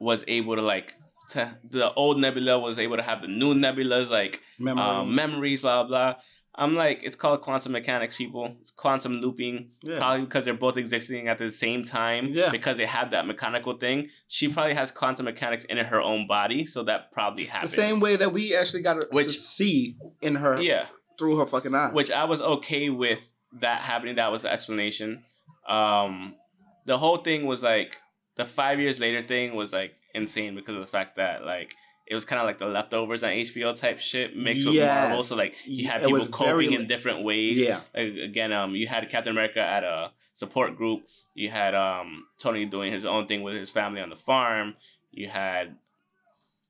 was 0.00 0.24
able 0.26 0.56
to 0.56 0.62
like 0.62 0.94
to 1.30 1.48
the 1.70 1.92
old 1.94 2.18
Nebula 2.18 2.58
was 2.58 2.78
able 2.78 2.96
to 2.96 3.02
have 3.02 3.22
the 3.22 3.28
new 3.28 3.54
Nebulas, 3.54 4.10
like 4.10 4.40
Memory. 4.58 4.82
um, 4.84 5.14
memories, 5.14 5.60
blah 5.62 5.84
blah. 5.84 6.14
I'm 6.54 6.74
like, 6.74 7.00
it's 7.02 7.16
called 7.16 7.40
quantum 7.40 7.72
mechanics, 7.72 8.16
people. 8.16 8.54
It's 8.60 8.70
quantum 8.70 9.20
looping. 9.20 9.70
yeah. 9.82 9.96
Probably 9.98 10.26
because 10.26 10.44
they're 10.44 10.52
both 10.54 10.76
existing 10.76 11.26
at 11.28 11.38
the 11.38 11.48
same 11.48 11.82
time. 11.82 12.28
Yeah. 12.32 12.50
Because 12.50 12.76
they 12.76 12.84
have 12.84 13.10
that 13.12 13.26
mechanical 13.26 13.78
thing. 13.78 14.08
She 14.28 14.48
probably 14.48 14.74
has 14.74 14.90
quantum 14.90 15.24
mechanics 15.24 15.64
in 15.64 15.78
her 15.78 16.00
own 16.00 16.26
body, 16.26 16.66
so 16.66 16.82
that 16.84 17.10
probably 17.12 17.44
happened. 17.46 17.70
the 17.70 17.74
same 17.74 18.00
way 18.00 18.16
that 18.16 18.32
we 18.34 18.54
actually 18.54 18.82
got 18.82 18.94
to, 18.94 19.00
to 19.00 19.08
Which- 19.12 19.38
see 19.38 19.96
in 20.20 20.34
her 20.36 20.60
Yeah. 20.60 20.86
through 21.18 21.38
her 21.38 21.46
fucking 21.46 21.74
eyes. 21.74 21.94
Which 21.94 22.10
I 22.12 22.24
was 22.24 22.40
okay 22.40 22.90
with 22.90 23.26
that 23.60 23.80
happening. 23.80 24.16
That 24.16 24.30
was 24.30 24.42
the 24.42 24.52
explanation. 24.52 25.24
Um, 25.68 26.36
the 26.84 26.98
whole 26.98 27.18
thing 27.18 27.46
was 27.46 27.62
like 27.62 27.96
the 28.36 28.44
five 28.44 28.80
years 28.80 28.98
later 29.00 29.22
thing 29.26 29.54
was 29.54 29.72
like 29.72 29.92
insane 30.14 30.54
because 30.54 30.74
of 30.74 30.80
the 30.82 30.86
fact 30.86 31.16
that 31.16 31.44
like 31.44 31.74
it 32.12 32.14
was 32.14 32.26
kind 32.26 32.38
of 32.40 32.46
like 32.46 32.58
the 32.58 32.66
leftovers 32.66 33.22
on 33.22 33.30
HBO 33.30 33.74
type 33.74 33.98
shit 33.98 34.36
mixed 34.36 34.66
with 34.66 34.76
Marvel. 34.86 35.22
So 35.22 35.34
like 35.34 35.54
you 35.64 35.88
had 35.88 36.02
It 36.02 36.04
people 36.04 36.18
was 36.18 36.28
very 36.28 36.66
coping 36.66 36.72
in 36.74 36.86
different 36.86 37.24
ways. 37.24 37.56
yeah, 37.56 37.80
Like, 37.96 38.14
again, 38.16 38.52
um, 38.52 38.74
you 38.74 38.86
had 38.86 39.08
Captain 39.08 39.32
America 39.32 39.60
at 39.60 39.82
a 39.82 40.10
support 40.34 40.76
group. 40.76 41.00
You 41.34 41.48
had 41.48 41.74
um 41.74 42.26
Tony 42.38 42.66
doing 42.66 42.92
his 42.92 43.06
own 43.06 43.26
thing 43.26 43.42
with 43.42 43.54
his 43.54 43.70
family 43.70 44.02
on 44.02 44.10
the 44.10 44.16
farm. 44.16 44.74
You 45.10 45.28
had 45.28 45.76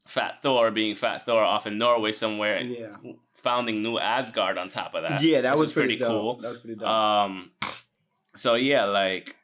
Fat 0.07 0.43
Thor 0.45 0.71
being 0.71 0.95
Fat 0.95 1.25
Thor 1.27 1.43
off 1.43 1.67
in 1.67 1.77
Norway 1.77 2.13
somewhere, 2.13 2.57
and 2.57 2.71
yeah, 2.71 2.97
founding 3.35 3.83
New 3.83 3.99
Asgard 3.99 4.59
on 4.59 4.69
top 4.69 4.95
of 4.95 5.03
that. 5.03 5.23
yeah. 5.23 5.41
That 5.41 5.59
was 5.59 5.71
is 5.71 5.73
pretty, 5.73 5.97
cool. 5.97 6.37
That 6.41 6.51
was 6.51 6.59
pretty 6.59 6.77
dope. 6.77 6.89
Um, 6.89 7.51
so 8.37 8.55
yeah, 8.55 8.85
like, 8.85 9.35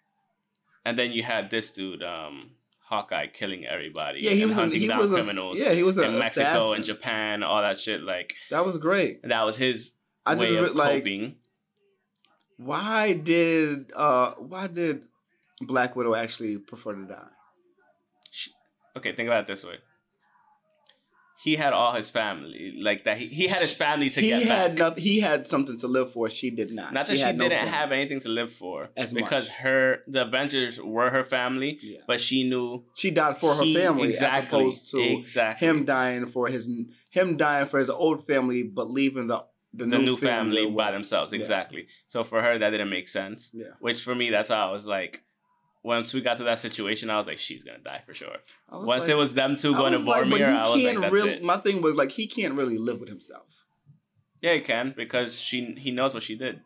and 0.85 0.97
then 0.97 1.11
you 1.11 1.25
had 1.25 1.51
this 1.51 1.73
dude, 1.73 2.03
um, 2.05 2.53
Hawkeye, 2.89 3.27
killing 3.29 3.67
everybody. 3.67 4.21
yeah, 4.23 4.31
he 4.31 4.43
and 4.43 4.49
was. 4.51 4.59
A, 4.59 4.61
hunting 4.63 4.81
he 4.81 4.87
down 4.89 4.99
was. 4.99 5.13
A, 5.13 5.17
criminals 5.23 5.59
yeah, 5.59 5.73
he 5.73 5.83
was 5.83 5.99
in 5.99 6.19
Mexico 6.19 6.47
assassin. 6.49 6.77
and 6.77 6.85
Japan, 6.85 7.43
all 7.43 7.61
that 7.63 7.79
shit. 7.79 8.03
Like 8.03 8.35
That 8.51 8.65
was 8.65 8.79
great. 8.79 9.23
that 9.23 9.43
was 9.45 9.57
his 9.57 9.93
I 10.25 10.35
way 10.35 10.49
just 10.55 10.71
of 10.71 10.77
like. 10.77 10.99
coping. 10.99 11.37
Why 12.57 13.13
did 13.13 13.93
uh 13.95 14.33
why 14.39 14.67
did 14.67 15.05
Black 15.61 15.95
Widow 15.97 16.15
actually 16.15 16.59
prefer 16.59 16.95
to 16.95 17.05
die? 17.07 17.29
Okay, 18.97 19.15
think 19.15 19.29
about 19.29 19.43
it 19.43 19.47
this 19.47 19.65
way. 19.65 19.77
He 21.41 21.55
had 21.57 21.73
all 21.73 21.93
his 21.95 22.11
family, 22.11 22.79
like 22.83 23.05
that. 23.05 23.17
He, 23.19 23.27
he 23.29 23.47
had 23.47 23.61
his 23.61 23.75
family 23.75 24.11
to 24.11 24.21
he 24.21 24.29
get 24.29 24.43
had 24.43 24.71
back. 24.77 24.79
nothing. 24.79 25.03
He 25.05 25.21
had 25.21 25.47
something 25.47 25.79
to 25.79 25.87
live 25.87 26.11
for. 26.13 26.29
She 26.29 26.51
did 26.51 26.73
not. 26.73 26.93
Not 26.93 27.07
that 27.07 27.17
she, 27.17 27.23
didn't 27.25 27.39
family. 27.39 27.57
have 27.71 27.93
anything 27.93 28.21
to 28.21 28.29
live 28.29 28.53
for, 28.53 28.89
As 28.97 29.15
because 29.15 29.49
much. 29.49 29.57
her 29.59 29.99
the 30.09 30.23
Avengers 30.23 30.81
were 30.81 31.11
her 31.11 31.23
family, 31.25 31.79
Yeah. 31.81 31.99
but 32.09 32.21
she 32.21 32.43
knew 32.43 32.85
She 32.95 33.11
died 33.13 33.37
for 33.39 33.55
her 33.55 33.63
he- 33.63 33.75
family 33.75 34.09
exactly, 34.09 34.47
as 34.47 34.53
opposed 34.53 34.91
to 34.91 35.01
exactly 35.01 35.67
him 35.69 35.85
dying 35.85 36.27
for 36.27 36.49
his 36.49 36.69
him 37.11 37.37
dying 37.37 37.67
for 37.67 37.79
his 37.79 37.89
old 37.91 38.27
family, 38.27 38.63
but 38.65 38.91
leaving 38.91 39.29
the 39.29 39.45
the, 39.75 39.85
the, 39.85 39.99
new, 39.99 40.17
family, 40.17 40.65
by 40.67 40.87
away. 40.87 40.93
themselves. 40.93 41.31
Yeah. 41.33 41.39
Exactly. 41.41 41.87
So 42.07 42.25
for 42.25 42.41
her, 42.43 42.59
that 42.59 42.71
didn't 42.71 42.89
make 42.91 43.07
sense. 43.07 43.53
Yeah. 43.55 43.67
Which 43.81 44.03
for 44.03 44.15
me, 44.15 44.31
that's 44.31 44.49
why 44.49 44.57
I 44.57 44.73
was 44.73 44.87
like. 44.87 45.23
Once 45.85 46.13
we 46.13 46.21
got 46.21 46.37
to 46.37 46.45
that 46.45 46.59
situation, 46.59 47.09
I 47.09 47.19
was 47.19 47.27
like, 47.27 47.39
she's 47.39 47.63
gonna 47.65 47.79
die 47.79 48.03
for 48.05 48.13
sure. 48.13 48.37
Once 48.71 48.87
like- 49.03 49.09
it 49.11 49.15
was 49.15 49.35
them 49.35 49.57
two 49.57 49.73
going 49.75 49.93
to 49.93 49.99
like, 49.99 50.27
he 50.27 50.43
I 50.43 50.63
was 50.69 50.71
like, 50.73 50.83
can't 50.83 51.01
that's 51.03 51.13
really. 51.13 51.31
it. 51.31 51.43
My 51.45 51.57
thing 51.59 51.81
was 51.83 51.95
like 51.95 52.11
he 52.11 52.27
can't 52.27 52.55
really 52.55 52.77
live 52.77 53.01
with 53.01 53.09
himself. 53.09 53.65
Yeah, 54.43 54.55
he 54.55 54.61
can 54.61 54.93
because 54.97 55.39
she 55.41 55.75
he 55.79 55.91
knows 55.91 56.15
what 56.15 56.23
she 56.23 56.37
did. 56.37 56.61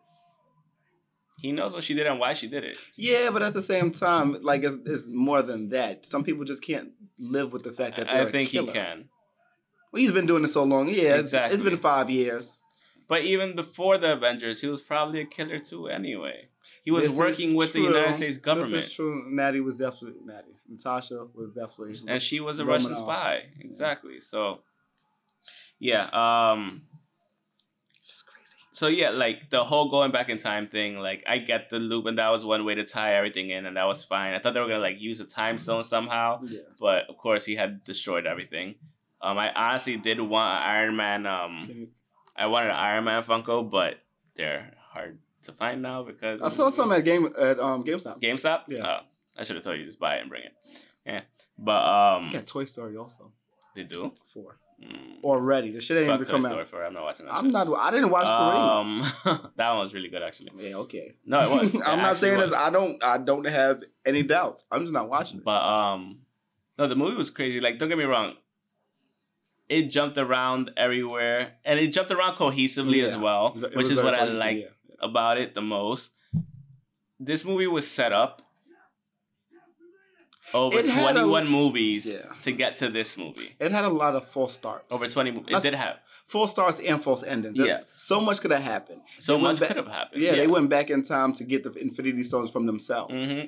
He 1.40 1.50
knows 1.50 1.72
what 1.72 1.82
she 1.82 1.94
did 1.94 2.06
and 2.06 2.20
why 2.20 2.34
she 2.34 2.46
did 2.48 2.62
it. 2.64 2.78
Yeah, 2.94 3.30
but 3.32 3.42
at 3.42 3.52
the 3.52 3.62
same 3.62 3.90
time, 3.90 4.38
like 4.42 4.62
it's, 4.62 4.76
it's 4.86 5.08
more 5.08 5.42
than 5.42 5.70
that. 5.70 6.06
Some 6.06 6.22
people 6.22 6.44
just 6.44 6.62
can't 6.62 6.90
live 7.18 7.52
with 7.52 7.64
the 7.64 7.72
fact 7.72 7.96
that 7.96 8.06
they're 8.08 8.28
I 8.28 8.30
think 8.30 8.50
he 8.50 8.64
can. 8.66 9.08
Well, 9.92 10.00
he's 10.00 10.12
been 10.12 10.26
doing 10.26 10.44
it 10.44 10.48
so 10.48 10.62
long. 10.64 10.88
Yeah, 10.88 10.94
it's- 10.94 11.20
it's 11.20 11.32
Exactly. 11.32 11.62
been 11.70 11.78
five 11.78 12.10
years. 12.10 12.58
But 13.12 13.22
even 13.32 13.54
before 13.62 13.98
the 13.98 14.10
Avengers, 14.18 14.62
he 14.62 14.68
was 14.74 14.80
probably 14.80 15.20
a 15.20 15.26
killer 15.36 15.58
too. 15.58 15.82
Anyway, 15.98 16.38
he 16.82 16.90
was 16.90 17.04
This 17.08 17.18
working 17.18 17.54
with 17.60 17.70
the. 17.74 17.80
United 17.80 18.14
States 18.14 18.38
government, 18.38 18.72
This 18.72 18.86
is 18.86 18.92
true. 18.94 19.14
Natty 19.30 19.60
was 19.60 19.76
definitely 19.76 20.20
Natty. 20.24 20.54
Natasha 20.66 21.26
was 21.34 21.50
definitely. 21.50 21.94
and 22.08 22.22
she 22.22 22.40
was 22.40 22.58
a 22.58 22.62
Romanov. 22.64 22.68
Russian 22.68 22.94
spy. 22.94 23.32
Exactly. 23.60 24.18
So, 24.20 24.60
yeah. 25.78 26.04
Um. 26.20 26.82
It's 27.98 28.08
just 28.08 28.26
crazy. 28.26 28.56
So 28.72 28.86
yeah, 28.86 29.10
like 29.10 29.50
the 29.50 29.62
whole 29.62 29.90
going 29.90 30.10
back 30.10 30.28
in 30.30 30.38
time 30.38 30.66
thing, 30.68 30.96
like 31.08 31.22
I 31.28 31.36
get 31.36 31.68
the 31.68 31.78
loop, 31.78 32.06
and 32.06 32.16
that 32.16 32.30
was 32.30 32.46
one 32.46 32.64
way 32.64 32.74
to 32.76 32.84
tie 32.86 33.14
everything 33.16 33.50
in, 33.50 33.66
and 33.66 33.76
that 33.76 33.84
was 33.84 34.04
fine. 34.04 34.32
I 34.32 34.38
thought 34.38 34.54
they 34.54 34.60
were 34.60 34.68
gonna 34.68 34.80
like 34.90 35.00
use 35.10 35.20
a 35.20 35.24
time 35.26 35.58
stone 35.58 35.82
somehow, 35.82 36.40
Yeah. 36.44 36.60
but 36.80 37.00
of 37.10 37.18
course 37.18 37.44
he 37.44 37.56
had 37.56 37.84
destroyed 37.84 38.26
everything. 38.26 38.76
Um, 39.20 39.36
I 39.36 39.52
honestly 39.52 39.98
did 39.98 40.18
want 40.20 40.64
Iron 40.64 40.96
Man. 40.96 41.26
Um, 41.26 41.88
I 42.36 42.46
wanted 42.46 42.70
an 42.70 42.76
Iron 42.76 43.04
Man 43.04 43.22
Funko, 43.22 43.68
but 43.70 43.96
they're 44.36 44.72
hard 44.92 45.18
to 45.44 45.52
find 45.52 45.82
now 45.82 46.02
because 46.02 46.40
I 46.42 46.48
saw 46.48 46.70
some 46.70 46.92
at 46.92 47.04
game 47.04 47.26
at 47.38 47.58
um 47.60 47.84
GameStop. 47.84 48.20
GameStop. 48.20 48.62
Yeah. 48.68 48.86
Oh, 48.86 49.06
I 49.38 49.44
should 49.44 49.56
have 49.56 49.64
told 49.64 49.78
you 49.78 49.84
just 49.86 49.98
buy 49.98 50.16
it 50.16 50.20
and 50.22 50.30
bring 50.30 50.44
it. 50.44 50.52
Yeah, 51.06 51.20
but 51.58 51.72
um, 51.82 52.28
Yeah, 52.32 52.42
Toy 52.42 52.64
Story 52.64 52.96
also 52.96 53.32
they 53.74 53.82
do. 53.84 54.12
four 54.32 54.58
Mm. 54.82 55.22
already. 55.22 55.70
The 55.70 55.80
shit 55.80 55.96
ain't 55.98 56.06
Fuck 56.08 56.14
even 56.22 56.26
Toy 56.26 56.32
come 56.32 56.40
Story 56.42 56.60
out. 56.62 56.68
for 56.68 56.84
I'm 56.84 56.92
not 56.92 57.04
watching 57.04 57.26
that. 57.26 57.34
I'm 57.36 57.44
shit. 57.44 57.52
not. 57.52 57.68
I 57.78 57.92
didn't 57.92 58.10
watch 58.10 58.26
Um, 58.26 59.02
that 59.56 59.70
one 59.70 59.78
was 59.78 59.94
really 59.94 60.08
good 60.08 60.24
actually. 60.24 60.50
Yeah, 60.56 60.74
okay. 60.78 61.14
No, 61.24 61.40
it 61.40 61.50
was. 61.50 61.74
It 61.76 61.82
I'm 61.86 61.98
not 62.00 62.18
saying 62.18 62.36
was. 62.36 62.50
this. 62.50 62.58
I 62.58 62.68
don't. 62.70 63.00
I 63.04 63.18
don't 63.18 63.48
have 63.48 63.80
any 64.04 64.24
doubts. 64.24 64.64
I'm 64.72 64.80
just 64.80 64.92
not 64.92 65.08
watching 65.08 65.38
it. 65.38 65.44
But 65.44 65.62
um, 65.62 66.22
no, 66.78 66.88
the 66.88 66.96
movie 66.96 67.16
was 67.16 67.30
crazy. 67.30 67.60
Like, 67.60 67.78
don't 67.78 67.90
get 67.90 67.98
me 67.98 68.02
wrong. 68.04 68.34
It 69.76 69.84
jumped 69.96 70.18
around 70.18 70.70
everywhere, 70.76 71.40
and 71.64 71.74
it 71.80 71.88
jumped 71.96 72.10
around 72.16 72.36
cohesively 72.36 73.00
as 73.08 73.16
well, 73.16 73.44
It 73.56 73.74
which 73.76 73.90
is 73.90 73.96
what 74.06 74.14
I 74.14 74.24
like 74.24 74.58
yeah. 74.58 74.66
about 75.10 75.38
it 75.42 75.54
the 75.54 75.62
most. 75.62 76.12
This 77.18 77.44
movie 77.44 77.66
was 77.76 77.86
set 77.98 78.12
up 78.12 78.42
over 80.54 80.78
It 80.78 80.88
had 80.88 81.16
a- 81.16 81.20
21 81.20 81.48
movies 81.48 82.06
Yeah. 82.12 82.32
to 82.42 82.52
get 82.52 82.74
to 82.76 82.88
this 82.90 83.16
movie. 83.16 83.54
It 83.58 83.72
had 83.72 83.84
a 83.84 83.88
lot 84.02 84.14
of 84.14 84.28
false 84.28 84.52
starts. 84.54 84.92
Over 84.92 85.08
20 85.08 85.30
movies. 85.30 85.56
It 85.56 85.62
did 85.62 85.74
have. 85.74 85.98
false 86.26 86.50
starts 86.50 86.80
and 86.80 87.02
false 87.02 87.22
endings. 87.22 87.58
Yeah. 87.58 87.80
So 87.96 88.18
much 88.20 88.40
could 88.40 88.52
have 88.52 88.62
happened. 88.62 89.02
So 89.18 89.36
much 89.38 89.60
back- 89.60 89.68
could 89.68 89.76
have 89.76 89.88
happened. 89.88 90.22
Yeah, 90.22 90.34
they 90.34 90.46
went 90.46 90.70
back 90.70 90.88
in 90.88 91.02
time 91.02 91.32
to 91.34 91.44
get 91.44 91.62
the 91.62 91.72
Infinity 91.78 92.22
Stones 92.24 92.50
from 92.50 92.64
themselves. 92.66 93.12
hmm 93.12 93.40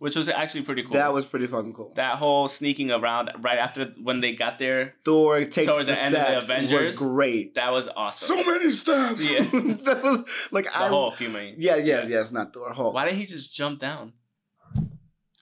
Which 0.00 0.14
was 0.14 0.28
actually 0.28 0.62
pretty 0.62 0.82
cool. 0.84 0.92
That 0.92 1.12
was 1.12 1.24
pretty 1.26 1.48
fucking 1.48 1.72
cool. 1.74 1.92
that 1.96 2.16
whole 2.18 2.46
sneaking 2.46 2.92
around 2.92 3.30
right 3.40 3.58
after 3.58 3.86
when 4.02 4.20
they 4.20 4.32
got 4.32 4.58
there. 4.60 4.94
Thor 5.04 5.44
takes 5.44 5.66
Towards 5.66 5.86
the 5.88 5.94
the 5.94 6.00
end 6.02 6.14
of 6.14 6.22
the 6.22 6.38
Avengers. 6.38 6.86
was 6.88 6.98
great. 6.98 7.54
That 7.56 7.72
was 7.72 7.88
awesome. 7.96 8.38
So 8.38 8.44
many 8.44 8.70
steps. 8.70 9.24
Yeah. 9.24 9.40
that 9.42 10.00
was 10.04 10.24
like 10.52 10.66
the 10.66 10.78
I. 10.78 10.88
Hulk, 10.88 11.20
you 11.20 11.30
mean? 11.30 11.56
Yeah, 11.58 11.76
yeah, 11.76 12.06
yeah. 12.06 12.20
It's 12.20 12.30
not 12.30 12.54
Thor. 12.54 12.72
Hulk. 12.72 12.94
Why 12.94 13.06
didn't 13.06 13.18
he 13.18 13.26
just 13.26 13.52
jump 13.52 13.80
down? 13.80 14.12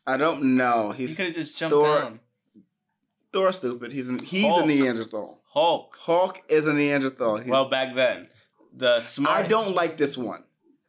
I 0.07 0.17
don't 0.17 0.57
know. 0.57 0.93
He 0.93 1.03
He's 1.03 1.17
could 1.17 1.27
have 1.27 1.35
just 1.35 1.59
jumped 1.59 1.73
Thor- 1.75 1.99
down. 2.01 2.21
Thor. 3.33 3.53
Stupid. 3.53 3.93
He's 3.93 4.09
an, 4.09 4.21
he's 4.21 4.45
Hulk. 4.45 4.65
a 4.65 4.67
Neanderthal. 4.67 5.43
Hulk. 5.53 5.97
Hulk 6.01 6.43
is 6.49 6.67
a 6.67 6.73
Neanderthal. 6.73 7.39
He's, 7.39 7.51
well, 7.51 7.69
back 7.69 7.95
then, 7.95 8.29
the 8.75 9.01
smart 9.01 9.45
I 9.45 9.49
don't 9.49 9.75
like 9.75 9.97
this 9.99 10.17
one. 10.17 10.45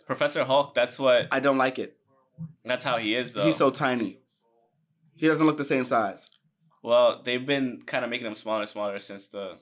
Professor 0.06 0.46
Hulk. 0.46 0.74
That's 0.74 0.98
what. 0.98 1.28
I 1.32 1.40
don't 1.42 1.58
like 1.58 1.80
it. 1.80 1.97
That's 2.66 2.84
how 2.84 2.98
he 2.98 3.16
is, 3.16 3.34
though. 3.34 3.46
He's 3.46 3.56
so 3.58 3.70
tiny. 3.72 4.20
He 5.16 5.28
doesn't 5.28 5.46
look 5.46 5.58
the 5.58 5.64
same 5.64 5.86
size. 5.86 6.30
well, 6.84 7.22
they've 7.24 7.46
been 7.46 7.82
kind 7.86 8.04
of 8.06 8.10
making 8.12 8.28
him 8.28 8.36
smaller 8.36 8.62
and 8.62 8.70
smaller 8.70 9.00
since 9.00 9.28
the 9.30 9.58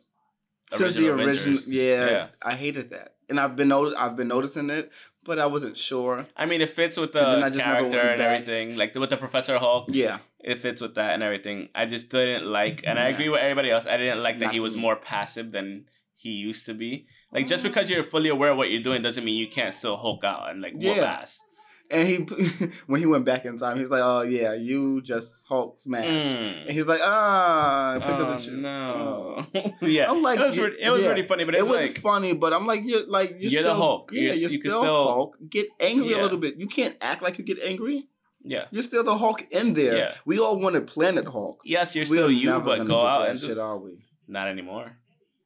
Since 0.71 0.95
the 0.95 1.09
original 1.09 1.27
original, 1.27 1.53
Avengers. 1.59 1.67
yeah, 1.67 2.09
Yeah. 2.09 2.27
I 2.43 2.53
hated 2.55 2.89
that, 2.91 3.15
and 3.29 3.39
I've 3.39 3.55
been 3.55 3.69
noti- 3.69 3.95
I've 3.95 4.15
been 4.17 4.27
noticing 4.27 4.69
it, 4.69 4.91
but 5.23 5.39
I 5.39 5.45
wasn't 5.45 5.77
sure. 5.77 6.27
I 6.35 6.45
mean, 6.45 6.61
it 6.61 6.71
fits 6.71 6.97
with 6.97 7.15
And 7.15 7.41
the 7.43 7.49
never 7.57 7.59
character 7.59 7.99
and 7.99 8.19
back. 8.19 8.27
everything. 8.41 8.75
Like 8.75 8.93
with 8.95 9.09
the 9.09 9.17
Professor 9.17 9.57
Hulk, 9.57 9.85
Yeah, 9.89 10.19
it 10.43 10.59
fits 10.59 10.81
with 10.81 10.95
that 10.95 11.13
and 11.13 11.23
everything. 11.23 11.69
I 11.73 11.85
just 11.85 12.09
didn't 12.09 12.45
like, 12.45 12.83
and 12.85 12.99
I 12.99 13.07
agree 13.09 13.29
with 13.29 13.41
everybody 13.41 13.71
else. 13.71 13.85
I 13.87 13.97
didn't 13.97 14.21
like 14.21 14.39
that 14.39 14.45
Not 14.45 14.53
he 14.53 14.59
was 14.59 14.75
me. 14.75 14.81
more 14.81 14.95
passive 14.97 15.51
than 15.51 15.85
he 16.15 16.31
used 16.31 16.65
to 16.67 16.73
be. 16.73 17.07
Like 17.31 17.47
just 17.47 17.63
mm. 17.63 17.67
because 17.69 17.89
you're 17.89 18.03
fully 18.03 18.29
aware 18.29 18.51
of 18.51 18.57
what 18.57 18.69
you're 18.71 18.83
doing 18.83 19.01
doesn't 19.01 19.23
mean 19.25 19.37
you 19.37 19.47
can't 19.49 19.73
still 19.73 19.97
Hulk 19.97 20.23
out 20.23 20.49
and 20.51 20.61
like 20.61 20.73
whoop 20.73 20.97
Yeah. 20.97 21.19
ass. 21.21 21.41
And 21.91 22.07
he 22.07 22.15
when 22.87 22.99
he 22.99 23.05
went 23.05 23.25
back 23.25 23.45
in 23.45 23.57
time, 23.57 23.77
he's 23.77 23.89
like, 23.89 24.01
"Oh 24.03 24.21
yeah, 24.23 24.53
you 24.53 25.01
just 25.01 25.47
Hulk 25.47 25.79
smash," 25.79 26.05
Mm. 26.25 26.61
and 26.63 26.71
he's 26.71 26.85
like, 26.87 26.99
"Ah, 27.03 27.93
I 27.95 27.99
picked 27.99 28.09
up 28.11 28.19
Oh, 28.27 28.31
the 28.33 28.37
shit." 28.37 28.53
no. 28.53 29.45
Oh. 29.55 29.71
yeah, 29.81 30.09
I'm 30.09 30.21
like, 30.21 30.39
it 30.39 30.43
was, 30.45 30.57
y- 30.57 30.63
re- 30.65 30.77
it 30.81 30.89
was 30.89 31.01
yeah. 31.03 31.09
really 31.09 31.27
funny, 31.27 31.43
but 31.45 31.55
it 31.55 31.65
was 31.67 31.77
like 31.79 31.97
funny, 31.99 32.33
but 32.33 32.53
I'm 32.53 32.65
like, 32.65 32.81
you're 32.83 33.05
like 33.07 33.31
you're, 33.39 33.51
You're 33.51 33.63
the 33.63 33.69
still, 33.69 33.75
Hulk. 33.75 34.09
Yeah, 34.13 34.21
You're- 34.21 34.37
you're, 34.37 34.49
you 34.51 34.59
can 34.59 34.71
still, 34.71 34.81
still- 34.81 35.07
Hulk. 35.07 35.37
Get 35.49 35.67
angry 35.79 36.09
Yeah. 36.11 36.21
a 36.21 36.23
little 36.23 36.37
bit. 36.39 36.57
You 36.57 36.67
can't 36.67 36.95
act 37.01 37.21
like 37.21 37.37
you 37.37 37.43
get 37.43 37.59
angry. 37.61 38.07
yeah. 38.43 38.65
You're 38.71 38.81
still 38.83 39.03
the 39.03 39.17
Hulk 39.17 39.45
in 39.51 39.73
there. 39.73 39.97
Yeah. 39.97 40.13
We 40.25 40.39
all 40.39 40.59
wanted 40.59 40.87
Planet 40.87 41.25
Hulk. 41.27 41.61
Yes, 41.65 41.95
you're 41.95 42.03
We're 42.03 42.17
still 42.17 42.31
you, 42.31 42.49
never 42.49 42.65
but 42.65 42.87
go 42.87 43.01
out 43.01 43.29
and 43.29 43.39
do- 43.39 43.47
shit, 43.47 43.57
are 43.59 43.77
we? 43.77 43.99
not 44.27 44.47
anymore. 44.47 44.97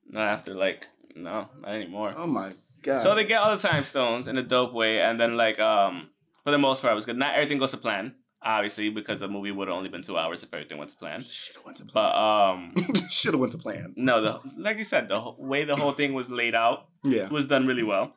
Not 0.10 0.24
after 0.28 0.54
like 0.56 0.88
no, 1.16 1.50
not 1.62 1.72
anymore. 1.72 2.14
Oh 2.16 2.28
my 2.28 2.54
god. 2.82 3.02
So 3.02 3.14
they 3.14 3.26
get 3.26 3.40
all 3.40 3.56
the 3.56 3.62
time 3.62 3.84
stones 3.84 4.28
in 4.28 4.38
a 4.38 4.44
dope 4.44 4.74
way, 4.74 5.02
and 5.02 5.20
then 5.20 5.36
like 5.36 5.60
um 5.60 6.10
for 6.50 6.52
the 6.52 6.58
most 6.58 6.82
part 6.82 6.92
it 6.94 6.96
was 6.96 7.06
good. 7.06 7.18
Not 7.18 7.36
everything 7.36 7.58
goes 7.60 7.72
to 7.72 7.78
plan. 7.78 8.16
obviously 8.42 8.90
because 8.90 9.20
the 9.20 9.28
movie 9.28 9.52
would 9.52 9.68
have 9.68 9.76
only 9.78 9.90
been 9.90 10.02
two 10.02 10.18
hours 10.18 10.44
if 10.44 10.54
everything 10.54 10.78
went 10.78 10.90
to 10.92 10.98
plan. 10.98 11.22
Should 11.22 11.56
have 11.58 11.66
went 11.66 11.78
to 11.78 11.86
But 11.86 12.12
plan. 12.14 12.74
um, 12.78 12.96
Should 13.10 13.34
have 13.34 13.40
went 13.42 13.52
to 13.54 13.58
plan. 13.58 13.94
no, 13.98 14.22
the 14.22 14.40
like 14.58 14.78
you 14.78 14.84
said, 14.86 15.10
the 15.10 15.20
way 15.38 15.64
the 15.66 15.76
whole 15.76 15.92
thing 15.92 16.14
was 16.14 16.30
laid 16.30 16.56
out 16.56 16.88
Yeah, 17.04 17.28
was 17.30 17.48
done 17.48 17.68
really 17.68 17.84
well. 17.84 18.14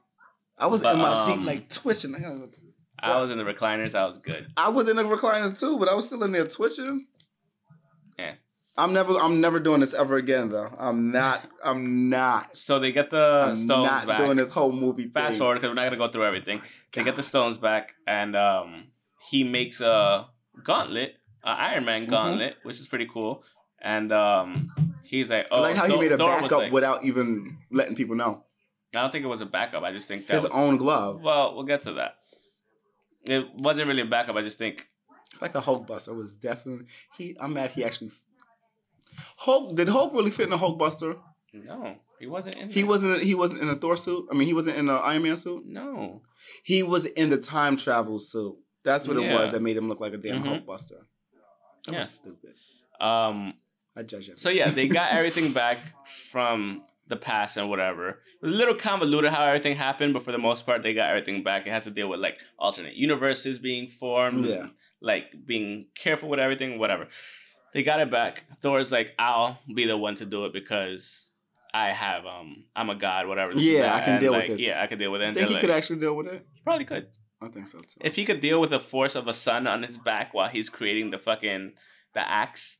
I 0.58 0.66
was 0.66 0.82
But, 0.82 0.94
in 0.94 1.00
my 1.00 1.14
seat 1.26 1.32
um, 1.32 1.44
like 1.46 1.68
twitching. 1.68 2.14
I 2.14 2.30
was- 2.30 2.60
I 3.04 3.20
was 3.20 3.30
in 3.32 3.38
the 3.38 3.42
recliners. 3.44 3.96
I 3.96 4.06
was 4.06 4.18
good. 4.18 4.46
I 4.56 4.68
was 4.68 4.86
in 4.88 4.94
the 4.94 5.02
recliner 5.02 5.58
too, 5.58 5.76
but 5.76 5.88
I 5.88 5.94
was 5.94 6.04
still 6.06 6.22
in 6.22 6.30
there 6.30 6.46
twitching. 6.46 7.06
Yeah. 8.18 8.34
I'm 8.76 8.92
never. 8.92 9.16
I'm 9.18 9.40
never 9.40 9.58
doing 9.58 9.80
this 9.80 9.92
ever 9.92 10.16
again, 10.16 10.48
though. 10.50 10.70
I'm 10.78 11.10
not. 11.10 11.42
I'm 11.64 12.08
not. 12.08 12.56
So 12.56 12.78
they 12.78 12.92
get 12.92 13.10
the 13.10 13.46
I'm 13.48 13.54
stones 13.56 13.86
not 13.90 14.06
back. 14.06 14.24
doing 14.24 14.36
this 14.36 14.52
whole 14.52 14.70
movie. 14.72 15.08
Fast 15.08 15.32
thing. 15.32 15.38
forward 15.40 15.54
because 15.56 15.70
we're 15.70 15.74
not 15.74 15.84
gonna 15.84 15.96
go 15.96 16.08
through 16.08 16.24
everything. 16.26 16.62
They 16.92 17.04
get 17.04 17.16
the 17.16 17.22
stones 17.22 17.58
back, 17.58 17.92
and 18.06 18.36
um, 18.36 18.88
he 19.30 19.44
makes 19.44 19.80
a 19.80 20.28
gauntlet, 20.62 21.14
an 21.42 21.56
Iron 21.58 21.84
Man 21.84 22.06
Mhm. 22.06 22.10
gauntlet, 22.10 22.56
which 22.64 22.78
is 22.80 22.86
pretty 22.88 23.06
cool. 23.12 23.44
And 23.80 24.12
um, 24.12 24.70
he's 25.04 25.30
like, 25.30 25.46
"Oh, 25.50 25.58
I 25.58 25.60
like 25.60 25.76
how 25.76 25.86
he 25.86 25.98
made 25.98 26.12
a 26.12 26.18
Thor 26.18 26.40
backup 26.40 26.58
like- 26.58 26.72
without 26.72 27.04
even 27.04 27.58
letting 27.70 27.96
people 27.96 28.14
know. 28.16 28.44
I 28.94 29.00
don't 29.00 29.10
think 29.10 29.24
it 29.24 29.28
was 29.28 29.40
a 29.40 29.46
backup. 29.46 29.82
I 29.82 29.90
just 29.92 30.06
think 30.06 30.26
that 30.26 30.34
His 30.34 30.42
was, 30.44 30.52
own 30.52 30.76
glove. 30.76 31.22
Well, 31.22 31.54
we'll 31.54 31.64
get 31.64 31.80
to 31.82 31.94
that. 31.94 32.16
It 33.24 33.54
wasn't 33.54 33.88
really 33.88 34.02
a 34.02 34.06
backup. 34.06 34.36
I 34.36 34.42
just 34.42 34.58
think 34.58 34.86
It's 35.32 35.40
like 35.40 35.52
the 35.54 35.62
Hulk 35.62 35.86
Buster 35.86 36.12
was 36.12 36.36
definitely. 36.36 36.86
He. 37.16 37.34
I'm 37.40 37.54
mad. 37.54 37.70
He 37.70 37.84
actually. 37.84 38.10
Hulk 39.38 39.74
did 39.76 39.88
Hulk 39.88 40.12
really 40.14 40.30
fit 40.30 40.46
in 40.46 40.52
a 40.52 40.56
Hulk 40.58 40.78
Buster? 40.78 41.16
no, 41.54 41.96
he 42.18 42.26
wasn't 42.26 42.56
in. 42.56 42.70
He 42.70 42.84
wasn't. 42.84 43.22
He 43.22 43.34
wasn't 43.34 43.62
in 43.62 43.68
a 43.68 43.76
Thor 43.76 43.96
suit. 43.96 44.26
I 44.30 44.34
mean, 44.34 44.46
he 44.46 44.52
wasn't 44.54 44.76
in 44.76 44.88
an 44.88 45.00
Iron 45.02 45.22
Man 45.22 45.36
suit. 45.36 45.64
No, 45.66 46.22
He 46.62 46.82
was 46.82 47.06
in 47.06 47.30
the 47.30 47.38
time 47.38 47.76
travel 47.76 48.18
suit. 48.18 48.56
That's 48.84 49.06
what 49.06 49.16
it 49.16 49.32
was 49.32 49.52
that 49.52 49.62
made 49.62 49.76
him 49.76 49.88
look 49.88 50.00
like 50.00 50.12
a 50.12 50.16
damn 50.16 50.42
Mhm. 50.42 50.46
Hulk 50.46 50.66
Buster. 50.66 51.06
That 51.86 51.92
Yeah. 51.92 51.98
was 51.98 52.10
stupid. 52.10 52.54
um, 53.00 53.54
I 53.96 54.02
judge 54.04 54.28
him. 54.28 54.36
So 54.38 54.48
yeah, 54.48 54.70
they 54.70 54.86
got 54.86 55.10
everything 55.12 55.52
back 55.52 55.78
from 56.30 56.84
the 57.08 57.16
past 57.16 57.56
and 57.56 57.68
whatever. 57.68 58.08
It 58.10 58.16
was 58.42 58.52
a 58.52 58.54
little 58.54 58.76
convoluted 58.76 59.32
how 59.32 59.44
everything 59.44 59.76
happened, 59.76 60.12
but 60.14 60.24
for 60.24 60.30
the 60.30 60.38
most 60.38 60.64
part, 60.64 60.82
they 60.84 60.94
got 60.94 61.10
everything 61.10 61.42
back. 61.42 61.66
It 61.66 61.70
had 61.70 61.82
to 61.82 61.90
deal 61.90 62.08
with 62.08 62.20
like 62.20 62.38
alternate 62.58 62.94
universes 62.94 63.58
being 63.58 63.88
formed, 63.90 64.46
Yeah. 64.46 64.68
like 65.00 65.44
being 65.44 65.86
careful 65.96 66.28
with 66.28 66.38
everything, 66.38 66.78
whatever. 66.78 67.08
They 67.74 67.82
got 67.82 67.98
it 68.00 68.10
back. 68.10 68.44
Thor's 68.60 68.92
like, 68.92 69.14
I'll 69.18 69.58
be 69.74 69.84
the 69.84 69.96
one 69.98 70.14
to 70.16 70.24
do 70.24 70.44
it 70.44 70.52
because 70.52 71.31
I 71.74 71.88
have 71.90 72.26
um, 72.26 72.64
I'm 72.76 72.90
a 72.90 72.94
god, 72.94 73.26
whatever. 73.26 73.54
this 73.54 73.64
Yeah. 73.64 73.94
I 73.94 74.00
can 74.00 74.14
And, 74.14 74.20
deal 74.20 74.32
with 74.34 74.46
this. 74.46 74.60
Yeah, 74.60 74.82
I 74.82 74.86
can 74.86 74.98
deal 74.98 75.10
with 75.10 75.22
it. 75.22 75.28
I 75.30 75.32
think 75.34 75.48
he 75.48 75.58
could 75.58 75.70
actually 75.70 76.00
deal 76.00 76.14
with 76.14 76.26
it. 76.26 76.46
he 76.52 76.60
probably 76.62 76.84
could. 76.84 77.06
I 77.40 77.48
think 77.48 77.66
so 77.66 77.78
too. 77.78 77.98
If 78.02 78.14
he 78.16 78.24
could 78.24 78.40
deal 78.40 78.60
with 78.60 78.70
the 78.70 78.78
force 78.80 79.14
of 79.16 79.26
a 79.26 79.34
sun 79.34 79.66
on 79.66 79.82
his 79.82 79.98
back 79.98 80.32
while 80.34 80.48
he's 80.48 80.68
creating 80.68 81.10
the 81.10 81.18
fucking 81.18 81.72
the 82.14 82.28
axe, 82.30 82.78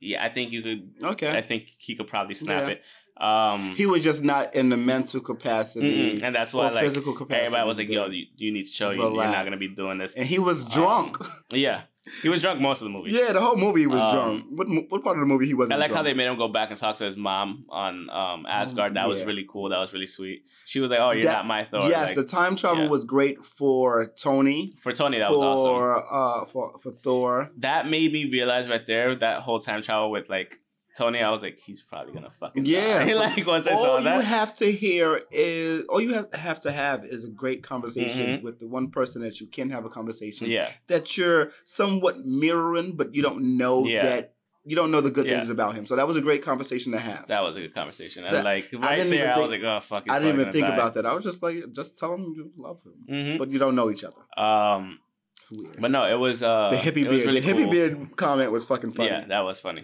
yeah, 0.00 0.24
I 0.24 0.30
think 0.30 0.50
you 0.52 0.62
could 0.62 0.90
okay. 1.12 1.30
I 1.36 1.42
think 1.42 1.66
he 1.78 1.94
could 1.94 2.08
probably 2.08 2.34
snap 2.34 2.62
Yeah. 2.66 2.74
it. 2.74 2.82
Um, 3.22 3.76
he 3.76 3.84
was 3.84 4.02
just 4.02 4.22
not 4.24 4.56
in 4.56 4.70
the 4.70 4.78
mental 4.78 5.20
capacity 5.20 6.14
mm-mm, 6.16 6.22
and 6.22 6.34
that's 6.34 6.54
why 6.54 6.70
like 6.70 6.82
physical 6.84 7.12
capacity. 7.12 7.44
everybody 7.44 7.68
was 7.68 7.76
like, 7.78 7.88
"Yo, 7.90 8.06
you, 8.06 8.24
you 8.36 8.50
need 8.50 8.64
to 8.64 8.72
show 8.72 8.90
you, 8.90 9.02
you're 9.02 9.24
not 9.24 9.44
gonna 9.44 9.58
be 9.58 9.68
doing 9.68 9.98
this." 9.98 10.14
and 10.14 10.24
he 10.26 10.38
was 10.38 10.64
drunk. 10.64 11.18
Yeah, 11.52 11.82
he 12.22 12.28
was 12.28 12.42
drunk 12.42 12.60
most 12.60 12.80
of 12.80 12.84
the 12.84 12.90
movie. 12.90 13.10
yeah, 13.12 13.32
the 13.32 13.40
whole 13.40 13.56
movie 13.56 13.80
he 13.80 13.86
was 13.86 14.00
Um, 14.02 14.12
drunk. 14.14 14.44
What 14.50 14.68
what 14.90 15.02
part 15.04 15.16
of 15.16 15.20
the 15.20 15.26
movie 15.26 15.46
he 15.46 15.54
wasn't? 15.54 15.72
I 15.74 15.76
like 15.76 15.88
drunk? 15.88 15.96
how 15.98 16.02
they 16.02 16.14
made 16.14 16.26
him 16.26 16.36
go 16.36 16.48
back 16.48 16.70
and 16.70 16.78
talk 16.78 16.96
to 16.96 17.04
his 17.04 17.16
mom 17.16 17.64
on 17.68 18.08
um, 18.10 18.46
Asgard. 18.46 18.94
That 18.94 19.08
was 19.08 19.22
really 19.24 19.46
cool. 19.48 19.68
That 19.70 19.78
was 19.78 19.92
really 19.92 20.06
sweet. 20.06 20.44
She 20.64 20.80
was 20.80 20.90
like, 20.90 21.00
"Oh, 21.00 21.10
you're 21.10 21.24
That- 21.24 21.38
not 21.38 21.46
my 21.46 21.64
Thor." 21.64 21.80
yes, 21.88 22.08
Like, 22.08 22.16
the 22.16 22.24
time 22.24 22.54
travel 22.56 22.84
yeah. 22.84 22.90
was 22.90 23.04
great 23.04 23.44
for 23.44 24.12
Tony. 24.20 24.70
for 24.80 24.92
Tony, 24.92 25.18
that 25.18 25.28
for 25.30 25.38
was 25.38 25.42
awesome. 25.42 26.04
uh 26.10 26.44
for 26.44 26.78
for 26.78 26.92
Thor. 26.92 27.50
That 27.58 27.88
made 27.88 28.12
me 28.12 28.26
realize 28.30 28.68
right 28.68 28.84
there 28.86 29.14
that 29.16 29.40
whole 29.42 29.58
time 29.60 29.82
travel 29.82 30.10
with 30.10 30.28
like 30.28 30.59
Tony. 30.96 31.20
I 31.20 31.30
was 31.30 31.42
like, 31.42 31.58
he's 31.58 31.82
probably 31.82 32.12
gonna 32.12 32.30
fucking 32.30 32.66
Yeah. 32.66 33.04
like 33.16 33.46
once 33.46 33.66
I 33.66 33.72
all 33.72 33.82
saw 33.84 34.00
that, 34.00 34.12
all 34.14 34.20
you 34.20 34.26
have 34.26 34.54
to 34.56 34.70
hear 34.72 35.22
is 35.30 35.84
all 35.88 36.00
you 36.00 36.14
have, 36.14 36.32
have 36.34 36.60
to 36.60 36.72
have 36.72 37.04
is 37.04 37.24
a 37.24 37.28
great 37.30 37.62
conversation 37.62 38.26
Mhm. 38.38 38.42
with 38.42 38.58
the 38.60 38.68
one 38.68 38.90
person 38.90 39.22
that 39.22 39.40
you 39.40 39.46
can 39.46 39.70
have 39.70 39.84
a 39.84 39.88
conversation 39.88 40.48
yeah, 40.50 40.70
that 40.88 41.16
you're 41.16 41.52
somewhat 41.64 42.18
mirroring, 42.24 42.96
but 42.96 43.14
you 43.14 43.22
don't 43.22 43.56
know 43.56 43.86
Yeah. 43.86 44.02
that 44.02 44.34
you 44.66 44.76
don't 44.76 44.90
know 44.90 45.00
the 45.00 45.10
good 45.10 45.24
Yeah. 45.26 45.36
things 45.36 45.48
about 45.48 45.74
him. 45.74 45.86
So 45.86 45.96
that 45.96 46.06
was 46.06 46.16
a 46.18 46.20
great 46.20 46.42
conversation 46.42 46.92
to 46.92 46.98
have. 46.98 47.26
that 47.28 47.42
was 47.42 47.56
a 47.56 47.60
good 47.60 47.74
conversation. 47.74 48.24
And 48.24 48.34
That- 48.36 48.44
like 48.44 48.68
I 48.74 48.76
right 48.76 48.96
didn't 48.96 49.10
there, 49.10 49.20
even 49.20 49.30
I 49.30 49.38
was 49.38 49.50
think- 49.50 49.62
like, 49.64 49.72
"Oh 49.72 49.80
fuck." 49.80 50.04
I 50.10 50.18
didn't 50.18 50.38
even 50.38 50.52
think 50.52 50.66
die. 50.66 50.74
about 50.74 50.94
that. 50.94 51.06
I 51.06 51.14
was 51.14 51.24
just 51.24 51.42
like, 51.42 51.72
just 51.72 51.98
tell 51.98 52.12
him 52.14 52.34
you 52.36 52.50
love 52.58 52.78
him, 52.84 52.94
Mhm. 53.10 53.38
but 53.38 53.48
you 53.50 53.58
don't 53.58 53.74
know 53.74 53.90
each 53.90 54.04
other. 54.04 54.20
Um, 54.36 54.98
It's 55.38 55.50
weird. 55.50 55.80
but 55.80 55.90
no, 55.90 56.04
it 56.04 56.18
was 56.18 56.42
uh 56.42 56.68
the 56.70 56.76
hippie 56.76 57.08
beard, 57.08 57.24
really 57.24 57.40
the 57.40 57.48
hippie 57.50 57.62
cool. 57.62 57.70
beard 57.70 58.16
comment 58.16 58.52
was 58.52 58.66
fucking 58.66 58.92
funny. 58.92 59.08
Yeah, 59.08 59.24
that 59.28 59.40
was 59.40 59.60
funny. 59.60 59.82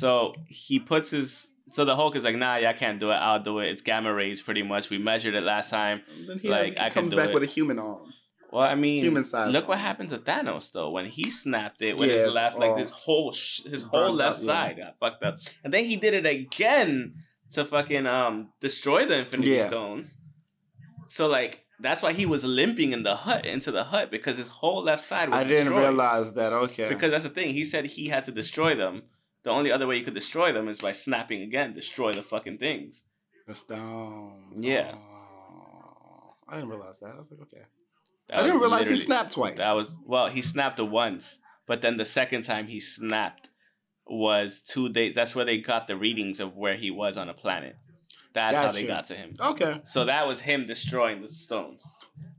So 0.00 0.34
he 0.48 0.78
puts 0.78 1.10
his. 1.10 1.48
So 1.72 1.84
the 1.84 1.96
Hulk 1.96 2.14
is 2.16 2.22
like, 2.24 2.36
nah, 2.36 2.56
yeah, 2.56 2.70
I 2.70 2.74
can't 2.74 3.00
do 3.00 3.10
it. 3.10 3.14
I'll 3.14 3.42
do 3.42 3.58
it. 3.60 3.68
It's 3.70 3.82
gamma 3.82 4.12
rays, 4.12 4.40
pretty 4.42 4.62
much. 4.62 4.88
We 4.90 4.98
measured 4.98 5.34
it 5.34 5.42
last 5.42 5.68
time. 5.70 6.02
Then 6.28 6.38
he, 6.38 6.48
Like, 6.48 6.66
has, 6.66 6.74
he 6.74 6.80
I 6.80 6.90
can 6.90 6.92
comes 6.92 7.10
do 7.10 7.16
back 7.16 7.30
it. 7.30 7.34
with 7.34 7.42
a 7.42 7.46
human 7.46 7.78
arm. 7.78 8.12
Well, 8.52 8.62
I 8.62 8.74
mean, 8.76 9.02
Human 9.02 9.24
size. 9.24 9.52
look 9.52 9.66
what 9.68 9.78
happened 9.78 10.10
to 10.10 10.18
Thanos 10.18 10.70
though 10.70 10.90
when 10.90 11.06
he 11.06 11.30
snapped 11.30 11.82
it 11.82 11.96
with 11.96 12.10
Yeah, 12.10 12.24
his 12.24 12.32
left, 12.32 12.58
like 12.58 12.76
his 12.78 12.90
whole 12.92 13.32
sh- 13.32 13.62
his 13.64 13.82
whole 13.82 14.12
left 14.12 14.36
up, 14.38 14.42
yeah. 14.42 14.46
side 14.52 14.76
got 14.76 14.98
fucked 15.00 15.22
up, 15.24 15.38
and 15.64 15.74
then 15.74 15.84
he 15.84 15.96
did 15.96 16.14
it 16.14 16.26
again 16.26 17.14
to 17.54 17.64
fucking 17.64 18.06
um 18.06 18.50
destroy 18.60 19.04
the 19.04 19.16
Infinity 19.18 19.50
Yeah. 19.50 19.66
Stones. 19.66 20.14
So 21.08 21.26
like 21.26 21.64
that's 21.80 22.00
why 22.02 22.12
he 22.12 22.24
was 22.24 22.44
limping 22.44 22.92
in 22.92 23.02
the 23.02 23.16
hut 23.16 23.44
into 23.44 23.70
the 23.72 23.84
hut 23.84 24.10
because 24.12 24.36
his 24.36 24.48
whole 24.48 24.82
left 24.84 25.02
side 25.02 25.28
was 25.30 25.38
I 25.40 25.44
didn't 25.44 25.64
destroyed. 25.66 25.82
realize 25.88 26.32
that. 26.34 26.52
Okay. 26.52 26.88
Because 26.88 27.10
that's 27.10 27.24
the 27.24 27.30
thing. 27.30 27.52
He 27.52 27.64
said 27.64 27.84
he 27.86 28.08
had 28.08 28.24
to 28.24 28.32
destroy 28.32 28.74
them. 28.76 29.02
The 29.46 29.52
only 29.52 29.70
other 29.70 29.86
way 29.86 29.96
you 29.96 30.02
could 30.02 30.12
destroy 30.12 30.50
them 30.50 30.66
is 30.66 30.80
by 30.80 30.90
snapping 30.90 31.40
again, 31.40 31.72
destroy 31.72 32.12
the 32.12 32.24
fucking 32.24 32.58
things. 32.58 33.04
the 33.46 33.54
stones. 33.54 34.60
Yeah. 34.60 34.96
Oh, 34.96 36.34
I 36.48 36.56
didn't 36.56 36.70
realize 36.70 36.98
that. 36.98 37.12
I 37.14 37.16
was 37.16 37.30
like, 37.30 37.42
okay. 37.42 37.62
That 38.28 38.40
I 38.40 38.42
didn't 38.42 38.58
realize 38.58 38.88
he 38.88 38.96
snapped 38.96 39.34
twice. 39.34 39.58
That 39.58 39.76
was 39.76 39.96
well, 40.04 40.26
he 40.30 40.42
snapped 40.42 40.80
once, 40.80 41.38
but 41.64 41.80
then 41.80 41.96
the 41.96 42.04
second 42.04 42.42
time 42.42 42.66
he 42.66 42.80
snapped 42.80 43.50
was 44.04 44.60
two 44.60 44.88
days. 44.88 45.14
That's 45.14 45.36
where 45.36 45.44
they 45.44 45.58
got 45.58 45.86
the 45.86 45.96
readings 45.96 46.40
of 46.40 46.56
where 46.56 46.74
he 46.74 46.90
was 46.90 47.16
on 47.16 47.28
a 47.28 47.34
planet. 47.34 47.76
That's 48.36 48.56
how 48.56 48.70
they 48.72 48.86
got 48.86 49.06
to 49.06 49.14
him. 49.14 49.36
okay. 49.40 49.80
So 49.84 50.04
that 50.04 50.26
was 50.28 50.40
him 50.40 50.64
destroying 50.64 51.22
the 51.22 51.28
stones, 51.28 51.84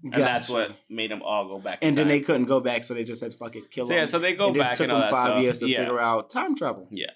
and 0.04 0.14
that's 0.14 0.50
what 0.50 0.72
made 0.90 1.12
them 1.12 1.22
all 1.22 1.48
go 1.48 1.60
back. 1.60 1.80
And 1.82 1.98
then 1.98 2.06
time. 2.06 2.10
they 2.10 2.20
couldn't 2.22 2.46
go 2.46 2.60
back, 2.62 2.84
so 2.86 2.94
they 2.94 3.04
just 3.04 3.20
said, 3.20 3.34
"Fuck 3.34 3.56
it, 3.58 3.70
kill 3.72 3.88
So 3.88 3.94
him." 3.94 4.00
yeah, 4.00 4.06
so 4.06 4.20
they 4.20 4.34
go 4.34 4.48
and 4.48 4.58
back 4.58 4.74
it 4.74 4.78
took 4.78 4.88
them 4.88 5.02
five 5.02 5.12
stuff. 5.12 5.42
years 5.42 5.60
to 5.60 5.68
yeah. 5.70 5.80
figure 5.80 6.00
out 6.00 6.30
time 6.30 6.56
travel. 6.56 6.88
Yeah. 6.92 7.12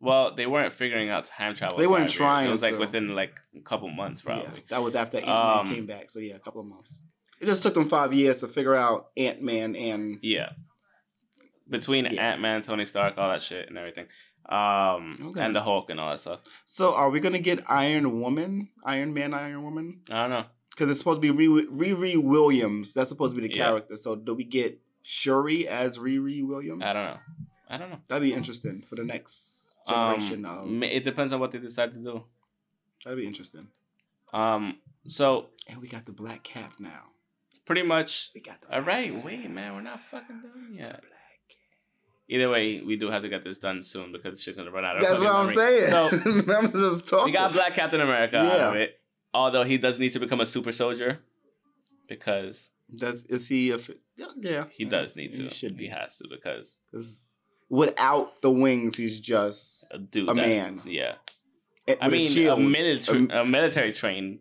Well, 0.00 0.32
they 0.36 0.46
weren't 0.46 0.72
figuring 0.74 1.10
out 1.10 1.24
time 1.24 1.56
travel. 1.56 1.76
They 1.78 1.86
weren't 1.88 2.02
five 2.02 2.08
years. 2.10 2.14
trying 2.14 2.48
It 2.48 2.52
was 2.52 2.62
like 2.62 2.74
to. 2.74 2.78
within 2.78 3.14
like 3.16 3.34
a 3.56 3.60
couple 3.62 3.88
months, 3.88 4.20
probably. 4.22 4.44
Yeah, 4.44 4.60
that 4.70 4.82
was 4.82 4.94
after 4.94 5.18
Ant 5.18 5.26
Man 5.26 5.58
Um, 5.58 5.74
came 5.74 5.86
back. 5.86 6.10
So 6.12 6.20
yeah, 6.20 6.34
a 6.36 6.38
couple 6.38 6.60
of 6.60 6.68
months. 6.68 7.00
It 7.40 7.46
just 7.46 7.62
took 7.64 7.74
them 7.74 7.88
five 7.88 8.12
years 8.14 8.36
to 8.38 8.48
figure 8.48 8.74
out 8.76 9.08
Ant 9.16 9.42
Man 9.42 9.74
and 9.74 10.18
Yeah. 10.22 10.50
Between 11.68 12.04
Yeah. 12.06 12.30
Ant 12.32 12.40
Man, 12.40 12.62
Tony 12.62 12.84
Stark, 12.84 13.18
all 13.18 13.28
that 13.28 13.42
shit 13.42 13.68
and 13.68 13.76
everything. 13.76 14.06
Um 14.48 15.16
Okay. 15.20 15.40
and 15.42 15.54
the 15.54 15.60
Hulk 15.62 15.90
and 15.90 16.00
all 16.00 16.10
that 16.10 16.20
stuff. 16.20 16.40
so 16.64 16.94
are 16.94 17.10
we 17.10 17.20
gonna 17.20 17.38
get 17.38 17.62
Iron 17.68 18.20
Woman, 18.20 18.70
Iron 18.84 19.12
Man, 19.12 19.34
Iron 19.34 19.62
Woman? 19.62 20.00
I 20.10 20.22
don't 20.22 20.30
know. 20.30 20.44
Because 20.70 20.90
it's 20.90 20.98
supposed 21.00 21.20
to 21.22 21.32
be 21.34 21.46
Riri, 21.48 22.16
Williams. 22.22 22.94
That's 22.94 23.08
supposed 23.08 23.34
to 23.34 23.42
be 23.42 23.48
the 23.48 23.54
Yeah. 23.54 23.64
character. 23.66 23.96
So 23.96 24.14
do 24.16 24.32
we 24.34 24.44
get 24.44 24.80
Shuri 25.02 25.66
as 25.68 25.98
Riri 25.98 26.46
Williams? 26.46 26.82
I 26.84 26.92
don't 26.92 27.04
know. 27.14 27.20
I 27.68 27.76
don't 27.76 27.90
know. 27.90 28.00
That'd 28.08 28.22
be 28.22 28.32
interesting 28.32 28.82
for 28.88 28.94
the 28.96 29.04
next 29.04 29.74
Um, 29.88 29.94
generation 30.18 30.44
of. 30.44 30.82
it 30.82 31.04
depends 31.04 31.32
on 31.32 31.40
what 31.40 31.50
they 31.52 31.58
decide 31.58 31.90
to 31.92 31.98
do. 31.98 32.24
That'd 33.04 33.18
be 33.18 33.26
interesting. 33.26 33.68
Um 34.32 34.78
so 35.06 35.48
And 35.66 35.80
we 35.82 35.88
got 35.88 36.06
the 36.06 36.12
black 36.12 36.42
cap 36.44 36.74
now. 36.78 37.10
pretty 37.66 37.82
much 37.82 38.30
We 38.34 38.40
got 38.40 38.60
the. 38.62 38.74
all 38.74 38.80
right, 38.82 39.12
cap. 39.12 39.24
wait, 39.24 39.50
man, 39.50 39.74
we're 39.74 39.82
not 39.82 40.00
fucking 40.10 40.40
done 40.40 40.68
The 40.72 40.76
yet. 40.78 41.04
Either 42.30 42.50
way, 42.50 42.80
we 42.82 42.96
do 42.96 43.10
have 43.10 43.22
to 43.22 43.28
get 43.28 43.42
this 43.42 43.58
done 43.58 43.82
soon 43.82 44.12
because 44.12 44.42
shit's 44.42 44.58
gonna 44.58 44.70
run 44.70 44.84
out 44.84 44.96
of 44.96 45.02
That's 45.02 45.18
what 45.20 45.30
I'm 45.32 45.46
memory. 45.46 45.54
saying. 45.54 45.90
So 45.90 46.52
I'm 46.56 46.72
just 46.72 47.08
talking. 47.08 47.26
we 47.26 47.32
got 47.32 47.52
Black 47.52 47.74
Captain 47.74 48.00
America 48.00 48.38
out 48.38 48.60
of 48.60 48.74
it. 48.76 48.98
Although 49.32 49.64
he 49.64 49.78
does 49.78 49.98
need 49.98 50.10
to 50.10 50.18
become 50.20 50.40
a 50.40 50.46
super 50.46 50.72
soldier. 50.72 51.20
Because 52.08 52.70
Does 52.94 53.24
is 53.24 53.48
he 53.48 53.70
a? 53.70 53.78
Yeah, 54.16 54.26
yeah. 54.40 54.64
he 54.70 54.84
does 54.84 55.14
need 55.16 55.32
to. 55.32 55.42
He 55.44 55.48
should 55.48 55.72
He 55.72 55.76
be. 55.76 55.88
has 55.88 56.18
to 56.18 56.28
because 56.30 56.78
without 57.68 58.40
the 58.42 58.50
wings, 58.50 58.96
he's 58.96 59.20
just 59.20 59.92
a 59.94 59.98
dude 59.98 60.24
a 60.28 60.34
that- 60.34 60.36
man. 60.36 60.80
Yeah. 60.84 61.14
I 62.02 62.08
mean, 62.08 62.20
a, 62.20 62.24
shield. 62.24 62.60
military, 62.60 63.18
Um, 63.18 63.30
a 63.30 63.44
military 63.46 63.92
trained 63.94 64.40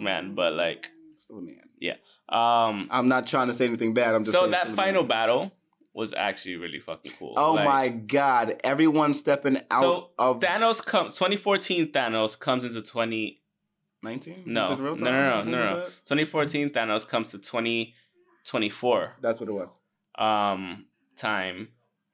man, 0.00 0.34
but 0.34 0.54
like, 0.54 0.90
still 1.18 1.38
a 1.38 1.42
man. 1.42 1.60
Yeah 1.80 1.94
um. 2.28 2.88
I'm 2.90 3.06
not 3.08 3.26
trying 3.26 3.46
to 3.48 3.54
say 3.54 3.66
anything 3.66 3.94
bad. 3.94 4.14
I'm 4.14 4.24
just 4.24 4.36
So 4.36 4.46
that 4.48 4.70
a 4.70 4.74
final 4.74 5.02
battle 5.04 5.52
was 5.98 6.14
actually 6.14 6.56
really 6.56 6.78
fucking 6.80 7.12
cool. 7.18 7.34
Oh 7.36 7.54
Like, 7.54 7.64
my 7.64 7.88
god! 7.88 8.60
Everyone 8.64 9.12
stepping 9.14 9.56
out 9.70 9.80
So, 9.82 10.10
of 10.18 10.38
Thanos 10.40 10.84
comes. 10.84 11.14
2014 11.14 11.92
Thanos 11.92 12.38
comes 12.38 12.64
into 12.64 12.80
20. 12.82 13.42
19. 14.02 14.44
No, 14.46 14.64
Is 14.64 14.70
it 14.70 14.78
real 14.82 14.94
no, 14.96 15.04
time? 15.04 15.12
no, 15.12 15.42
no, 15.42 15.50
no, 15.50 15.58
was 15.82 15.90
no. 16.08 16.14
2014 16.16 16.70
Thanos 16.70 17.06
comes 17.08 17.32
to 17.32 17.38
2024. 18.44 19.16
That's 19.20 19.40
what 19.40 19.48
it 19.48 19.52
was. 19.52 19.78
Um, 20.16 20.86
time 21.16 21.68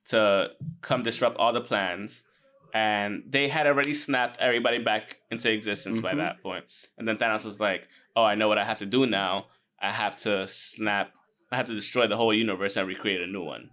to 0.07 0.51
come 0.83 1.03
disrupt 1.03 1.37
all 1.37 1.53
the 1.53 1.61
plans. 1.61 2.25
And 2.73 3.23
they 3.29 3.49
had 3.49 3.67
already 3.69 3.95
snapped 3.95 4.39
everybody 4.41 4.79
back 4.79 5.19
into 5.31 5.51
existence 5.53 6.01
by 6.01 6.13
Mhm. 6.15 6.17
that 6.17 6.43
point. 6.43 6.65
And 6.99 7.07
then 7.07 7.17
Thanos 7.19 7.45
was 7.45 7.61
like, 7.61 7.87
"Oh, 8.17 8.25
I 8.25 8.35
know 8.35 8.49
what 8.49 8.59
I 8.59 8.65
have 8.65 8.79
to 8.79 8.87
do 8.87 9.07
now. 9.07 9.47
I 9.81 9.93
have 9.93 10.17
to 10.23 10.47
snap. 10.49 11.13
I 11.53 11.57
have 11.57 11.67
to 11.67 11.75
destroy 11.75 12.07
the 12.09 12.17
whole 12.17 12.35
universe 12.35 12.77
and 12.77 12.89
recreate 12.89 13.21
a 13.21 13.29
new 13.29 13.45
one." 13.45 13.71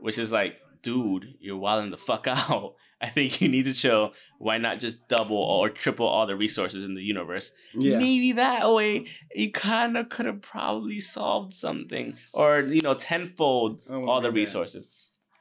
Which 0.00 0.18
is 0.18 0.32
like, 0.32 0.56
dude, 0.82 1.34
you're 1.40 1.56
wilding 1.56 1.90
the 1.90 1.96
fuck 1.96 2.26
out. 2.28 2.74
I 3.02 3.08
think 3.08 3.40
you 3.40 3.48
need 3.48 3.64
to 3.64 3.72
show 3.72 4.12
why 4.38 4.58
not 4.58 4.78
just 4.78 5.08
double 5.08 5.36
or 5.38 5.70
triple 5.70 6.06
all 6.06 6.26
the 6.26 6.36
resources 6.36 6.84
in 6.84 6.94
the 6.94 7.02
universe. 7.02 7.50
Yeah. 7.74 7.96
Maybe 7.98 8.32
that 8.32 8.70
way 8.70 9.06
you 9.34 9.50
kind 9.52 9.96
of 9.96 10.10
could 10.10 10.26
have 10.26 10.42
probably 10.42 11.00
solved 11.00 11.54
something, 11.54 12.14
or 12.34 12.60
you 12.60 12.82
know, 12.82 12.92
tenfold 12.94 13.80
I 13.88 13.92
don't 13.92 14.00
wanna 14.02 14.12
all 14.12 14.20
the 14.20 14.28
read 14.28 14.34
that. 14.34 14.40
resources. 14.40 14.88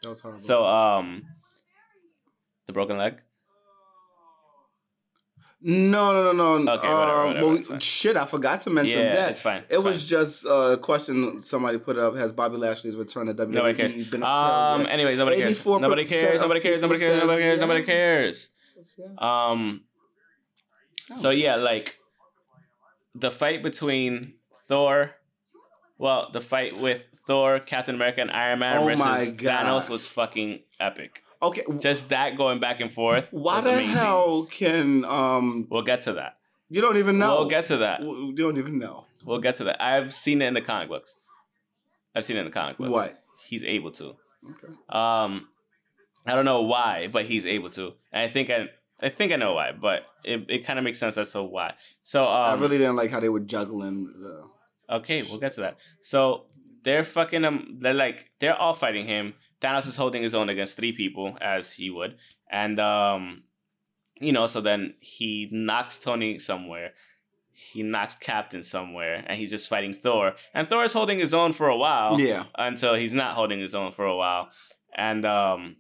That 0.04 0.10
was 0.10 0.22
horrible. 0.22 0.40
So, 0.42 0.66
um, 0.66 1.24
the 2.68 2.72
broken 2.74 2.98
leg. 2.98 3.16
No, 5.62 6.14
no, 6.14 6.32
no, 6.32 6.58
no. 6.58 6.72
Okay, 6.74 6.88
whatever, 6.88 7.12
um, 7.12 7.28
whatever, 7.28 7.56
it's 7.56 7.68
fine. 7.68 7.80
shit, 7.80 8.16
I 8.16 8.26
forgot 8.26 8.62
to 8.62 8.70
mention 8.70 9.00
yeah, 9.00 9.14
that. 9.14 9.32
it's 9.32 9.42
fine. 9.42 9.64
It 9.70 9.76
it's 9.76 9.84
was 9.84 10.06
just 10.06 10.46
a 10.46 10.78
question 10.82 11.42
somebody 11.42 11.78
put 11.78 11.98
up: 11.98 12.16
Has 12.16 12.32
Bobby 12.32 12.56
Lashley's 12.58 12.96
return 12.96 13.28
to 13.28 13.34
WWE 13.34 13.50
Nobody 13.50 13.74
cares. 13.76 14.08
been 14.08 14.24
a 14.24 14.26
Um. 14.26 14.86
Anyways, 14.86 15.18
nobody 15.18 15.38
cares. 15.38 15.60
84% 15.60 15.82
Nobody 15.82 16.06
cares. 16.06 16.42
Nobody 16.42 16.60
cares. 16.62 16.82
Nobody 16.82 17.00
cares. 17.00 17.20
Nobody 17.22 17.42
cares. 17.42 17.60
Nobody 17.60 17.84
cares. 17.84 18.50
Um. 19.18 19.82
Oh. 21.12 21.18
So 21.18 21.30
yeah, 21.32 21.56
like 21.56 21.98
the 23.14 23.32
fight 23.32 23.62
between 23.62 24.36
Thor, 24.68 25.16
well, 25.98 26.30
the 26.32 26.42
fight 26.42 26.80
with 26.80 27.08
Thor, 27.28 27.60
Captain 27.60 27.96
America, 27.96 28.22
and 28.22 28.32
Iron 28.32 28.60
Man 28.60 28.78
Oh 28.78 28.86
versus. 28.86 29.36
Thanos 29.36 29.90
was 29.90 30.08
fucking 30.08 30.60
epic. 30.80 31.24
Okay, 31.42 31.62
Just 31.80 32.10
that 32.10 32.38
going 32.38 32.60
back 32.60 32.82
and 32.82 32.92
forth. 32.92 33.28
why 33.32 33.62
the 33.62 33.70
amazing. 33.70 33.90
hell 33.90 34.46
can 34.50 35.06
um? 35.06 35.68
We'll 35.70 35.84
get 35.84 36.02
to 36.02 36.14
that. 36.14 36.38
You 36.70 36.82
don't 36.82 36.98
even 36.98 37.18
know. 37.18 37.38
We'll 37.38 37.50
get 37.50 37.66
to 37.68 37.78
that. 37.78 38.02
You 38.02 38.34
don't 38.36 38.58
even 38.58 38.78
know 38.78 39.06
We'll 39.26 39.40
get 39.40 39.56
to 39.58 39.64
that. 39.66 39.82
I've 39.84 40.14
seen 40.14 40.42
it 40.42 40.48
in 40.48 40.54
the 40.54 40.62
comic 40.62 40.90
books. 40.90 41.16
I've 42.16 42.26
seen 42.26 42.38
it 42.38 42.42
in 42.42 42.46
the 42.46 42.52
comic 42.52 42.78
books. 42.78 42.90
what. 42.90 43.24
He's 43.48 43.64
able 43.64 43.92
to. 43.92 44.16
Okay. 44.50 44.74
Um, 44.90 45.48
I 46.26 46.36
don't 46.36 46.46
know 46.46 46.62
why, 46.62 47.08
but 47.12 47.26
he's 47.26 47.46
able 47.46 47.70
to. 47.72 47.94
And 48.12 48.24
I 48.24 48.28
think 48.28 48.50
I, 48.50 48.70
I 49.02 49.10
think 49.10 49.32
I 49.32 49.36
know 49.38 49.54
why, 49.54 49.72
but 49.72 50.04
it, 50.24 50.46
it 50.50 50.66
kind 50.66 50.78
of 50.78 50.86
makes 50.86 51.00
sense 51.00 51.18
as 51.18 51.32
to 51.32 51.44
why. 51.44 51.74
So 52.04 52.26
um, 52.28 52.30
I 52.38 52.54
really 52.54 52.78
didn't 52.78 52.96
like 52.96 53.12
how 53.12 53.20
they 53.20 53.30
were 53.30 53.40
juggling 53.40 54.14
the. 54.20 54.96
Okay, 54.96 55.24
we'll 55.24 55.40
get 55.40 55.54
to 55.54 55.62
that. 55.62 55.78
So 56.02 56.46
they're 56.84 57.04
fucking 57.04 57.44
um 57.46 57.78
they're 57.82 57.94
like 57.94 58.32
they're 58.40 58.56
all 58.56 58.74
fighting 58.74 59.06
him. 59.08 59.34
Thanos 59.62 59.88
is 59.88 59.96
holding 59.98 60.24
his 60.24 60.34
own 60.36 60.50
against 60.50 60.78
three 60.78 60.92
people 60.94 61.38
as 61.42 61.74
he 61.74 61.90
would. 61.90 62.18
And 62.52 62.80
um 62.80 63.44
you 64.22 64.32
know, 64.34 64.48
so 64.48 64.60
then 64.62 64.96
he 65.00 65.48
knocks 65.52 65.98
Tony 65.98 66.40
somewhere. 66.40 66.92
He 67.52 67.84
knocks 67.84 68.16
Captain 68.16 68.64
somewhere 68.64 69.24
and 69.28 69.38
he's 69.38 69.50
just 69.50 69.68
fighting 69.70 69.94
Thor. 69.94 70.34
And 70.54 70.68
Thor 70.68 70.84
is 70.84 70.94
holding 70.94 71.20
his 71.20 71.34
own 71.34 71.54
for 71.54 71.68
a 71.68 71.78
while 71.78 72.20
Yeah. 72.20 72.46
until 72.56 72.96
he's 72.96 73.14
not 73.14 73.36
holding 73.36 73.60
his 73.60 73.76
own 73.76 73.92
for 73.92 74.06
a 74.06 74.16
while. 74.16 74.50
And 74.96 75.26
um 75.26 75.78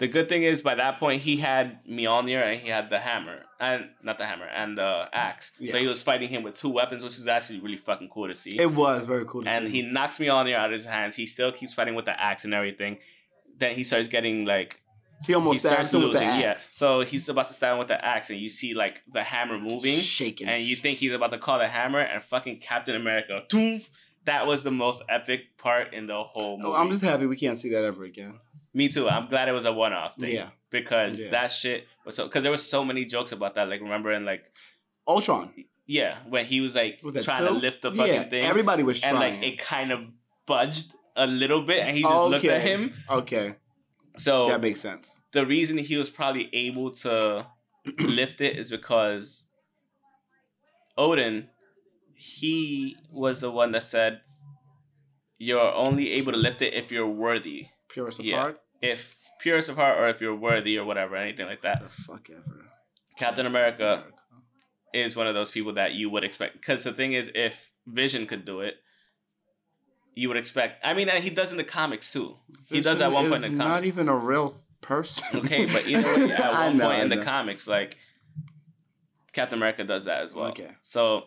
the 0.00 0.08
good 0.08 0.30
thing 0.30 0.42
is 0.42 0.62
by 0.62 0.74
that 0.74 0.98
point 0.98 1.20
he 1.20 1.36
had 1.36 1.84
Mjolnir 1.84 2.42
and 2.42 2.60
he 2.60 2.70
had 2.70 2.88
the 2.88 2.98
hammer. 2.98 3.42
And 3.60 3.90
not 4.02 4.16
the 4.16 4.24
hammer, 4.24 4.46
and 4.46 4.78
the 4.78 5.06
axe. 5.12 5.52
Yeah. 5.58 5.72
So 5.72 5.78
he 5.78 5.86
was 5.86 6.02
fighting 6.02 6.30
him 6.30 6.42
with 6.42 6.54
two 6.54 6.70
weapons, 6.70 7.02
which 7.02 7.18
is 7.18 7.26
actually 7.26 7.60
really 7.60 7.76
fucking 7.76 8.08
cool 8.08 8.26
to 8.26 8.34
see 8.34 8.58
It 8.58 8.72
was 8.72 9.04
very 9.04 9.26
cool. 9.26 9.42
To 9.42 9.50
and 9.50 9.66
see. 9.66 9.70
he 9.70 9.82
knocks 9.82 10.16
Mjolnir 10.16 10.54
out 10.54 10.72
of 10.72 10.78
his 10.78 10.86
hands. 10.86 11.14
He 11.14 11.26
still 11.26 11.52
keeps 11.52 11.74
fighting 11.74 11.94
with 11.94 12.06
the 12.06 12.18
axe 12.18 12.46
and 12.46 12.54
everything. 12.54 12.96
Then 13.58 13.74
he 13.74 13.84
starts 13.84 14.08
getting 14.08 14.46
like 14.46 14.80
he 15.26 15.34
almost 15.34 15.60
he 15.60 15.68
starts 15.68 15.90
stabbed 15.90 16.02
him 16.02 16.08
with 16.08 16.18
the 16.18 16.24
losing. 16.24 16.40
Yeah, 16.40 16.54
so 16.56 17.02
he's 17.02 17.28
about 17.28 17.48
to 17.48 17.52
stab 17.52 17.74
him 17.74 17.78
with 17.80 17.88
the 17.88 18.02
axe, 18.02 18.30
and 18.30 18.40
you 18.40 18.48
see 18.48 18.72
like 18.72 19.02
the 19.12 19.22
hammer 19.22 19.58
moving, 19.58 19.98
shaking, 19.98 20.48
and 20.48 20.62
you 20.62 20.76
think 20.76 20.98
he's 20.98 21.12
about 21.12 21.30
to 21.32 21.38
call 21.38 21.58
the 21.58 21.68
hammer, 21.68 22.00
and 22.00 22.24
fucking 22.24 22.60
Captain 22.60 22.96
America, 22.96 23.42
toof. 23.50 23.90
That 24.24 24.46
was 24.46 24.62
the 24.62 24.70
most 24.70 25.02
epic 25.08 25.58
part 25.58 25.92
in 25.92 26.06
the 26.06 26.22
whole 26.22 26.58
movie. 26.58 26.70
Oh, 26.70 26.74
I'm 26.74 26.90
just 26.90 27.02
happy 27.02 27.26
we 27.26 27.36
can't 27.36 27.58
see 27.58 27.70
that 27.70 27.84
ever 27.84 28.04
again. 28.04 28.38
Me 28.74 28.88
too. 28.88 29.08
I'm 29.08 29.28
glad 29.28 29.48
it 29.48 29.52
was 29.52 29.64
a 29.64 29.72
one-off 29.72 30.16
thing. 30.16 30.34
Yeah. 30.34 30.50
Because 30.70 31.20
Yeah. 31.20 31.30
that 31.30 31.48
shit 31.50 31.86
was 32.04 32.14
so 32.16 32.24
because 32.26 32.42
there 32.42 32.52
was 32.52 32.68
so 32.68 32.84
many 32.84 33.04
jokes 33.04 33.32
about 33.32 33.54
that. 33.56 33.68
Like 33.68 33.80
remembering 33.80 34.24
like 34.24 34.44
Ultron 35.08 35.52
yeah 35.86 36.18
when 36.28 36.46
he 36.46 36.60
was 36.60 36.76
like 36.76 37.00
was 37.02 37.14
trying 37.24 37.40
two? 37.40 37.48
to 37.48 37.52
lift 37.54 37.82
the 37.82 37.90
fucking 37.90 38.14
yeah, 38.14 38.22
thing 38.22 38.44
Everybody 38.44 38.84
was 38.84 39.02
and 39.02 39.18
like 39.18 39.42
it 39.42 39.58
kind 39.58 39.90
of 39.90 40.00
budged 40.46 40.94
a 41.16 41.26
little 41.26 41.62
bit 41.62 41.80
and 41.84 41.96
he 41.96 42.02
just 42.04 42.24
looked 42.26 42.44
at 42.44 42.62
him. 42.62 42.94
okay, 43.10 43.56
So 44.16 44.46
that 44.48 44.60
makes 44.60 44.80
sense. 44.80 45.18
the 45.32 45.44
reason 45.44 45.78
he 45.78 45.96
was 45.96 46.08
probably 46.10 46.48
able 46.52 46.92
to 47.02 47.46
lift 47.98 48.40
it 48.40 48.56
is 48.56 48.70
because 48.70 49.46
Odin, 50.96 51.48
he 52.14 52.96
was 53.10 53.40
the 53.40 53.50
one 53.50 53.72
that 53.72 53.82
said, 53.82 54.20
"You're 55.38 55.72
only 55.74 56.10
able 56.12 56.32
to 56.32 56.38
lift 56.38 56.60
it 56.62 56.74
if 56.74 56.92
you're 56.92 57.08
worthy, 57.08 57.68
Purest 57.92 58.18
of 58.20 58.24
Yeah. 58.26 58.36
heart. 58.40 58.60
if 58.82 59.14
purest 59.40 59.68
of 59.68 59.76
heart, 59.76 59.98
or 59.98 60.08
if 60.08 60.20
you're 60.22 60.34
worthy, 60.34 60.78
or 60.78 60.84
whatever, 60.84 61.16
anything 61.16 61.46
like 61.46 61.62
that." 61.62 61.82
The 61.82 61.88
fuck 61.88 62.30
ever. 62.30 62.64
Captain 63.18 63.44
America 63.44 64.04
is 64.94 65.14
one 65.14 65.26
of 65.26 65.34
those 65.34 65.50
people 65.50 65.74
that 65.74 65.92
you 65.92 66.08
would 66.10 66.24
expect 66.24 66.54
because 66.54 66.82
the 66.84 66.92
thing 66.92 67.12
is, 67.12 67.30
if 67.34 67.70
Vision 67.86 68.26
could 68.26 68.44
do 68.44 68.60
it, 68.60 68.76
you 70.14 70.28
would 70.28 70.36
expect. 70.36 70.84
I 70.84 70.94
mean, 70.94 71.08
he 71.08 71.30
does 71.30 71.50
in 71.50 71.56
the 71.58 71.64
comics 71.64 72.10
too. 72.12 72.36
He 72.68 72.80
does 72.80 73.00
at 73.00 73.12
one 73.12 73.28
point 73.28 73.44
in 73.44 73.56
the 73.56 73.58
comics. 73.64 73.68
Not 73.68 73.84
even 73.84 74.08
a 74.08 74.16
real 74.16 74.54
person. 74.80 75.24
Okay, 75.40 75.66
but 75.66 75.86
either 75.86 76.02
way, 76.26 76.32
at 76.38 76.52
one 76.52 76.78
know, 76.78 76.88
point 76.88 77.02
in 77.02 77.08
the 77.10 77.24
comics, 77.24 77.66
like 77.68 77.96
Captain 79.32 79.58
America 79.58 79.84
does 79.84 80.04
that 80.04 80.22
as 80.22 80.34
well. 80.34 80.46
Okay. 80.48 80.70
So 80.82 81.24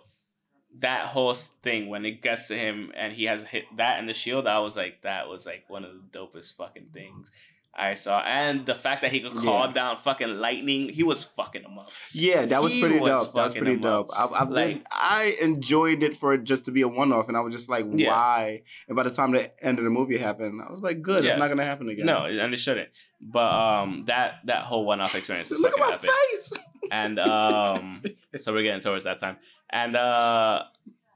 that 0.80 1.08
whole 1.08 1.34
thing 1.34 1.88
when 1.90 2.06
it 2.06 2.22
gets 2.22 2.48
to 2.48 2.58
him 2.58 2.92
and 2.96 3.14
he 3.14 3.26
has 3.26 3.44
hit 3.44 3.66
that 3.78 4.00
and 4.00 4.10
the 4.10 4.14
shield, 4.14 4.48
I 4.48 4.60
was 4.60 4.76
like, 4.76 5.02
that 5.04 5.28
was 5.30 5.46
like 5.46 5.66
one 5.70 5.84
of 5.86 5.92
the 5.94 6.18
dopest 6.20 6.56
fucking 6.56 6.88
things 6.94 7.32
I 7.76 7.96
saw. 7.96 8.20
And 8.22 8.66
the 8.68 8.76
fact 8.76 9.02
that 9.02 9.12
he 9.12 9.20
could 9.22 9.36
call 9.36 9.66
Yeah. 9.68 9.72
down 9.74 9.98
fucking 9.98 10.28
lightning, 10.40 10.90
he 10.90 11.02
was 11.04 11.24
fucking 11.24 11.64
him 11.64 11.78
up. 11.80 11.88
Yeah, 12.12 12.46
that 12.46 12.62
was 12.62 12.74
He 12.74 12.82
pretty 12.82 13.00
was 13.00 13.10
dope. 13.10 13.34
That 13.34 13.46
was 13.46 13.54
pretty 13.56 13.78
dope. 13.78 14.10
I, 14.14 14.26
I've 14.26 14.50
been, 14.50 14.56
Like- 14.78 14.88
I 14.92 15.36
enjoyed 15.42 16.04
it 16.04 16.16
for 16.16 16.34
it 16.36 16.44
just 16.44 16.66
to 16.66 16.72
be 16.72 16.82
a 16.82 16.88
one 16.88 17.12
off, 17.12 17.30
and 17.30 17.38
I 17.38 17.40
was 17.40 17.54
just 17.54 17.70
like, 17.70 17.86
Yeah. 17.94 18.10
why? 18.12 18.62
And 18.88 18.96
by 18.96 19.04
the 19.04 19.10
time 19.10 19.32
the 19.32 19.52
end 19.66 19.80
of 19.80 19.86
the 19.86 19.90
movie 19.92 20.18
happened, 20.18 20.62
I 20.66 20.70
was 20.70 20.82
like, 20.84 21.02
good. 21.02 21.24
Yeah. 21.24 21.32
It's 21.32 21.40
not 21.40 21.48
gonna 21.48 21.64
happen 21.66 21.90
again. 21.90 22.06
No, 22.06 22.26
and 22.26 22.54
it 22.54 22.58
shouldn't. 22.58 22.90
But 23.22 23.52
um, 23.54 24.04
that 24.06 24.40
that 24.46 24.66
whole 24.66 24.86
one 24.86 25.02
off 25.02 25.16
experience 25.16 25.50
look 25.50 25.74
at 25.74 25.80
fucking 25.80 25.88
my 25.90 25.94
epic. 25.96 26.10
face. 26.32 26.54
And 26.92 27.18
um, 27.18 28.04
so 28.40 28.54
we're 28.54 28.64
getting 28.64 28.82
towards 28.82 29.06
that 29.06 29.18
time. 29.20 29.38
And 29.74 29.96
uh, 29.96 30.66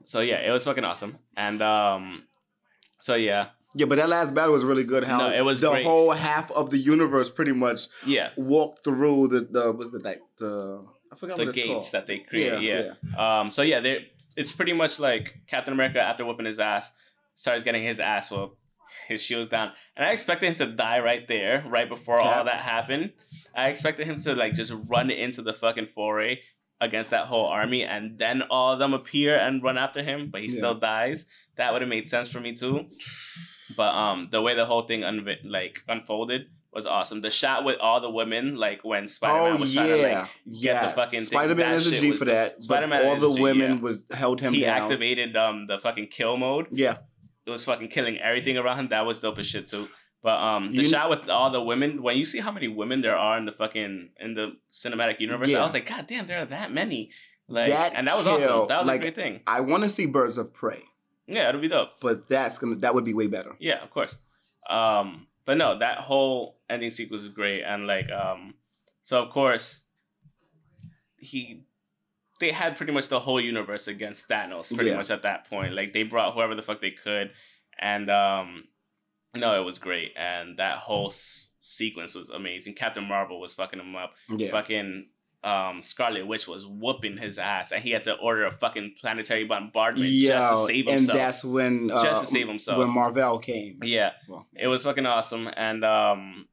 so 0.04 0.20
yeah, 0.20 0.40
it 0.46 0.50
was 0.50 0.64
fucking 0.64 0.84
awesome. 0.84 1.18
And 1.36 1.62
um, 1.62 2.24
so 2.98 3.14
yeah, 3.14 3.50
Yeah, 3.74 3.86
but 3.86 3.96
that 3.98 4.08
last 4.08 4.34
battle 4.34 4.52
was 4.52 4.64
really 4.64 4.82
good. 4.84 5.04
How 5.04 5.18
No, 5.18 5.32
it 5.32 5.44
was 5.44 5.60
the 5.60 5.70
great. 5.70 5.84
whole 5.86 6.10
half 6.12 6.50
of 6.50 6.70
the 6.70 6.78
universe 6.78 7.30
pretty 7.30 7.52
much 7.52 7.82
yeah, 8.04 8.30
walked 8.36 8.82
through 8.82 9.28
the 9.28 9.40
the 9.48 9.70
was 9.72 9.92
the 9.92 10.00
like 10.00 10.20
the 10.38 10.84
I 11.12 11.16
forgot 11.16 11.36
the 11.36 11.44
what 11.44 11.48
it's 11.50 11.56
gates 11.56 11.68
called. 11.70 11.92
that 11.92 12.06
they 12.08 12.18
create. 12.18 12.60
Yeah. 12.62 12.94
Um. 13.40 13.50
So 13.50 13.62
yeah, 13.62 13.78
they 13.80 14.08
it's 14.36 14.50
pretty 14.52 14.72
much 14.72 14.98
like 14.98 15.38
Captain 15.46 15.72
America 15.72 16.00
after 16.00 16.24
whooping 16.24 16.46
his 16.46 16.58
ass 16.58 16.92
starts 17.36 17.62
getting 17.62 17.84
his 17.84 18.00
ass 18.00 18.32
whooped, 18.32 18.56
his 19.06 19.22
shield's 19.22 19.48
down, 19.50 19.70
and 19.96 20.04
I 20.04 20.10
expected 20.10 20.46
him 20.48 20.54
to 20.56 20.66
die 20.74 20.98
right 20.98 21.26
there, 21.28 21.62
right 21.68 21.88
before 21.88 22.20
all 22.20 22.44
that 22.44 22.60
happened. 22.62 23.12
I 23.54 23.68
expected 23.68 24.08
him 24.08 24.20
to 24.22 24.34
like 24.34 24.54
just 24.54 24.72
run 24.90 25.10
into 25.10 25.42
the 25.42 25.54
fucking 25.54 25.88
foray 25.94 26.40
against 26.80 27.10
that 27.10 27.26
whole 27.26 27.46
army, 27.46 27.82
and 27.84 28.18
then 28.18 28.42
all 28.42 28.72
of 28.72 28.78
them 28.78 28.94
appear 28.94 29.36
and 29.36 29.62
run 29.62 29.76
after 29.78 30.02
him, 30.02 30.30
but 30.30 30.40
he 30.42 30.46
Yeah. 30.48 30.56
still 30.58 30.74
dies. 30.74 31.26
That 31.56 31.72
would 31.72 31.82
have 31.82 31.88
made 31.88 32.08
sense 32.08 32.28
for 32.28 32.40
me 32.40 32.54
too. 32.54 32.86
But 33.76 33.94
um, 33.94 34.28
the 34.30 34.40
way 34.40 34.54
the 34.54 34.64
whole 34.64 34.82
thing 34.82 35.00
unv- 35.00 35.38
like 35.44 35.82
unfolded 35.88 36.46
was 36.72 36.86
awesome. 36.86 37.20
The 37.20 37.30
shot 37.30 37.64
with 37.64 37.78
all 37.80 38.00
the 38.00 38.10
women, 38.10 38.56
like 38.56 38.84
when 38.84 39.08
Spider 39.08 39.42
Man 39.50 39.52
Oh 39.54 39.56
was 39.56 39.74
trying 39.74 39.88
to 39.88 39.96
yeah, 39.98 40.20
like 40.20 40.28
yeah. 40.46 40.88
fucking 40.92 41.10
thing. 41.20 41.26
Spider 41.26 41.54
Man 41.54 41.72
is 41.74 41.86
a 41.86 41.96
G 41.96 42.12
for 42.12 42.24
the- 42.24 42.30
that. 42.32 42.62
Spider-Man 42.62 43.06
all 43.06 43.16
the 43.16 43.32
G, 43.34 43.40
women 43.42 43.72
yeah. 43.76 43.80
was 43.80 44.00
held 44.10 44.40
him 44.40 44.52
he 44.54 44.60
down. 44.60 44.82
activated 44.82 45.36
um 45.36 45.66
the 45.66 45.78
fucking 45.78 46.06
kill 46.08 46.36
mode. 46.36 46.66
Yeah, 46.70 46.98
It 47.46 47.50
was 47.50 47.64
fucking 47.64 47.88
killing 47.88 48.18
everything 48.18 48.56
around 48.56 48.78
him. 48.78 48.88
That 48.88 49.04
was 49.06 49.20
dope 49.20 49.38
as 49.38 49.46
shit 49.46 49.66
too. 49.68 49.88
But 50.22 50.40
um, 50.40 50.72
the 50.74 50.82
You- 50.82 50.88
shot 50.88 51.10
with 51.10 51.28
all 51.30 51.50
the 51.50 51.62
women, 51.62 52.02
when 52.02 52.16
you 52.16 52.24
see 52.24 52.40
how 52.40 52.50
many 52.50 52.66
women 52.68 53.02
there 53.02 53.16
are 53.16 53.38
in 53.38 53.44
the 53.44 53.52
fucking 53.52 54.10
in 54.18 54.34
the 54.34 54.56
cinematic 54.72 55.20
universe, 55.20 55.48
Yeah. 55.48 55.60
I 55.60 55.62
was 55.62 55.72
like, 55.74 55.86
God 55.88 56.06
damn, 56.08 56.26
there 56.26 56.40
are 56.42 56.46
that 56.46 56.72
many. 56.72 57.10
Like, 57.46 57.68
That 57.70 57.94
and 57.94 58.08
that 58.08 58.16
was 58.16 58.26
kill, 58.26 58.34
awesome. 58.34 58.68
That 58.68 58.78
was 58.78 58.86
like- 58.86 59.00
a 59.00 59.04
great 59.04 59.14
thing. 59.14 59.40
I 59.46 59.60
want 59.60 59.84
to 59.84 59.88
see 59.88 60.06
Birds 60.06 60.36
of 60.36 60.52
Prey, 60.52 60.82
Yeah, 61.26 61.48
it'll 61.48 61.60
be 61.60 61.68
dope. 61.68 62.00
but 62.00 62.28
that's 62.28 62.58
gonna 62.58 62.74
that 62.76 62.94
would 62.94 63.04
be 63.04 63.14
way 63.14 63.26
better. 63.28 63.54
Yeah, 63.60 63.82
of 63.82 63.90
course. 63.90 64.18
Um, 64.68 65.28
but 65.46 65.56
no, 65.56 65.78
that 65.78 65.98
whole 65.98 66.58
ending 66.68 66.90
sequence 66.90 67.22
is 67.22 67.32
great, 67.32 67.62
and 67.62 67.86
like, 67.86 68.10
um, 68.10 68.54
so 69.02 69.22
of 69.22 69.30
course, 69.30 69.82
he, 71.18 71.62
they 72.40 72.50
had 72.52 72.76
pretty 72.76 72.92
much 72.92 73.08
the 73.08 73.20
whole 73.20 73.40
universe 73.40 73.88
against 73.88 74.28
Thanos, 74.28 74.74
pretty 74.74 74.90
Yeah. 74.90 74.96
much 74.96 75.10
at 75.10 75.22
that 75.22 75.48
point. 75.48 75.74
Like 75.74 75.92
they 75.92 76.02
brought 76.02 76.34
whoever 76.34 76.54
the 76.54 76.62
fuck 76.62 76.80
they 76.80 76.90
could, 76.90 77.30
and 77.78 78.10
um, 78.10 78.64
No, 79.38 79.60
it 79.60 79.64
was 79.64 79.78
great, 79.78 80.12
and 80.16 80.58
that 80.58 80.78
whole 80.78 81.08
s- 81.08 81.46
sequence 81.60 82.14
was 82.14 82.30
amazing. 82.30 82.74
Captain 82.74 83.04
Marvel 83.04 83.40
was 83.40 83.54
fucking 83.54 83.78
him 83.80 83.94
up. 83.96 84.12
Yeah. 84.28 84.50
Fucking 84.50 85.08
um, 85.44 85.82
Scarlet 85.82 86.26
Witch 86.26 86.48
was 86.48 86.66
whooping 86.66 87.16
his 87.18 87.38
ass, 87.38 87.70
and 87.72 87.82
he 87.82 87.90
had 87.90 88.02
to 88.04 88.14
order 88.14 88.44
a 88.46 88.50
fucking 88.52 88.96
planetary 89.00 89.44
bombardment 89.44 90.10
just 90.10 90.50
to 90.50 90.66
save 90.66 90.86
and 90.86 90.96
himself. 90.96 91.16
that's 91.18 91.44
when 91.44 91.90
uh, 91.92 92.02
Just 92.02 92.22
to 92.22 92.26
save 92.26 92.48
himself. 92.48 92.78
when 92.78 92.90
Marvel 92.90 93.38
came. 93.38 93.78
yeah, 93.82 94.12
Well, 94.28 94.46
it 94.56 94.66
was 94.66 94.82
fucking 94.82 95.06
awesome, 95.06 95.48
and 95.56 95.84
um, 95.84 96.48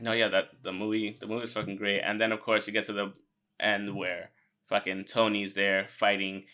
no, 0.00 0.12
yeah, 0.12 0.28
that 0.28 0.48
the 0.62 0.72
movie, 0.72 1.16
the 1.18 1.26
movie 1.26 1.40
was 1.40 1.52
fucking 1.52 1.76
great, 1.76 2.00
and 2.00 2.20
then 2.20 2.30
of 2.32 2.40
course 2.42 2.66
you 2.66 2.72
get 2.74 2.84
to 2.86 2.92
the 2.92 3.12
end 3.58 3.96
where 3.96 4.30
fucking 4.68 5.04
Tony's 5.04 5.54
there 5.54 5.86
fighting, 5.88 6.44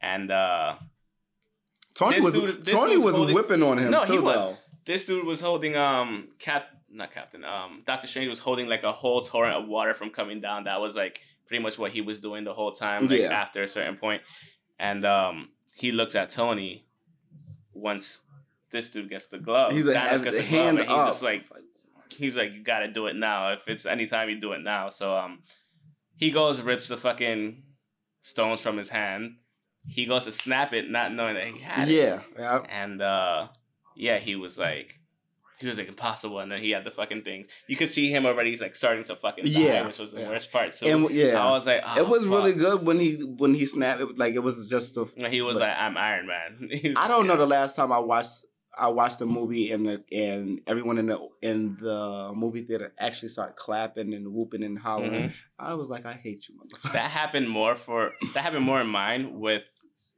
and 0.00 0.30
uh, 0.32 0.74
Tony 1.94 2.20
was 2.20 2.34
dude- 2.34 2.66
Tony 2.66 2.96
was 2.98 3.14
holding- 3.16 3.34
whipping 3.34 3.62
on 3.62 3.78
him. 3.78 3.90
No, 3.90 4.00
he 4.02 4.16
too, 4.16 4.22
was. 4.22 4.36
though. 4.36 4.56
This 4.86 5.04
dude 5.04 5.26
was 5.26 5.40
holding 5.40 5.76
um 5.76 6.28
cap 6.38 6.68
not 6.90 7.12
captain 7.12 7.44
um 7.44 7.82
Doctor 7.86 8.06
Strange 8.06 8.28
was 8.28 8.38
holding 8.38 8.66
like 8.68 8.82
a 8.84 8.92
whole 8.92 9.20
torrent 9.20 9.56
of 9.62 9.68
water 9.68 9.92
from 9.94 10.10
coming 10.10 10.40
down. 10.40 10.64
That 10.64 10.80
was 10.80 10.96
like 10.96 11.20
pretty 11.46 11.62
much 11.62 11.78
what 11.78 11.90
he 11.92 12.00
was 12.00 12.20
doing 12.20 12.44
the 12.44 12.54
whole 12.54 12.72
time. 12.72 13.08
Like 13.08 13.20
Yeah. 13.20 13.32
after 13.32 13.62
a 13.62 13.68
certain 13.68 13.96
point, 13.96 14.22
and 14.78 15.04
um 15.04 15.50
he 15.74 15.92
looks 15.92 16.14
at 16.14 16.30
Tony 16.30 16.86
once 17.74 18.22
this 18.70 18.90
dude 18.90 19.10
gets 19.10 19.28
the 19.28 19.38
glove. 19.38 19.72
He's 19.72 19.84
like, 19.86 19.96
Thanos 19.96 20.22
gets 20.24 20.36
the 20.36 20.42
the 20.42 20.48
glove, 20.48 20.64
hand 20.64 20.78
and 20.78 20.88
he's 20.88 21.06
just 21.06 21.22
like 21.22 21.42
he's 22.10 22.36
like 22.36 22.52
you 22.52 22.62
got 22.62 22.80
to 22.80 22.88
do 22.88 23.06
it 23.06 23.16
now. 23.16 23.52
If 23.52 23.68
it's 23.68 23.86
anytime 23.86 24.28
you 24.28 24.40
do 24.40 24.52
it 24.52 24.62
now. 24.62 24.90
So 24.90 25.16
um 25.16 25.42
he 26.16 26.30
goes 26.30 26.60
rips 26.60 26.88
the 26.88 26.96
fucking 26.96 27.62
stones 28.22 28.60
from 28.60 28.76
his 28.78 28.88
hand. 28.88 29.36
He 29.88 30.06
goes 30.06 30.24
to 30.24 30.32
snap 30.32 30.72
it, 30.72 30.90
not 30.90 31.12
knowing 31.12 31.34
that 31.34 31.46
he 31.46 31.60
had 31.60 31.88
it 31.88 31.94
yeah, 31.94 32.20
yeah. 32.38 32.58
and 32.68 33.00
uh 33.02 33.48
yeah 33.96 34.18
he 34.18 34.36
was 34.36 34.56
like 34.58 34.94
he 35.58 35.66
was 35.66 35.78
like 35.78 35.88
impossible 35.88 36.38
and 36.40 36.52
then 36.52 36.60
he 36.60 36.70
had 36.70 36.84
the 36.84 36.90
fucking 36.90 37.22
things 37.22 37.46
you 37.66 37.76
could 37.76 37.88
see 37.88 38.10
him 38.10 38.26
already 38.26 38.50
he's 38.50 38.60
like 38.60 38.76
starting 38.76 39.02
to 39.04 39.16
fucking 39.16 39.44
die, 39.44 39.50
Yeah, 39.58 39.86
which 39.86 39.98
was 39.98 40.12
the 40.12 40.20
yeah. 40.20 40.28
worst 40.28 40.52
part 40.52 40.74
so 40.74 40.86
and 40.86 41.10
yeah, 41.10 41.42
i 41.42 41.50
was 41.50 41.66
like 41.66 41.80
oh, 41.84 41.98
it 41.98 42.06
was 42.08 42.26
really 42.26 42.52
good 42.52 42.84
when 42.84 43.00
he 43.00 43.14
when 43.38 43.54
he 43.54 43.64
snapped. 43.64 44.00
It, 44.02 44.18
like 44.18 44.34
it 44.34 44.40
was 44.40 44.68
just 44.68 44.96
a. 44.98 45.06
He 45.30 45.40
was 45.40 45.54
but- 45.58 45.62
like 45.68 45.76
i'm 45.78 45.96
iron 45.96 46.26
man 46.26 46.68
was- 46.70 46.92
I 46.96 47.08
don't 47.08 47.26
know 47.26 47.36
the 47.36 47.46
last 47.46 47.74
time 47.74 47.90
I 47.90 47.98
watched 47.98 48.44
I 48.78 48.88
watched 48.88 49.20
the 49.20 49.24
movie 49.24 49.72
and 49.72 49.86
the 49.86 50.04
and 50.12 50.60
everyone 50.66 50.98
in 50.98 51.06
the 51.06 51.18
in 51.40 51.78
the 51.80 52.32
movie 52.34 52.60
theater 52.60 52.92
actually 52.98 53.30
started 53.30 53.56
clapping 53.56 54.12
and 54.12 54.28
whooping 54.34 54.62
and 54.62 54.78
hollering. 54.78 55.30
Mhm. 55.30 55.32
I 55.58 55.72
was 55.72 55.88
like, 55.88 56.04
I 56.04 56.12
hate 56.12 56.46
you, 56.46 56.56
motherfucker. 56.56 56.92
that 56.92 57.10
happened 57.10 57.48
more 57.48 57.74
for 57.74 58.12
that 58.34 58.42
happened 58.42 58.66
more 58.66 58.82
in 58.82 58.88
mine 58.88 59.40
with 59.40 59.64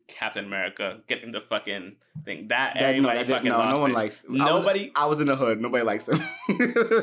captain 0.09 0.45
america 0.47 1.01
getting 1.07 1.31
the 1.31 1.41
fucking 1.41 1.95
thing 2.25 2.49
that, 2.49 2.75
That, 2.79 2.81
no, 2.97 3.09
everybody 3.09 3.19
that 3.19 3.29
fucking 3.29 3.49
no, 3.51 3.59
lost 3.59 3.75
no 3.77 3.81
one 3.83 3.91
it. 3.91 3.95
likes. 3.95 4.25
I 4.25 4.31
was- 4.33 4.39
Nobody- 4.65 4.93
I 4.97 5.07
was, 5.07 5.21
in 5.21 5.27
the 5.29 5.37
hood. 5.37 5.61
Nobody 5.61 5.85
likes 5.85 6.09
him. 6.09 6.21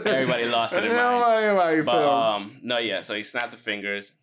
Everybody 0.06 0.45
lost 0.45 0.76
it 0.76 0.82
mine. 0.82 0.95
Nobody 0.95 1.52
likes 1.52 1.86
But 1.86 2.02
him. 2.02 2.10
um, 2.10 2.57
no, 2.64 2.77
yeah. 2.80 3.02
So 3.02 3.15
he 3.15 3.23
snapped 3.23 3.52
the 3.52 3.57
fingers, 3.57 4.14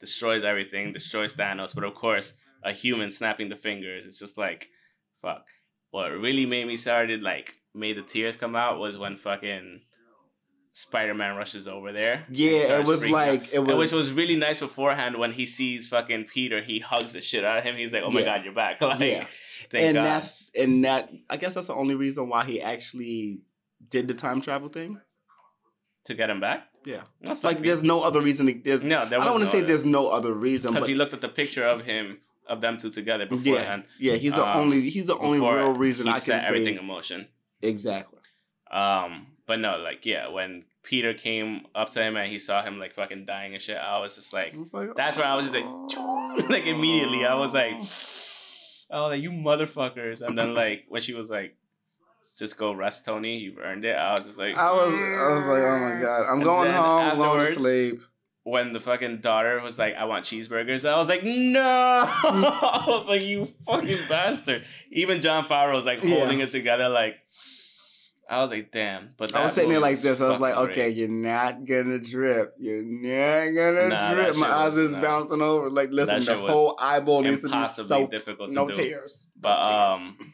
destroys 0.00 0.44
everything, 0.44 0.92
destroys 0.92 1.34
Thanos. 1.34 1.74
But 1.74 1.84
of 1.84 1.94
course, 1.94 2.34
a 2.62 2.72
human 2.72 3.10
snapping 3.10 3.48
the 3.48 3.56
fingers, 3.56 4.06
it's 4.06 4.18
just 4.18 4.38
like, 4.38 4.68
fuck. 5.20 5.46
What 5.90 6.08
really 6.12 6.46
made 6.46 6.66
me 6.66 6.76
started 6.76 7.22
like 7.22 7.54
made 7.74 7.96
the 7.98 8.02
tears 8.02 8.36
come 8.36 8.54
out 8.56 8.78
was 8.78 8.96
when 8.96 9.16
fucking 9.16 9.80
Spider 10.74 11.12
Man 11.14 11.36
rushes 11.36 11.68
over 11.68 11.92
there. 11.92 12.24
yeah, 12.30 12.78
it 12.80 12.86
was 12.86 13.06
like 13.08 13.52
it 13.52 13.58
was. 13.58 13.76
which 13.76 13.92
was 13.92 14.12
really 14.12 14.36
nice 14.36 14.60
beforehand 14.60 15.16
when 15.18 15.32
he 15.32 15.44
sees 15.46 15.88
fucking 15.88 16.24
Peter, 16.32 16.62
he 16.62 16.78
hugs 16.78 17.12
the 17.12 17.20
shit 17.20 17.44
out 17.44 17.58
of 17.58 17.64
him. 17.64 17.76
He's 17.76 17.92
like, 17.92 18.02
"Oh 18.02 18.10
my 18.10 18.20
Yeah. 18.20 18.36
god, 18.36 18.44
you're 18.44 18.54
back!" 18.54 18.80
Like, 18.80 19.00
Yeah. 19.00 19.26
thank 19.70 19.84
and 19.84 19.94
God. 19.96 20.04
that's 20.06 20.44
and 20.54 20.84
that. 20.84 21.10
I 21.28 21.36
guess 21.36 21.54
that's 21.54 21.66
the 21.66 21.74
only 21.74 21.94
reason 21.94 22.28
why 22.28 22.44
he 22.44 22.62
actually 22.62 23.40
did 23.90 24.08
the 24.08 24.14
time 24.14 24.40
travel 24.40 24.68
thing. 24.68 24.98
to 26.06 26.14
get 26.14 26.30
him 26.30 26.40
back. 26.40 26.66
Yeah, 26.84 27.02
That's 27.20 27.44
like 27.44 27.60
there's 27.60 27.82
no 27.82 28.02
other 28.02 28.20
reason. 28.20 28.46
To, 28.46 28.54
there's 28.64 28.82
no, 28.82 29.06
there 29.08 29.20
I 29.20 29.24
don't 29.24 29.34
want 29.34 29.44
to 29.44 29.50
say 29.50 29.60
there's 29.60 29.84
no 29.86 30.08
other 30.08 30.32
reason, 30.32 30.72
because 30.74 30.88
he 30.88 30.94
looked 30.96 31.14
at 31.14 31.20
the 31.20 31.28
picture 31.28 31.64
of 31.64 31.84
him 31.84 32.18
of 32.48 32.60
them 32.60 32.76
two 32.76 32.90
together 32.90 33.22
yeah, 33.30 33.36
beforehand. 33.36 33.84
yeah, 34.00 34.14
he's 34.14 34.32
the 34.32 34.42
Um, 34.44 34.62
only 34.62 34.90
he's 34.90 35.06
the 35.06 35.16
only 35.18 35.38
real 35.38 35.74
reason 35.74 36.06
he 36.06 36.10
I 36.10 36.14
can 36.14 36.22
set 36.22 36.40
say 36.42 36.48
everything 36.48 36.76
in 36.78 36.84
motion. 36.86 37.28
exactly. 37.60 38.18
Um, 38.72 39.28
but 39.46 39.58
no, 39.60 39.76
like 39.78 40.04
yeah, 40.06 40.28
when 40.28 40.64
Peter 40.82 41.14
came 41.14 41.62
up 41.74 41.90
to 41.90 42.02
him 42.02 42.16
and 42.16 42.30
he 42.30 42.38
saw 42.38 42.62
him 42.62 42.74
like 42.76 42.94
fucking 42.94 43.24
dying 43.26 43.52
and 43.54 43.62
shit, 43.62 43.76
I 43.76 43.98
was 44.00 44.16
just 44.16 44.32
like, 44.32 44.52
It's 44.54 44.72
like, 44.74 44.94
that's 44.96 45.16
where 45.16 45.26
I 45.26 45.34
was 45.36 45.50
just 45.50 45.54
like, 45.54 46.48
like 46.50 46.66
immediately, 46.66 47.24
I 47.24 47.34
was 47.34 47.54
like, 47.54 47.74
oh, 48.90 49.06
like 49.06 49.22
you 49.22 49.30
motherfuckers. 49.30 50.20
And 50.22 50.36
then 50.36 50.54
like 50.54 50.84
when 50.88 51.00
she 51.00 51.14
was 51.14 51.30
like, 51.30 51.56
just 52.38 52.56
go 52.56 52.72
rest, 52.72 53.04
Tony, 53.04 53.38
you've 53.38 53.58
earned 53.58 53.84
it. 53.84 53.96
I 53.96 54.12
was 54.12 54.26
just 54.26 54.38
like, 54.38 54.56
I 54.56 54.72
was 54.72 54.92
I 54.92 55.32
was 55.32 55.46
like, 55.46 55.62
oh 55.62 55.78
my 55.78 56.00
god, 56.00 56.26
I'm 56.26 56.34
And 56.36 56.44
going 56.44 56.70
home, 56.72 57.04
I'm 57.12 57.18
going 57.18 57.46
to 57.46 57.52
sleep. 57.52 58.00
when 58.44 58.72
the 58.72 58.80
fucking 58.80 59.20
daughter 59.20 59.60
was 59.60 59.78
like, 59.78 59.94
I 59.94 60.04
want 60.04 60.24
cheeseburgers, 60.24 60.88
I 60.88 60.96
was 60.96 61.08
like, 61.08 61.22
no. 61.24 61.60
I 61.62 62.84
was 62.88 63.08
like, 63.08 63.22
you 63.22 63.52
fucking 63.66 63.98
bastard. 64.08 64.64
Even 64.90 65.20
Jon 65.22 65.44
Favreau 65.46 65.74
was 65.76 65.84
like 65.84 66.02
Yeah. 66.02 66.16
holding 66.18 66.40
it 66.40 66.50
together, 66.50 66.88
like. 66.88 67.16
I 68.32 68.40
was 68.40 68.50
like, 68.50 68.72
damn. 68.72 69.10
But 69.18 69.36
I 69.36 69.42
was 69.42 69.52
sitting 69.52 69.68
there 69.70 69.78
like 69.78 70.00
this. 70.00 70.22
I 70.22 70.28
was 70.30 70.40
like, 70.40 70.56
okay, 70.56 70.74
great. 70.86 70.96
you're 70.96 71.08
not 71.08 71.66
gonna 71.66 71.98
drip. 71.98 72.54
You're 72.58 72.82
not 72.82 73.54
gonna 73.54 73.88
Nah, 73.88 74.14
drip. 74.14 74.36
My 74.36 74.50
eyes 74.50 74.74
was- 74.76 74.90
is 74.90 74.94
nah. 74.96 75.02
bouncing 75.02 75.42
over. 75.42 75.68
Like, 75.68 75.90
listen, 75.92 76.24
the 76.24 76.38
whole 76.38 76.74
eyeball 76.80 77.22
needs 77.22 77.42
to 77.42 77.48
be 77.50 77.64
soaked. 77.66 78.10
difficult 78.10 78.48
to 78.50 78.54
No 78.54 78.68
do. 78.68 78.72
tears. 78.74 79.26
No 79.36 79.40
But 79.42 79.62
tears. 79.64 80.02
um, 80.02 80.32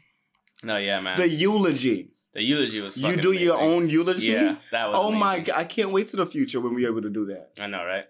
no, 0.62 0.77
yeah, 0.77 1.01
man. 1.01 1.16
the 1.16 1.29
eulogy. 1.29 2.12
The, 2.35 2.43
eulogy. 2.43 2.81
was. 2.81 2.97
You 2.97 3.16
do 3.16 3.33
your 3.33 3.59
own 3.59 3.91
eulogy. 3.91 4.29
Yeah, 4.31 4.57
that 4.70 4.89
was. 4.91 4.97
Oh 4.97 5.11
my 5.11 5.41
god! 5.41 5.57
I 5.59 5.65
can't 5.65 5.91
wait 5.91 6.07
to 6.09 6.16
the 6.16 6.27
future 6.27 6.61
when 6.61 6.75
we're 6.75 6.89
able 6.89 7.03
to 7.03 7.11
do 7.11 7.27
that. 7.27 7.51
I 7.59 7.66
know, 7.66 7.85
right? 7.85 8.05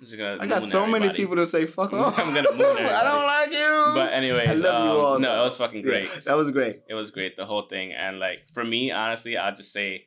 I'm 0.00 0.06
just 0.06 0.18
gonna 0.18 0.38
I 0.40 0.46
got 0.46 0.62
so 0.64 0.86
many 0.86 1.08
people 1.10 1.36
to 1.36 1.46
say 1.46 1.66
fuck 1.66 1.92
off. 2.02 2.18
I'm 2.18 2.34
gonna 2.34 2.52
moon 2.52 2.76
I 2.78 3.04
don't 3.04 3.24
like 3.26 3.52
you. 3.52 3.92
But 3.94 4.12
anyways, 4.12 4.48
I 4.48 4.54
love 4.54 4.84
you 4.84 4.90
um, 5.00 5.04
all. 5.06 5.18
No, 5.20 5.34
though. 5.36 5.42
it 5.42 5.44
was 5.44 5.56
fucking 5.56 5.80
Yeah, 5.84 5.90
great. 5.90 6.24
that 6.24 6.36
was 6.36 6.50
great. 6.50 6.80
it 6.88 6.94
was 6.94 7.10
great 7.10 7.36
the 7.36 7.46
whole 7.46 7.62
thing 7.68 7.92
and 7.92 8.18
like 8.18 8.42
for 8.52 8.64
me 8.64 8.90
honestly 8.90 9.36
i'll 9.36 9.54
just 9.54 9.72
say 9.72 10.06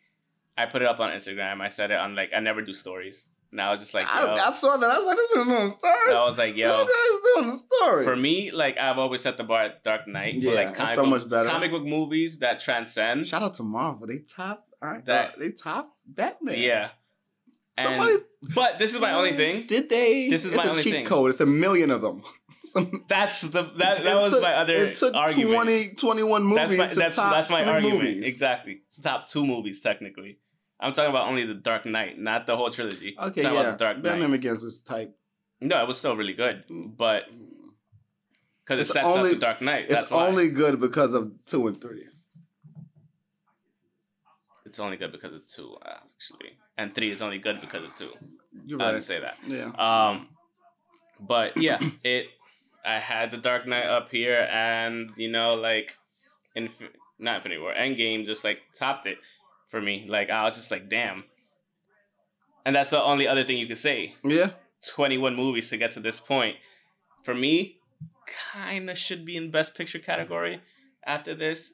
i 0.58 0.66
put 0.66 0.82
it 0.82 0.88
up 0.88 1.00
on 1.00 1.12
instagram 1.12 1.62
i 1.62 1.70
said 1.70 1.92
it 1.92 1.98
on 1.98 2.16
like 2.16 2.32
i 2.36 2.40
never 2.42 2.62
do 2.62 2.74
stories 2.74 3.28
and 3.52 3.62
i 3.62 3.70
was 3.72 3.80
just 3.80 3.94
like 3.94 4.06
I, 4.08 4.34
I 4.34 4.52
saw 4.52 4.76
that. 4.76 4.90
I 4.92 4.98
was 4.98 5.06
like, 5.06 5.16
this 5.18 5.32
is 5.32 5.48
no 5.48 5.68
story. 5.68 6.14
I 6.16 6.26
was 6.26 6.38
like 6.38 6.56
yo 6.58 6.68
This 6.68 6.78
guy's 6.78 7.20
doing 7.36 7.50
a 7.50 7.58
story. 7.58 8.06
for 8.06 8.16
me 8.18 8.52
like 8.52 8.78
i've 8.78 8.98
always 8.98 9.22
set 9.22 9.38
the 9.38 9.44
bar 9.46 9.64
at 9.64 9.84
dark 9.86 10.06
knight 10.08 10.36
Yeah, 10.36 10.52
like 10.54 10.76
comic, 10.76 10.96
so 10.96 11.04
book, 11.04 11.12
much 11.12 11.30
better. 11.30 11.48
comic 11.50 11.72
book 11.72 11.84
movies 11.86 12.40
that 12.40 12.60
transcend 12.60 13.26
Shout 13.26 13.42
out 13.42 13.54
to 13.56 13.64
Marvel. 13.64 14.06
They 14.08 14.18
top. 14.20 14.68
All 14.82 14.90
right, 14.90 15.06
That- 15.06 15.30
uh, 15.36 15.40
they 15.40 15.52
top 15.52 15.96
Batman. 16.06 16.60
yeah 16.60 16.90
and, 17.78 18.02
Somebody. 18.02 18.18
but 18.56 18.80
this 18.80 18.94
is 18.94 19.00
my 19.00 19.12
only 19.14 19.34
thing 19.34 19.68
Did 19.68 19.90
they? 19.90 20.30
This 20.30 20.46
is 20.46 20.52
it's 20.52 20.58
my 20.58 20.66
a 20.66 20.70
only 20.72 20.84
cheat 20.84 20.94
thing. 20.94 21.06
code. 21.06 21.30
It's 21.30 21.40
a 21.42 21.46
million 21.46 21.92
of 21.92 22.02
them. 22.02 22.24
Some, 22.64 23.06
that's 23.08 23.42
the 23.42 23.64
that, 23.78 24.04
that 24.04 24.16
was 24.16 24.34
took- 24.34 24.42
my 24.42 24.54
other 24.56 24.74
It 24.74 24.96
took 24.98 25.14
argument 25.16 25.54
20, 25.54 25.90
21 25.96 26.44
movies 26.44 26.58
that's 26.58 26.78
my 26.78 26.88
to 26.90 26.96
that's, 27.00 27.16
top 27.16 27.32
that's 27.34 27.50
my 27.50 27.64
argument 27.64 28.04
movies. 28.04 28.28
exactly 28.28 28.82
it's 28.88 28.98
the 28.98 29.04
top 29.04 29.30
two 29.30 29.46
movies 29.46 29.80
technically 29.80 30.40
i'm 30.82 30.92
talking 30.92 31.10
about 31.10 31.30
only 31.30 31.46
the 31.46 31.54
dark 31.54 31.86
knight 31.86 32.20
not 32.20 32.46
the 32.46 32.58
whole 32.58 32.70
trilogy 32.70 33.16
I'm 33.18 33.30
Okay, 33.30 33.44
talking 33.44 33.58
yeah. 33.58 33.76
dark 33.78 33.98
knight 33.98 34.04
Batman 34.04 34.32
Begins 34.32 34.62
was 34.64 34.82
type. 34.82 35.16
No, 35.62 35.82
it 35.82 35.88
was 35.88 35.98
still 35.98 36.18
really 36.18 36.34
good, 36.34 36.66
mm. 36.70 36.96
but 36.98 37.24
because 38.66 38.82
it 38.90 38.92
sets 38.92 39.06
only- 39.06 39.30
up 39.32 39.36
the 39.36 39.40
Dark 39.40 39.62
Knight. 39.62 39.86
It's 39.86 39.94
That's 39.94 40.12
why 40.12 40.28
only 40.28 40.50
good 40.50 40.80
because 40.82 41.14
of 41.14 41.32
two 41.46 41.68
and 41.68 41.80
three. 41.80 42.04
it's 44.66 44.80
only 44.80 44.98
good 44.98 45.12
because 45.12 45.34
of 45.34 45.48
two, 45.48 45.76
actually, 45.86 46.52
and 46.78 46.94
three 46.94 47.12
is 47.12 47.22
only 47.22 47.40
good 47.40 47.62
because 47.62 47.84
of 47.84 47.96
two. 47.96 48.12
You're 48.66 48.82
I 48.82 48.86
right. 48.86 48.92
didn't 48.92 49.04
say 49.04 49.20
that. 49.20 49.38
Yeah. 49.48 49.72
Um, 49.78 50.30
but 51.20 51.58
yeah, 51.58 51.80
it. 52.04 52.28
I 52.86 53.00
had 53.00 53.32
the 53.32 53.38
Dark 53.38 53.68
Knight 53.68 53.86
up 53.86 54.10
here, 54.12 54.48
and 54.50 55.12
you 55.18 55.30
know, 55.30 55.56
like, 55.56 55.98
in 56.56 56.70
not 57.20 57.38
Infinity 57.38 57.62
War, 57.62 57.74
Endgame 57.78 58.26
just 58.26 58.44
like 58.44 58.60
topped 58.76 59.08
it 59.08 59.18
for 59.70 59.82
me. 59.82 60.06
Like 60.08 60.30
I 60.30 60.44
was 60.44 60.56
just 60.56 60.72
like, 60.72 60.90
damn. 60.90 61.24
And 62.66 62.76
that's 62.76 62.90
the 62.90 63.02
only 63.02 63.28
other 63.28 63.44
thing 63.44 63.58
you 63.58 63.68
could 63.68 63.78
say. 63.78 64.16
Yeah. 64.24 64.52
21 64.86 65.36
movies 65.36 65.70
to 65.70 65.78
get 65.78 65.94
to 65.94 66.00
this 66.00 66.20
point. 66.20 66.58
For 67.24 67.34
me, 67.34 67.78
kind 68.54 68.90
of 68.90 68.98
should 68.98 69.26
be 69.26 69.38
in 69.38 69.52
Best 69.52 69.76
Picture 69.76 70.00
category 70.00 70.62
after 71.06 71.34
this. 71.36 71.74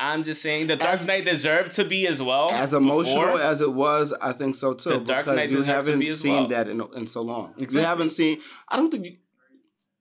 I'm 0.00 0.24
just 0.24 0.42
saying 0.42 0.66
the 0.66 0.76
Dark 0.76 1.00
As- 1.00 1.06
Knight 1.06 1.24
deserved 1.24 1.76
to 1.76 1.84
be 1.84 2.06
as 2.08 2.20
well. 2.20 2.50
As 2.50 2.74
emotional 2.74 3.26
before. 3.26 3.40
as 3.40 3.60
it 3.60 3.72
was, 3.72 4.12
I 4.20 4.32
think 4.32 4.54
so 4.56 4.74
too. 4.74 4.90
The 4.90 4.98
Dark 5.00 5.24
because 5.24 5.36
Knight 5.36 5.50
you 5.50 5.56
deserved 5.58 5.68
to 5.68 5.74
haven't 5.92 5.98
be 6.00 6.06
seen 6.06 6.32
well. 6.34 6.48
that 6.48 6.68
in, 6.68 6.80
in 6.96 7.06
so 7.06 7.22
long. 7.22 7.54
Exactly. 7.58 7.80
You 7.80 7.86
haven't 7.86 8.10
seen. 8.10 8.40
I 8.68 8.76
don't 8.76 8.90
think 8.90 9.04
you. 9.04 9.16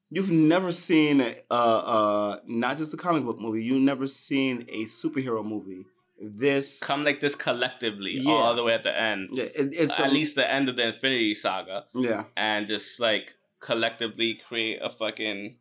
You've 0.10 0.30
never 0.32 0.72
seen 0.72 1.22
uh 1.22 1.54
uh 1.54 2.40
not 2.46 2.78
just 2.78 2.94
a 2.94 2.98
comic 2.98 3.24
book 3.24 3.40
movie. 3.40 3.64
You've 3.64 3.82
never 3.82 4.06
seen 4.08 4.66
a 4.70 4.86
superhero 4.86 5.44
movie. 5.44 5.86
This 6.22 6.80
come 6.80 7.04
like 7.04 7.20
this 7.20 7.34
collectively 7.36 8.14
Yeah. 8.20 8.32
all 8.32 8.56
the 8.56 8.64
way 8.64 8.74
at 8.76 8.84
the 8.84 8.96
end. 8.98 9.30
yeah, 9.34 9.46
it, 9.46 9.74
it's 9.74 10.00
at 10.00 10.10
a- 10.10 10.12
least 10.14 10.36
the 10.36 10.50
end 10.50 10.70
of 10.70 10.76
the 10.76 10.88
Infinity 10.88 11.34
Saga, 11.36 11.86
yeah. 11.96 12.26
and 12.38 12.68
just 12.68 13.00
like 13.00 13.34
collectively 13.60 14.40
create 14.48 14.80
a 14.84 14.90
fucking 14.90 15.58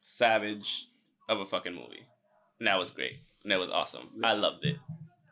savage 0.00 0.86
of 1.28 1.40
a 1.40 1.46
fucking 1.46 1.74
movie. 1.74 2.06
And 2.58 2.66
that 2.68 2.76
was 2.78 2.90
great. 2.90 3.20
And 3.48 3.52
that 3.52 3.60
was 3.60 3.70
awesome. 3.70 4.08
I 4.22 4.34
loved 4.34 4.66
it. 4.66 4.76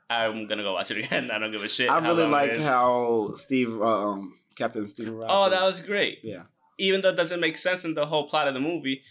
I'm 0.09 0.47
gonna 0.47 0.63
go 0.63 0.73
watch 0.73 0.91
it 0.91 0.99
again. 1.05 1.31
I 1.31 1.39
don't 1.39 1.53
give 1.53 1.63
a 1.63 1.69
shit. 1.69 1.91
I 1.91 1.99
really 1.99 2.25
like 2.27 2.57
how 2.57 3.33
Steve, 3.35 3.77
uh, 3.79 4.09
um, 4.13 4.39
Captain 4.57 4.89
Steven 4.89 5.15
Rogers. 5.17 5.31
Oh, 5.37 5.51
that 5.51 5.63
was 5.63 5.83
great. 5.83 6.21
yeah. 6.23 6.45
Even 6.79 7.03
though 7.03 7.11
it 7.11 7.17
doesn't 7.17 7.41
make 7.41 7.59
sense 7.59 7.85
in 7.85 7.93
the 7.95 8.07
whole 8.07 8.27
plot 8.27 8.49
of 8.49 8.55
the 8.55 8.61
movie, 8.61 9.03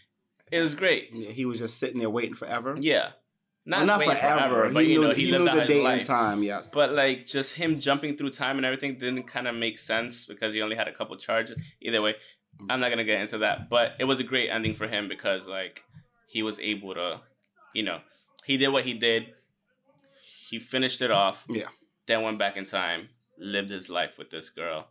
it 0.52 0.60
was 0.61 0.73
great. 0.73 1.10
yeah. 1.14 1.30
He 1.30 1.45
was 1.45 1.60
just 1.60 1.77
sitting 1.77 1.99
there 1.99 2.10
waiting 2.10 2.34
forever. 2.34 2.76
Yeah, 2.80 3.10
not, 3.65 3.80
Well, 3.80 3.86
not 3.88 4.03
forever. 4.03 4.19
forever, 4.40 4.69
but 4.73 4.86
he 4.86 4.94
you 4.94 5.02
knew, 5.02 5.07
know 5.10 5.14
he 5.14 5.26
he, 5.26 5.32
knew 5.32 5.38
lived 5.40 5.49
out 5.49 5.68
the 5.68 5.73
date 5.73 5.84
life. 5.84 5.98
and 5.99 6.07
time. 6.07 6.41
Yes. 6.44 6.72
But 6.73 6.94
like 6.94 7.27
just 7.27 7.53
him 7.53 7.80
jumping 7.80 8.18
through 8.18 8.32
time 8.32 8.57
and 8.57 8.65
everything 8.65 8.98
didn't 8.98 9.23
kind 9.27 9.48
of 9.48 9.53
make 9.56 9.77
sense 9.77 10.26
because 10.26 10.53
he 10.56 10.64
only 10.64 10.76
had 10.76 10.88
a 10.88 10.94
couple 10.94 11.15
charges. 11.18 11.60
Either 11.82 12.02
way, 12.02 12.15
I'm 12.69 12.80
not 12.80 12.90
gonna 12.90 13.03
get 13.03 13.22
into 13.22 13.40
that. 13.40 13.69
But 13.69 13.94
it 13.99 14.06
was 14.06 14.19
a 14.19 14.23
great 14.23 14.49
ending 14.49 14.73
for 14.76 14.88
him 14.88 15.07
because 15.10 15.48
like 15.48 15.84
he 16.27 16.41
was 16.44 16.60
able 16.60 16.94
to, 16.95 17.19
you 17.73 17.84
know, 17.84 17.99
he 18.45 18.57
did 18.57 18.69
what 18.69 18.84
he 18.84 18.93
did. 18.93 19.34
He 20.49 20.59
finished 20.59 21.01
it 21.01 21.11
off. 21.11 21.43
Yeah. 21.49 21.67
Then 22.07 22.22
went 22.22 22.38
back 22.39 22.55
in 22.57 22.65
time, 22.65 23.09
lived 23.38 23.72
his 23.72 23.89
life 23.89 24.11
with 24.17 24.30
this 24.30 24.49
girl, 24.49 24.88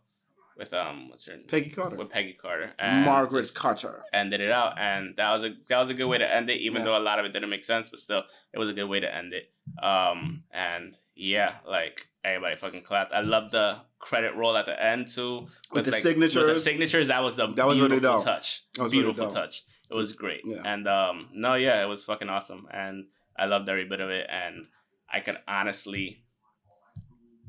with 0.57 0.73
um, 0.73 1.09
what's 1.09 1.25
her 1.25 1.35
name? 1.37 1.45
Peggy 1.47 1.69
Carter. 1.69 1.95
With 1.95 2.09
Peggy 2.09 2.33
Carter. 2.33 2.73
and 2.79 3.05
Margaret 3.05 3.41
just 3.41 3.55
Carter. 3.55 4.03
Ended 4.13 4.41
it 4.41 4.51
out, 4.51 4.77
and 4.77 5.15
that 5.17 5.31
was 5.33 5.43
a 5.45 5.53
that 5.69 5.79
was 5.79 5.89
a 5.89 5.93
good 5.93 6.07
way 6.07 6.17
to 6.17 6.33
end 6.35 6.49
it. 6.49 6.59
Even 6.61 6.79
Yeah. 6.79 6.85
though 6.85 6.97
a 6.97 6.99
lot 6.99 7.19
of 7.19 7.25
it 7.25 7.29
didn't 7.33 7.49
make 7.49 7.63
sense, 7.63 7.89
but 7.89 7.99
still, 7.99 8.23
it 8.53 8.59
was 8.59 8.69
a 8.69 8.73
good 8.73 8.85
way 8.85 8.99
to 8.99 9.13
end 9.15 9.33
it. 9.33 9.49
Um, 9.83 10.43
and 10.51 10.95
yeah, 11.15 11.55
like 11.67 12.07
everybody 12.25 12.57
fucking 12.57 12.81
clapped. 12.83 13.13
I 13.13 13.21
love 13.21 13.51
the 13.51 13.77
credit 13.99 14.35
roll 14.35 14.57
at 14.57 14.65
the 14.65 14.81
end 14.83 15.07
too. 15.09 15.47
With 15.71 15.85
the 15.85 15.91
like, 15.91 16.01
signatures. 16.01 16.35
With 16.35 16.47
the 16.55 16.59
signatures, 16.59 17.07
that 17.07 17.23
was 17.23 17.39
a 17.39 17.47
That 17.55 17.65
was 17.65 17.79
really 17.79 17.91
beautiful 17.99 18.17
dope. 18.17 18.25
touch. 18.25 18.63
That 18.73 18.83
was 18.83 18.91
beautiful 18.91 19.25
dope. 19.25 19.33
touch. 19.33 19.63
It 19.89 19.95
was 19.95 20.11
great. 20.13 20.41
Yeah. 20.45 20.61
And 20.65 20.85
um, 20.87 21.29
no, 21.33 21.55
yeah, 21.55 21.81
it 21.81 21.87
was 21.87 22.03
fucking 22.03 22.27
awesome, 22.27 22.67
and 22.71 23.05
I 23.37 23.45
loved 23.45 23.69
every 23.69 23.85
bit 23.85 23.99
of 24.01 24.09
it. 24.09 24.27
And 24.29 24.65
I 25.11 25.19
could 25.19 25.37
honestly, 25.47 26.23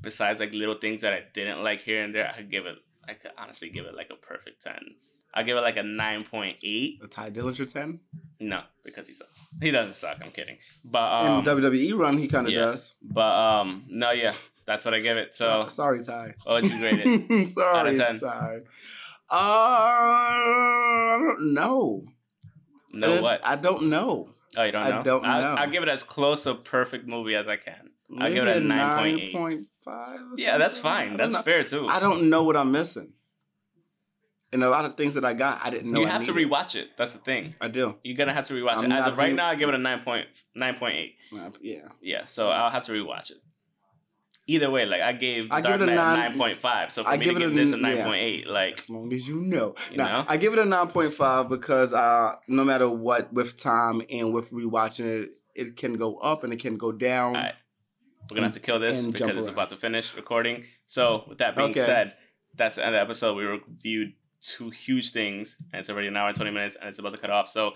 besides 0.00 0.40
like 0.40 0.52
little 0.52 0.76
things 0.78 1.02
that 1.02 1.12
I 1.12 1.20
didn't 1.34 1.62
like 1.62 1.82
here 1.82 2.02
and 2.02 2.14
there, 2.14 2.28
I 2.28 2.36
could 2.36 2.50
give 2.50 2.66
it. 2.66 2.76
I 3.08 3.14
could 3.14 3.30
honestly 3.38 3.70
give 3.70 3.86
it 3.86 3.94
like 3.94 4.10
a 4.10 4.16
perfect 4.16 4.62
ten. 4.62 4.80
I 5.34 5.42
give 5.42 5.56
it 5.56 5.60
like 5.60 5.76
a 5.76 5.82
nine 5.82 6.24
point 6.24 6.56
eight. 6.64 7.00
A 7.04 7.08
Tye 7.08 7.30
Dillinger 7.30 7.70
10. 7.70 8.00
No, 8.40 8.62
because 8.84 9.06
he 9.06 9.14
sucks. 9.14 9.44
He 9.60 9.70
doesn't 9.70 9.94
suck. 9.94 10.18
I'm 10.24 10.30
kidding. 10.30 10.56
But 10.84 11.24
um, 11.26 11.38
In 11.38 11.44
the 11.44 11.54
WWE 11.70 11.98
run, 11.98 12.18
he 12.18 12.26
kind 12.26 12.46
of 12.46 12.52
yeah. 12.52 12.60
does. 12.60 12.94
but 13.02 13.20
um, 13.60 13.84
no, 13.88 14.12
yeah, 14.12 14.32
that's 14.66 14.84
what 14.84 14.94
I 14.94 15.00
give 15.00 15.16
it. 15.18 15.34
So, 15.34 15.64
So, 15.64 15.68
sorry, 15.68 16.02
Tye. 16.02 16.34
Oh, 16.46 16.56
you 16.56 16.68
grade 16.78 17.02
it? 17.04 17.48
sorry, 17.48 17.78
Out 17.78 17.86
of 17.86 17.96
10. 17.96 18.20
Tye. 18.20 18.58
Uh, 19.28 20.38
no. 21.40 22.04
No, 22.92 23.16
I- 23.16 23.20
what? 23.20 23.46
I 23.46 23.56
don't 23.56 23.84
know. 23.90 24.30
Oh, 24.56 24.62
you 24.62 24.72
don't 24.72 24.82
know? 24.82 24.88
I 24.88 25.02
don't 25.02 25.22
know. 25.22 25.54
I 25.62 25.66
give 25.66 25.82
it 25.82 25.88
as 25.88 26.02
close 26.02 26.46
a 26.46 26.54
perfect 26.54 27.06
movie 27.06 27.34
as 27.34 27.46
I 27.46 27.56
can. 27.56 27.90
I'll 28.18 28.32
give 28.32 28.46
it 28.46 28.56
a 28.56 28.60
9.5 28.60 29.34
9.8. 29.34 29.66
or 29.86 30.18
Yeah, 30.36 30.58
that's 30.58 30.78
fine. 30.78 31.16
That's 31.16 31.34
know. 31.34 31.42
fair 31.42 31.64
too. 31.64 31.86
I 31.88 32.00
don't 32.00 32.30
know 32.30 32.42
what 32.44 32.56
I'm 32.56 32.72
missing. 32.72 33.12
And 34.52 34.62
a 34.62 34.70
lot 34.70 34.84
of 34.84 34.94
things 34.94 35.14
that 35.14 35.24
I 35.24 35.34
got, 35.34 35.60
I 35.62 35.70
didn't 35.70 35.92
know. 35.92 36.00
you 36.00 36.06
have 36.06 36.22
to 36.24 36.32
rewatch 36.32 36.76
it. 36.76 36.90
That's 36.96 37.12
the 37.12 37.18
thing. 37.18 37.56
I 37.60 37.68
do. 37.68 37.96
You're 38.04 38.16
gonna 38.16 38.32
have 38.32 38.46
to 38.46 38.54
rewatch 38.54 38.76
I'm 38.76 38.90
it. 38.90 38.94
As 38.94 39.06
of 39.08 39.18
right 39.18 39.28
re- 39.30 39.34
now, 39.34 39.48
I 39.48 39.56
give 39.56 39.68
it 39.68 39.74
a 39.74 39.78
9.9.8. 39.78 41.14
Uh, 41.36 41.50
Yeah. 41.60 41.88
Yeah, 42.00 42.24
so 42.26 42.48
I'll 42.48 42.70
have 42.70 42.84
to 42.84 42.92
rewatch 42.92 43.30
it. 43.32 43.38
Either 44.48 44.70
way, 44.70 44.86
like 44.86 45.00
I 45.02 45.12
gave 45.12 45.50
I 45.50 45.60
Dark 45.60 45.80
give 45.80 45.88
it 45.88 45.92
a 45.92 45.94
Knight 45.96 46.16
nine- 46.16 46.28
nine 46.30 46.38
point 46.38 46.60
five. 46.60 46.92
So 46.92 47.02
for 47.02 47.10
I 47.10 47.16
me 47.16 47.24
give 47.24 47.34
to 47.34 47.40
give 47.40 47.50
a 47.50 47.54
this 47.54 47.72
a 47.72 47.76
nine 47.78 47.96
yeah. 47.96 48.04
point 48.04 48.22
eight, 48.22 48.46
like 48.46 48.78
as 48.78 48.88
long 48.88 49.12
as 49.12 49.26
you 49.26 49.40
know. 49.40 49.74
You 49.90 49.96
Now, 49.96 50.22
know? 50.22 50.24
I 50.28 50.36
give 50.36 50.52
it 50.52 50.58
a 50.60 50.62
9.5 50.62 51.48
because 51.48 51.92
uh, 51.92 52.36
no 52.46 52.62
matter 52.62 52.88
what, 52.88 53.32
with 53.32 53.60
time 53.60 54.02
and 54.08 54.32
with 54.32 54.52
rewatching 54.52 55.04
it, 55.24 55.30
it 55.56 55.76
can 55.76 55.94
go 55.94 56.16
up 56.18 56.44
and 56.44 56.52
it 56.52 56.60
can 56.60 56.76
go 56.76 56.92
down. 56.92 57.32
We're 57.34 58.34
gonna 58.36 58.42
have 58.42 58.52
to 58.54 58.60
kill 58.60 58.78
this 58.78 59.04
because 59.04 59.36
it's 59.36 59.46
about 59.48 59.68
to 59.70 59.76
finish 59.76 60.14
recording. 60.14 60.64
So 60.86 61.24
with 61.28 61.38
that 61.38 61.56
being 61.56 61.70
Okay. 61.70 61.80
said, 61.80 62.14
that's 62.54 62.76
the 62.76 62.86
end 62.86 62.94
of 62.94 62.98
the 63.00 63.02
episode. 63.02 63.36
We 63.36 63.44
reviewed 63.44 64.12
two 64.40 64.70
huge 64.70 65.10
things, 65.12 65.56
and 65.72 65.80
it's 65.80 65.90
already 65.90 66.06
an 66.08 66.16
hour 66.16 66.28
and 66.28 66.36
twenty 66.36 66.52
minutes, 66.52 66.76
and 66.76 66.88
it's 66.88 66.98
about 67.00 67.12
to 67.12 67.18
cut 67.18 67.30
off. 67.30 67.48
So 67.48 67.72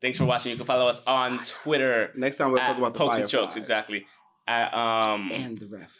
thanks 0.00 0.18
for 0.18 0.24
watching. 0.24 0.50
You 0.50 0.56
can 0.56 0.66
follow 0.66 0.86
us 0.88 1.02
on 1.06 1.38
Twitter. 1.44 2.10
Next 2.16 2.36
time 2.36 2.52
we'll 2.52 2.62
talk 2.62 2.78
about 2.78 2.92
the 2.94 2.98
Pokes 2.98 3.16
and. 3.18 3.28
Chokes, 3.28 3.56
exactly. 3.56 4.06
At 4.48 4.72
um 4.74 5.30
And 5.32 5.58
the 5.58 5.66
ref. 5.66 5.92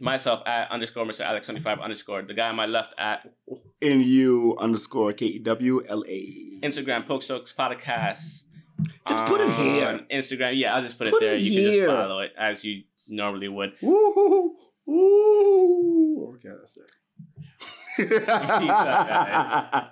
myself 0.00 0.42
at 0.46 0.70
underscore 0.70 1.04
Mr. 1.04 1.20
Alex 1.22 1.46
twenty 1.46 1.60
five 1.62 1.80
underscore 1.80 2.22
the 2.22 2.34
guy 2.34 2.48
on 2.48 2.56
my 2.56 2.66
left 2.66 2.94
at 2.98 3.28
N 3.82 4.00
U 4.02 4.56
underscore 4.60 5.12
K 5.12 5.26
E 5.26 5.38
W 5.40 5.84
L 5.88 6.04
A. 6.06 6.60
Instagram 6.62 7.06
Poke 7.06 7.22
Chokes 7.22 7.52
Podcast. 7.52 8.44
Just 9.08 9.24
put 9.26 9.40
it 9.40 9.50
here. 9.54 9.88
on 9.88 10.06
Instagram, 10.12 10.56
yeah, 10.56 10.74
I'll 10.76 10.82
just 10.82 10.96
put, 10.98 11.08
Put 11.10 11.16
it 11.22 11.26
there. 11.26 11.34
it 11.34 11.40
you 11.40 11.50
can 11.62 11.72
just 11.72 11.86
follow 11.86 12.20
it 12.20 12.32
as 12.38 12.64
you 12.64 12.84
normally 13.08 13.48
would. 13.48 13.72
Woo! 13.82 14.54
Woo! 14.86 16.34
Okay, 16.36 16.50
that's 16.60 16.76
it. 16.76 16.90
Peace 17.96 18.28
out, 18.28 19.08
guys. 19.72 19.84